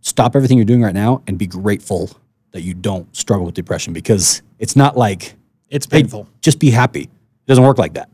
stop 0.00 0.36
everything 0.36 0.56
you're 0.56 0.64
doing 0.64 0.82
right 0.82 0.94
now 0.94 1.22
and 1.26 1.36
be 1.38 1.46
grateful 1.46 2.10
that 2.52 2.62
you 2.62 2.74
don't 2.74 3.14
struggle 3.14 3.44
with 3.44 3.54
depression 3.54 3.92
because 3.92 4.42
it's 4.58 4.76
not 4.76 4.96
like 4.96 5.34
it's 5.68 5.86
painful. 5.86 6.24
Hey, 6.24 6.30
just 6.42 6.58
be 6.58 6.70
happy. 6.70 7.02
It 7.02 7.46
doesn't 7.46 7.64
work 7.64 7.78
like 7.78 7.94
that. 7.94 8.08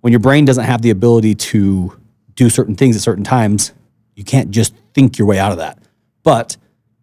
When 0.00 0.12
your 0.12 0.20
brain 0.20 0.44
doesn't 0.44 0.64
have 0.64 0.82
the 0.82 0.90
ability 0.90 1.34
to 1.36 1.98
do 2.34 2.50
certain 2.50 2.74
things 2.74 2.96
at 2.96 3.02
certain 3.02 3.24
times, 3.24 3.72
you 4.14 4.24
can't 4.24 4.50
just 4.50 4.74
think 4.92 5.18
your 5.18 5.26
way 5.26 5.38
out 5.38 5.52
of 5.52 5.58
that. 5.58 5.78
But 6.22 6.56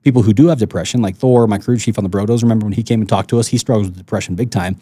people 0.04 0.22
who 0.22 0.34
do 0.34 0.48
have 0.48 0.60
depression, 0.60 1.02
like 1.02 1.16
Thor, 1.16 1.48
my 1.48 1.58
crew 1.58 1.78
chief 1.78 1.98
on 1.98 2.04
the 2.04 2.10
Brodos, 2.10 2.44
remember 2.44 2.66
when 2.66 2.74
he 2.74 2.84
came 2.84 3.00
and 3.02 3.10
talked 3.10 3.30
to 3.32 3.40
us, 3.40 3.48
he 3.48 3.58
struggles 3.58 3.88
with 3.88 3.98
depression 3.98 4.36
big 4.36 4.52
time. 4.52 4.78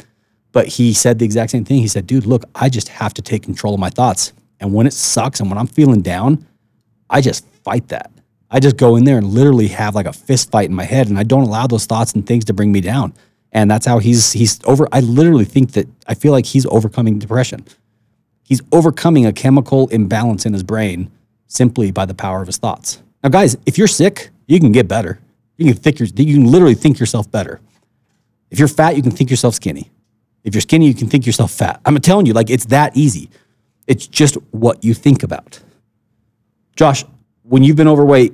But 0.52 0.68
he 0.68 0.93
said 0.93 1.20
the 1.20 1.26
exact 1.26 1.52
same 1.52 1.64
thing. 1.66 1.80
He 1.80 1.88
said, 1.88 2.06
dude, 2.06 2.26
look, 2.26 2.43
I 2.56 2.70
just 2.70 2.89
have 2.89 3.14
to 3.16 3.22
take 3.22 3.43
control 3.43 3.74
of 3.74 3.80
my 3.80 3.89
thoughts. 3.89 4.34
And 4.60 4.74
when 4.74 4.86
it 4.86 4.93
sucks 4.93 5.39
and 5.39 5.49
when 5.49 5.58
I'm 5.58 5.68
feeling 5.68 6.02
down, 6.02 6.45
I 7.10 7.22
just 7.22 7.45
fight 7.64 7.88
that. 7.89 8.12
I 8.49 8.60
just 8.60 8.76
go 8.76 8.97
in 8.97 9.06
there 9.06 9.18
and 9.18 9.28
literally 9.28 9.70
have 9.70 9.95
like 9.95 10.06
a 10.06 10.14
fist 10.14 10.52
fight 10.52 10.70
in 10.70 10.76
my 10.76 10.84
head 10.84 11.08
and 11.08 11.18
I 11.18 11.24
don't 11.24 11.43
allow 11.43 11.68
those 11.68 11.86
thoughts 11.86 12.14
and 12.14 12.26
things 12.26 12.45
to 12.45 12.54
bring 12.54 12.72
me 12.72 12.82
down. 12.82 13.14
And 13.54 13.72
that's 13.72 13.86
how 13.86 13.99
he's 13.99 14.32
he's 14.34 14.60
over 14.66 14.88
I 14.93 14.99
literally 15.02 15.45
think 15.45 15.72
that 15.74 15.88
I 16.08 16.14
feel 16.16 16.32
like 16.32 16.45
he's 16.45 16.66
overcoming 16.66 17.18
depression. 17.18 17.66
He's 18.43 18.62
overcoming 18.74 19.26
a 19.26 19.34
chemical 19.34 19.88
imbalance 19.88 20.45
in 20.45 20.52
his 20.52 20.64
brain 20.64 21.10
simply 21.47 21.91
by 21.91 22.06
the 22.06 22.14
power 22.14 22.41
of 22.41 22.47
his 22.47 22.58
thoughts. 22.58 23.02
Now 23.24 23.30
guys, 23.30 23.56
if 23.66 23.78
you're 23.78 23.88
sick, 23.88 24.30
you 24.47 24.60
can 24.60 24.74
get 24.74 24.88
better. 24.88 25.20
You 25.58 25.74
can 25.74 25.82
think 25.82 25.99
you 26.02 26.08
can 26.36 26.45
literally 26.45 26.76
think 26.76 26.99
yourself 26.99 27.32
better. 27.32 27.62
If 28.49 28.60
you're 28.60 28.68
fat, 28.68 28.97
you 28.97 29.02
can 29.02 29.12
think 29.12 29.30
yourself 29.30 29.56
skinny. 29.56 29.91
If 30.44 30.56
you're 30.56 30.62
skinny, 30.62 30.88
you 30.88 30.96
can 30.96 31.08
think 31.08 31.26
yourself 31.26 31.52
fat. 31.52 31.80
I'm 31.86 31.98
telling 32.00 32.26
you, 32.26 32.34
like, 32.34 32.50
it's 32.50 32.66
that 32.66 32.96
easy. 32.98 33.30
It's 33.88 34.08
just 34.08 34.36
what 34.52 34.84
you 34.84 34.94
think 34.94 35.24
about. 35.24 35.60
Josh, 36.76 37.06
when 37.44 37.64
you've 37.64 37.76
been 37.76 37.88
overweight, 37.88 38.34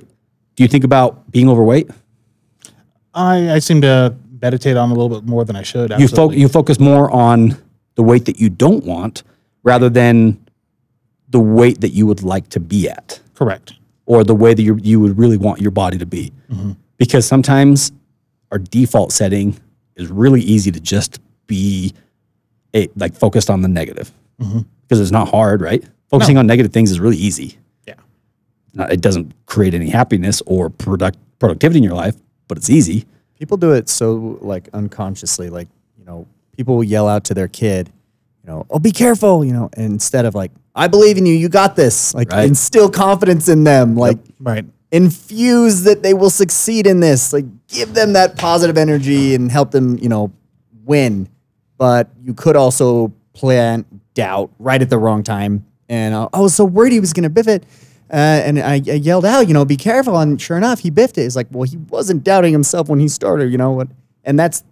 do 0.54 0.62
you 0.62 0.68
think 0.68 0.84
about 0.84 1.30
being 1.30 1.48
overweight? 1.48 1.90
I, 3.12 3.52
I 3.52 3.58
seem 3.58 3.80
to 3.82 4.14
meditate 4.40 4.76
on 4.76 4.90
a 4.90 4.94
little 4.94 5.08
bit 5.08 5.28
more 5.28 5.44
than 5.44 5.56
I 5.56 5.62
should. 5.62 5.92
You, 5.98 6.08
fo- 6.08 6.30
you 6.30 6.48
focus 6.48 6.78
more 6.78 7.10
on 7.10 7.56
the 7.96 8.02
weight 8.02 8.24
that 8.26 8.40
you 8.40 8.48
don't 8.48 8.84
want 8.84 9.22
rather 9.64 9.90
than 9.90 10.44
the 11.28 11.40
weight 11.40 11.80
that 11.82 11.90
you 11.90 12.06
would 12.06 12.22
like 12.22 12.48
to 12.50 12.60
be 12.60 12.88
at. 12.88 13.20
Correct. 13.34 13.74
Or 14.06 14.24
the 14.24 14.34
way 14.34 14.54
that 14.54 14.62
you, 14.62 14.78
you 14.82 15.00
would 15.00 15.18
really 15.18 15.36
want 15.36 15.60
your 15.60 15.70
body 15.72 15.98
to 15.98 16.06
be. 16.06 16.32
Mm-hmm. 16.50 16.72
Because 16.96 17.26
sometimes 17.26 17.92
our 18.50 18.58
default 18.58 19.12
setting 19.12 19.58
is 19.96 20.08
really 20.08 20.40
easy 20.40 20.70
to 20.70 20.80
just 20.80 21.20
be 21.48 21.92
a, 22.74 22.88
like 22.94 23.14
focused 23.16 23.50
on 23.50 23.62
the 23.62 23.68
negative 23.68 24.12
mm-hmm. 24.40 24.60
because 24.60 24.64
mm-hmm. 24.98 25.02
it's 25.02 25.10
not 25.10 25.28
hard, 25.28 25.60
right? 25.60 25.82
Focusing 26.08 26.34
no. 26.34 26.40
on 26.40 26.46
negative 26.46 26.72
things 26.72 26.92
is 26.92 27.00
really 27.00 27.16
easy. 27.16 27.58
Yeah, 27.86 27.94
not, 28.74 28.92
it 28.92 29.00
doesn't 29.00 29.32
create 29.46 29.74
any 29.74 29.88
happiness 29.90 30.40
or 30.46 30.70
product 30.70 31.18
productivity 31.40 31.78
in 31.78 31.82
your 31.82 31.94
life, 31.94 32.14
but 32.46 32.56
it's 32.56 32.70
easy. 32.70 33.06
People 33.38 33.56
do 33.56 33.72
it 33.72 33.88
so 33.88 34.38
like 34.40 34.68
unconsciously, 34.72 35.50
like 35.50 35.68
you 35.98 36.04
know, 36.04 36.26
people 36.56 36.76
will 36.76 36.84
yell 36.84 37.08
out 37.08 37.24
to 37.24 37.34
their 37.34 37.48
kid, 37.48 37.90
you 38.44 38.50
know, 38.50 38.64
"Oh, 38.70 38.78
be 38.78 38.92
careful," 38.92 39.44
you 39.44 39.52
know, 39.52 39.70
instead 39.76 40.24
of 40.24 40.34
like, 40.34 40.52
"I 40.74 40.86
believe 40.88 41.16
in 41.16 41.26
you, 41.26 41.34
you 41.34 41.48
got 41.48 41.74
this," 41.74 42.14
like 42.14 42.30
right. 42.30 42.46
instill 42.46 42.90
confidence 42.90 43.48
in 43.48 43.64
them, 43.64 43.96
like 43.96 44.18
yep. 44.18 44.34
right 44.40 44.64
infuse 44.90 45.82
that 45.82 46.02
they 46.02 46.14
will 46.14 46.30
succeed 46.30 46.86
in 46.86 46.98
this 47.00 47.30
like 47.30 47.44
give 47.66 47.92
them 47.92 48.14
that 48.14 48.38
positive 48.38 48.78
energy 48.78 49.34
and 49.34 49.52
help 49.52 49.70
them 49.70 49.98
you 49.98 50.08
know 50.08 50.32
win 50.86 51.28
but 51.78 52.10
you 52.22 52.34
could 52.34 52.56
also 52.56 53.12
plant 53.32 53.86
doubt 54.14 54.50
right 54.58 54.82
at 54.82 54.90
the 54.90 54.98
wrong 54.98 55.22
time. 55.22 55.64
And 55.88 56.14
I 56.14 56.18
uh, 56.18 56.22
was 56.24 56.30
oh, 56.34 56.48
so 56.48 56.64
worried 56.66 56.92
he 56.92 57.00
was 57.00 57.14
going 57.14 57.22
to 57.22 57.30
biff 57.30 57.48
it. 57.48 57.62
Uh, 58.10 58.16
and 58.16 58.58
I, 58.58 58.72
I, 58.74 58.76
yelled 58.76 59.24
out, 59.24 59.48
you 59.48 59.54
know, 59.54 59.64
be 59.64 59.76
careful. 59.76 60.18
And 60.18 60.40
sure 60.40 60.56
enough, 60.56 60.80
he 60.80 60.90
biffed 60.90 61.18
it. 61.18 61.22
He's 61.22 61.36
like, 61.36 61.46
well, 61.50 61.62
he 61.64 61.76
wasn't 61.76 62.24
doubting 62.24 62.52
himself 62.52 62.88
when 62.88 62.98
he 63.00 63.08
started, 63.08 63.50
you 63.52 63.58
know 63.58 63.70
what? 63.70 63.88
And 64.24 64.38
that's, 64.38 64.64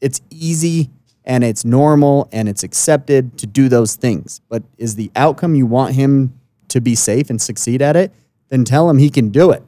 it's 0.00 0.20
easy 0.30 0.90
and 1.24 1.42
it's 1.44 1.64
normal 1.64 2.28
and 2.32 2.48
it's 2.48 2.62
accepted 2.62 3.36
to 3.38 3.46
do 3.48 3.68
those 3.68 3.96
things. 3.96 4.40
But 4.48 4.62
is 4.78 4.94
the 4.94 5.10
outcome 5.16 5.54
you 5.56 5.66
want 5.66 5.94
him 5.96 6.38
to 6.68 6.80
be 6.80 6.94
safe 6.94 7.30
and 7.30 7.40
succeed 7.42 7.82
at 7.82 7.96
it? 7.96 8.12
Then 8.48 8.64
tell 8.64 8.88
him 8.88 8.98
he 8.98 9.10
can 9.10 9.28
do 9.30 9.50
it. 9.50 9.62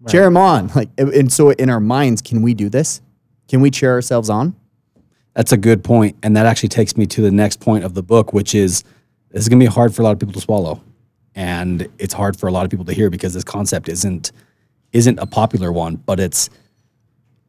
Right. 0.00 0.10
Cheer 0.12 0.24
him 0.24 0.36
on. 0.38 0.68
Like, 0.74 0.88
and 0.98 1.30
so 1.32 1.50
in 1.50 1.68
our 1.70 1.80
minds, 1.80 2.20
can 2.22 2.40
we 2.42 2.54
do 2.54 2.68
this? 2.70 3.02
Can 3.46 3.60
we 3.60 3.70
cheer 3.70 3.92
ourselves 3.92 4.30
on? 4.30 4.56
That's 5.34 5.50
a 5.50 5.56
good 5.56 5.82
point, 5.82 6.16
and 6.22 6.36
that 6.36 6.46
actually 6.46 6.68
takes 6.70 6.96
me 6.96 7.06
to 7.06 7.20
the 7.20 7.30
next 7.30 7.58
point 7.58 7.84
of 7.84 7.94
the 7.94 8.02
book, 8.04 8.32
which 8.32 8.54
is 8.54 8.82
this 9.30 9.42
is 9.42 9.48
going 9.48 9.58
to 9.58 9.64
be 9.66 9.70
hard 9.72 9.92
for 9.94 10.02
a 10.02 10.04
lot 10.04 10.12
of 10.12 10.20
people 10.20 10.32
to 10.34 10.40
swallow, 10.40 10.80
and 11.34 11.88
it's 11.98 12.14
hard 12.14 12.36
for 12.38 12.46
a 12.46 12.52
lot 12.52 12.64
of 12.64 12.70
people 12.70 12.84
to 12.86 12.92
hear 12.92 13.10
because 13.10 13.34
this 13.34 13.42
concept 13.42 13.88
isn't 13.88 14.30
isn't 14.92 15.18
a 15.18 15.26
popular 15.26 15.72
one, 15.72 15.96
but 15.96 16.20
it's 16.20 16.50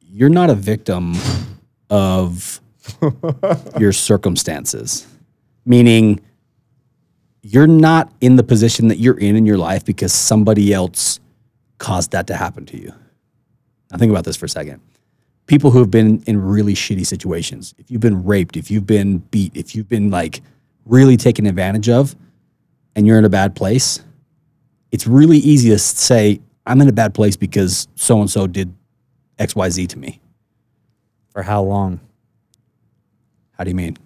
you're 0.01 0.29
not 0.29 0.49
a 0.49 0.55
victim 0.55 1.13
of 1.91 2.59
your 3.79 3.91
circumstances, 3.93 5.05
meaning 5.63 6.19
you're 7.43 7.67
not 7.67 8.11
in 8.19 8.35
the 8.35 8.41
position 8.43 8.87
that 8.87 8.97
you're 8.97 9.19
in 9.19 9.35
in 9.35 9.45
your 9.45 9.59
life 9.59 9.85
because 9.85 10.11
somebody 10.11 10.73
else 10.73 11.19
caused 11.77 12.09
that 12.13 12.25
to 12.25 12.35
happen 12.35 12.65
to 12.65 12.81
you. 12.81 12.91
Now 13.91 13.99
think 13.99 14.09
about 14.09 14.23
this 14.23 14.35
for 14.35 14.45
a 14.45 14.49
second 14.49 14.81
people 15.47 15.71
who 15.71 15.79
have 15.79 15.91
been 15.91 16.21
in 16.25 16.41
really 16.41 16.73
shitty 16.73 17.05
situations. 17.05 17.73
If 17.77 17.91
you've 17.91 18.01
been 18.01 18.23
raped, 18.23 18.57
if 18.57 18.71
you've 18.71 18.87
been 18.87 19.19
beat, 19.19 19.55
if 19.55 19.75
you've 19.75 19.89
been 19.89 20.09
like 20.09 20.41
really 20.85 21.17
taken 21.17 21.45
advantage 21.45 21.89
of 21.89 22.15
and 22.95 23.05
you're 23.05 23.17
in 23.19 23.25
a 23.25 23.29
bad 23.29 23.55
place, 23.55 23.99
it's 24.91 25.05
really 25.05 25.37
easy 25.37 25.69
to 25.69 25.77
say, 25.79 26.39
I'm 26.65 26.81
in 26.81 26.87
a 26.87 26.91
bad 26.93 27.13
place 27.13 27.35
because 27.35 27.87
so 27.95 28.19
and 28.21 28.29
so 28.29 28.47
did 28.47 28.73
XYZ 29.39 29.87
to 29.89 29.99
me. 29.99 30.19
For 31.29 31.43
how 31.43 31.61
long? 31.61 31.99
How 33.51 33.63
do 33.63 33.69
you 33.69 33.75
mean? 33.75 33.97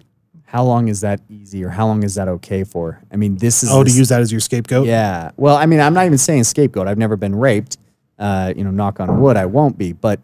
How 0.45 0.63
long 0.63 0.87
is 0.87 1.01
that 1.01 1.21
easy 1.29 1.63
or 1.63 1.69
how 1.69 1.85
long 1.85 2.01
is 2.03 2.15
that 2.15 2.27
okay 2.27 2.63
for? 2.63 3.01
I 3.11 3.17
mean, 3.17 3.37
this 3.37 3.61
is. 3.63 3.69
Oh, 3.71 3.83
this, 3.83 3.93
to 3.93 3.99
use 3.99 4.09
that 4.09 4.19
as 4.19 4.31
your 4.31 4.41
scapegoat? 4.41 4.87
Yeah. 4.87 5.31
Well, 5.37 5.55
I 5.55 5.67
mean, 5.67 5.79
I'm 5.79 5.93
not 5.93 6.05
even 6.05 6.17
saying 6.17 6.43
scapegoat. 6.45 6.87
I've 6.87 6.97
never 6.97 7.15
been 7.15 7.35
raped. 7.35 7.77
Uh, 8.17 8.51
you 8.57 8.63
know, 8.65 8.71
knock 8.71 8.99
on 8.99 9.21
wood, 9.21 9.37
I 9.37 9.45
won't 9.45 9.77
be. 9.77 9.93
But 9.93 10.19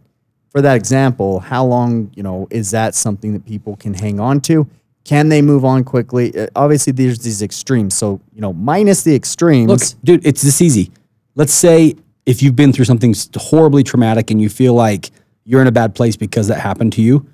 for 0.56 0.62
that 0.62 0.76
example, 0.78 1.42
how 1.42 1.66
long, 1.66 2.10
you 2.16 2.24
know, 2.24 2.48
is 2.50 2.72
that 2.72 2.96
something 2.96 3.34
that 3.34 3.46
people 3.46 3.76
can 3.76 3.94
hang 3.94 4.22
on 4.22 4.40
to? 4.40 4.66
Can 5.04 5.28
they 5.28 5.42
move 5.42 5.66
on 5.66 5.84
quickly? 5.84 6.34
Uh, 6.34 6.48
obviously, 6.56 6.94
there's 6.94 7.20
these 7.20 7.42
extremes. 7.42 7.94
So, 7.94 8.22
you 8.34 8.40
know, 8.40 8.54
minus 8.54 9.04
the 9.04 9.14
extremes. 9.14 9.68
Look, 9.68 10.04
dude, 10.06 10.26
it's 10.26 10.42
this 10.42 10.62
easy. 10.62 10.92
Let's 11.36 11.54
say 11.54 11.96
if 12.26 12.42
you've 12.42 12.56
been 12.56 12.72
through 12.72 12.86
something 12.86 13.14
horribly 13.36 13.84
traumatic 13.84 14.32
and 14.32 14.42
you 14.42 14.48
feel 14.48 14.74
like 14.74 15.12
you're 15.44 15.60
in 15.60 15.68
a 15.68 15.74
bad 15.74 15.94
place 15.94 16.16
because 16.16 16.48
that 16.48 16.62
happened 16.62 16.94
to 16.94 17.02
you, 17.02 17.28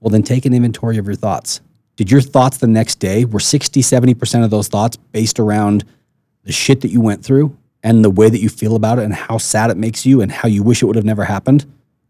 well, 0.00 0.10
then 0.10 0.22
take 0.22 0.44
an 0.44 0.52
inventory 0.52 0.98
of 0.98 1.06
your 1.06 1.14
thoughts. 1.16 1.62
Did 1.96 2.10
your 2.10 2.20
thoughts 2.20 2.58
the 2.58 2.66
next 2.66 2.96
day 2.96 3.24
were 3.24 3.40
60, 3.40 3.80
70% 3.80 4.44
of 4.44 4.50
those 4.50 4.68
thoughts 4.68 4.98
based 5.12 5.40
around 5.40 5.84
the 6.42 6.52
shit 6.52 6.82
that 6.82 6.88
you 6.90 7.00
went 7.00 7.24
through 7.24 7.56
and 7.82 8.04
the 8.04 8.10
way 8.10 8.28
that 8.28 8.40
you 8.42 8.50
feel 8.50 8.76
about 8.76 8.98
it 8.98 9.04
and 9.04 9.14
how 9.14 9.38
sad 9.38 9.70
it 9.70 9.78
makes 9.78 10.04
you 10.04 10.20
and 10.20 10.30
how 10.30 10.46
you 10.46 10.62
wish 10.62 10.82
it 10.82 10.84
would 10.84 10.96
have 10.96 11.06
never 11.06 11.24
happened? 11.24 11.64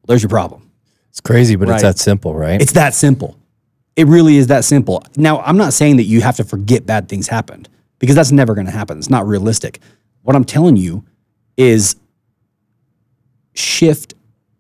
Well, 0.07 0.13
there's 0.15 0.23
your 0.23 0.29
problem. 0.31 0.71
It's 1.09 1.21
crazy, 1.21 1.57
but 1.57 1.69
right? 1.69 1.75
it's 1.77 1.83
that 1.83 1.97
simple, 1.99 2.35
right? 2.35 2.61
It's 2.61 2.73
that 2.73 2.93
simple. 2.95 3.39
It 3.97 4.07
really 4.07 4.37
is 4.37 4.49
that 4.49 4.65
simple. 4.65 5.03
Now, 5.17 5.41
I'm 5.43 5.57
not 5.57 5.73
saying 5.73 5.97
that 5.99 6.03
you 6.05 6.21
have 6.21 6.37
to 6.37 6.45
forget 6.45 6.85
bad 6.85 7.09
things 7.09 7.27
happened 7.29 7.69
because 8.01 8.15
that's 8.17 8.33
never 8.33 8.55
going 8.55 8.67
to 8.67 8.73
happen. 8.73 8.99
It's 8.99 9.09
not 9.11 9.27
realistic. 9.27 9.81
What 10.23 10.35
I'm 10.37 10.45
telling 10.45 10.77
you 10.77 11.05
is 11.57 11.97
shift 13.55 14.15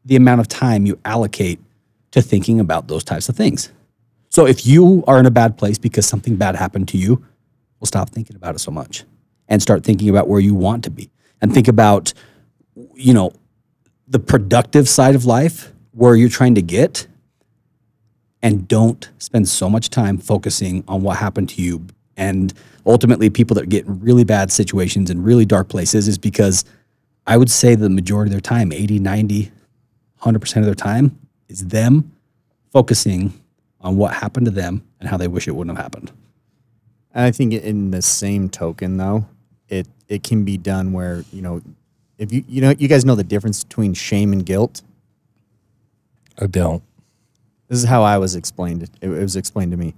the 0.06 0.16
amount 0.16 0.40
of 0.40 0.48
time 0.48 0.86
you 0.86 0.98
allocate 1.04 1.58
to 2.12 2.22
thinking 2.22 2.58
about 2.60 2.86
those 2.88 3.02
types 3.04 3.28
of 3.28 3.36
things. 3.36 3.70
So 4.30 4.46
if 4.46 4.64
you 4.66 5.02
are 5.08 5.18
in 5.20 5.26
a 5.26 5.30
bad 5.30 5.58
place 5.58 5.76
because 5.78 6.06
something 6.06 6.36
bad 6.36 6.54
happened 6.56 6.86
to 6.88 6.98
you, 6.98 7.16
well, 7.80 7.86
stop 7.86 8.08
thinking 8.10 8.36
about 8.36 8.54
it 8.54 8.60
so 8.60 8.70
much 8.70 9.02
and 9.48 9.60
start 9.60 9.82
thinking 9.84 10.08
about 10.08 10.26
where 10.28 10.40
you 10.40 10.54
want 10.54 10.84
to 10.84 10.90
be 10.90 11.10
and 11.42 11.52
think 11.52 11.66
about, 11.68 12.12
you 12.94 13.12
know, 13.12 13.32
the 14.08 14.18
productive 14.18 14.88
side 14.88 15.14
of 15.14 15.24
life 15.24 15.72
where 15.92 16.14
you're 16.14 16.28
trying 16.28 16.54
to 16.54 16.62
get 16.62 17.06
and 18.42 18.68
don't 18.68 19.10
spend 19.18 19.48
so 19.48 19.70
much 19.70 19.88
time 19.88 20.18
focusing 20.18 20.84
on 20.86 21.02
what 21.02 21.16
happened 21.16 21.48
to 21.48 21.62
you 21.62 21.86
and 22.16 22.52
ultimately 22.86 23.30
people 23.30 23.54
that 23.54 23.68
get 23.68 23.86
in 23.86 24.00
really 24.00 24.24
bad 24.24 24.52
situations 24.52 25.08
and 25.10 25.24
really 25.24 25.44
dark 25.46 25.68
places 25.68 26.06
is 26.06 26.18
because 26.18 26.64
i 27.26 27.36
would 27.36 27.50
say 27.50 27.74
the 27.74 27.88
majority 27.90 28.28
of 28.28 28.32
their 28.32 28.40
time 28.40 28.72
80 28.72 28.98
90 29.00 29.50
100% 30.22 30.56
of 30.56 30.64
their 30.64 30.74
time 30.74 31.18
is 31.48 31.66
them 31.66 32.10
focusing 32.72 33.32
on 33.82 33.96
what 33.98 34.14
happened 34.14 34.46
to 34.46 34.50
them 34.50 34.82
and 34.98 35.06
how 35.08 35.18
they 35.18 35.28
wish 35.28 35.46
it 35.48 35.52
wouldn't 35.52 35.76
have 35.76 35.84
happened 35.84 36.12
i 37.14 37.30
think 37.30 37.52
in 37.54 37.90
the 37.90 38.02
same 38.02 38.48
token 38.48 38.96
though 38.98 39.26
it 39.68 39.86
it 40.08 40.22
can 40.22 40.44
be 40.44 40.58
done 40.58 40.92
where 40.92 41.24
you 41.32 41.40
know 41.42 41.62
if 42.18 42.32
you 42.32 42.44
you 42.48 42.60
know 42.60 42.72
you 42.78 42.88
guys 42.88 43.04
know 43.04 43.14
the 43.14 43.24
difference 43.24 43.62
between 43.64 43.94
shame 43.94 44.32
and 44.32 44.44
guilt. 44.46 44.82
I 46.40 46.46
don't. 46.46 46.82
This 47.68 47.78
is 47.78 47.84
how 47.84 48.02
I 48.02 48.18
was 48.18 48.34
explained. 48.36 48.82
It, 48.82 48.90
it 49.00 49.08
was 49.08 49.36
explained 49.36 49.70
to 49.72 49.76
me. 49.76 49.94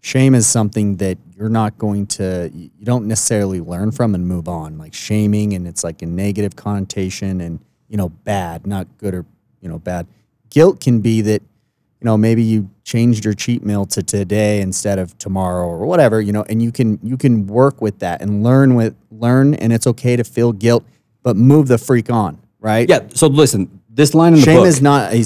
Shame 0.00 0.34
is 0.34 0.46
something 0.46 0.96
that 0.96 1.16
you're 1.34 1.48
not 1.48 1.78
going 1.78 2.06
to, 2.08 2.50
you 2.54 2.70
don't 2.82 3.06
necessarily 3.06 3.58
learn 3.60 3.90
from 3.90 4.14
and 4.14 4.26
move 4.28 4.48
on. 4.48 4.76
Like 4.76 4.92
shaming, 4.92 5.54
and 5.54 5.66
it's 5.66 5.82
like 5.84 6.02
a 6.02 6.06
negative 6.06 6.56
connotation, 6.56 7.40
and 7.40 7.60
you 7.88 7.96
know, 7.96 8.10
bad, 8.10 8.66
not 8.66 8.86
good 8.98 9.14
or 9.14 9.24
you 9.60 9.68
know, 9.68 9.78
bad. 9.78 10.06
Guilt 10.50 10.80
can 10.80 11.00
be 11.00 11.20
that 11.22 11.40
you 11.40 12.04
know 12.04 12.16
maybe 12.16 12.42
you 12.42 12.70
changed 12.84 13.24
your 13.24 13.32
cheat 13.32 13.64
meal 13.64 13.86
to 13.86 14.02
today 14.02 14.60
instead 14.60 14.98
of 14.98 15.16
tomorrow 15.18 15.66
or 15.66 15.86
whatever 15.86 16.20
you 16.20 16.34
know 16.34 16.42
and 16.50 16.60
you 16.62 16.70
can 16.70 16.98
you 17.02 17.16
can 17.16 17.46
work 17.46 17.80
with 17.80 17.98
that 18.00 18.20
and 18.20 18.42
learn 18.44 18.74
with 18.74 18.94
learn 19.10 19.54
and 19.54 19.72
it's 19.72 19.86
okay 19.86 20.14
to 20.14 20.22
feel 20.22 20.52
guilt 20.52 20.84
but 21.24 21.36
move 21.36 21.66
the 21.66 21.78
freak 21.78 22.08
on, 22.10 22.38
right? 22.60 22.88
Yeah. 22.88 23.08
So 23.14 23.26
listen, 23.26 23.80
this 23.88 24.14
line 24.14 24.34
in 24.34 24.40
shame 24.40 24.56
the 24.56 24.60
book, 24.60 24.68
is 24.68 24.80
not 24.80 25.12
a 25.12 25.16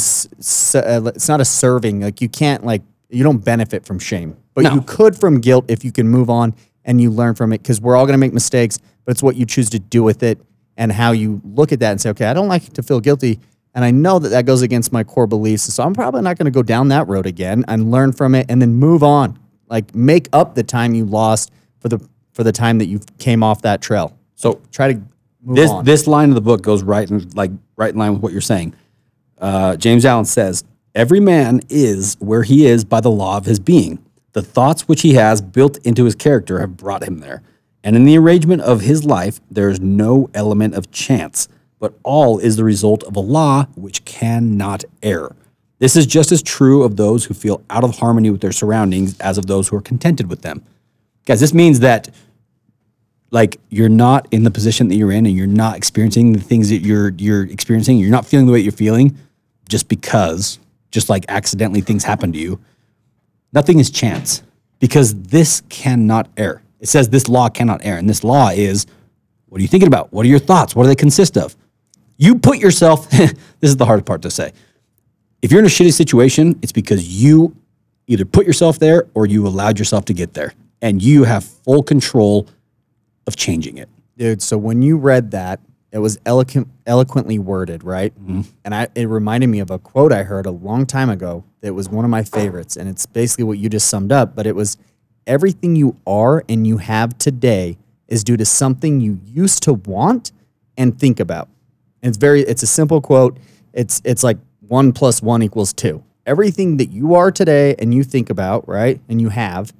uh, 0.96 1.02
it's 1.14 1.28
not 1.28 1.42
a 1.42 1.44
serving. 1.44 2.00
Like 2.00 2.22
you 2.22 2.30
can't 2.30 2.64
like 2.64 2.80
you 3.10 3.22
don't 3.22 3.44
benefit 3.44 3.84
from 3.84 3.98
shame, 3.98 4.36
but 4.54 4.64
no. 4.64 4.74
you 4.74 4.80
could 4.82 5.16
from 5.18 5.40
guilt 5.42 5.66
if 5.68 5.84
you 5.84 5.92
can 5.92 6.08
move 6.08 6.30
on 6.30 6.54
and 6.86 7.00
you 7.00 7.10
learn 7.10 7.34
from 7.34 7.52
it 7.52 7.62
because 7.62 7.80
we're 7.82 7.96
all 7.96 8.06
going 8.06 8.14
to 8.14 8.18
make 8.18 8.32
mistakes, 8.32 8.78
but 9.04 9.10
it's 9.10 9.22
what 9.22 9.36
you 9.36 9.44
choose 9.44 9.68
to 9.70 9.78
do 9.78 10.02
with 10.02 10.22
it 10.22 10.38
and 10.78 10.92
how 10.92 11.12
you 11.12 11.42
look 11.44 11.72
at 11.72 11.80
that 11.80 11.90
and 11.90 12.00
say, 12.00 12.08
okay, 12.10 12.26
I 12.26 12.32
don't 12.32 12.48
like 12.48 12.72
to 12.74 12.82
feel 12.82 13.00
guilty. 13.00 13.40
And 13.74 13.84
I 13.84 13.90
know 13.90 14.18
that 14.18 14.28
that 14.30 14.46
goes 14.46 14.62
against 14.62 14.92
my 14.92 15.04
core 15.04 15.26
beliefs. 15.26 15.64
So 15.72 15.82
I'm 15.82 15.92
probably 15.92 16.22
not 16.22 16.38
going 16.38 16.46
to 16.46 16.50
go 16.54 16.62
down 16.62 16.88
that 16.88 17.06
road 17.08 17.26
again 17.26 17.64
and 17.68 17.90
learn 17.90 18.12
from 18.12 18.34
it 18.34 18.46
and 18.48 18.62
then 18.62 18.74
move 18.74 19.02
on. 19.02 19.38
Like 19.68 19.94
make 19.94 20.28
up 20.32 20.54
the 20.54 20.62
time 20.62 20.94
you 20.94 21.04
lost 21.04 21.50
for 21.80 21.88
the 21.88 21.98
for 22.32 22.44
the 22.44 22.52
time 22.52 22.78
that 22.78 22.86
you 22.86 23.00
came 23.18 23.42
off 23.42 23.62
that 23.62 23.82
trail. 23.82 24.16
So 24.36 24.60
try 24.70 24.92
to 24.92 25.00
move 25.48 25.56
this 25.56 25.70
on. 25.70 25.84
this 25.84 26.06
line 26.06 26.28
of 26.28 26.34
the 26.34 26.40
book 26.40 26.62
goes 26.62 26.82
right 26.82 27.10
in 27.10 27.28
like 27.30 27.50
right 27.76 27.92
in 27.94 27.98
line 27.98 28.12
with 28.14 28.22
what 28.22 28.32
you're 28.32 28.40
saying. 28.40 28.74
Uh, 29.38 29.76
James 29.76 30.04
Allen 30.04 30.24
says, 30.24 30.64
"Every 30.94 31.20
man 31.20 31.60
is 31.68 32.16
where 32.20 32.42
he 32.42 32.66
is 32.66 32.84
by 32.84 33.00
the 33.00 33.10
law 33.10 33.36
of 33.36 33.46
his 33.46 33.58
being. 33.58 33.98
The 34.32 34.42
thoughts 34.42 34.86
which 34.86 35.02
he 35.02 35.14
has 35.14 35.40
built 35.40 35.78
into 35.78 36.04
his 36.04 36.14
character 36.14 36.60
have 36.60 36.76
brought 36.76 37.02
him 37.04 37.18
there, 37.18 37.42
and 37.82 37.96
in 37.96 38.04
the 38.04 38.18
arrangement 38.18 38.62
of 38.62 38.82
his 38.82 39.04
life, 39.04 39.40
there 39.50 39.70
is 39.70 39.80
no 39.80 40.28
element 40.34 40.74
of 40.74 40.90
chance, 40.90 41.48
but 41.80 41.94
all 42.02 42.38
is 42.38 42.56
the 42.56 42.64
result 42.64 43.02
of 43.04 43.16
a 43.16 43.20
law 43.20 43.64
which 43.74 44.04
cannot 44.04 44.84
err." 45.02 45.34
This 45.80 45.94
is 45.94 46.06
just 46.06 46.32
as 46.32 46.42
true 46.42 46.82
of 46.82 46.96
those 46.96 47.24
who 47.24 47.34
feel 47.34 47.60
out 47.70 47.84
of 47.84 47.98
harmony 47.98 48.30
with 48.30 48.40
their 48.40 48.50
surroundings 48.52 49.14
as 49.20 49.38
of 49.38 49.46
those 49.46 49.68
who 49.68 49.76
are 49.76 49.80
contented 49.80 50.28
with 50.28 50.42
them. 50.42 50.62
Guys, 51.24 51.38
this 51.38 51.54
means 51.54 51.78
that 51.80 52.08
like 53.30 53.60
you're 53.68 53.88
not 53.88 54.26
in 54.30 54.42
the 54.42 54.50
position 54.50 54.88
that 54.88 54.94
you're 54.94 55.12
in 55.12 55.26
and 55.26 55.36
you're 55.36 55.46
not 55.46 55.76
experiencing 55.76 56.32
the 56.32 56.40
things 56.40 56.68
that 56.70 56.78
you're 56.78 57.12
you're 57.18 57.44
experiencing 57.46 57.98
you're 57.98 58.10
not 58.10 58.26
feeling 58.26 58.46
the 58.46 58.52
way 58.52 58.58
you're 58.60 58.72
feeling 58.72 59.16
just 59.68 59.88
because 59.88 60.58
just 60.90 61.08
like 61.08 61.24
accidentally 61.28 61.80
things 61.80 62.04
happen 62.04 62.32
to 62.32 62.38
you 62.38 62.58
nothing 63.52 63.78
is 63.78 63.90
chance 63.90 64.42
because 64.80 65.14
this 65.24 65.62
cannot 65.68 66.28
err 66.36 66.62
it 66.80 66.88
says 66.88 67.08
this 67.10 67.28
law 67.28 67.48
cannot 67.48 67.80
err 67.84 67.98
and 67.98 68.08
this 68.08 68.24
law 68.24 68.48
is 68.50 68.86
what 69.48 69.58
are 69.58 69.62
you 69.62 69.68
thinking 69.68 69.88
about 69.88 70.12
what 70.12 70.24
are 70.24 70.28
your 70.30 70.38
thoughts 70.38 70.74
what 70.74 70.82
do 70.84 70.88
they 70.88 70.94
consist 70.96 71.36
of 71.36 71.54
you 72.16 72.36
put 72.36 72.58
yourself 72.58 73.08
this 73.10 73.34
is 73.62 73.76
the 73.76 73.86
hard 73.86 74.04
part 74.06 74.22
to 74.22 74.30
say 74.30 74.52
if 75.42 75.52
you're 75.52 75.60
in 75.60 75.66
a 75.66 75.70
shitty 75.70 75.92
situation 75.92 76.58
it's 76.62 76.72
because 76.72 77.22
you 77.22 77.54
either 78.06 78.24
put 78.24 78.46
yourself 78.46 78.78
there 78.78 79.06
or 79.12 79.26
you 79.26 79.46
allowed 79.46 79.78
yourself 79.78 80.06
to 80.06 80.14
get 80.14 80.32
there 80.32 80.54
and 80.80 81.02
you 81.02 81.24
have 81.24 81.44
full 81.44 81.82
control 81.82 82.46
of 83.28 83.36
changing 83.36 83.76
it. 83.78 83.88
Dude, 84.16 84.42
so 84.42 84.56
when 84.58 84.80
you 84.82 84.96
read 84.96 85.30
that, 85.32 85.60
it 85.92 85.98
was 85.98 86.18
eloquent, 86.26 86.66
eloquently 86.86 87.38
worded, 87.38 87.84
right? 87.84 88.12
Mm-hmm. 88.18 88.40
And 88.64 88.74
I, 88.74 88.88
it 88.96 89.04
reminded 89.04 89.46
me 89.46 89.60
of 89.60 89.70
a 89.70 89.78
quote 89.78 90.12
I 90.12 90.22
heard 90.24 90.46
a 90.46 90.50
long 90.50 90.86
time 90.86 91.08
ago 91.10 91.44
that 91.60 91.74
was 91.74 91.88
one 91.90 92.04
of 92.04 92.10
my 92.10 92.24
favorites. 92.24 92.76
And 92.76 92.88
it's 92.88 93.06
basically 93.06 93.44
what 93.44 93.58
you 93.58 93.68
just 93.68 93.88
summed 93.88 94.10
up, 94.10 94.34
but 94.34 94.46
it 94.46 94.56
was 94.56 94.76
everything 95.26 95.76
you 95.76 95.96
are 96.06 96.42
and 96.48 96.66
you 96.66 96.78
have 96.78 97.16
today 97.18 97.76
is 98.08 98.24
due 98.24 98.36
to 98.38 98.44
something 98.46 99.00
you 99.00 99.20
used 99.24 99.62
to 99.64 99.74
want 99.74 100.32
and 100.78 100.98
think 100.98 101.20
about. 101.20 101.48
And 102.02 102.08
it's 102.08 102.16
very, 102.18 102.40
it's 102.42 102.62
a 102.62 102.66
simple 102.66 103.02
quote. 103.02 103.36
It's, 103.74 104.00
it's 104.04 104.22
like 104.24 104.38
one 104.66 104.92
plus 104.92 105.22
one 105.22 105.42
equals 105.42 105.74
two. 105.74 106.02
Everything 106.24 106.78
that 106.78 106.90
you 106.90 107.14
are 107.14 107.30
today 107.30 107.74
and 107.78 107.94
you 107.94 108.04
think 108.04 108.30
about, 108.30 108.66
right? 108.66 109.00
And 109.08 109.20
you 109.20 109.28
have 109.28 109.72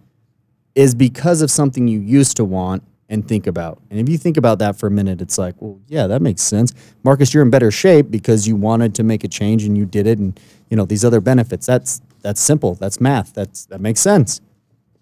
is 0.75 0.95
because 0.95 1.41
of 1.43 1.51
something 1.51 1.89
you 1.89 1.99
used 1.99 2.37
to 2.37 2.45
want 2.45 2.83
and 3.09 3.27
think 3.27 3.47
about. 3.47 3.81
And 3.91 3.99
if 3.99 4.09
you 4.09 4.19
think 4.19 4.37
about 4.37 4.59
that 4.59 4.77
for 4.77 4.87
a 4.87 4.91
minute, 4.91 5.23
it's 5.23 5.39
like, 5.39 5.55
well, 5.61 5.81
yeah, 5.89 6.07
that 6.07 6.21
makes 6.21 6.43
sense. 6.43 6.75
Marcus, 7.03 7.33
you're 7.33 7.43
in 7.43 7.51
better 7.51 7.71
shape 7.71 8.11
because 8.11 8.47
you 8.47 8.55
wanted 8.55 8.95
to 8.97 9.03
make 9.03 9.25
a 9.25 9.29
change 9.29 9.65
and 9.65 9.77
you 9.79 9.87
did 9.87 10.07
it 10.07 10.19
and 10.19 10.39
you 10.69 10.77
know, 10.77 10.85
these 10.85 11.05
other 11.05 11.21
benefits. 11.21 11.65
That's 11.67 12.03
that's 12.21 12.41
simple. 12.41 12.75
That's 12.75 13.01
math. 13.01 13.33
That's 13.33 13.67
that 13.67 13.81
makes 13.81 14.01
sense. 14.01 14.41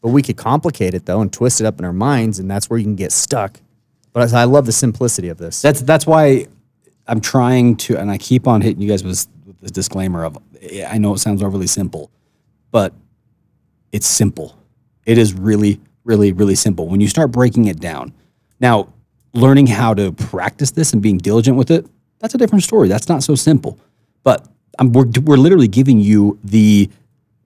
But 0.03 0.09
we 0.11 0.23
could 0.23 0.37
complicate 0.37 0.95
it 0.95 1.07
though 1.07 1.21
and 1.21 1.33
twist 1.33 1.61
it 1.61 1.67
up 1.67 1.79
in 1.79 1.85
our 1.85 1.93
minds 1.93 2.39
and 2.39 2.49
that's 2.49 2.71
where 2.71 2.79
you 2.79 2.85
can 2.85 2.95
get 2.97 3.11
stuck. 3.13 3.61
But 4.13 4.33
I, 4.33 4.45
love 4.45 4.65
the 4.65 4.73
simplicity 4.73 5.29
of 5.29 5.37
this. 5.39 5.61
That's 5.61 5.83
that's 5.83 6.07
why 6.07 6.47
I'm 7.09 7.21
trying 7.21 7.77
to 7.79 7.97
and 7.99 8.11
I 8.11 8.19
keep 8.19 8.47
on 8.47 8.61
hitting 8.61 8.81
you 8.81 8.89
guys 8.89 9.03
with, 9.03 9.27
with 9.61 9.73
disclaimer 9.73 10.25
of 10.25 10.39
I 10.89 10.99
know 10.99 11.13
it 11.15 11.19
sounds 11.19 11.43
overly 11.43 11.67
simple, 11.67 12.11
but 12.71 12.95
it's 13.91 14.07
simple. 14.07 14.57
It 15.05 15.19
is 15.19 15.35
really 15.35 15.81
really, 16.07 16.33
really 16.33 16.55
simple 16.55 16.87
when 16.87 17.01
you 17.01 17.09
start 17.09 17.31
breaking 17.31 17.67
it 17.67 17.79
down. 17.81 18.15
Now, 18.61 18.91
learning 19.35 19.67
how 19.67 19.93
to 19.93 20.13
practice 20.13 20.71
this 20.71 20.95
and 20.95 21.03
being 21.03 21.19
diligent 21.19 21.59
with 21.59 21.71
it, 21.71 21.85
that's 22.21 22.35
a 22.35 22.39
different 22.39 22.65
story. 22.65 22.89
That's 22.89 23.09
not 23.11 23.23
so 23.23 23.35
simple. 23.35 23.79
But 24.23 24.49
we're, 24.81 25.05
we're 25.25 25.37
literally 25.37 25.69
giving 25.69 26.01
you 26.01 26.39
the 26.43 26.89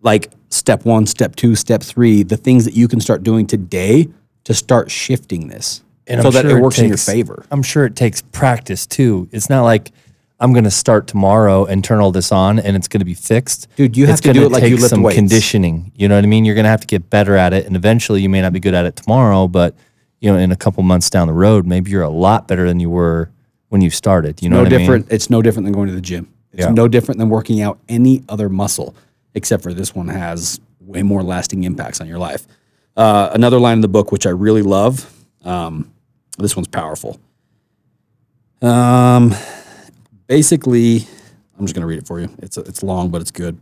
like 0.02 0.30
step 0.50 0.84
one, 0.84 1.06
step 1.06 1.34
two, 1.36 1.54
step 1.56 1.82
three, 1.82 2.22
the 2.22 2.36
things 2.36 2.64
that 2.64 2.74
you 2.74 2.86
can 2.88 3.00
start 3.00 3.22
doing 3.24 3.46
today 3.46 4.08
to 4.44 4.54
start 4.54 4.90
shifting 4.90 5.48
this 5.48 5.82
and 6.06 6.20
so 6.22 6.28
I'm 6.28 6.34
that 6.34 6.42
sure 6.46 6.58
it 6.58 6.62
works 6.62 6.76
it 6.78 6.88
takes, 6.88 7.08
in 7.08 7.14
your 7.18 7.24
favor. 7.24 7.44
I'm 7.50 7.62
sure 7.62 7.84
it 7.84 7.96
takes 7.96 8.22
practice 8.22 8.86
too. 8.86 9.28
It's 9.32 9.50
not 9.50 9.62
like 9.64 9.92
I'm 10.40 10.52
going 10.54 10.64
to 10.64 10.70
start 10.70 11.06
tomorrow 11.06 11.66
and 11.66 11.84
turn 11.84 12.00
all 12.00 12.12
this 12.12 12.32
on 12.32 12.58
and 12.58 12.74
it's 12.74 12.88
going 12.88 13.00
to 13.00 13.04
be 13.04 13.12
fixed. 13.14 13.68
Dude, 13.76 13.94
you 13.94 14.04
it's 14.04 14.12
have 14.12 14.20
to 14.22 14.32
do 14.32 14.46
it 14.46 14.50
like 14.50 14.62
you 14.64 14.76
lift 14.78 14.88
some 14.88 15.02
weights. 15.02 15.16
conditioning. 15.16 15.92
You 15.94 16.08
know 16.08 16.14
what 16.14 16.24
I 16.24 16.26
mean? 16.28 16.46
You're 16.46 16.54
going 16.54 16.64
to 16.64 16.70
have 16.70 16.80
to 16.80 16.86
get 16.86 17.10
better 17.10 17.36
at 17.36 17.52
it 17.52 17.66
and 17.66 17.76
eventually 17.76 18.22
you 18.22 18.30
may 18.30 18.40
not 18.40 18.54
be 18.54 18.58
good 18.60 18.72
at 18.74 18.86
it 18.86 18.96
tomorrow, 18.96 19.46
but 19.48 19.74
you 20.20 20.32
know, 20.32 20.38
in 20.38 20.50
a 20.50 20.56
couple 20.56 20.82
months 20.82 21.10
down 21.10 21.26
the 21.28 21.34
road, 21.34 21.66
maybe 21.66 21.90
you're 21.90 22.02
a 22.02 22.08
lot 22.08 22.48
better 22.48 22.66
than 22.66 22.80
you 22.80 22.88
were 22.88 23.30
when 23.68 23.82
you 23.82 23.90
started. 23.90 24.42
You 24.42 24.48
know 24.48 24.64
no 24.64 24.68
different. 24.68 25.06
I 25.06 25.08
mean? 25.08 25.14
It's 25.14 25.28
no 25.30 25.42
different 25.42 25.66
than 25.66 25.72
going 25.74 25.88
to 25.88 25.94
the 25.94 26.00
gym. 26.00 26.32
It's 26.52 26.64
yeah. 26.64 26.70
no 26.70 26.88
different 26.88 27.18
than 27.18 27.28
working 27.28 27.60
out 27.60 27.78
any 27.88 28.24
other 28.28 28.48
muscle, 28.48 28.94
except 29.34 29.62
for 29.62 29.72
this 29.74 29.94
one 29.94 30.08
has 30.08 30.58
way 30.80 31.02
more 31.02 31.22
lasting 31.22 31.64
impacts 31.64 32.00
on 32.00 32.08
your 32.08 32.18
life. 32.18 32.46
Uh, 32.96 33.30
another 33.32 33.58
line 33.58 33.74
in 33.74 33.80
the 33.82 33.88
book, 33.88 34.10
which 34.10 34.26
I 34.26 34.30
really 34.30 34.62
love. 34.62 35.10
Um, 35.44 35.92
this 36.38 36.56
one's 36.56 36.68
powerful. 36.68 37.18
Um, 38.62 39.32
basically, 40.30 41.08
I'm 41.58 41.66
just 41.66 41.74
going 41.74 41.80
to 41.82 41.86
read 41.86 41.98
it 41.98 42.06
for 42.06 42.20
you. 42.20 42.28
It's, 42.38 42.56
it's 42.56 42.84
long, 42.84 43.10
but 43.10 43.20
it's 43.20 43.32
good. 43.32 43.58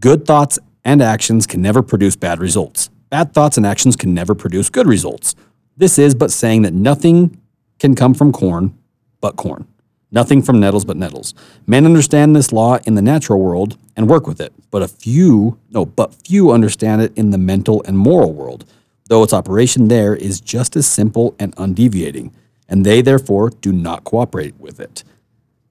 Good 0.00 0.26
thoughts 0.26 0.58
and 0.84 1.00
actions 1.00 1.46
can 1.46 1.62
never 1.62 1.82
produce 1.84 2.16
bad 2.16 2.40
results. 2.40 2.90
Bad 3.10 3.32
thoughts 3.32 3.56
and 3.56 3.64
actions 3.64 3.94
can 3.94 4.12
never 4.12 4.34
produce 4.34 4.68
good 4.68 4.88
results. 4.88 5.36
This 5.76 5.96
is 5.96 6.16
but 6.16 6.32
saying 6.32 6.62
that 6.62 6.74
nothing 6.74 7.40
can 7.78 7.94
come 7.94 8.12
from 8.12 8.32
corn 8.32 8.76
but 9.20 9.36
corn, 9.36 9.68
nothing 10.10 10.42
from 10.42 10.58
nettles 10.58 10.84
but 10.84 10.96
nettles. 10.96 11.32
Men 11.64 11.86
understand 11.86 12.34
this 12.34 12.52
law 12.52 12.78
in 12.84 12.96
the 12.96 13.02
natural 13.02 13.38
world 13.40 13.78
and 13.94 14.08
work 14.10 14.26
with 14.26 14.40
it, 14.40 14.52
but 14.72 14.82
a 14.82 14.88
few, 14.88 15.60
no, 15.70 15.86
but 15.86 16.12
few 16.26 16.50
understand 16.50 17.02
it 17.02 17.16
in 17.16 17.30
the 17.30 17.38
mental 17.38 17.84
and 17.86 17.96
moral 17.96 18.32
world, 18.32 18.64
though 19.08 19.22
its 19.22 19.32
operation 19.32 19.86
there 19.86 20.12
is 20.16 20.40
just 20.40 20.74
as 20.74 20.88
simple 20.88 21.36
and 21.38 21.54
undeviating, 21.56 22.32
and 22.68 22.84
they 22.84 23.00
therefore 23.00 23.50
do 23.50 23.70
not 23.70 24.02
cooperate 24.02 24.56
with 24.58 24.80
it 24.80 25.04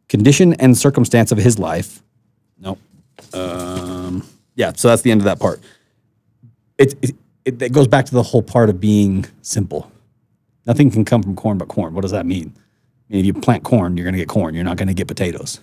condition 0.10 0.54
and 0.56 0.78
circumstance 0.78 1.32
of 1.32 1.38
his 1.38 1.60
life. 1.60 2.02
Nope. 2.60 2.80
Um, 3.34 4.28
yeah, 4.56 4.72
so 4.76 4.90
that's 4.90 5.02
the 5.02 5.12
end 5.12 5.22
of 5.22 5.26
that 5.26 5.40
part. 5.40 5.60
It, 6.78 6.96
it, 7.46 7.62
it, 7.62 7.72
goes 7.72 7.88
back 7.88 8.06
to 8.06 8.14
the 8.14 8.24
whole 8.24 8.42
part 8.42 8.70
of 8.70 8.80
being 8.80 9.26
simple. 9.42 9.92
Nothing 10.66 10.92
can 10.92 11.06
come 11.06 11.24
from 11.24 11.36
corn 11.36 11.58
but 11.58 11.68
corn. 11.68 11.94
What 11.94 12.02
does 12.02 12.12
that 12.12 12.26
mean? 12.26 12.54
I 12.58 13.14
mean 13.14 13.20
if 13.20 13.26
you 13.26 13.34
plant 13.34 13.64
corn, 13.64 13.96
you're 13.98 14.04
going 14.06 14.14
to 14.16 14.20
get 14.20 14.28
corn. 14.30 14.54
You're 14.56 14.64
not 14.64 14.78
going 14.78 14.88
to 14.88 14.94
get 14.94 15.08
potatoes. 15.08 15.60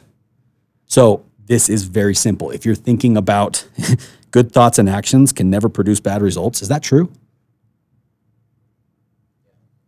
So 0.87 1.25
this 1.47 1.69
is 1.69 1.85
very 1.85 2.15
simple. 2.15 2.51
If 2.51 2.65
you're 2.67 2.75
thinking 2.75 3.17
about 3.17 3.67
good 4.31 4.53
thoughts 4.53 4.79
and 4.79 4.89
actions 4.89 5.33
can 5.33 5.51
never 5.51 5.69
produce 5.69 6.01
bad 6.01 6.23
results, 6.23 6.63
is 6.63 6.69
that 6.69 6.83
true? 6.83 7.11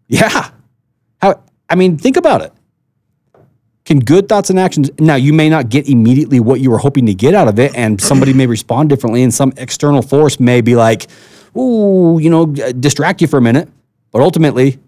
Yeah. 0.09 0.51
How 1.23 1.43
I 1.71 1.75
mean, 1.75 1.97
think 1.97 2.19
about 2.19 2.43
it. 2.43 2.53
Can 3.85 3.99
good 3.99 4.29
thoughts 4.29 4.49
and 4.49 4.61
actions, 4.61 4.91
now 5.01 5.17
you 5.17 5.33
may 5.33 5.49
not 5.49 5.69
get 5.69 5.89
immediately 5.89 6.39
what 6.39 6.61
you 6.61 6.71
were 6.71 6.79
hoping 6.79 7.05
to 7.07 7.15
get 7.15 7.35
out 7.35 7.49
of 7.49 7.59
it, 7.59 7.75
and 7.75 8.01
somebody 8.01 8.33
may 8.33 8.47
respond 8.47 8.89
differently, 8.91 9.25
and 9.25 9.35
some 9.35 9.53
external 9.57 10.03
force 10.03 10.39
may 10.39 10.61
be 10.61 10.77
like, 10.77 11.09
ooh, 11.57 12.21
you 12.21 12.31
know, 12.31 12.55
uh, 12.65 12.71
distract 12.73 13.21
you 13.21 13.27
for 13.27 13.39
a 13.39 13.43
minute. 13.43 13.69
But 14.13 14.23
ultimately, 14.23 14.79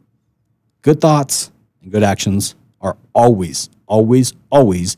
good 0.82 1.00
thoughts 1.00 1.50
and 1.82 1.90
good 1.90 2.04
actions 2.04 2.54
are 2.80 2.96
always, 3.14 3.68
always, 3.88 4.32
always 4.50 4.96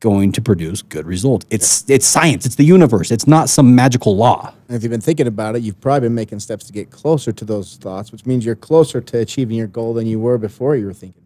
going 0.00 0.32
to 0.32 0.42
produce 0.42 0.82
good 0.82 1.06
results. 1.06 1.46
It's 1.50 1.88
it's 1.90 2.06
science. 2.06 2.44
It's 2.46 2.54
the 2.56 2.64
universe. 2.64 3.10
It's 3.12 3.26
not 3.28 3.48
some 3.48 3.72
magical 3.74 4.16
law. 4.16 4.52
And 4.68 4.76
if 4.76 4.82
you've 4.82 4.90
been 4.90 5.00
thinking 5.00 5.26
about 5.28 5.54
it, 5.54 5.62
you've 5.62 5.80
probably 5.80 6.08
been 6.08 6.14
making 6.14 6.40
steps 6.40 6.64
to 6.66 6.72
get 6.72 6.90
closer 6.90 7.30
to 7.30 7.44
those 7.44 7.76
thoughts, 7.76 8.10
which 8.10 8.24
means 8.26 8.44
you're 8.44 8.56
closer 8.56 9.00
to 9.00 9.18
achieving 9.18 9.56
your 9.56 9.66
goal 9.68 9.94
than 9.94 10.06
you 10.08 10.18
were 10.18 10.38
before 10.38 10.74
you 10.76 10.86
were 10.86 10.92
thinking. 10.92 11.22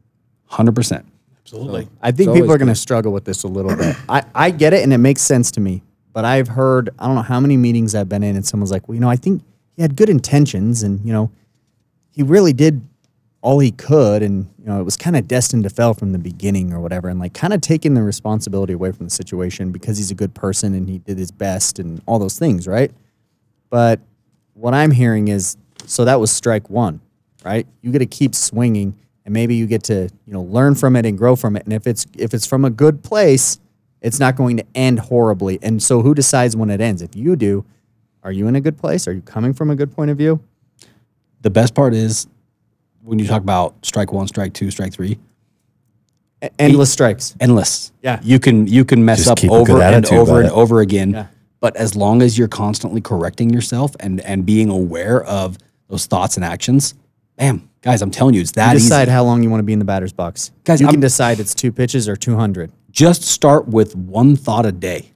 Hundred 0.47 0.75
percent. 0.75 1.07
Absolutely. 1.45 1.85
So 1.85 1.91
I 2.01 2.13
think 2.13 2.35
people 2.35 2.53
are 2.53 2.59
going 2.59 2.69
to 2.69 2.75
struggle 2.75 3.13
with 3.13 3.25
this 3.25 3.43
a 3.43 3.49
little 3.49 3.75
bit. 3.77 3.97
I, 4.09 4.23
I 4.35 4.51
get 4.51 4.73
it 4.73 4.85
and 4.85 4.93
it 4.93 4.99
makes 4.99 5.23
sense 5.23 5.51
to 5.53 5.61
me. 5.61 5.83
But 6.13 6.25
I've 6.25 6.49
heard, 6.49 6.91
I 6.99 7.07
don't 7.07 7.15
know 7.17 7.23
how 7.23 7.41
many 7.41 7.57
meetings 7.57 7.95
I've 7.95 8.07
been 8.09 8.23
in, 8.23 8.37
and 8.37 8.45
someone's 8.45 8.71
like, 8.71 8.87
well, 8.87 8.95
you 8.97 9.01
know, 9.01 9.09
I 9.09 9.17
think 9.17 9.43
he 9.77 9.81
had 9.81 9.97
good 9.97 10.11
intentions 10.11 10.83
and, 10.83 11.03
you 11.07 11.13
know, 11.13 11.31
he 12.11 12.23
really 12.23 12.53
did 12.53 12.83
all 13.41 13.61
he 13.61 13.71
could. 13.71 14.23
And, 14.23 14.45
you 14.59 14.67
know, 14.67 14.79
it 14.79 14.83
was 14.83 14.99
kind 14.99 15.17
of 15.17 15.27
destined 15.27 15.65
to 15.65 15.71
fail 15.71 15.95
from 15.95 16.13
the 16.13 16.19
beginning 16.19 16.71
or 16.75 16.81
whatever. 16.81 17.09
And 17.09 17.19
like 17.19 17.33
kind 17.33 17.55
of 17.55 17.63
taking 17.63 17.95
the 17.95 18.03
responsibility 18.03 18.75
away 18.75 18.93
from 18.93 19.07
the 19.07 19.11
situation 19.11 19.73
because 19.73 19.97
he's 19.97 20.11
a 20.11 20.15
good 20.15 20.35
person 20.35 20.75
and 20.75 20.89
he 20.89 20.99
did 20.99 21.17
his 21.17 21.31
best 21.31 21.79
and 21.79 22.03
all 22.05 22.19
those 22.19 22.39
things, 22.39 22.69
right? 22.69 22.91
But 23.71 23.99
what 24.53 24.75
I'm 24.75 24.91
hearing 24.91 25.29
is 25.29 25.57
so 25.87 26.05
that 26.05 26.21
was 26.21 26.31
strike 26.31 26.69
one, 26.69 27.01
right? 27.43 27.67
You 27.81 27.91
got 27.91 27.99
to 28.01 28.07
keep 28.07 28.35
swinging 28.35 28.99
and 29.25 29.33
maybe 29.33 29.55
you 29.55 29.67
get 29.67 29.83
to 29.85 30.09
you 30.27 30.33
know 30.33 30.43
learn 30.43 30.75
from 30.75 30.97
it 30.97 31.07
and 31.07 31.17
grow 31.17 31.35
from 31.37 31.57
it 31.57 31.65
and 31.65 31.73
if 31.73 31.87
it's 31.87 32.07
if 32.17 32.35
it's 32.35 32.47
from 32.47 32.65
a 32.65 32.71
good 32.71 33.03
place 33.03 33.59
it's 34.01 34.19
not 34.21 34.37
going 34.37 34.57
to 34.57 34.65
end 34.75 34.99
horribly 34.99 35.59
and 35.63 35.83
so 35.83 36.03
who 36.03 36.15
decides 36.15 36.55
when 36.57 36.71
it 36.71 36.81
ends 36.81 37.03
if 37.03 37.15
you 37.17 37.35
do 37.37 37.65
are 38.23 38.33
you 38.33 38.47
in 38.47 38.57
a 38.57 38.61
good 38.61 38.77
place 38.77 39.07
are 39.09 39.13
you 39.13 39.23
coming 39.23 39.53
from 39.53 39.71
a 39.71 39.77
good 39.77 39.93
point 39.93 40.11
of 40.11 40.19
view 40.19 40.43
the 41.41 41.51
best 41.51 41.75
part 41.75 41.95
is 41.95 42.27
when 43.03 43.19
you 43.19 43.27
talk 43.27 43.43
about 43.43 43.75
strike 43.85 44.13
one 44.13 44.27
strike 44.29 44.53
two 44.53 44.71
strike 44.71 44.93
three 44.93 45.19
endless 46.59 46.93
strikes 46.93 47.37
endless 47.41 47.93
yeah 48.03 48.19
you 48.23 48.39
can 48.41 48.67
you 48.67 48.85
can 48.85 49.05
mess 49.05 49.19
Just 49.25 49.31
up 49.31 49.45
over 49.51 49.81
and 49.81 50.07
over 50.13 50.39
and 50.39 50.49
it. 50.49 50.53
over 50.53 50.81
again 50.81 51.11
yeah. 51.11 51.27
but 51.61 51.77
as 51.77 51.95
long 51.95 52.21
as 52.21 52.37
you're 52.37 52.49
constantly 52.49 53.01
correcting 53.01 53.51
yourself 53.51 53.95
and 54.01 54.21
and 54.23 54.45
being 54.45 54.69
aware 54.69 55.23
of 55.23 55.57
those 55.87 56.07
thoughts 56.07 56.35
and 56.35 56.45
actions 56.45 56.95
bam. 57.37 57.69
Guys, 57.83 58.01
I'm 58.03 58.11
telling 58.11 58.35
you, 58.35 58.41
it's 58.41 58.53
that 58.53 58.73
you 58.75 58.79
decide 58.79 59.03
easy. 59.05 59.11
how 59.13 59.25
long 59.25 59.43
you 59.43 59.51
want 59.51 59.59
to 59.61 59.65
be 59.65 59.73
in 59.73 59.79
the 59.79 59.85
batter's 59.85 60.13
box. 60.13 60.53
Guys, 60.65 60.81
you 60.81 60.87
I'm, 60.87 60.93
can 60.93 61.01
decide 61.01 61.41
it's 61.41 61.55
two 61.55 61.73
pitches 61.73 62.09
or 62.09 62.17
200. 62.17 62.73
Just 62.91 63.23
start 63.23 63.69
with 63.69 63.97
one 63.97 64.37
thought 64.37 64.67
a 64.67 64.73
day. 64.73 65.13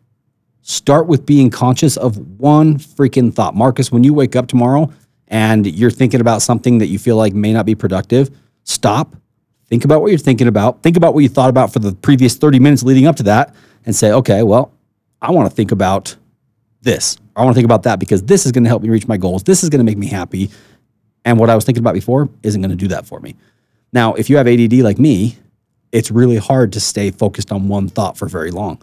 Start 0.62 1.06
with 1.06 1.24
being 1.24 1.48
conscious 1.50 1.96
of 1.96 2.16
one 2.40 2.76
freaking 2.78 3.32
thought. 3.32 3.54
Marcus, 3.54 3.92
when 3.92 4.02
you 4.02 4.12
wake 4.12 4.34
up 4.34 4.48
tomorrow 4.48 4.92
and 5.28 5.64
you're 5.64 5.92
thinking 5.92 6.20
about 6.20 6.42
something 6.42 6.78
that 6.78 6.86
you 6.86 6.98
feel 6.98 7.16
like 7.16 7.34
may 7.34 7.52
not 7.52 7.66
be 7.66 7.76
productive, 7.76 8.30
stop, 8.64 9.14
think 9.68 9.84
about 9.84 10.00
what 10.00 10.08
you're 10.08 10.18
thinking 10.18 10.48
about, 10.48 10.82
think 10.82 10.96
about 10.96 11.14
what 11.14 11.20
you 11.20 11.28
thought 11.28 11.50
about 11.50 11.72
for 11.72 11.78
the 11.78 11.92
previous 11.92 12.34
30 12.34 12.58
minutes 12.58 12.82
leading 12.82 13.06
up 13.06 13.14
to 13.16 13.22
that, 13.24 13.54
and 13.84 13.94
say, 13.94 14.10
okay, 14.10 14.42
well, 14.42 14.72
I 15.22 15.30
want 15.30 15.48
to 15.48 15.54
think 15.54 15.70
about 15.70 16.16
this. 16.82 17.16
I 17.36 17.44
want 17.44 17.54
to 17.54 17.58
think 17.58 17.64
about 17.64 17.84
that 17.84 18.00
because 18.00 18.22
this 18.24 18.44
is 18.44 18.50
going 18.50 18.64
to 18.64 18.68
help 18.68 18.82
me 18.82 18.88
reach 18.88 19.06
my 19.06 19.16
goals. 19.16 19.44
This 19.44 19.62
is 19.62 19.70
going 19.70 19.78
to 19.80 19.84
make 19.84 19.98
me 19.98 20.06
happy. 20.08 20.50
And 21.26 21.40
what 21.40 21.50
I 21.50 21.56
was 21.56 21.64
thinking 21.64 21.82
about 21.82 21.94
before 21.94 22.28
isn't 22.44 22.60
going 22.62 22.70
to 22.70 22.76
do 22.76 22.86
that 22.88 23.04
for 23.04 23.18
me. 23.18 23.34
Now, 23.92 24.14
if 24.14 24.30
you 24.30 24.36
have 24.36 24.46
ADD 24.46 24.72
like 24.74 25.00
me, 25.00 25.36
it's 25.90 26.08
really 26.10 26.36
hard 26.36 26.72
to 26.74 26.80
stay 26.80 27.10
focused 27.10 27.50
on 27.50 27.66
one 27.66 27.88
thought 27.88 28.16
for 28.16 28.28
very 28.28 28.52
long. 28.52 28.80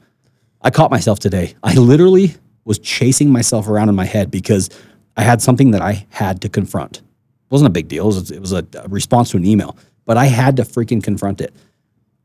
I 0.61 0.69
caught 0.69 0.91
myself 0.91 1.19
today. 1.19 1.55
I 1.63 1.73
literally 1.75 2.35
was 2.65 2.79
chasing 2.79 3.31
myself 3.31 3.67
around 3.69 3.87
in 3.89 3.95
my 3.95 4.03
head 4.03 4.29
because 4.29 4.69
I 5.15 5.21
had 5.23 5.41
something 5.41 5.71
that 5.71 5.81
I 5.81 6.05
had 6.09 6.41
to 6.41 6.49
confront. 6.49 6.97
It 6.97 7.03
wasn't 7.49 7.67
a 7.67 7.71
big 7.71 7.87
deal. 7.87 8.03
It 8.09 8.15
was, 8.15 8.31
it 8.31 8.41
was 8.41 8.51
a 8.51 8.65
response 8.89 9.29
to 9.31 9.37
an 9.37 9.45
email, 9.45 9.77
but 10.05 10.17
I 10.17 10.25
had 10.25 10.57
to 10.57 10.63
freaking 10.63 11.01
confront 11.01 11.39
it. 11.39 11.53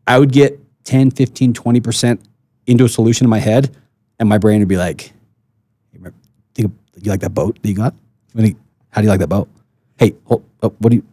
I 0.09 0.19
would 0.19 0.33
get 0.33 0.59
10, 0.83 1.13
15, 1.13 1.53
20% 1.53 2.21
into 2.67 2.85
a 2.85 2.89
solution 2.89 3.25
in 3.25 3.31
my 3.31 3.39
head, 3.39 3.73
and 4.19 4.29
my 4.29 4.39
brain 4.39 4.59
would 4.59 4.69
be 4.69 4.77
like, 4.79 5.13
remember, 5.93 6.17
think 6.55 6.67
of, 6.67 7.05
you 7.05 7.11
like 7.13 7.21
that 7.21 7.35
boat 7.35 7.57
that 7.63 7.69
you 7.69 7.75
got? 7.77 7.95
How 8.35 8.43
do 9.01 9.03
you 9.03 9.09
like 9.11 9.21
that 9.21 9.29
boat? 9.29 9.49
hey, 9.99 10.15
uh, 10.31 10.37
what 10.61 10.91
do 10.91 10.97
you, 10.97 11.05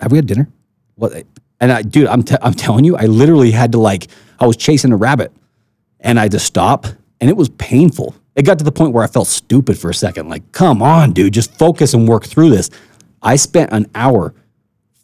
have 0.00 0.12
we 0.12 0.18
had 0.18 0.26
dinner? 0.26 0.48
What? 0.96 1.12
And 1.60 1.72
I, 1.72 1.82
dude, 1.82 2.08
I'm, 2.08 2.22
t- 2.22 2.36
I'm 2.42 2.52
telling 2.54 2.84
you, 2.84 2.96
I 2.96 3.06
literally 3.06 3.50
had 3.50 3.72
to 3.72 3.78
like, 3.78 4.08
I 4.40 4.46
was 4.46 4.56
chasing 4.56 4.92
a 4.92 4.96
rabbit 4.96 5.32
and 6.00 6.18
I 6.18 6.22
had 6.24 6.32
to 6.32 6.38
stop 6.38 6.86
and 7.20 7.30
it 7.30 7.36
was 7.36 7.48
painful. 7.50 8.14
It 8.36 8.44
got 8.44 8.58
to 8.58 8.64
the 8.64 8.72
point 8.72 8.92
where 8.92 9.04
I 9.04 9.06
felt 9.06 9.28
stupid 9.28 9.78
for 9.78 9.88
a 9.88 9.94
second. 9.94 10.28
Like, 10.28 10.50
come 10.52 10.82
on, 10.82 11.12
dude, 11.12 11.32
just 11.32 11.54
focus 11.56 11.94
and 11.94 12.06
work 12.08 12.24
through 12.24 12.50
this. 12.50 12.68
I 13.22 13.36
spent 13.36 13.72
an 13.72 13.86
hour 13.94 14.34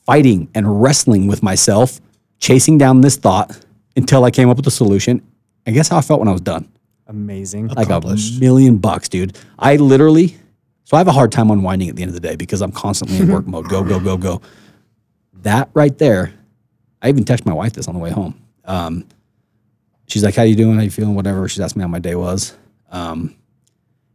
fighting 0.05 0.49
and 0.55 0.83
wrestling 0.83 1.29
with 1.29 1.43
myself, 1.43 2.01
chasing 2.41 2.77
down 2.77 3.01
this 3.01 3.17
thought 3.17 3.65
until 3.97 4.25
I 4.25 4.33
came 4.33 4.51
up 4.51 4.57
with 4.57 4.67
a 4.67 4.71
solution. 4.73 5.23
And 5.65 5.75
guess 5.75 5.89
how 5.89 5.99
I 5.99 6.01
felt 6.01 6.19
when 6.19 6.29
I 6.29 6.33
was 6.33 6.41
done? 6.41 6.69
Amazing. 7.07 7.69
Like 7.69 7.89
a 7.89 8.01
million 8.41 8.79
bucks, 8.79 9.09
dude. 9.09 9.39
I 9.59 9.77
literally 9.77 10.35
so 10.91 10.97
I 10.97 10.99
have 10.99 11.07
a 11.07 11.13
hard 11.13 11.31
time 11.31 11.53
unwinding 11.53 11.89
at 11.89 11.95
the 11.95 12.03
end 12.03 12.09
of 12.09 12.15
the 12.15 12.29
day 12.29 12.35
because 12.35 12.61
I'm 12.61 12.73
constantly 12.73 13.19
in 13.19 13.29
work 13.31 13.47
mode. 13.47 13.69
Go, 13.69 13.85
go, 13.85 14.01
go, 14.01 14.17
go. 14.17 14.41
That 15.43 15.71
right 15.73 15.97
there, 15.97 16.33
I 17.01 17.09
even 17.09 17.23
texted 17.25 17.47
my 17.47 17.53
wife 17.55 17.75
this 17.75 17.87
on 17.87 17.95
the 17.95 18.01
way 18.01 18.11
home. 18.11 18.35
Um, 18.65 19.05
she's 20.09 20.25
like, 20.25 20.35
"How 20.35 20.43
you 20.43 20.57
doing? 20.57 20.75
How 20.75 20.81
you 20.83 20.91
feeling? 20.91 21.15
Whatever." 21.15 21.49
She's 21.49 21.61
asked 21.61 21.77
me 21.77 21.83
how 21.83 21.87
my 21.87 22.01
day 22.01 22.17
was, 22.17 22.57
um, 22.91 23.37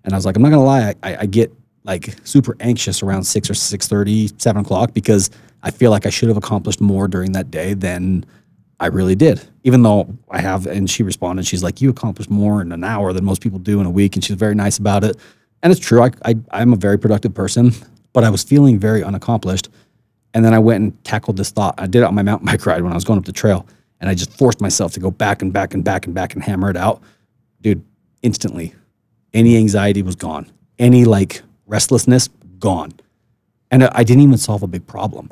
and 0.04 0.14
I 0.14 0.18
was 0.18 0.26
like, 0.26 0.36
"I'm 0.36 0.42
not 0.42 0.50
gonna 0.50 0.66
lie. 0.66 0.94
I, 1.02 1.12
I, 1.14 1.18
I 1.22 1.26
get 1.28 1.50
like 1.86 2.14
super 2.26 2.58
anxious 2.60 3.02
around 3.02 3.24
six 3.24 3.50
or 3.50 3.54
six 3.54 3.88
thirty, 3.88 4.30
seven 4.38 4.62
o'clock 4.64 4.94
because 4.94 5.30
I 5.64 5.72
feel 5.72 5.92
like 5.92 6.06
I 6.06 6.10
should 6.10 6.28
have 6.28 6.36
accomplished 6.38 6.82
more 6.82 7.08
during 7.08 7.32
that 7.32 7.50
day 7.52 7.74
than 7.74 8.26
I 8.82 8.88
really 8.88 9.16
did. 9.16 9.42
Even 9.64 9.82
though 9.82 10.14
I 10.30 10.42
have." 10.42 10.68
And 10.68 10.90
she 10.90 11.04
responded, 11.04 11.48
"She's 11.48 11.64
like, 11.64 11.80
you 11.80 11.90
accomplished 11.90 12.30
more 12.30 12.62
in 12.62 12.74
an 12.74 12.84
hour 12.84 13.14
than 13.14 13.24
most 13.24 13.42
people 13.42 13.60
do 13.60 13.80
in 13.80 13.86
a 13.86 13.90
week," 13.90 14.18
and 14.18 14.24
she's 14.26 14.36
very 14.36 14.56
nice 14.56 14.78
about 14.78 15.06
it. 15.06 15.16
And 15.66 15.72
it's 15.72 15.84
true, 15.84 16.04
I, 16.04 16.12
I, 16.24 16.36
I'm 16.52 16.74
a 16.74 16.76
very 16.76 17.00
productive 17.00 17.34
person, 17.34 17.72
but 18.14 18.24
I 18.24 18.30
was 18.30 18.44
feeling 18.44 18.78
very 18.78 19.04
unaccomplished. 19.04 19.70
And 20.36 20.46
then 20.46 20.54
I 20.54 20.60
went 20.60 20.84
and 20.84 21.04
tackled 21.04 21.38
this 21.38 21.50
thought. 21.50 21.74
I 21.80 21.86
did 21.88 22.04
it 22.04 22.04
on 22.04 22.14
my 22.14 22.22
mountain 22.22 22.46
bike 22.46 22.64
ride 22.68 22.84
when 22.84 22.92
I 22.92 22.96
was 22.96 23.04
going 23.04 23.18
up 23.18 23.26
the 23.26 23.32
trail. 23.32 23.66
And 24.00 24.08
I 24.08 24.14
just 24.14 24.32
forced 24.38 24.62
myself 24.62 24.94
to 24.94 25.00
go 25.00 25.10
back 25.10 25.42
and 25.42 25.52
back 25.52 25.74
and 25.74 25.84
back 25.84 26.06
and 26.06 26.14
back 26.14 26.36
and 26.36 26.44
hammer 26.44 26.70
it 26.70 26.78
out. 26.78 27.02
Dude, 27.62 27.84
instantly, 28.22 28.76
any 29.34 29.58
anxiety 29.58 30.04
was 30.04 30.16
gone. 30.16 30.46
Any 30.78 31.04
like 31.04 31.42
restlessness, 31.66 32.30
gone. 32.60 32.92
And 33.72 33.86
I 33.86 34.04
didn't 34.04 34.22
even 34.22 34.38
solve 34.38 34.62
a 34.62 34.68
big 34.68 34.86
problem. 34.86 35.32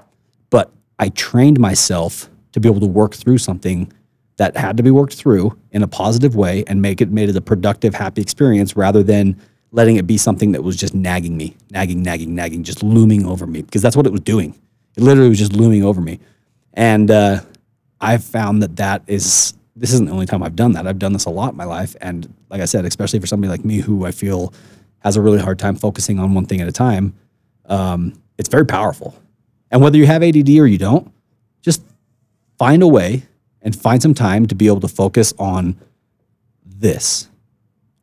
But 0.49 0.71
I 0.97 1.09
trained 1.09 1.59
myself 1.59 2.27
to 2.53 2.59
be 2.59 2.67
able 2.67 2.79
to 2.81 2.87
work 2.87 3.13
through 3.13 3.37
something 3.37 3.93
that 4.37 4.57
had 4.57 4.77
to 4.77 4.83
be 4.83 4.89
worked 4.89 5.13
through 5.13 5.55
in 5.71 5.83
a 5.83 5.87
positive 5.87 6.35
way 6.35 6.63
and 6.65 6.81
make 6.81 7.01
it 7.01 7.11
made 7.11 7.29
it 7.29 7.35
a 7.35 7.41
productive, 7.41 7.93
happy 7.93 8.19
experience 8.23 8.75
rather 8.75 9.03
than 9.03 9.39
letting 9.73 9.97
it 9.97 10.07
be 10.07 10.17
something 10.17 10.53
that 10.53 10.63
was 10.63 10.77
just 10.77 10.93
nagging 10.93 11.35
me, 11.35 11.57
nagging, 11.71 12.01
nagging, 12.03 12.33
nagging, 12.35 12.63
just 12.63 12.83
looming 12.83 13.25
over 13.25 13.45
me 13.45 13.63
because 13.63 13.81
that's 13.81 13.97
what 13.97 14.05
it 14.05 14.11
was 14.11 14.21
doing. 14.21 14.55
It 14.95 15.03
literally 15.03 15.29
was 15.29 15.39
just 15.39 15.51
looming 15.53 15.83
over 15.83 15.99
me. 15.99 16.19
And 16.75 17.09
uh, 17.09 17.39
I've 17.99 18.23
found 18.23 18.61
that 18.61 18.75
that 18.77 19.01
is, 19.07 19.55
this 19.75 19.91
isn't 19.91 20.05
the 20.05 20.11
only 20.11 20.27
time 20.27 20.43
I've 20.43 20.55
done 20.55 20.73
that. 20.73 20.85
I've 20.85 20.99
done 20.99 21.11
this 21.11 21.25
a 21.25 21.31
lot 21.31 21.51
in 21.53 21.57
my 21.57 21.63
life. 21.63 21.95
And 22.01 22.31
like 22.49 22.61
I 22.61 22.65
said, 22.65 22.85
especially 22.85 23.19
for 23.19 23.25
somebody 23.25 23.49
like 23.49 23.65
me 23.65 23.77
who 23.79 24.05
I 24.05 24.11
feel 24.11 24.53
has 24.99 25.17
a 25.17 25.21
really 25.21 25.39
hard 25.39 25.57
time 25.57 25.75
focusing 25.75 26.19
on 26.19 26.35
one 26.35 26.45
thing 26.45 26.61
at 26.61 26.67
a 26.67 26.71
time, 26.71 27.15
um, 27.65 28.13
it's 28.37 28.49
very 28.49 28.67
powerful. 28.67 29.15
And 29.71 29.81
whether 29.81 29.97
you 29.97 30.05
have 30.05 30.21
ADD 30.21 30.49
or 30.59 30.67
you 30.67 30.77
don't, 30.77 31.11
just 31.61 31.83
find 32.59 32.83
a 32.83 32.87
way 32.87 33.23
and 33.63 33.75
find 33.75 34.01
some 34.03 34.13
time 34.13 34.45
to 34.47 34.53
be 34.53 34.67
able 34.67 34.81
to 34.81 34.87
focus 34.87 35.33
on 35.39 35.75
this 36.63 37.27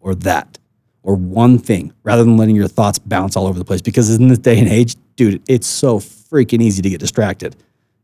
or 0.01 0.16
that 0.16 0.59
or 1.02 1.14
one 1.14 1.59
thing 1.59 1.93
rather 2.02 2.24
than 2.24 2.36
letting 2.36 2.56
your 2.56 2.68
thoughts 2.68 2.98
bounce 2.98 3.36
all 3.36 3.47
over 3.47 3.59
the 3.59 3.64
place. 3.64 3.81
Because 3.81 4.14
in 4.14 4.28
this 4.28 4.39
day 4.39 4.59
and 4.59 4.68
age, 4.68 4.97
dude, 5.16 5.43
it's 5.48 5.66
so 5.66 5.98
freaking 5.98 6.62
easy 6.62 6.82
to 6.82 6.90
get 6.90 7.01
distracted. 7.01 7.56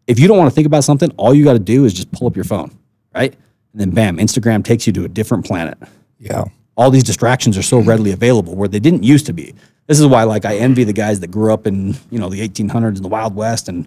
If 0.06 0.18
you 0.18 0.28
don't 0.28 0.39
want 0.39 0.51
to 0.51 0.55
think 0.55 0.66
about 0.66 0.85
something, 0.85 1.10
all 1.16 1.35
you 1.35 1.44
got 1.44 1.55
to 1.55 1.59
do 1.59 1.85
is 1.85 1.93
just 1.93 2.10
pull 2.12 2.27
up 2.27 2.36
your 2.36 2.44
phone, 2.44 2.77
right? 3.14 3.32
And 3.73 3.81
then 3.81 3.90
bam, 3.90 4.18
Instagram 4.18 4.64
takes 4.64 4.86
you 4.86 4.93
to 4.94 5.05
a 5.05 5.09
different 5.09 5.44
planet. 5.44 5.77
Yeah. 6.18 6.44
All 6.77 6.90
these 6.90 7.05
distractions 7.05 7.59
are 7.59 7.62
so 7.62 7.78
readily 7.78 8.12
available 8.12 8.55
where 8.55 8.68
they 8.68 8.81
didn't 8.81 9.02
used 9.02 9.27
to 9.27 9.32
be. 9.32 9.55
This 9.86 10.01
is 10.01 10.06
why 10.06 10.24
like 10.24 10.44
I 10.44 10.56
envy 10.56 10.85
the 10.85 10.93
guys 10.93 11.20
that 11.20 11.28
grew 11.31 11.52
up 11.52 11.66
in, 11.66 11.97
you 12.10 12.18
know, 12.18 12.28
the 12.28 12.47
1800s 12.48 12.85
and 12.97 13.05
the 13.05 13.09
Wild 13.09 13.35
West 13.35 13.68
and 13.68 13.86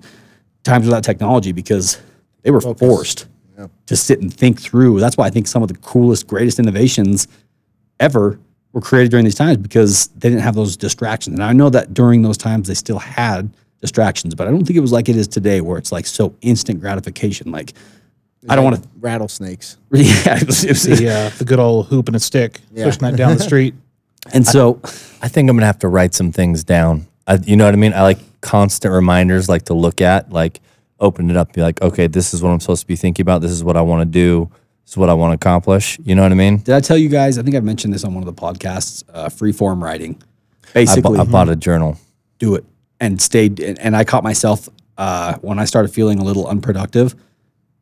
times 0.63 0.85
without 0.85 1.03
technology 1.03 1.51
because 1.51 1.99
they 2.41 2.51
were 2.51 2.61
Focus. 2.61 2.79
forced 2.79 3.27
to 3.87 3.97
sit 3.97 4.21
and 4.21 4.33
think 4.33 4.61
through. 4.61 5.01
That's 5.01 5.17
why 5.17 5.27
I 5.27 5.29
think 5.29 5.45
some 5.45 5.61
of 5.61 5.67
the 5.67 5.75
coolest, 5.75 6.27
greatest 6.27 6.59
innovations 6.59 7.27
ever 7.99 8.39
were 8.73 8.81
created 8.81 9.09
during 9.11 9.25
these 9.25 9.35
times 9.35 9.57
because 9.57 10.07
they 10.17 10.29
didn't 10.29 10.41
have 10.41 10.55
those 10.55 10.77
distractions. 10.77 11.35
And 11.35 11.43
I 11.43 11.53
know 11.53 11.69
that 11.69 11.93
during 11.93 12.21
those 12.21 12.37
times 12.37 12.67
they 12.67 12.73
still 12.75 12.99
had 12.99 13.49
distractions, 13.81 14.35
but 14.35 14.47
I 14.47 14.51
don't 14.51 14.65
think 14.65 14.77
it 14.77 14.81
was 14.81 14.91
like 14.91 15.09
it 15.09 15.15
is 15.15 15.27
today 15.27 15.61
where 15.61 15.77
it's 15.77 15.91
like 15.91 16.05
so 16.05 16.35
instant 16.41 16.79
gratification. 16.79 17.51
Like 17.51 17.73
I 18.47 18.55
don't 18.55 18.63
want 18.63 18.81
to 18.81 18.89
rattlesnakes. 18.99 19.77
yeah, 19.91 20.37
it 20.37 20.47
was, 20.47 20.63
it 20.63 20.69
was, 20.69 20.83
the, 20.83 21.09
uh, 21.09 21.29
the 21.37 21.45
good 21.45 21.59
old 21.59 21.87
hoop 21.87 22.07
and 22.07 22.15
a 22.15 22.19
stick 22.19 22.59
yeah. 22.71 22.85
pushing 22.85 23.01
that 23.01 23.15
down 23.15 23.37
the 23.37 23.43
street. 23.43 23.73
and 24.33 24.45
so, 24.45 24.79
I, 24.83 24.87
I, 25.23 25.27
think 25.29 25.49
I'm 25.49 25.55
gonna 25.55 25.65
have 25.65 25.79
to 25.79 25.87
write 25.87 26.13
some 26.13 26.31
things 26.31 26.63
down. 26.65 27.07
I, 27.25 27.35
you 27.35 27.55
know 27.55 27.65
what 27.65 27.73
I 27.73 27.77
mean? 27.77 27.93
I 27.93 28.01
like 28.03 28.19
constant 28.41 28.93
reminders, 28.93 29.47
like 29.49 29.63
to 29.65 29.73
look 29.73 29.99
at, 30.01 30.31
like 30.31 30.59
open 30.99 31.29
it 31.31 31.37
up, 31.37 31.53
be 31.53 31.61
like, 31.61 31.81
okay, 31.81 32.07
this 32.07 32.33
is 32.33 32.43
what 32.43 32.49
I'm 32.49 32.59
supposed 32.59 32.81
to 32.81 32.87
be 32.87 32.95
thinking 32.97 33.23
about. 33.23 33.41
This 33.41 33.51
is 33.51 33.63
what 33.63 33.77
I 33.77 33.81
want 33.81 34.01
to 34.01 34.05
do 34.05 34.51
is 34.89 34.97
what 34.97 35.09
I 35.09 35.13
want 35.13 35.31
to 35.31 35.35
accomplish. 35.47 35.97
You 36.03 36.15
know 36.15 36.23
what 36.23 36.31
I 36.31 36.35
mean? 36.35 36.57
Did 36.57 36.75
I 36.75 36.79
tell 36.81 36.97
you 36.97 37.09
guys? 37.09 37.37
I 37.37 37.43
think 37.43 37.55
I've 37.55 37.63
mentioned 37.63 37.93
this 37.93 38.03
on 38.03 38.13
one 38.13 38.27
of 38.27 38.35
the 38.35 38.39
podcasts. 38.39 39.03
Uh, 39.11 39.29
free 39.29 39.51
form 39.51 39.83
writing. 39.83 40.21
Basically, 40.73 41.17
I, 41.19 41.23
bu- 41.23 41.29
I 41.29 41.31
bought 41.31 41.49
a 41.49 41.55
journal. 41.55 41.97
Do 42.39 42.55
it 42.55 42.65
and 42.99 43.21
stayed. 43.21 43.59
And, 43.59 43.79
and 43.79 43.95
I 43.95 44.03
caught 44.03 44.23
myself 44.23 44.67
uh, 44.97 45.35
when 45.41 45.59
I 45.59 45.65
started 45.65 45.89
feeling 45.89 46.19
a 46.19 46.23
little 46.23 46.47
unproductive. 46.47 47.15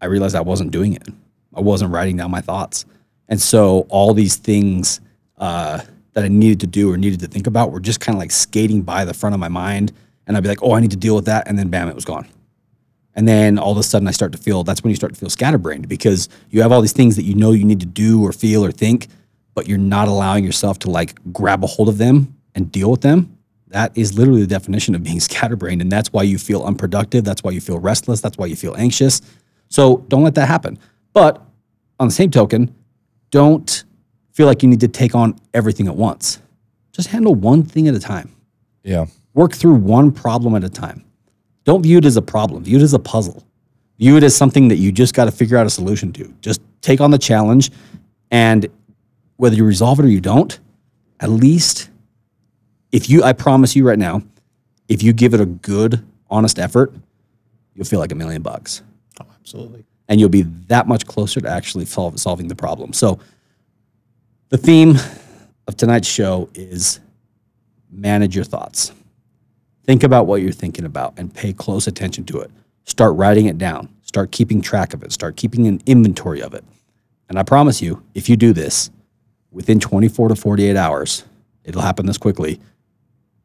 I 0.01 0.05
realized 0.07 0.35
I 0.35 0.41
wasn't 0.41 0.71
doing 0.71 0.93
it. 0.93 1.07
I 1.55 1.61
wasn't 1.61 1.91
writing 1.91 2.17
down 2.17 2.29
my 2.29 2.41
thoughts, 2.41 2.85
and 3.29 3.41
so 3.41 3.87
all 3.89 4.13
these 4.13 4.35
things 4.35 5.01
uh, 5.39 5.81
that 6.13 6.23
I 6.23 6.27
needed 6.27 6.59
to 6.59 6.67
do 6.67 6.91
or 6.91 6.97
needed 6.97 7.19
to 7.21 7.27
think 7.27 7.47
about 7.47 7.71
were 7.71 7.79
just 7.79 7.99
kind 7.99 8.15
of 8.15 8.19
like 8.19 8.29
skating 8.29 8.83
by 8.83 9.05
the 9.05 9.13
front 9.15 9.33
of 9.33 9.39
my 9.39 9.47
mind. 9.47 9.91
And 10.27 10.37
I'd 10.37 10.43
be 10.43 10.49
like, 10.49 10.61
"Oh, 10.61 10.73
I 10.73 10.79
need 10.81 10.91
to 10.91 10.97
deal 10.97 11.15
with 11.15 11.25
that," 11.25 11.47
and 11.47 11.57
then 11.57 11.69
bam, 11.69 11.87
it 11.89 11.95
was 11.95 12.05
gone. 12.05 12.27
And 13.17 13.27
then 13.27 13.57
all 13.57 13.71
of 13.71 13.79
a 13.79 13.83
sudden, 13.83 14.07
I 14.07 14.11
start 14.11 14.31
to 14.33 14.37
feel 14.37 14.63
that's 14.63 14.83
when 14.83 14.91
you 14.91 14.95
start 14.95 15.11
to 15.11 15.19
feel 15.19 15.31
scatterbrained 15.31 15.89
because 15.89 16.29
you 16.51 16.61
have 16.61 16.71
all 16.71 16.81
these 16.81 16.93
things 16.93 17.15
that 17.15 17.23
you 17.23 17.33
know 17.33 17.51
you 17.51 17.65
need 17.65 17.79
to 17.79 17.87
do 17.87 18.23
or 18.23 18.31
feel 18.31 18.63
or 18.63 18.71
think, 18.71 19.07
but 19.55 19.67
you're 19.67 19.79
not 19.79 20.07
allowing 20.07 20.45
yourself 20.45 20.77
to 20.79 20.91
like 20.91 21.19
grab 21.33 21.63
a 21.63 21.67
hold 21.67 21.89
of 21.89 21.97
them 21.97 22.35
and 22.53 22.71
deal 22.71 22.91
with 22.91 23.01
them. 23.01 23.35
That 23.69 23.91
is 23.97 24.15
literally 24.15 24.41
the 24.41 24.47
definition 24.47 24.93
of 24.93 25.01
being 25.03 25.19
scatterbrained. 25.19 25.81
And 25.81 25.91
that's 25.91 26.13
why 26.13 26.21
you 26.23 26.37
feel 26.37 26.63
unproductive. 26.63 27.23
That's 27.23 27.43
why 27.43 27.49
you 27.51 27.59
feel 27.59 27.79
restless. 27.79 28.21
That's 28.21 28.37
why 28.37 28.45
you 28.45 28.55
feel 28.55 28.75
anxious. 28.77 29.21
So 29.67 30.05
don't 30.09 30.23
let 30.23 30.35
that 30.35 30.47
happen. 30.47 30.77
But 31.13 31.41
on 31.99 32.07
the 32.07 32.13
same 32.13 32.29
token, 32.29 32.73
don't 33.31 33.83
feel 34.33 34.45
like 34.45 34.61
you 34.61 34.69
need 34.69 34.81
to 34.81 34.87
take 34.87 35.15
on 35.15 35.35
everything 35.55 35.87
at 35.87 35.95
once. 35.95 36.39
Just 36.91 37.07
handle 37.07 37.33
one 37.33 37.63
thing 37.63 37.87
at 37.87 37.95
a 37.95 37.99
time. 37.99 38.29
Yeah. 38.83 39.07
Work 39.33 39.53
through 39.53 39.73
one 39.73 40.11
problem 40.11 40.53
at 40.53 40.63
a 40.63 40.69
time. 40.69 41.03
Don't 41.67 41.81
view 41.83 41.97
it 41.97 42.05
as 42.05 42.15
a 42.15 42.21
problem. 42.21 42.63
View 42.63 42.77
it 42.77 42.81
as 42.81 42.93
a 42.93 42.99
puzzle. 42.99 43.45
View 43.99 44.15
it 44.15 44.23
as 44.23 44.33
something 44.33 44.69
that 44.69 44.77
you 44.77 44.93
just 44.93 45.13
got 45.13 45.25
to 45.25 45.31
figure 45.31 45.57
out 45.57 45.65
a 45.65 45.69
solution 45.69 46.13
to. 46.13 46.33
Just 46.39 46.61
take 46.79 47.01
on 47.01 47.11
the 47.11 47.17
challenge, 47.17 47.71
and 48.31 48.67
whether 49.35 49.53
you 49.53 49.65
resolve 49.65 49.99
it 49.99 50.05
or 50.05 50.07
you 50.07 50.21
don't, 50.21 50.57
at 51.19 51.29
least 51.29 51.89
if 52.93 53.09
you, 53.09 53.21
I 53.21 53.33
promise 53.33 53.75
you 53.75 53.85
right 53.85 53.99
now, 53.99 54.21
if 54.87 55.03
you 55.03 55.11
give 55.11 55.33
it 55.33 55.41
a 55.41 55.45
good, 55.45 56.05
honest 56.29 56.57
effort, 56.57 56.93
you'll 57.73 57.83
feel 57.83 57.99
like 57.99 58.13
a 58.13 58.15
million 58.15 58.41
bucks. 58.41 58.81
Oh, 59.21 59.25
absolutely. 59.37 59.83
And 60.07 60.21
you'll 60.21 60.29
be 60.29 60.43
that 60.67 60.87
much 60.87 61.05
closer 61.05 61.41
to 61.41 61.49
actually 61.49 61.83
solve, 61.85 62.17
solving 62.17 62.47
the 62.47 62.55
problem. 62.55 62.93
So, 62.93 63.19
the 64.47 64.57
theme 64.57 64.95
of 65.67 65.75
tonight's 65.75 66.07
show 66.07 66.47
is 66.53 67.01
manage 67.91 68.37
your 68.37 68.45
thoughts. 68.45 68.93
Think 69.87 70.03
about 70.03 70.27
what 70.27 70.41
you're 70.41 70.51
thinking 70.51 70.83
about 70.85 71.13
and 71.15 71.33
pay 71.33 71.53
close 71.53 71.87
attention 71.87 72.25
to 72.25 72.41
it. 72.41 72.51
Start 72.83 73.15
writing 73.15 73.45
it 73.45 73.57
down. 73.57 73.87
Start 74.01 74.31
keeping 74.31 74.61
track 74.61 74.93
of 74.93 75.01
it. 75.01 75.13
Start 75.13 75.37
keeping 75.37 75.65
an 75.65 75.81
inventory 75.85 76.41
of 76.41 76.53
it. 76.53 76.65
And 77.29 77.39
I 77.39 77.43
promise 77.43 77.81
you, 77.81 78.03
if 78.13 78.27
you 78.27 78.35
do 78.35 78.51
this 78.51 78.89
within 79.49 79.79
24 79.79 80.27
to 80.29 80.35
48 80.35 80.75
hours, 80.75 81.23
it'll 81.63 81.81
happen 81.81 82.05
this 82.05 82.17
quickly. 82.17 82.59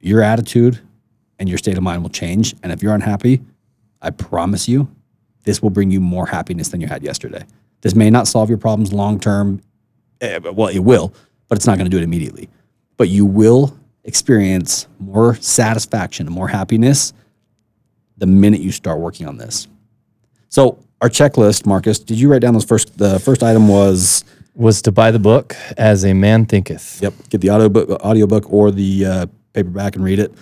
Your 0.01 0.20
attitude 0.20 0.81
and 1.39 1.48
your 1.48 1.59
state 1.59 1.77
of 1.77 1.85
mind 1.85 2.02
will 2.02 2.10
change. 2.10 2.56
And 2.64 2.73
if 2.73 2.82
you're 2.82 2.94
unhappy, 2.94 3.40
I 4.01 4.10
promise 4.10 4.69
you, 4.69 4.90
this 5.44 5.62
will 5.62 5.70
bring 5.70 5.93
you 5.93 6.01
more 6.01 6.27
happiness 6.27 6.69
than 6.69 6.81
you 6.81 6.89
had 6.89 7.05
yesterday. 7.05 7.44
This 7.82 7.94
may 7.94 8.10
not 8.10 8.27
solve 8.27 8.48
your 8.48 8.59
problems 8.59 8.93
long 8.93 9.20
term. 9.20 9.60
Eh, 10.20 10.39
well, 10.39 10.69
it 10.69 10.81
will, 10.81 11.14
but 11.47 11.56
it's 11.56 11.66
not 11.69 11.78
going 11.78 11.89
to 11.89 11.90
do 11.90 11.98
it 12.01 12.05
immediately. 12.05 12.48
But 12.97 13.10
you 13.10 13.27
will 13.27 13.78
experience 14.04 14.88
more 14.98 15.34
satisfaction 15.36 16.26
and 16.26 16.34
more 16.34 16.48
happiness 16.48 17.12
the 18.18 18.26
minute 18.26 18.60
you 18.60 18.70
start 18.72 18.98
working 19.00 19.26
on 19.26 19.36
this. 19.36 19.66
So 20.48 20.78
our 21.00 21.08
checklist, 21.08 21.66
Marcus, 21.66 21.98
did 21.98 22.18
you 22.20 22.30
write 22.30 22.42
down 22.42 22.54
those 22.54 22.64
first? 22.64 22.96
The 22.98 23.18
first 23.20 23.42
item 23.42 23.68
was 23.68 24.24
was 24.54 24.82
to 24.82 24.92
buy 24.92 25.10
the 25.10 25.18
book 25.18 25.56
as 25.78 26.04
a 26.04 26.12
man 26.12 26.44
thinketh. 26.46 27.00
Yep, 27.02 27.14
get 27.30 27.40
the 27.40 27.48
audio 27.48 27.68
book, 27.68 27.88
audiobook 27.90 28.52
or 28.52 28.70
the 28.70 29.06
uh, 29.06 29.26
paperback 29.54 29.96
and 29.96 30.04
read 30.04 30.18
it. 30.18 30.32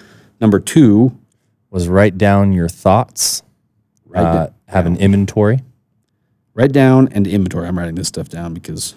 Number 0.40 0.58
two 0.58 1.16
was 1.70 1.88
write 1.88 2.18
down 2.18 2.52
your 2.52 2.68
thoughts. 2.68 3.42
Write 4.06 4.24
uh, 4.24 4.46
down. 4.46 4.54
Have 4.68 4.86
an 4.86 4.96
inventory. 4.96 5.60
Write 6.54 6.72
down 6.72 7.08
and 7.12 7.26
inventory. 7.26 7.68
I'm 7.68 7.78
writing 7.78 7.94
this 7.94 8.08
stuff 8.08 8.28
down 8.28 8.52
because 8.52 8.94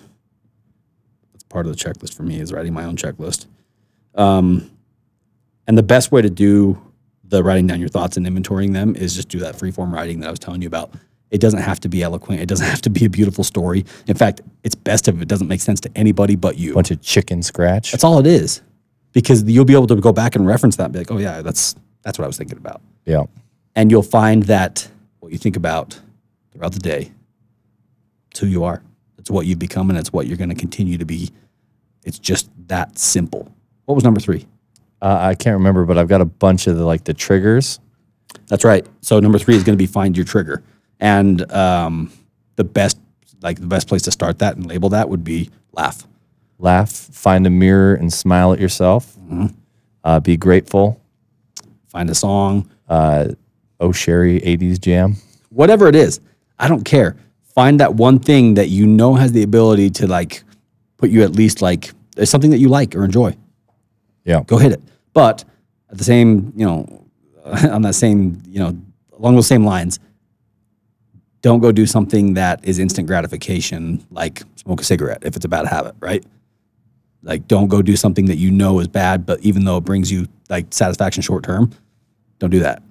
that's 1.32 1.44
part 1.44 1.68
of 1.68 1.72
the 1.72 1.78
checklist 1.82 2.16
for 2.16 2.24
me 2.24 2.40
is 2.40 2.52
writing 2.52 2.74
my 2.74 2.84
own 2.86 2.96
checklist. 2.98 3.46
Um, 4.16 4.70
and 5.68 5.78
the 5.78 5.84
best 5.84 6.12
way 6.12 6.22
to 6.22 6.30
do 6.30 6.80
the 7.26 7.44
writing 7.44 7.68
down 7.68 7.80
your 7.80 7.90
thoughts 7.90 8.18
and 8.18 8.26
inventorying 8.26 8.74
them 8.74 8.96
is 8.96 9.16
just 9.16 9.30
do 9.30 9.40
that 9.40 9.56
free 9.58 9.72
form 9.72 9.94
writing 9.94 10.20
that 10.20 10.28
I 10.28 10.32
was 10.32 10.40
telling 10.40 10.62
you 10.62 10.68
about. 10.68 10.94
It 11.32 11.42
doesn't 11.42 11.62
have 11.62 11.80
to 11.80 11.90
be 11.90 12.04
eloquent. 12.04 12.42
It 12.42 12.46
doesn't 12.48 12.68
have 12.68 12.82
to 12.84 12.90
be 12.90 13.06
a 13.06 13.10
beautiful 13.10 13.44
story. 13.44 13.86
In 14.08 14.16
fact, 14.16 14.42
it's 14.64 14.76
best 14.76 15.08
if 15.08 15.22
it 15.22 15.28
doesn't 15.28 15.48
make 15.48 15.62
sense 15.62 15.80
to 15.82 15.90
anybody 15.96 16.36
but 16.36 16.58
you. 16.58 16.74
Bunch 16.74 16.92
of 16.92 17.02
chicken 17.02 17.42
scratch. 17.42 17.92
That's 17.92 18.04
all 18.04 18.20
it 18.20 18.28
is, 18.28 18.62
because 19.14 19.44
you'll 19.44 19.66
be 19.66 19.74
able 19.74 19.88
to 19.88 19.96
go 19.96 20.12
back 20.12 20.36
and 20.36 20.46
reference 20.46 20.76
that 20.76 20.86
and 20.86 20.94
be 20.94 21.00
like, 21.00 21.12
oh 21.12 21.18
yeah, 21.18 21.42
that's 21.42 21.76
that's 22.04 22.20
what 22.20 22.26
I 22.26 22.28
was 22.28 22.38
thinking 22.38 22.58
about. 22.58 22.82
Yeah. 23.06 23.24
And 23.76 23.90
you'll 23.90 24.04
find 24.04 24.44
that 24.44 24.88
what 25.22 25.32
you 25.32 25.38
think 25.38 25.56
about 25.56 26.00
throughout 26.52 26.74
the 26.74 26.80
day, 26.80 27.12
it's 28.32 28.40
who 28.42 28.46
you 28.48 28.66
are. 28.66 28.84
It's 29.18 29.32
what 29.32 29.46
you've 29.48 29.58
become, 29.60 29.90
and 29.90 29.98
it's 29.98 30.12
what 30.14 30.28
you're 30.28 30.38
going 30.38 30.50
to 30.50 30.56
continue 30.56 30.98
to 30.98 31.06
be. 31.06 31.32
It's 32.04 32.20
just 32.20 32.52
that 32.68 33.00
simple. 33.00 33.53
What 33.86 33.96
was 33.96 34.04
number 34.04 34.20
three? 34.22 34.46
Uh, 35.02 35.18
I 35.20 35.36
can't 35.36 35.56
remember, 35.56 35.84
but 35.86 35.98
I've 35.98 36.08
got 36.08 36.22
a 36.22 36.26
bunch 36.26 36.68
of 36.68 36.78
the, 36.78 36.86
like 36.86 37.04
the 37.04 37.14
triggers. 37.14 37.80
That's 38.48 38.64
right. 38.64 38.86
So 39.02 39.20
number 39.20 39.38
three 39.38 39.56
is 39.56 39.64
going 39.64 39.78
to 39.78 39.82
be 39.82 39.88
find 39.88 40.16
your 40.16 40.26
trigger, 40.26 40.64
and 41.00 41.50
um, 41.52 42.12
the 42.56 42.64
best 42.64 42.98
like 43.42 43.60
the 43.60 43.68
best 43.68 43.90
place 43.90 44.02
to 44.04 44.12
start 44.12 44.40
that 44.40 44.56
and 44.56 44.66
label 44.66 44.88
that 44.90 45.10
would 45.10 45.24
be 45.24 45.50
laugh. 45.74 46.08
Laugh. 46.60 46.90
Find 46.92 47.46
a 47.46 47.50
mirror 47.50 47.94
and 47.96 48.12
smile 48.12 48.54
at 48.54 48.60
yourself. 48.60 49.18
Mm-hmm. 49.18 49.48
Uh, 50.04 50.20
be 50.22 50.38
grateful. 50.38 51.02
Find 51.90 52.10
a 52.10 52.16
song. 52.16 52.70
Uh, 52.88 53.30
oh 53.82 53.92
Sherrie 53.92 54.40
'80s 54.42 54.80
jam. 54.80 55.16
Whatever 55.50 55.88
it 55.88 55.96
is, 55.96 56.22
I 56.58 56.70
don't 56.70 56.84
care. 56.86 57.18
Find 57.54 57.80
that 57.82 57.96
one 57.96 58.18
thing 58.20 58.54
that 58.54 58.70
you 58.70 58.88
know 58.88 59.16
has 59.16 59.34
the 59.34 59.44
ability 59.44 59.90
to 59.92 60.08
like 60.08 60.44
put 60.98 61.10
you 61.10 61.24
at 61.24 61.34
least 61.34 61.62
like 61.62 61.92
it's 62.16 62.32
something 62.32 62.52
that 62.52 62.60
you 62.60 62.70
like 62.70 62.96
or 62.96 63.04
enjoy. 63.04 63.36
Yeah. 64.26 64.44
Go 64.46 64.58
hit 64.58 64.72
it. 64.72 64.82
But 65.14 65.44
at 65.90 65.98
the 65.98 66.04
same, 66.04 66.54
you 66.56 66.66
know, 66.66 67.06
on 67.46 67.82
that 67.84 67.96
same, 67.96 68.42
you 68.48 68.60
know, 68.60 68.78
along 69.20 69.36
those 69.36 69.48
same 69.48 69.66
lines, 69.66 70.00
don't 71.42 71.60
go 71.60 71.72
do 71.72 71.86
something 71.86 72.36
that 72.36 72.62
is 72.64 72.80
instant 72.80 73.08
gratification, 73.08 74.06
like 74.12 74.44
smoke 74.56 74.80
a 74.80 74.84
cigarette 74.84 75.24
if 75.24 75.36
it's 75.36 75.44
a 75.46 75.50
bad 75.50 75.68
habit, 75.68 75.94
right? 76.00 76.24
Like, 77.22 77.48
don't 77.48 77.68
go 77.68 77.82
do 77.82 77.96
something 77.96 78.26
that 78.28 78.38
you 78.38 78.50
know 78.50 78.80
is 78.80 78.88
bad, 78.88 79.26
but 79.26 79.40
even 79.42 79.66
though 79.66 79.78
it 79.78 79.84
brings 79.86 80.12
you 80.12 80.28
like 80.50 80.68
satisfaction 80.72 81.22
short 81.22 81.44
term, 81.44 81.72
don't 82.40 82.50
do 82.50 82.60
that. 82.60 82.82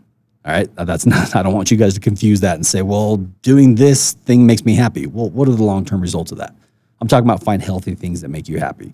All 0.44 0.52
right. 0.52 0.68
That's 0.74 1.06
not, 1.06 1.34
I 1.34 1.42
don't 1.42 1.54
want 1.54 1.70
you 1.70 1.76
guys 1.76 1.94
to 1.94 2.00
confuse 2.00 2.40
that 2.40 2.56
and 2.56 2.66
say, 2.66 2.82
well, 2.82 3.18
doing 3.40 3.74
this 3.74 4.12
thing 4.12 4.44
makes 4.46 4.64
me 4.64 4.74
happy. 4.74 5.06
Well, 5.06 5.30
what 5.30 5.48
are 5.48 5.52
the 5.54 5.62
long 5.64 5.84
term 5.84 6.00
results 6.00 6.30
of 6.30 6.38
that? 6.38 6.54
I'm 7.00 7.08
talking 7.08 7.26
about 7.26 7.42
find 7.42 7.60
healthy 7.62 7.94
things 7.94 8.20
that 8.20 8.28
make 8.28 8.48
you 8.48 8.58
happy 8.60 8.92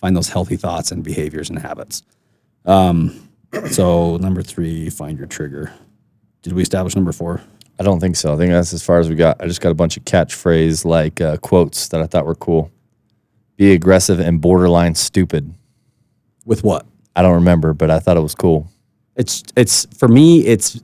find 0.00 0.16
those 0.16 0.28
healthy 0.28 0.56
thoughts 0.56 0.92
and 0.92 1.02
behaviors 1.02 1.50
and 1.50 1.58
habits. 1.58 2.02
Um, 2.64 3.28
so 3.70 4.16
number 4.18 4.42
three, 4.42 4.90
find 4.90 5.18
your 5.18 5.26
trigger. 5.26 5.72
Did 6.42 6.52
we 6.52 6.62
establish 6.62 6.94
number 6.94 7.12
four? 7.12 7.40
I 7.78 7.82
don't 7.82 8.00
think 8.00 8.16
so. 8.16 8.32
I 8.34 8.36
think 8.36 8.50
that's 8.50 8.72
as 8.72 8.84
far 8.84 9.00
as 9.00 9.08
we 9.08 9.14
got. 9.14 9.40
I 9.42 9.46
just 9.46 9.60
got 9.60 9.70
a 9.70 9.74
bunch 9.74 9.96
of 9.96 10.04
catchphrase 10.04 10.84
like 10.84 11.20
uh, 11.20 11.36
quotes 11.38 11.88
that 11.88 12.00
I 12.00 12.06
thought 12.06 12.26
were 12.26 12.34
cool. 12.34 12.70
Be 13.56 13.72
aggressive 13.72 14.20
and 14.20 14.40
borderline 14.40 14.94
stupid. 14.94 15.54
With 16.44 16.64
what? 16.64 16.86
I 17.14 17.22
don't 17.22 17.34
remember, 17.34 17.72
but 17.74 17.90
I 17.90 17.98
thought 17.98 18.16
it 18.16 18.20
was 18.22 18.34
cool. 18.34 18.68
It's 19.16 19.42
it's 19.56 19.86
for 19.96 20.08
me. 20.08 20.46
It's 20.46 20.80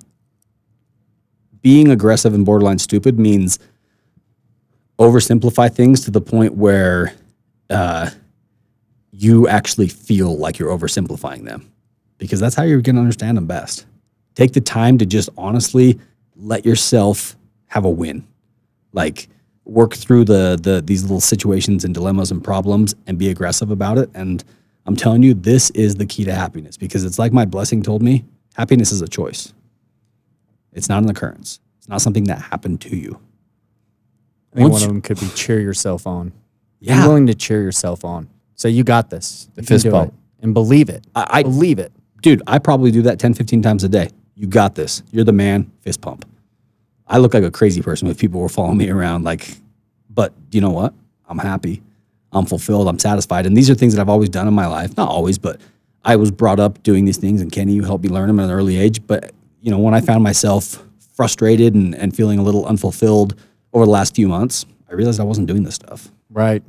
being 1.62 1.89
aggressive 1.90 2.34
and 2.34 2.44
borderline 2.44 2.78
stupid 2.78 3.18
means 3.18 3.59
oversimplify 4.98 5.72
things 5.72 6.02
to 6.05 6.10
the 6.10 6.20
point 6.20 6.55
where 6.55 7.14
uh, 7.70 8.10
you 9.12 9.47
actually 9.47 9.89
feel 9.89 10.36
like 10.39 10.59
you're 10.59 10.70
oversimplifying 10.76 11.44
them 11.44 11.70
because 12.18 12.40
that's 12.40 12.55
how 12.56 12.62
you're 12.64 12.80
going 12.80 12.97
to 12.97 13.01
understand 13.02 13.36
them 13.36 13.47
best. 13.47 13.86
Take 14.34 14.52
the 14.52 14.60
time 14.60 14.97
to 14.98 15.06
just 15.06 15.28
honestly 15.36 15.98
let 16.36 16.64
yourself 16.64 17.36
have 17.66 17.84
a 17.84 17.90
win. 17.90 18.26
Like 18.93 19.28
work 19.64 19.94
through 19.94 20.24
the 20.24 20.59
the 20.60 20.80
these 20.84 21.02
little 21.02 21.20
situations 21.20 21.84
and 21.84 21.94
dilemmas 21.94 22.30
and 22.30 22.43
problems 22.43 22.94
and 23.06 23.16
be 23.18 23.28
aggressive 23.28 23.70
about 23.70 23.97
it 23.98 24.10
and 24.14 24.43
I'm 24.86 24.97
telling 24.97 25.22
you 25.22 25.34
this 25.34 25.70
is 25.70 25.94
the 25.94 26.05
key 26.05 26.24
to 26.24 26.34
happiness 26.34 26.76
because 26.76 27.05
it's 27.05 27.16
like 27.16 27.32
my 27.32 27.44
blessing 27.44 27.84
told 27.84 28.02
me, 28.02 28.24
happiness 28.55 28.90
is 28.90 29.01
a 29.01 29.06
choice. 29.06 29.55
It's 30.72 30.89
not 30.89 31.05
an 31.05 31.09
occurrence. 31.09 31.60
It's 31.78 31.89
not 31.89 32.01
something 32.01 32.24
that 32.24 32.40
happened 32.40 32.80
to 32.80 32.97
you. 32.97 33.20
I 34.52 34.56
think 34.56 34.70
Once 34.70 34.82
one 34.82 34.82
of 34.82 34.89
them 34.89 35.01
could 35.01 35.20
be 35.20 35.28
cheer 35.36 35.60
yourself 35.60 36.05
on. 36.05 36.32
Yeah. 36.80 37.01
Be 37.02 37.06
willing 37.06 37.28
to 37.28 37.34
cheer 37.34 37.62
yourself 37.62 38.05
on. 38.05 38.28
Say, 38.62 38.70
you 38.70 38.84
got 38.84 39.10
this. 39.10 39.48
You 39.56 39.64
fist 39.64 39.90
pump. 39.90 40.14
And 40.40 40.55
believe 40.55 40.89
it. 40.89 41.05
I, 41.16 41.26
I 41.30 41.43
believe 41.43 41.80
it. 41.80 41.90
Dude, 42.22 42.43
I 42.47 42.60
probably 42.60 42.93
do 42.93 43.02
that 43.02 43.18
10, 43.18 43.34
15 43.34 43.60
times 43.60 43.82
a 43.82 43.89
day. 43.89 44.09
You 44.36 44.47
got 44.47 44.76
this. 44.76 45.02
You're 45.10 45.24
the 45.24 45.32
man. 45.32 45.68
Fist 45.80 46.01
pump. 46.01 46.24
I 47.09 47.18
look 47.18 47.34
like 47.34 47.43
a 47.43 47.51
crazy 47.51 47.82
person 47.82 48.06
if 48.06 48.18
people 48.18 48.40
were 48.40 48.48
following 48.48 48.78
me 48.78 48.89
around. 48.89 49.24
Like, 49.24 49.48
but 50.09 50.32
you 50.52 50.60
know 50.60 50.70
what? 50.70 50.94
I'm 51.26 51.39
happy. 51.40 51.82
I'm 52.30 52.47
fulfilled. 52.47 52.86
I'm 52.86 53.01
satisfied. 53.01 53.47
And 53.47 53.56
these 53.56 53.68
are 53.68 53.74
things 53.74 53.97
that 53.97 54.01
I've 54.01 54.09
always 54.09 54.28
done 54.28 54.47
in 54.47 54.55
my 54.55 54.68
life. 54.68 54.97
Not 54.97 55.09
always, 55.09 55.39
but 55.39 55.60
I 56.05 56.14
was 56.14 56.30
brought 56.30 56.60
up 56.60 56.80
doing 56.84 57.05
these 57.05 57.16
things. 57.18 57.40
And 57.40 57.51
Kenny, 57.51 57.72
you 57.72 57.82
helped 57.82 58.05
me 58.05 58.10
learn 58.10 58.28
them 58.28 58.39
at 58.39 58.44
an 58.44 58.52
early 58.52 58.78
age. 58.78 59.05
But 59.05 59.32
you 59.60 59.72
know, 59.72 59.78
when 59.80 59.93
I 59.93 60.01
found 60.02 60.22
myself 60.22 60.80
frustrated 61.16 61.74
and, 61.74 61.97
and 61.97 62.14
feeling 62.14 62.39
a 62.39 62.43
little 62.44 62.64
unfulfilled 62.66 63.34
over 63.72 63.84
the 63.86 63.90
last 63.90 64.14
few 64.14 64.28
months, 64.28 64.66
I 64.89 64.94
realized 64.94 65.18
I 65.18 65.24
wasn't 65.24 65.48
doing 65.48 65.64
this 65.64 65.74
stuff. 65.74 66.09
Right 66.30 66.62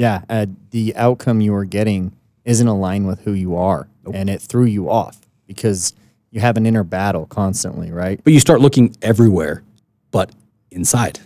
yeah, 0.00 0.22
uh, 0.30 0.46
the 0.70 0.96
outcome 0.96 1.42
you 1.42 1.54
are 1.54 1.66
getting 1.66 2.16
isn't 2.46 2.66
aligned 2.66 3.06
with 3.06 3.20
who 3.24 3.34
you 3.34 3.54
are, 3.56 3.86
nope. 4.02 4.14
and 4.16 4.30
it 4.30 4.40
threw 4.40 4.64
you 4.64 4.88
off 4.88 5.18
because 5.46 5.92
you 6.30 6.40
have 6.40 6.56
an 6.56 6.64
inner 6.64 6.82
battle 6.84 7.26
constantly, 7.26 7.92
right? 7.92 8.18
But 8.24 8.32
you 8.32 8.40
start 8.40 8.62
looking 8.62 8.96
everywhere, 9.02 9.62
but 10.10 10.30
inside. 10.70 11.20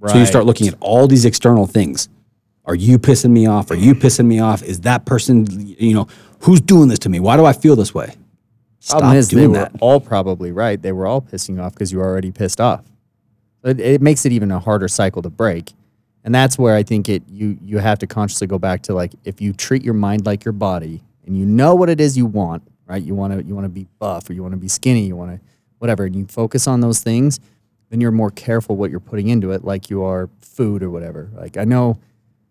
Right. 0.00 0.10
So 0.12 0.18
you 0.18 0.26
start 0.26 0.44
looking 0.44 0.66
at 0.66 0.74
all 0.80 1.06
these 1.06 1.24
external 1.24 1.68
things. 1.68 2.08
Are 2.64 2.74
you 2.74 2.98
pissing 2.98 3.30
me 3.30 3.46
off? 3.46 3.70
Are 3.70 3.76
you 3.76 3.94
pissing 3.94 4.26
me 4.26 4.40
off? 4.40 4.64
Is 4.64 4.80
that 4.80 5.06
person, 5.06 5.46
you 5.78 5.94
know, 5.94 6.08
who's 6.40 6.60
doing 6.60 6.88
this 6.88 6.98
to 7.00 7.08
me? 7.08 7.20
Why 7.20 7.36
do 7.36 7.44
I 7.44 7.52
feel 7.52 7.76
this 7.76 7.94
way? 7.94 8.16
Problem 8.88 9.14
is, 9.14 9.28
doing 9.28 9.52
they 9.52 9.58
were 9.60 9.64
that. 9.66 9.72
all 9.80 10.00
probably 10.00 10.50
right. 10.50 10.82
They 10.82 10.90
were 10.90 11.06
all 11.06 11.22
pissing 11.22 11.62
off 11.62 11.74
because 11.74 11.92
you 11.92 11.98
were 11.98 12.04
already 12.06 12.32
pissed 12.32 12.60
off. 12.60 12.82
It, 13.62 13.78
it 13.78 14.02
makes 14.02 14.26
it 14.26 14.32
even 14.32 14.50
a 14.50 14.58
harder 14.58 14.88
cycle 14.88 15.22
to 15.22 15.30
break 15.30 15.74
and 16.24 16.34
that's 16.34 16.58
where 16.58 16.74
I 16.74 16.82
think 16.82 17.08
it 17.08 17.22
you 17.28 17.58
you 17.62 17.78
have 17.78 17.98
to 18.00 18.06
consciously 18.06 18.46
go 18.46 18.58
back 18.58 18.82
to 18.82 18.94
like 18.94 19.12
if 19.24 19.40
you 19.40 19.52
treat 19.52 19.84
your 19.84 19.94
mind 19.94 20.26
like 20.26 20.44
your 20.44 20.52
body 20.52 21.02
and 21.26 21.36
you 21.36 21.46
know 21.46 21.74
what 21.74 21.88
it 21.88 22.00
is 22.00 22.16
you 22.16 22.26
want, 22.26 22.62
right? 22.86 23.02
You 23.02 23.14
want 23.14 23.38
to 23.38 23.44
you 23.44 23.54
want 23.54 23.64
to 23.64 23.68
be 23.70 23.86
buff 23.98 24.28
or 24.28 24.32
you 24.32 24.42
want 24.42 24.52
to 24.52 24.58
be 24.60 24.68
skinny, 24.68 25.06
you 25.06 25.16
want 25.16 25.30
to 25.36 25.40
whatever, 25.78 26.04
and 26.04 26.14
you 26.14 26.26
focus 26.26 26.66
on 26.68 26.80
those 26.80 27.00
things, 27.02 27.40
then 27.88 28.00
you're 28.00 28.10
more 28.10 28.30
careful 28.30 28.76
what 28.76 28.90
you're 28.90 29.00
putting 29.00 29.28
into 29.28 29.50
it, 29.52 29.64
like 29.64 29.88
you 29.88 30.02
are 30.02 30.28
food 30.40 30.82
or 30.82 30.90
whatever. 30.90 31.30
Like 31.34 31.56
I 31.56 31.64
know 31.64 31.98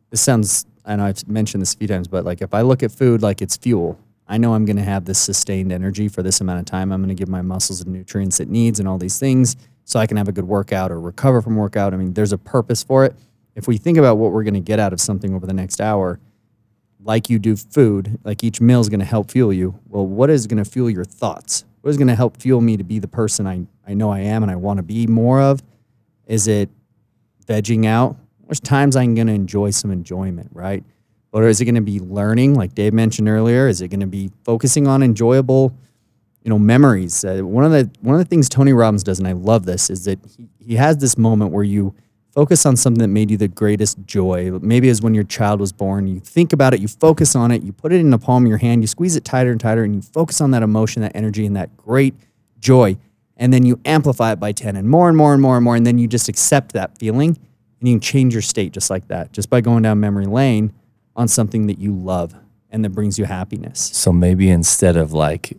this 0.09 0.21
sounds 0.21 0.65
I 0.85 0.95
know 0.95 1.05
I've 1.05 1.27
mentioned 1.27 1.61
this 1.61 1.73
a 1.75 1.77
few 1.77 1.87
times, 1.87 2.07
but 2.07 2.25
like 2.25 2.41
if 2.41 2.53
I 2.53 2.61
look 2.61 2.81
at 2.81 2.91
food 2.91 3.21
like 3.21 3.41
it's 3.41 3.55
fuel, 3.57 3.99
I 4.27 4.37
know 4.39 4.55
I'm 4.55 4.65
going 4.65 4.77
to 4.77 4.83
have 4.83 5.05
this 5.05 5.19
sustained 5.19 5.71
energy 5.71 6.07
for 6.07 6.23
this 6.23 6.41
amount 6.41 6.59
of 6.59 6.65
time. 6.65 6.91
I'm 6.91 6.99
going 7.01 7.15
to 7.15 7.19
give 7.19 7.29
my 7.29 7.41
muscles 7.43 7.83
the 7.83 7.89
nutrients 7.89 8.39
it 8.39 8.47
needs 8.49 8.79
and 8.79 8.87
all 8.87 8.97
these 8.97 9.19
things 9.19 9.55
so 9.85 9.99
I 9.99 10.07
can 10.07 10.17
have 10.17 10.27
a 10.27 10.31
good 10.31 10.47
workout 10.47 10.91
or 10.91 10.99
recover 10.99 11.41
from 11.41 11.55
workout. 11.55 11.93
I 11.93 11.97
mean, 11.97 12.13
there's 12.13 12.31
a 12.31 12.37
purpose 12.39 12.83
for 12.83 13.05
it 13.05 13.15
if 13.55 13.67
we 13.67 13.77
think 13.77 13.97
about 13.97 14.17
what 14.17 14.31
we're 14.31 14.43
going 14.43 14.53
to 14.53 14.59
get 14.59 14.79
out 14.79 14.93
of 14.93 15.01
something 15.01 15.33
over 15.33 15.45
the 15.45 15.53
next 15.53 15.81
hour, 15.81 16.19
like 17.03 17.29
you 17.29 17.39
do 17.39 17.55
food, 17.55 18.19
like 18.23 18.43
each 18.43 18.59
meal 18.61 18.79
is 18.81 18.89
going 18.89 18.99
to 18.99 19.05
help 19.05 19.31
fuel 19.31 19.53
you. 19.53 19.79
Well, 19.87 20.05
what 20.05 20.29
is 20.29 20.47
going 20.47 20.63
to 20.63 20.69
fuel 20.69 20.89
your 20.89 21.05
thoughts? 21.05 21.65
What 21.81 21.89
is 21.91 21.97
going 21.97 22.09
to 22.09 22.15
help 22.15 22.37
fuel 22.41 22.61
me 22.61 22.77
to 22.77 22.83
be 22.83 22.99
the 22.99 23.07
person 23.07 23.47
I, 23.47 23.65
I 23.87 23.93
know 23.93 24.11
I 24.11 24.19
am 24.19 24.43
and 24.43 24.51
I 24.51 24.55
want 24.55 24.77
to 24.77 24.83
be 24.83 25.07
more 25.07 25.41
of? 25.41 25.61
Is 26.27 26.47
it 26.47 26.69
vegging 27.47 27.85
out? 27.85 28.17
There's 28.45 28.59
times 28.59 28.95
I'm 28.95 29.15
going 29.15 29.27
to 29.27 29.33
enjoy 29.33 29.69
some 29.71 29.91
enjoyment, 29.91 30.49
right? 30.51 30.83
Or 31.31 31.47
is 31.47 31.61
it 31.61 31.65
going 31.65 31.75
to 31.75 31.81
be 31.81 31.99
learning, 31.99 32.55
like 32.55 32.75
Dave 32.75 32.93
mentioned 32.93 33.29
earlier? 33.29 33.67
Is 33.67 33.81
it 33.81 33.87
going 33.89 33.99
to 33.99 34.07
be 34.07 34.31
focusing 34.43 34.87
on 34.87 35.01
enjoyable, 35.03 35.71
you 36.43 36.49
know, 36.49 36.59
memories? 36.59 37.23
Uh, 37.23 37.37
one 37.43 37.63
of 37.63 37.71
the 37.71 37.89
one 38.01 38.15
of 38.15 38.19
the 38.19 38.25
things 38.27 38.49
Tony 38.49 38.73
Robbins 38.73 39.03
does, 39.03 39.19
and 39.19 39.27
I 39.27 39.33
love 39.33 39.65
this, 39.65 39.91
is 39.91 40.05
that 40.05 40.19
he, 40.35 40.49
he 40.57 40.75
has 40.77 40.97
this 40.97 41.17
moment 41.17 41.51
where 41.51 41.63
you– 41.63 41.95
focus 42.31 42.65
on 42.65 42.75
something 42.75 43.01
that 43.01 43.07
made 43.07 43.31
you 43.31 43.37
the 43.37 43.47
greatest 43.47 43.97
joy. 44.05 44.51
Maybe 44.61 44.89
as 44.89 45.01
when 45.01 45.13
your 45.13 45.23
child 45.23 45.59
was 45.59 45.71
born, 45.71 46.07
you 46.07 46.19
think 46.19 46.53
about 46.53 46.73
it, 46.73 46.79
you 46.79 46.87
focus 46.87 47.35
on 47.35 47.51
it, 47.51 47.63
you 47.63 47.73
put 47.73 47.91
it 47.91 47.99
in 47.99 48.09
the 48.11 48.19
palm 48.19 48.45
of 48.45 48.49
your 48.49 48.59
hand, 48.59 48.81
you 48.83 48.87
squeeze 48.87 49.15
it 49.15 49.25
tighter 49.25 49.51
and 49.51 49.59
tighter, 49.59 49.83
and 49.83 49.95
you 49.95 50.01
focus 50.01 50.41
on 50.41 50.51
that 50.51 50.63
emotion, 50.63 51.01
that 51.01 51.15
energy, 51.15 51.45
and 51.45 51.55
that 51.55 51.75
great 51.77 52.13
joy. 52.59 52.97
And 53.37 53.53
then 53.53 53.65
you 53.65 53.79
amplify 53.85 54.33
it 54.33 54.39
by 54.39 54.51
10 54.51 54.75
and 54.75 54.89
more 54.89 55.07
and 55.07 55.17
more 55.17 55.33
and 55.33 55.41
more 55.41 55.55
and 55.55 55.63
more. 55.63 55.75
And 55.75 55.85
then 55.85 55.97
you 55.97 56.07
just 56.07 56.27
accept 56.27 56.73
that 56.73 56.97
feeling 56.97 57.37
and 57.79 57.87
you 57.87 57.95
can 57.95 58.01
change 58.01 58.33
your 58.33 58.41
state 58.41 58.73
just 58.73 58.89
like 58.89 59.07
that, 59.07 59.31
just 59.31 59.49
by 59.49 59.61
going 59.61 59.81
down 59.83 59.99
memory 60.01 60.25
lane 60.25 60.73
on 61.15 61.29
something 61.29 61.67
that 61.67 61.79
you 61.79 61.93
love 61.95 62.35
and 62.69 62.83
that 62.83 62.89
brings 62.89 63.17
you 63.17 63.23
happiness. 63.23 63.79
So 63.93 64.11
maybe 64.11 64.49
instead 64.49 64.97
of 64.97 65.13
like 65.13 65.57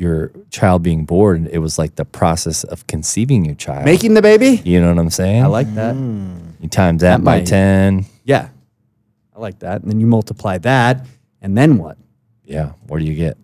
your 0.00 0.32
child 0.50 0.82
being 0.82 1.04
born, 1.04 1.46
it 1.52 1.58
was 1.58 1.78
like 1.78 1.96
the 1.96 2.06
process 2.06 2.64
of 2.64 2.86
conceiving 2.86 3.44
your 3.44 3.54
child, 3.54 3.84
making 3.84 4.14
the 4.14 4.22
baby. 4.22 4.60
You 4.64 4.80
know 4.80 4.88
what 4.88 4.98
I'm 4.98 5.10
saying? 5.10 5.42
I 5.42 5.46
like 5.46 5.72
that. 5.74 5.94
Mm. 5.94 6.54
You 6.58 6.68
times 6.70 7.02
that, 7.02 7.18
that 7.18 7.24
by 7.24 7.40
might, 7.40 7.46
ten. 7.46 8.06
Yeah, 8.24 8.48
I 9.36 9.38
like 9.38 9.58
that. 9.58 9.82
And 9.82 9.90
then 9.90 10.00
you 10.00 10.06
multiply 10.06 10.56
that, 10.58 11.06
and 11.42 11.56
then 11.56 11.76
what? 11.76 11.98
Yeah, 12.44 12.72
what 12.86 12.98
do 13.00 13.04
you 13.04 13.14
get? 13.14 13.36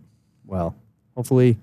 Well, 0.46 0.74
hopefully, 1.14 1.58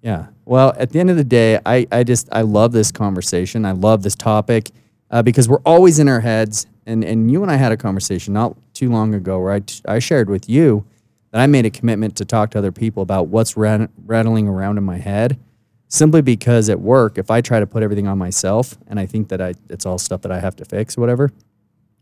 yeah. 0.00 0.28
Well, 0.46 0.72
at 0.78 0.90
the 0.90 0.98
end 0.98 1.10
of 1.10 1.16
the 1.18 1.24
day, 1.24 1.58
I 1.66 1.86
I 1.92 2.02
just 2.02 2.26
I 2.32 2.40
love 2.40 2.72
this 2.72 2.90
conversation. 2.90 3.66
I 3.66 3.72
love 3.72 4.02
this 4.02 4.14
topic 4.16 4.70
uh, 5.10 5.22
because 5.22 5.46
we're 5.46 5.60
always 5.66 5.98
in 5.98 6.08
our 6.08 6.20
heads. 6.20 6.66
And 6.86 7.04
and 7.04 7.30
you 7.30 7.42
and 7.42 7.50
I 7.50 7.56
had 7.56 7.70
a 7.70 7.76
conversation 7.76 8.32
not 8.34 8.56
too 8.74 8.90
long 8.90 9.14
ago 9.14 9.38
where 9.38 9.52
I, 9.52 9.60
t- 9.60 9.82
I 9.86 9.98
shared 10.00 10.28
with 10.30 10.48
you 10.48 10.84
that 11.32 11.40
I 11.40 11.46
made 11.46 11.66
a 11.66 11.70
commitment 11.70 12.14
to 12.16 12.24
talk 12.24 12.50
to 12.52 12.58
other 12.58 12.70
people 12.70 13.02
about 13.02 13.28
what's 13.28 13.56
rattling 13.56 14.46
around 14.48 14.78
in 14.78 14.84
my 14.84 14.98
head 14.98 15.40
simply 15.88 16.20
because 16.22 16.68
at 16.70 16.80
work, 16.80 17.18
if 17.18 17.30
I 17.30 17.40
try 17.42 17.58
to 17.60 17.66
put 17.66 17.82
everything 17.82 18.06
on 18.06 18.16
myself 18.18 18.76
and 18.86 19.00
I 19.00 19.06
think 19.06 19.28
that 19.28 19.40
I, 19.42 19.54
it's 19.68 19.84
all 19.84 19.98
stuff 19.98 20.22
that 20.22 20.32
I 20.32 20.40
have 20.40 20.54
to 20.56 20.64
fix 20.64 20.96
or 20.96 21.00
whatever, 21.02 21.30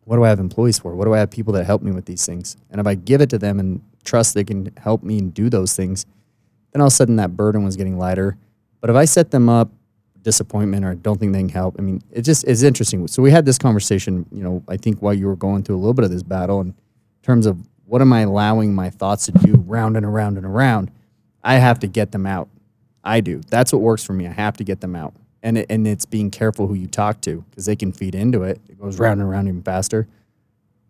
what 0.05 0.17
do 0.17 0.25
I 0.25 0.29
have 0.29 0.39
employees 0.41 0.79
for? 0.81 0.95
What 0.95 1.05
do 1.07 1.15
I 1.15 1.19
have 1.19 1.31
people 1.31 1.53
that 1.55 1.65
help 1.65 1.81
me 1.83 1.91
with 1.93 2.07
these 2.07 2.25
things? 2.27 2.57
And 2.71 2.81
if 2.81 2.87
I 2.87 2.95
give 2.95 3.21
it 3.21 3.31
to 3.31 3.39
them 3.39 3.59
and 3.61 3.83
trust 4.05 4.35
they 4.35 4.45
can 4.45 4.71
help 4.77 5.03
me 5.03 5.19
and 5.19 5.33
do 5.33 5.49
those 5.49 5.75
things, 5.75 6.07
then 6.73 6.81
all 6.81 6.87
of 6.89 6.93
a 6.93 6.97
sudden 6.97 7.17
that 7.17 7.37
burden 7.37 7.65
was 7.65 7.77
getting 7.77 7.99
lighter. 7.99 8.37
But 8.81 8.91
if 8.91 8.97
I 8.97 9.05
set 9.05 9.31
them 9.31 9.49
up 9.49 9.71
disappointment 10.23 10.85
or 10.85 10.95
don't 10.95 11.19
think 11.19 11.33
they 11.33 11.39
can 11.41 11.49
help, 11.49 11.77
I 11.79 11.83
mean, 11.83 12.03
it 12.11 12.23
just 12.23 12.45
is 12.47 12.63
interesting. 12.63 13.07
So 13.09 13.23
we 13.23 13.31
had 13.31 13.45
this 13.45 13.59
conversation, 13.59 14.27
you 14.33 14.43
know, 14.43 14.63
I 14.69 14.77
think 14.77 15.01
while 15.01 15.15
you 15.15 15.27
were 15.27 15.37
going 15.37 15.63
through 15.63 15.77
a 15.77 15.79
little 15.79 15.95
bit 15.95 16.05
of 16.05 16.11
this 16.11 16.23
battle 16.23 16.61
in 16.61 16.75
terms 17.23 17.47
of 17.47 17.59
what 17.91 18.01
am 18.01 18.13
I 18.13 18.21
allowing 18.21 18.73
my 18.73 18.89
thoughts 18.89 19.27
to 19.27 19.33
do 19.33 19.57
round 19.67 19.97
and 19.97 20.07
around 20.07 20.37
and 20.37 20.47
around? 20.47 20.93
I 21.43 21.55
have 21.55 21.81
to 21.81 21.89
get 21.89 22.13
them 22.13 22.25
out. 22.25 22.49
I 23.03 23.21
do. 23.21 23.41
That's 23.51 23.73
what 23.73 23.83
works 23.83 24.05
for 24.05 24.13
me. 24.13 24.29
I 24.29 24.33
have 24.33 24.57
to 24.59 24.65
get 24.65 24.81
them 24.81 24.95
out. 24.95 25.13
And, 25.43 25.59
it, 25.59 25.67
and 25.69 25.89
it's 25.89 26.05
being 26.07 26.31
careful 26.31 26.69
who 26.69 26.75
you 26.75 26.87
talk 26.87 27.21
to 27.23 27.45
because 27.51 27.67
they 27.67 27.75
can 27.75 27.91
feed 27.91 28.15
into 28.15 28.45
it. 28.45 28.61
It 28.69 28.79
goes 28.81 29.01
round 29.01 29.21
and 29.21 29.29
round 29.29 29.49
even 29.49 29.63
faster. 29.63 30.07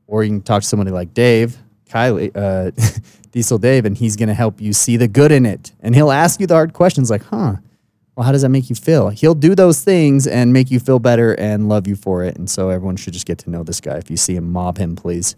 Or 0.06 0.24
you 0.24 0.30
can 0.30 0.42
talk 0.42 0.60
to 0.60 0.68
somebody 0.68 0.90
like 0.90 1.14
Dave, 1.14 1.56
Kylie, 1.88 2.32
uh, 2.36 2.70
Diesel 3.32 3.56
Dave, 3.58 3.86
and 3.86 3.96
he's 3.96 4.16
going 4.16 4.28
to 4.28 4.34
help 4.34 4.60
you 4.60 4.74
see 4.74 4.98
the 4.98 5.08
good 5.08 5.32
in 5.32 5.46
it. 5.46 5.72
And 5.80 5.94
he'll 5.94 6.10
ask 6.12 6.38
you 6.38 6.46
the 6.46 6.54
hard 6.54 6.74
questions 6.74 7.08
like, 7.10 7.22
huh, 7.24 7.56
well, 8.20 8.26
how 8.26 8.32
does 8.32 8.42
that 8.42 8.50
make 8.50 8.68
you 8.68 8.76
feel? 8.76 9.08
He'll 9.08 9.34
do 9.34 9.54
those 9.54 9.82
things 9.82 10.26
and 10.26 10.52
make 10.52 10.70
you 10.70 10.78
feel 10.78 10.98
better 10.98 11.32
and 11.40 11.70
love 11.70 11.86
you 11.88 11.96
for 11.96 12.22
it. 12.22 12.36
And 12.36 12.50
so 12.50 12.68
everyone 12.68 12.96
should 12.96 13.14
just 13.14 13.24
get 13.24 13.38
to 13.38 13.50
know 13.50 13.62
this 13.62 13.80
guy. 13.80 13.96
If 13.96 14.10
you 14.10 14.18
see 14.18 14.36
him, 14.36 14.52
mob 14.52 14.76
him, 14.76 14.94
please. 14.94 15.34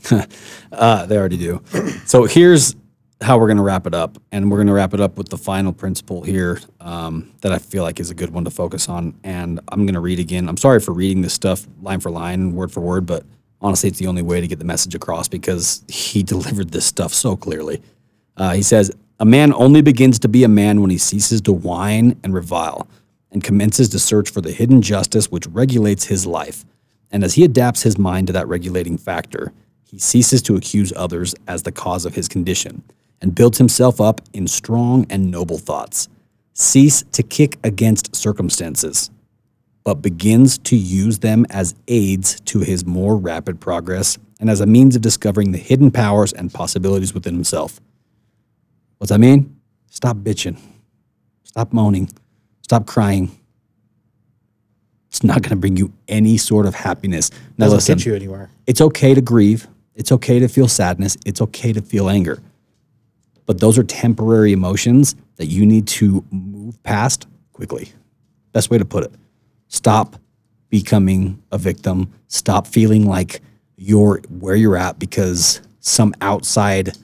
uh, 0.72 1.06
they 1.06 1.16
already 1.16 1.36
do. 1.38 1.62
So 2.06 2.24
here's 2.24 2.74
how 3.20 3.38
we're 3.38 3.46
going 3.46 3.58
to 3.58 3.62
wrap 3.62 3.86
it 3.86 3.94
up. 3.94 4.18
And 4.32 4.50
we're 4.50 4.56
going 4.56 4.66
to 4.66 4.72
wrap 4.72 4.94
it 4.94 5.00
up 5.00 5.16
with 5.16 5.28
the 5.28 5.38
final 5.38 5.72
principle 5.72 6.22
here 6.22 6.58
um, 6.80 7.30
that 7.42 7.52
I 7.52 7.58
feel 7.58 7.84
like 7.84 8.00
is 8.00 8.10
a 8.10 8.14
good 8.16 8.30
one 8.30 8.44
to 8.46 8.50
focus 8.50 8.88
on. 8.88 9.14
And 9.22 9.60
I'm 9.68 9.86
going 9.86 9.94
to 9.94 10.00
read 10.00 10.18
again. 10.18 10.48
I'm 10.48 10.56
sorry 10.56 10.80
for 10.80 10.90
reading 10.92 11.22
this 11.22 11.32
stuff 11.34 11.66
line 11.82 12.00
for 12.00 12.10
line, 12.10 12.52
word 12.54 12.72
for 12.72 12.80
word, 12.80 13.06
but 13.06 13.24
honestly, 13.60 13.88
it's 13.90 13.98
the 14.00 14.08
only 14.08 14.22
way 14.22 14.40
to 14.40 14.48
get 14.48 14.58
the 14.58 14.64
message 14.64 14.94
across 14.96 15.28
because 15.28 15.84
he 15.86 16.22
delivered 16.24 16.70
this 16.72 16.84
stuff 16.84 17.14
so 17.14 17.36
clearly. 17.36 17.80
Uh, 18.36 18.54
he 18.54 18.62
says, 18.62 18.90
a 19.22 19.24
man 19.24 19.52
only 19.54 19.82
begins 19.82 20.18
to 20.18 20.28
be 20.28 20.42
a 20.42 20.48
man 20.48 20.80
when 20.80 20.90
he 20.90 20.98
ceases 20.98 21.40
to 21.42 21.52
whine 21.52 22.18
and 22.24 22.34
revile 22.34 22.88
and 23.30 23.40
commences 23.44 23.88
to 23.90 24.00
search 24.00 24.28
for 24.28 24.40
the 24.40 24.50
hidden 24.50 24.82
justice 24.82 25.30
which 25.30 25.46
regulates 25.46 26.06
his 26.06 26.26
life. 26.26 26.64
And 27.12 27.22
as 27.22 27.34
he 27.34 27.44
adapts 27.44 27.84
his 27.84 27.96
mind 27.96 28.26
to 28.26 28.32
that 28.32 28.48
regulating 28.48 28.98
factor, 28.98 29.52
he 29.84 29.96
ceases 29.96 30.42
to 30.42 30.56
accuse 30.56 30.92
others 30.96 31.36
as 31.46 31.62
the 31.62 31.70
cause 31.70 32.04
of 32.04 32.16
his 32.16 32.26
condition 32.26 32.82
and 33.20 33.32
builds 33.32 33.58
himself 33.58 34.00
up 34.00 34.20
in 34.32 34.48
strong 34.48 35.06
and 35.08 35.30
noble 35.30 35.58
thoughts. 35.58 36.08
Cease 36.52 37.04
to 37.12 37.22
kick 37.22 37.60
against 37.62 38.16
circumstances, 38.16 39.08
but 39.84 40.02
begins 40.02 40.58
to 40.58 40.74
use 40.74 41.20
them 41.20 41.46
as 41.48 41.76
aids 41.86 42.40
to 42.46 42.58
his 42.58 42.84
more 42.84 43.16
rapid 43.16 43.60
progress 43.60 44.18
and 44.40 44.50
as 44.50 44.60
a 44.60 44.66
means 44.66 44.96
of 44.96 45.02
discovering 45.02 45.52
the 45.52 45.58
hidden 45.58 45.92
powers 45.92 46.32
and 46.32 46.52
possibilities 46.52 47.14
within 47.14 47.34
himself. 47.34 47.80
What's 49.02 49.10
that 49.10 49.18
mean? 49.18 49.58
Stop 49.90 50.18
bitching. 50.18 50.56
Stop 51.42 51.72
moaning. 51.72 52.08
Stop 52.60 52.86
crying. 52.86 53.32
It's 55.08 55.24
not 55.24 55.42
going 55.42 55.50
to 55.50 55.56
bring 55.56 55.76
you 55.76 55.92
any 56.06 56.36
sort 56.38 56.66
of 56.66 56.76
happiness. 56.76 57.32
Now, 57.58 57.66
Doesn't 57.66 57.78
listen, 57.78 57.96
get 57.98 58.06
you 58.06 58.14
anywhere. 58.14 58.52
It's 58.68 58.80
okay 58.80 59.12
to 59.12 59.20
grieve. 59.20 59.66
It's 59.96 60.12
okay 60.12 60.38
to 60.38 60.46
feel 60.46 60.68
sadness. 60.68 61.16
It's 61.26 61.40
okay 61.42 61.72
to 61.72 61.82
feel 61.82 62.08
anger. 62.08 62.40
But 63.44 63.58
those 63.58 63.76
are 63.76 63.82
temporary 63.82 64.52
emotions 64.52 65.16
that 65.34 65.46
you 65.46 65.66
need 65.66 65.88
to 65.88 66.24
move 66.30 66.80
past 66.84 67.26
quickly. 67.54 67.88
Best 68.52 68.70
way 68.70 68.78
to 68.78 68.84
put 68.84 69.02
it. 69.02 69.10
Stop 69.66 70.14
becoming 70.70 71.42
a 71.50 71.58
victim. 71.58 72.08
Stop 72.28 72.68
feeling 72.68 73.04
like 73.06 73.40
you're 73.74 74.20
where 74.30 74.54
you're 74.54 74.76
at 74.76 75.00
because 75.00 75.60
some 75.80 76.14
outside 76.20 76.96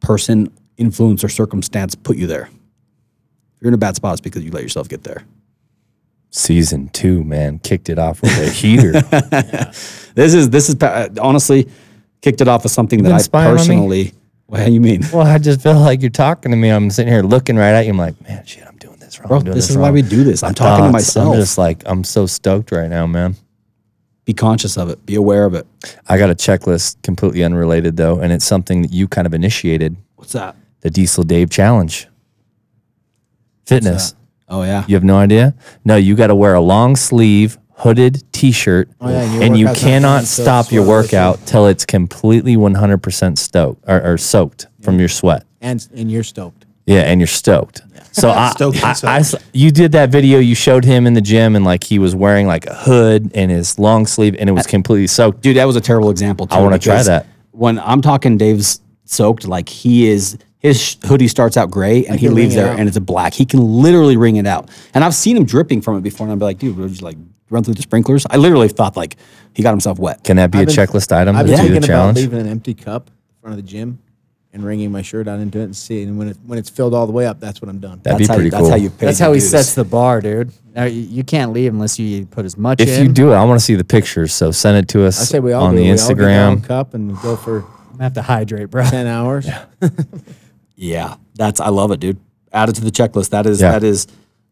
person 0.00 0.50
influence 0.76 1.24
or 1.24 1.28
circumstance 1.28 1.94
put 1.94 2.16
you 2.16 2.26
there. 2.26 2.42
If 2.44 3.62
you're 3.62 3.68
in 3.68 3.74
a 3.74 3.78
bad 3.78 3.96
spot, 3.96 4.12
it's 4.14 4.20
because 4.20 4.44
you 4.44 4.50
let 4.50 4.62
yourself 4.62 4.88
get 4.88 5.02
there. 5.02 5.24
Season 6.30 6.88
two, 6.88 7.24
man, 7.24 7.58
kicked 7.60 7.88
it 7.88 7.98
off 7.98 8.20
with 8.20 8.30
a 8.38 8.50
heater. 8.50 8.92
yeah. 9.10 9.72
This 10.16 10.32
is 10.32 10.48
this 10.48 10.70
is 10.70 10.76
honestly 11.20 11.68
kicked 12.22 12.40
it 12.40 12.48
off 12.48 12.62
with 12.62 12.72
something 12.72 13.00
you 13.00 13.02
that 13.02 13.12
I 13.32 13.46
personally. 13.46 14.14
What 14.46 14.64
do 14.64 14.72
you 14.72 14.80
mean? 14.80 15.02
Well, 15.12 15.26
I 15.26 15.36
just 15.38 15.60
feel 15.60 15.74
like 15.78 16.00
you're 16.00 16.08
talking 16.10 16.52
to 16.52 16.56
me. 16.56 16.70
I'm 16.70 16.88
sitting 16.90 17.12
here 17.12 17.22
looking 17.22 17.56
right 17.56 17.72
at 17.72 17.84
you. 17.84 17.90
I'm 17.90 17.98
like, 17.98 18.18
man, 18.26 18.42
shit, 18.46 18.64
I'm 18.66 18.76
doing 18.78 18.96
this 18.98 19.18
wrong. 19.20 19.28
Bro, 19.28 19.40
doing 19.40 19.54
this, 19.56 19.64
this, 19.66 19.70
is 19.70 19.76
wrong. 19.76 19.82
why 19.86 19.90
we 19.90 20.00
do 20.02 20.24
this. 20.24 20.42
I'm 20.42 20.54
talking 20.54 20.86
to 20.86 20.92
myself. 20.92 21.34
I'm 21.34 21.34
just 21.40 21.58
like, 21.58 21.82
I'm 21.84 22.02
so 22.04 22.24
stoked 22.26 22.70
right 22.72 22.88
now, 22.88 23.06
man. 23.08 23.34
Be 24.24 24.32
conscious 24.34 24.78
of 24.78 24.88
it. 24.88 25.04
Be 25.04 25.16
aware 25.16 25.44
of 25.46 25.52
it. 25.54 25.66
I 26.08 26.16
got 26.16 26.30
a 26.30 26.34
checklist, 26.34 27.02
completely 27.02 27.42
unrelated 27.44 27.96
though, 27.98 28.18
and 28.20 28.32
it's 28.32 28.44
something 28.46 28.80
that 28.82 28.92
you 28.92 29.08
kind 29.08 29.26
of 29.26 29.34
initiated. 29.34 29.96
What's 30.14 30.32
that? 30.32 30.56
the 30.86 30.90
Diesel 30.90 31.24
Dave 31.24 31.50
Challenge. 31.50 32.06
Fitness. 33.64 34.14
Oh 34.48 34.62
yeah. 34.62 34.84
You 34.86 34.94
have 34.94 35.02
no 35.02 35.16
idea? 35.16 35.52
No, 35.84 35.96
you 35.96 36.14
got 36.14 36.28
to 36.28 36.36
wear 36.36 36.54
a 36.54 36.60
long 36.60 36.94
sleeve 36.94 37.58
hooded 37.78 38.22
t-shirt 38.32 38.88
oh, 39.00 39.08
yeah, 39.10 39.24
and, 39.44 39.58
you 39.58 39.66
cannot 39.74 40.22
stop 40.24 40.70
your 40.70 40.86
workout 40.86 41.44
till 41.44 41.66
it's 41.66 41.84
completely 41.84 42.56
100% 42.56 43.36
stoked 43.36 43.84
or, 43.88 44.12
or 44.12 44.16
soaked 44.16 44.68
yeah. 44.78 44.84
from 44.84 45.00
your 45.00 45.08
sweat. 45.08 45.44
And 45.60 45.84
and 45.92 46.08
you're 46.08 46.22
stoked. 46.22 46.66
Yeah, 46.86 47.00
and 47.00 47.18
you're 47.20 47.26
stoked. 47.26 47.82
Yeah. 47.92 48.02
So 48.12 48.30
I, 48.30 48.50
stoked 48.52 48.78
I, 48.84 48.94
I, 49.18 49.22
you 49.52 49.72
did 49.72 49.90
that 49.90 50.10
video. 50.10 50.38
You 50.38 50.54
showed 50.54 50.84
him 50.84 51.04
in 51.08 51.14
the 51.14 51.20
gym, 51.20 51.56
and 51.56 51.64
like 51.64 51.82
he 51.82 51.98
was 51.98 52.14
wearing 52.14 52.46
like 52.46 52.64
a 52.66 52.74
hood 52.76 53.32
and 53.34 53.50
his 53.50 53.76
long 53.80 54.06
sleeve, 54.06 54.36
and 54.38 54.48
it 54.48 54.52
was 54.52 54.68
completely 54.68 55.08
soaked. 55.08 55.40
Dude, 55.40 55.56
that 55.56 55.64
was 55.66 55.74
a 55.74 55.80
terrible 55.80 56.10
example. 56.10 56.46
Too, 56.46 56.54
I 56.54 56.60
want 56.60 56.74
to 56.74 56.78
try 56.78 57.02
that. 57.02 57.26
When 57.50 57.80
I'm 57.80 58.02
talking, 58.02 58.38
Dave's 58.38 58.80
soaked. 59.06 59.48
Like 59.48 59.68
he 59.68 60.06
is 60.08 60.38
his 60.66 60.96
hoodie 61.04 61.28
starts 61.28 61.56
out 61.56 61.70
gray 61.70 62.04
and 62.06 62.18
he 62.18 62.28
leaves 62.28 62.54
there 62.54 62.76
and 62.76 62.88
it's 62.88 62.96
a 62.96 63.00
black. 63.00 63.32
He 63.34 63.44
can 63.44 63.60
literally 63.60 64.16
wring 64.16 64.36
it 64.36 64.46
out. 64.46 64.68
And 64.94 65.04
I've 65.04 65.14
seen 65.14 65.36
him 65.36 65.44
dripping 65.44 65.80
from 65.80 65.96
it 65.96 66.00
before, 66.00 66.26
and 66.26 66.32
I'd 66.32 66.38
be 66.38 66.44
like, 66.44 66.58
dude, 66.58 66.76
we're 66.76 66.88
just 66.88 67.02
like 67.02 67.16
run 67.50 67.62
through 67.62 67.74
the 67.74 67.82
sprinklers? 67.82 68.26
I 68.30 68.36
literally 68.36 68.68
thought 68.68 68.96
like 68.96 69.16
he 69.54 69.62
got 69.62 69.70
himself 69.70 69.98
wet. 69.98 70.24
Can 70.24 70.36
that 70.36 70.50
be 70.50 70.58
I've 70.58 70.64
a 70.64 70.66
been, 70.66 70.76
checklist 70.76 71.12
item? 71.12 71.36
I've 71.36 71.46
been 71.46 71.56
thinking 71.56 71.82
challenge? 71.82 72.18
about 72.18 72.20
leaving 72.22 72.40
an 72.40 72.48
empty 72.48 72.74
cup 72.74 73.08
in 73.08 73.14
front 73.40 73.58
of 73.58 73.64
the 73.64 73.70
gym 73.70 74.00
and 74.52 74.64
wringing 74.64 74.90
my 74.90 75.02
shirt 75.02 75.28
out 75.28 75.38
into 75.38 75.60
it 75.60 75.64
and 75.64 75.76
see. 75.76 76.02
And 76.02 76.18
when 76.18 76.28
it 76.30 76.36
when 76.44 76.58
it's 76.58 76.70
filled 76.70 76.94
all 76.94 77.06
the 77.06 77.12
way 77.12 77.26
up, 77.26 77.38
that's 77.38 77.62
when 77.62 77.68
I'm 77.68 77.78
done. 77.78 78.00
That'd 78.02 78.18
that's 78.18 78.28
be 78.28 78.34
pretty 78.34 78.46
you, 78.46 78.50
cool. 78.50 78.58
That's 78.62 78.70
how 78.70 78.76
you. 78.76 78.90
Pay 78.90 79.06
that's 79.06 79.18
how 79.20 79.32
he 79.34 79.38
dues. 79.40 79.50
sets 79.50 79.74
the 79.76 79.84
bar, 79.84 80.20
dude. 80.20 80.50
Now, 80.74 80.84
you 80.84 81.22
can't 81.22 81.52
leave 81.52 81.72
unless 81.72 81.98
you 81.98 82.26
put 82.26 82.44
as 82.44 82.58
much. 82.58 82.80
If 82.80 82.88
in. 82.88 83.06
you 83.06 83.12
do 83.12 83.30
it, 83.32 83.36
I 83.36 83.44
want 83.44 83.60
to 83.60 83.64
see 83.64 83.76
the 83.76 83.84
pictures. 83.84 84.32
So 84.34 84.50
send 84.50 84.78
it 84.78 84.88
to 84.88 85.04
us. 85.04 85.20
I 85.20 85.24
say 85.24 85.38
we 85.38 85.52
all 85.52 85.66
on 85.66 85.76
do. 85.76 85.76
the 85.76 85.84
we 85.84 85.90
Instagram 85.90 86.50
all 86.50 86.60
cup 86.64 86.94
and 86.94 87.16
go 87.22 87.36
for. 87.36 87.64
I 88.00 88.02
have 88.02 88.14
to 88.14 88.22
hydrate, 88.22 88.68
bro. 88.70 88.84
Ten 88.84 89.06
hours. 89.06 89.46
Yeah. 89.46 89.64
Yeah, 90.76 91.16
that's 91.34 91.58
I 91.58 91.70
love 91.70 91.90
it, 91.90 92.00
dude. 92.00 92.20
Add 92.52 92.68
it 92.68 92.74
to 92.76 92.80
the 92.82 92.90
checklist. 92.90 93.30
That 93.30 93.46
is 93.46 93.60
Yeah. 93.60 93.72
that 93.72 93.82
is 93.82 94.06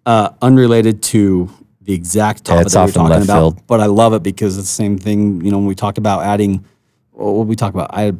uh, 0.06 0.30
unrelated 0.42 1.02
to 1.02 1.50
the 1.82 1.92
exact 1.92 2.44
topic 2.44 2.68
that 2.68 2.84
we're 2.86 2.92
talking 2.92 3.10
left 3.10 3.24
about, 3.24 3.54
field. 3.54 3.62
but 3.66 3.80
I 3.80 3.86
love 3.86 4.14
it 4.14 4.22
because 4.22 4.56
it's 4.56 4.68
the 4.68 4.74
same 4.74 4.98
thing. 4.98 5.42
You 5.44 5.50
know, 5.50 5.58
when 5.58 5.66
we 5.66 5.74
talked 5.74 5.98
about 5.98 6.22
adding, 6.22 6.64
what 7.12 7.46
we 7.46 7.54
talk 7.56 7.74
about, 7.74 7.90
I 7.92 8.12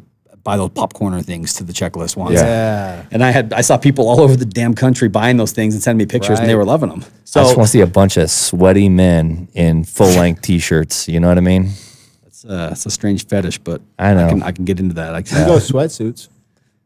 buy 0.43 0.57
those 0.57 0.69
popcorner 0.69 1.25
things 1.25 1.55
to 1.55 1.63
the 1.63 1.73
checklist 1.73 2.15
once. 2.15 2.35
Yeah. 2.39 2.43
Yeah. 2.45 3.01
And 3.11 3.23
I 3.23 3.31
had 3.31 3.53
I 3.53 3.61
saw 3.61 3.75
people 3.77 4.07
all 4.07 4.21
over 4.21 4.35
the 4.35 4.45
damn 4.45 4.75
country 4.75 5.07
buying 5.09 5.37
those 5.37 5.51
things 5.51 5.73
and 5.73 5.81
sending 5.81 6.03
me 6.03 6.05
pictures, 6.07 6.39
and 6.39 6.47
they 6.47 6.55
were 6.55 6.65
loving 6.65 6.89
them. 6.89 7.03
So 7.23 7.41
I 7.41 7.43
just 7.43 7.57
want 7.57 7.67
to 7.67 7.71
see 7.71 7.81
a 7.81 7.87
bunch 7.87 8.17
of 8.17 8.29
sweaty 8.29 8.87
men 8.87 9.47
in 9.53 9.83
full 9.83 10.09
length 10.09 10.43
t 10.43 10.59
shirts. 10.59 11.07
You 11.09 11.19
know 11.19 11.27
what 11.27 11.39
I 11.39 11.41
mean? 11.41 11.71
it's, 12.25 12.45
uh, 12.45 12.69
it's 12.71 12.85
a 12.85 12.91
strange 12.91 13.25
fetish, 13.25 13.59
but 13.59 13.81
I 13.97 14.13
know. 14.13 14.29
can, 14.29 14.43
I 14.43 14.51
can 14.51 14.65
get 14.65 14.79
into 14.79 14.93
that. 14.95 15.15
I, 15.15 15.19
You 15.19 15.45
go 15.45 15.57
sweatsuits. 15.57 16.27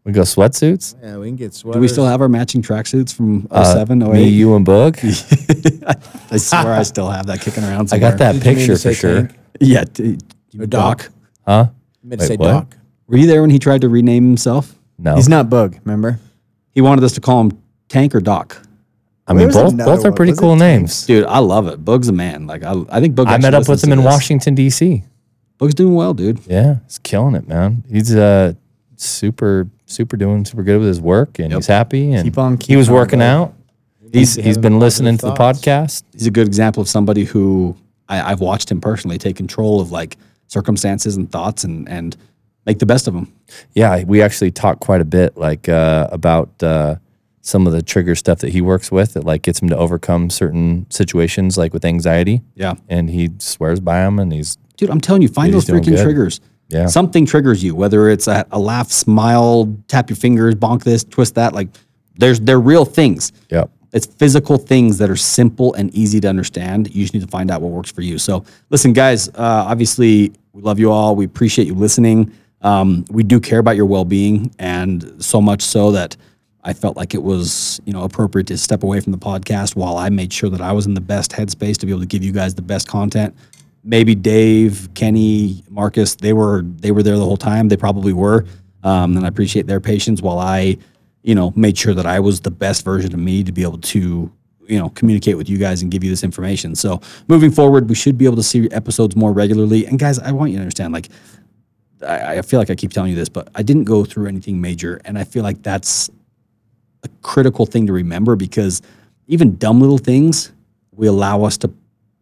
We 0.05 0.13
go 0.13 0.21
sweatsuits. 0.21 0.95
Yeah, 1.03 1.17
we 1.17 1.27
can 1.27 1.35
get 1.35 1.53
sweats. 1.53 1.75
Do 1.75 1.79
we 1.81 1.87
still 1.87 2.05
have 2.05 2.21
our 2.21 2.29
matching 2.29 2.61
tracksuits 2.61 3.13
from 3.13 3.47
uh, 3.51 3.63
07, 3.73 4.01
Uh, 4.01 4.07
08? 4.11 4.13
me, 4.13 4.29
you, 4.29 4.55
and 4.55 4.65
Boog. 4.65 4.97
I 6.31 6.37
swear 6.37 6.73
I 6.73 6.83
still 6.83 7.09
have 7.09 7.25
that 7.27 7.41
kicking 7.41 7.63
around 7.63 7.91
I 7.91 7.99
got 7.99 8.17
that 8.19 8.33
Did 8.33 8.41
picture 8.41 8.77
for 8.77 8.93
sure. 8.93 9.27
tank? 9.27 9.33
Yeah. 9.59 9.83
Doc. 10.67 11.09
Huh? 11.45 11.67
I 12.03 12.07
meant 12.07 12.21
to 12.21 12.23
Wait, 12.23 12.27
say 12.27 12.37
what? 12.37 12.47
Doc. 12.47 12.77
Were 13.07 13.17
you 13.17 13.27
there 13.27 13.41
when 13.41 13.49
he 13.49 13.59
tried 13.59 13.81
to 13.81 13.89
rename 13.89 14.23
himself? 14.25 14.77
No. 14.97 15.15
He's 15.15 15.27
not 15.29 15.49
Bug, 15.49 15.77
remember? 15.83 16.19
He 16.71 16.81
wanted 16.81 17.03
us 17.03 17.13
to 17.13 17.21
call 17.21 17.41
him 17.41 17.61
Tank 17.89 18.15
or 18.15 18.21
Doc. 18.21 18.61
I 19.27 19.33
mean, 19.33 19.51
both 19.51 19.77
both 19.77 20.05
are 20.05 20.11
pretty 20.11 20.33
cool 20.33 20.55
names. 20.55 21.05
Dude, 21.05 21.25
I 21.25 21.37
love 21.39 21.67
it. 21.67 21.83
Bug's 21.83 22.07
a 22.07 22.11
man. 22.11 22.47
Like 22.47 22.63
I, 22.63 22.73
I 22.89 22.99
think 22.99 23.15
Bug. 23.15 23.27
I 23.27 23.37
met 23.37 23.53
up 23.53 23.67
with 23.67 23.83
him 23.83 23.91
in 23.91 23.99
this. 23.99 24.05
Washington 24.05 24.55
D.C. 24.55 25.03
Bug's 25.59 25.75
doing 25.75 25.93
well, 25.93 26.15
dude. 26.15 26.39
Yeah, 26.47 26.77
he's 26.85 26.97
killing 26.97 27.35
it, 27.35 27.47
man. 27.47 27.83
He's 27.87 28.11
a 28.15 28.23
uh, 28.23 28.53
super 28.95 29.69
super 29.89 30.15
doing 30.15 30.45
super 30.45 30.63
good 30.63 30.77
with 30.79 30.87
his 30.87 31.01
work 31.01 31.39
and 31.39 31.49
yep. 31.51 31.57
he's 31.57 31.67
happy 31.67 32.11
and 32.13 32.23
keep 32.23 32.37
on, 32.37 32.57
keep 32.57 32.69
he 32.69 32.75
was 32.75 32.89
on, 32.89 32.95
working 32.95 33.21
out. 33.21 33.53
He's 34.13 34.35
he's 34.35 34.57
been 34.57 34.79
listening 34.79 35.17
to 35.19 35.27
the 35.27 35.33
podcast. 35.33 36.03
He's 36.13 36.25
a 36.27 36.31
good 36.31 36.47
example 36.47 36.81
of 36.81 36.87
somebody 36.89 37.25
who 37.25 37.75
I, 38.07 38.21
I've 38.31 38.39
watched 38.39 38.71
him 38.71 38.79
personally 38.81 39.17
take 39.19 39.35
control 39.35 39.81
of 39.81 39.91
like 39.91 40.17
circumstances 40.47 41.15
and 41.17 41.29
thoughts 41.31 41.63
and 41.63 41.87
and 41.89 42.15
make 42.65 42.79
the 42.79 42.85
best 42.87 43.07
of 43.07 43.13
them. 43.13 43.31
Yeah, 43.73 44.03
we 44.05 44.21
actually 44.23 44.49
talked 44.51 44.81
quite 44.81 44.99
a 45.01 45.05
bit 45.05 45.37
like 45.37 45.67
uh, 45.69 46.07
about 46.11 46.49
uh, 46.63 46.95
some 47.41 47.65
of 47.67 47.73
the 47.73 47.81
trigger 47.83 48.15
stuff 48.15 48.39
that 48.39 48.49
he 48.49 48.61
works 48.61 48.91
with 48.91 49.13
that 49.13 49.23
like 49.25 49.41
gets 49.43 49.59
him 49.61 49.69
to 49.69 49.77
overcome 49.77 50.29
certain 50.31 50.85
situations 50.91 51.55
like 51.57 51.71
with 51.73 51.85
anxiety. 51.85 52.41
Yeah, 52.55 52.73
and 52.87 53.09
he 53.11 53.29
swears 53.39 53.79
by 53.79 53.99
them 53.99 54.17
and 54.19 54.31
he's 54.33 54.55
dude. 54.77 54.89
I'm 54.91 55.01
telling 55.01 55.21
you, 55.23 55.27
find 55.27 55.51
those 55.53 55.65
freaking 55.67 55.89
good. 55.95 56.03
triggers. 56.03 56.41
Yeah. 56.69 56.85
Something 56.87 57.25
triggers 57.25 57.63
you, 57.63 57.75
whether 57.75 58.09
it's 58.09 58.27
a, 58.27 58.45
a 58.51 58.59
laugh, 58.59 58.91
smile, 58.91 59.75
tap 59.87 60.09
your 60.09 60.17
fingers, 60.17 60.53
bonk 60.55 60.83
this, 60.83 61.03
twist 61.03 61.35
that. 61.35 61.53
Like 61.53 61.67
there's 62.17 62.39
they're 62.39 62.59
real 62.59 62.85
things. 62.85 63.31
Yeah. 63.49 63.65
It's 63.91 64.05
physical 64.05 64.57
things 64.59 64.99
that 64.99 65.09
are 65.09 65.15
simple 65.15 65.73
and 65.73 65.93
easy 65.95 66.19
to 66.21 66.27
understand. 66.29 66.93
You 66.93 67.01
just 67.03 67.15
need 67.15 67.21
to 67.23 67.27
find 67.27 67.49
out 67.49 67.61
what 67.63 67.71
works 67.71 67.91
for 67.91 68.01
you. 68.01 68.19
So 68.19 68.45
listen, 68.69 68.93
guys, 68.93 69.29
uh, 69.29 69.33
obviously 69.65 70.31
we 70.53 70.61
love 70.61 70.77
you 70.77 70.91
all. 70.91 71.15
We 71.15 71.25
appreciate 71.25 71.65
you 71.65 71.73
listening. 71.73 72.31
Um, 72.61 73.03
we 73.09 73.23
do 73.23 73.39
care 73.39 73.57
about 73.57 73.75
your 73.75 73.87
well-being 73.87 74.53
and 74.59 75.23
so 75.23 75.41
much 75.41 75.63
so 75.63 75.89
that 75.91 76.15
I 76.63 76.73
felt 76.73 76.97
like 76.97 77.15
it 77.15 77.23
was, 77.23 77.81
you 77.85 77.93
know, 77.93 78.03
appropriate 78.03 78.45
to 78.47 78.57
step 78.59 78.83
away 78.83 78.99
from 78.99 79.11
the 79.11 79.17
podcast 79.17 79.75
while 79.75 79.97
I 79.97 80.09
made 80.09 80.31
sure 80.31 80.51
that 80.51 80.61
I 80.61 80.71
was 80.71 80.85
in 80.85 80.93
the 80.93 80.99
best 81.01 81.31
headspace 81.31 81.77
to 81.79 81.87
be 81.87 81.91
able 81.93 82.01
to 82.01 82.05
give 82.05 82.23
you 82.23 82.33
guys 82.33 82.53
the 82.53 82.61
best 82.61 82.87
content 82.87 83.33
maybe 83.83 84.15
Dave, 84.15 84.89
Kenny, 84.93 85.63
Marcus, 85.69 86.15
they 86.15 86.33
were 86.33 86.63
they 86.63 86.91
were 86.91 87.03
there 87.03 87.17
the 87.17 87.23
whole 87.25 87.37
time. 87.37 87.67
They 87.69 87.77
probably 87.77 88.13
were, 88.13 88.45
um, 88.83 89.15
and 89.15 89.25
I 89.25 89.27
appreciate 89.29 89.67
their 89.67 89.79
patience 89.79 90.21
while 90.21 90.39
I, 90.39 90.77
you 91.23 91.35
know, 91.35 91.53
made 91.55 91.77
sure 91.77 91.93
that 91.93 92.05
I 92.05 92.19
was 92.19 92.41
the 92.41 92.51
best 92.51 92.83
version 92.83 93.13
of 93.13 93.19
me 93.19 93.43
to 93.43 93.51
be 93.51 93.63
able 93.63 93.77
to 93.79 94.31
you 94.67 94.77
know 94.77 94.89
communicate 94.89 95.35
with 95.37 95.49
you 95.49 95.57
guys 95.57 95.81
and 95.81 95.91
give 95.91 96.03
you 96.03 96.09
this 96.09 96.23
information. 96.23 96.75
So 96.75 97.01
moving 97.27 97.51
forward, 97.51 97.89
we 97.89 97.95
should 97.95 98.17
be 98.17 98.25
able 98.25 98.37
to 98.37 98.43
see 98.43 98.69
episodes 98.71 99.15
more 99.15 99.31
regularly. 99.31 99.85
And 99.85 99.97
guys, 99.97 100.19
I 100.19 100.31
want 100.31 100.51
you 100.51 100.57
to 100.57 100.61
understand, 100.61 100.93
like. 100.93 101.09
I, 102.01 102.37
I 102.37 102.41
feel 102.43 102.61
like 102.61 102.69
I 102.69 102.75
keep 102.75 102.91
telling 102.93 103.09
you 103.09 103.17
this, 103.17 103.27
but 103.27 103.49
I 103.55 103.61
didn't 103.61 103.83
go 103.83 104.05
through 104.05 104.27
anything 104.27 104.61
major. 104.61 105.01
And 105.03 105.19
I 105.19 105.25
feel 105.25 105.43
like 105.43 105.61
that's 105.61 106.09
a 107.03 107.09
critical 107.23 107.65
thing 107.65 107.85
to 107.87 107.91
remember 107.91 108.37
because 108.37 108.81
even 109.27 109.57
dumb 109.57 109.81
little 109.81 109.97
things 109.97 110.53
we 110.95 111.07
allow 111.07 111.43
us 111.43 111.57
to 111.57 111.67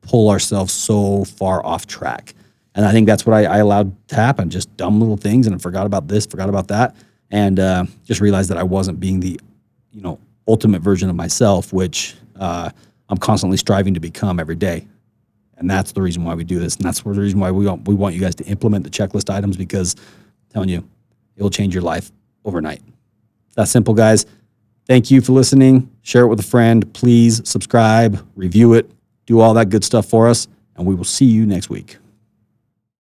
pull 0.07 0.29
ourselves 0.29 0.73
so 0.73 1.25
far 1.25 1.63
off 1.65 1.85
track. 1.85 2.33
And 2.75 2.85
I 2.85 2.91
think 2.91 3.07
that's 3.07 3.25
what 3.25 3.33
I, 3.35 3.43
I 3.45 3.57
allowed 3.57 4.07
to 4.09 4.15
happen 4.15 4.49
just 4.49 4.75
dumb 4.77 4.99
little 5.01 5.17
things. 5.17 5.45
And 5.47 5.55
I 5.55 5.59
forgot 5.59 5.85
about 5.85 6.07
this, 6.07 6.25
forgot 6.25 6.47
about 6.49 6.67
that. 6.69 6.95
And 7.29 7.59
uh, 7.59 7.85
just 8.05 8.21
realized 8.21 8.49
that 8.49 8.57
I 8.57 8.63
wasn't 8.63 8.99
being 8.99 9.19
the, 9.19 9.39
you 9.91 10.01
know, 10.01 10.19
ultimate 10.47 10.81
version 10.81 11.09
of 11.09 11.15
myself, 11.15 11.73
which 11.73 12.15
uh, 12.39 12.69
I'm 13.09 13.17
constantly 13.17 13.57
striving 13.57 13.93
to 13.95 13.99
become 13.99 14.39
every 14.39 14.55
day. 14.55 14.87
And 15.57 15.69
that's 15.69 15.91
the 15.91 16.01
reason 16.01 16.23
why 16.23 16.35
we 16.35 16.43
do 16.43 16.59
this. 16.59 16.75
And 16.77 16.85
that's 16.85 17.01
the 17.01 17.09
reason 17.09 17.39
why 17.39 17.51
we 17.51 17.65
want, 17.65 17.87
we 17.87 17.95
want 17.95 18.15
you 18.15 18.21
guys 18.21 18.35
to 18.35 18.45
implement 18.45 18.85
the 18.85 18.89
checklist 18.89 19.33
items 19.33 19.57
because 19.57 19.95
I'm 19.97 20.49
telling 20.53 20.69
you, 20.69 20.87
it 21.35 21.43
will 21.43 21.49
change 21.49 21.73
your 21.73 21.83
life 21.83 22.11
overnight. 22.45 22.81
That 23.55 23.67
simple, 23.67 23.95
guys. 23.95 24.25
Thank 24.85 25.11
you 25.11 25.19
for 25.19 25.33
listening. 25.33 25.91
Share 26.03 26.23
it 26.23 26.27
with 26.27 26.39
a 26.39 26.43
friend. 26.43 26.91
Please 26.93 27.41
subscribe, 27.49 28.25
review 28.35 28.73
it, 28.75 28.89
do 29.27 29.41
all 29.41 29.53
that 29.53 29.69
good 29.69 29.83
stuff 29.83 30.07
for 30.07 30.27
us, 30.27 30.47
and 30.75 30.87
we 30.87 30.95
will 30.95 31.03
see 31.03 31.25
you 31.25 31.45
next 31.45 31.69
week. 31.69 31.97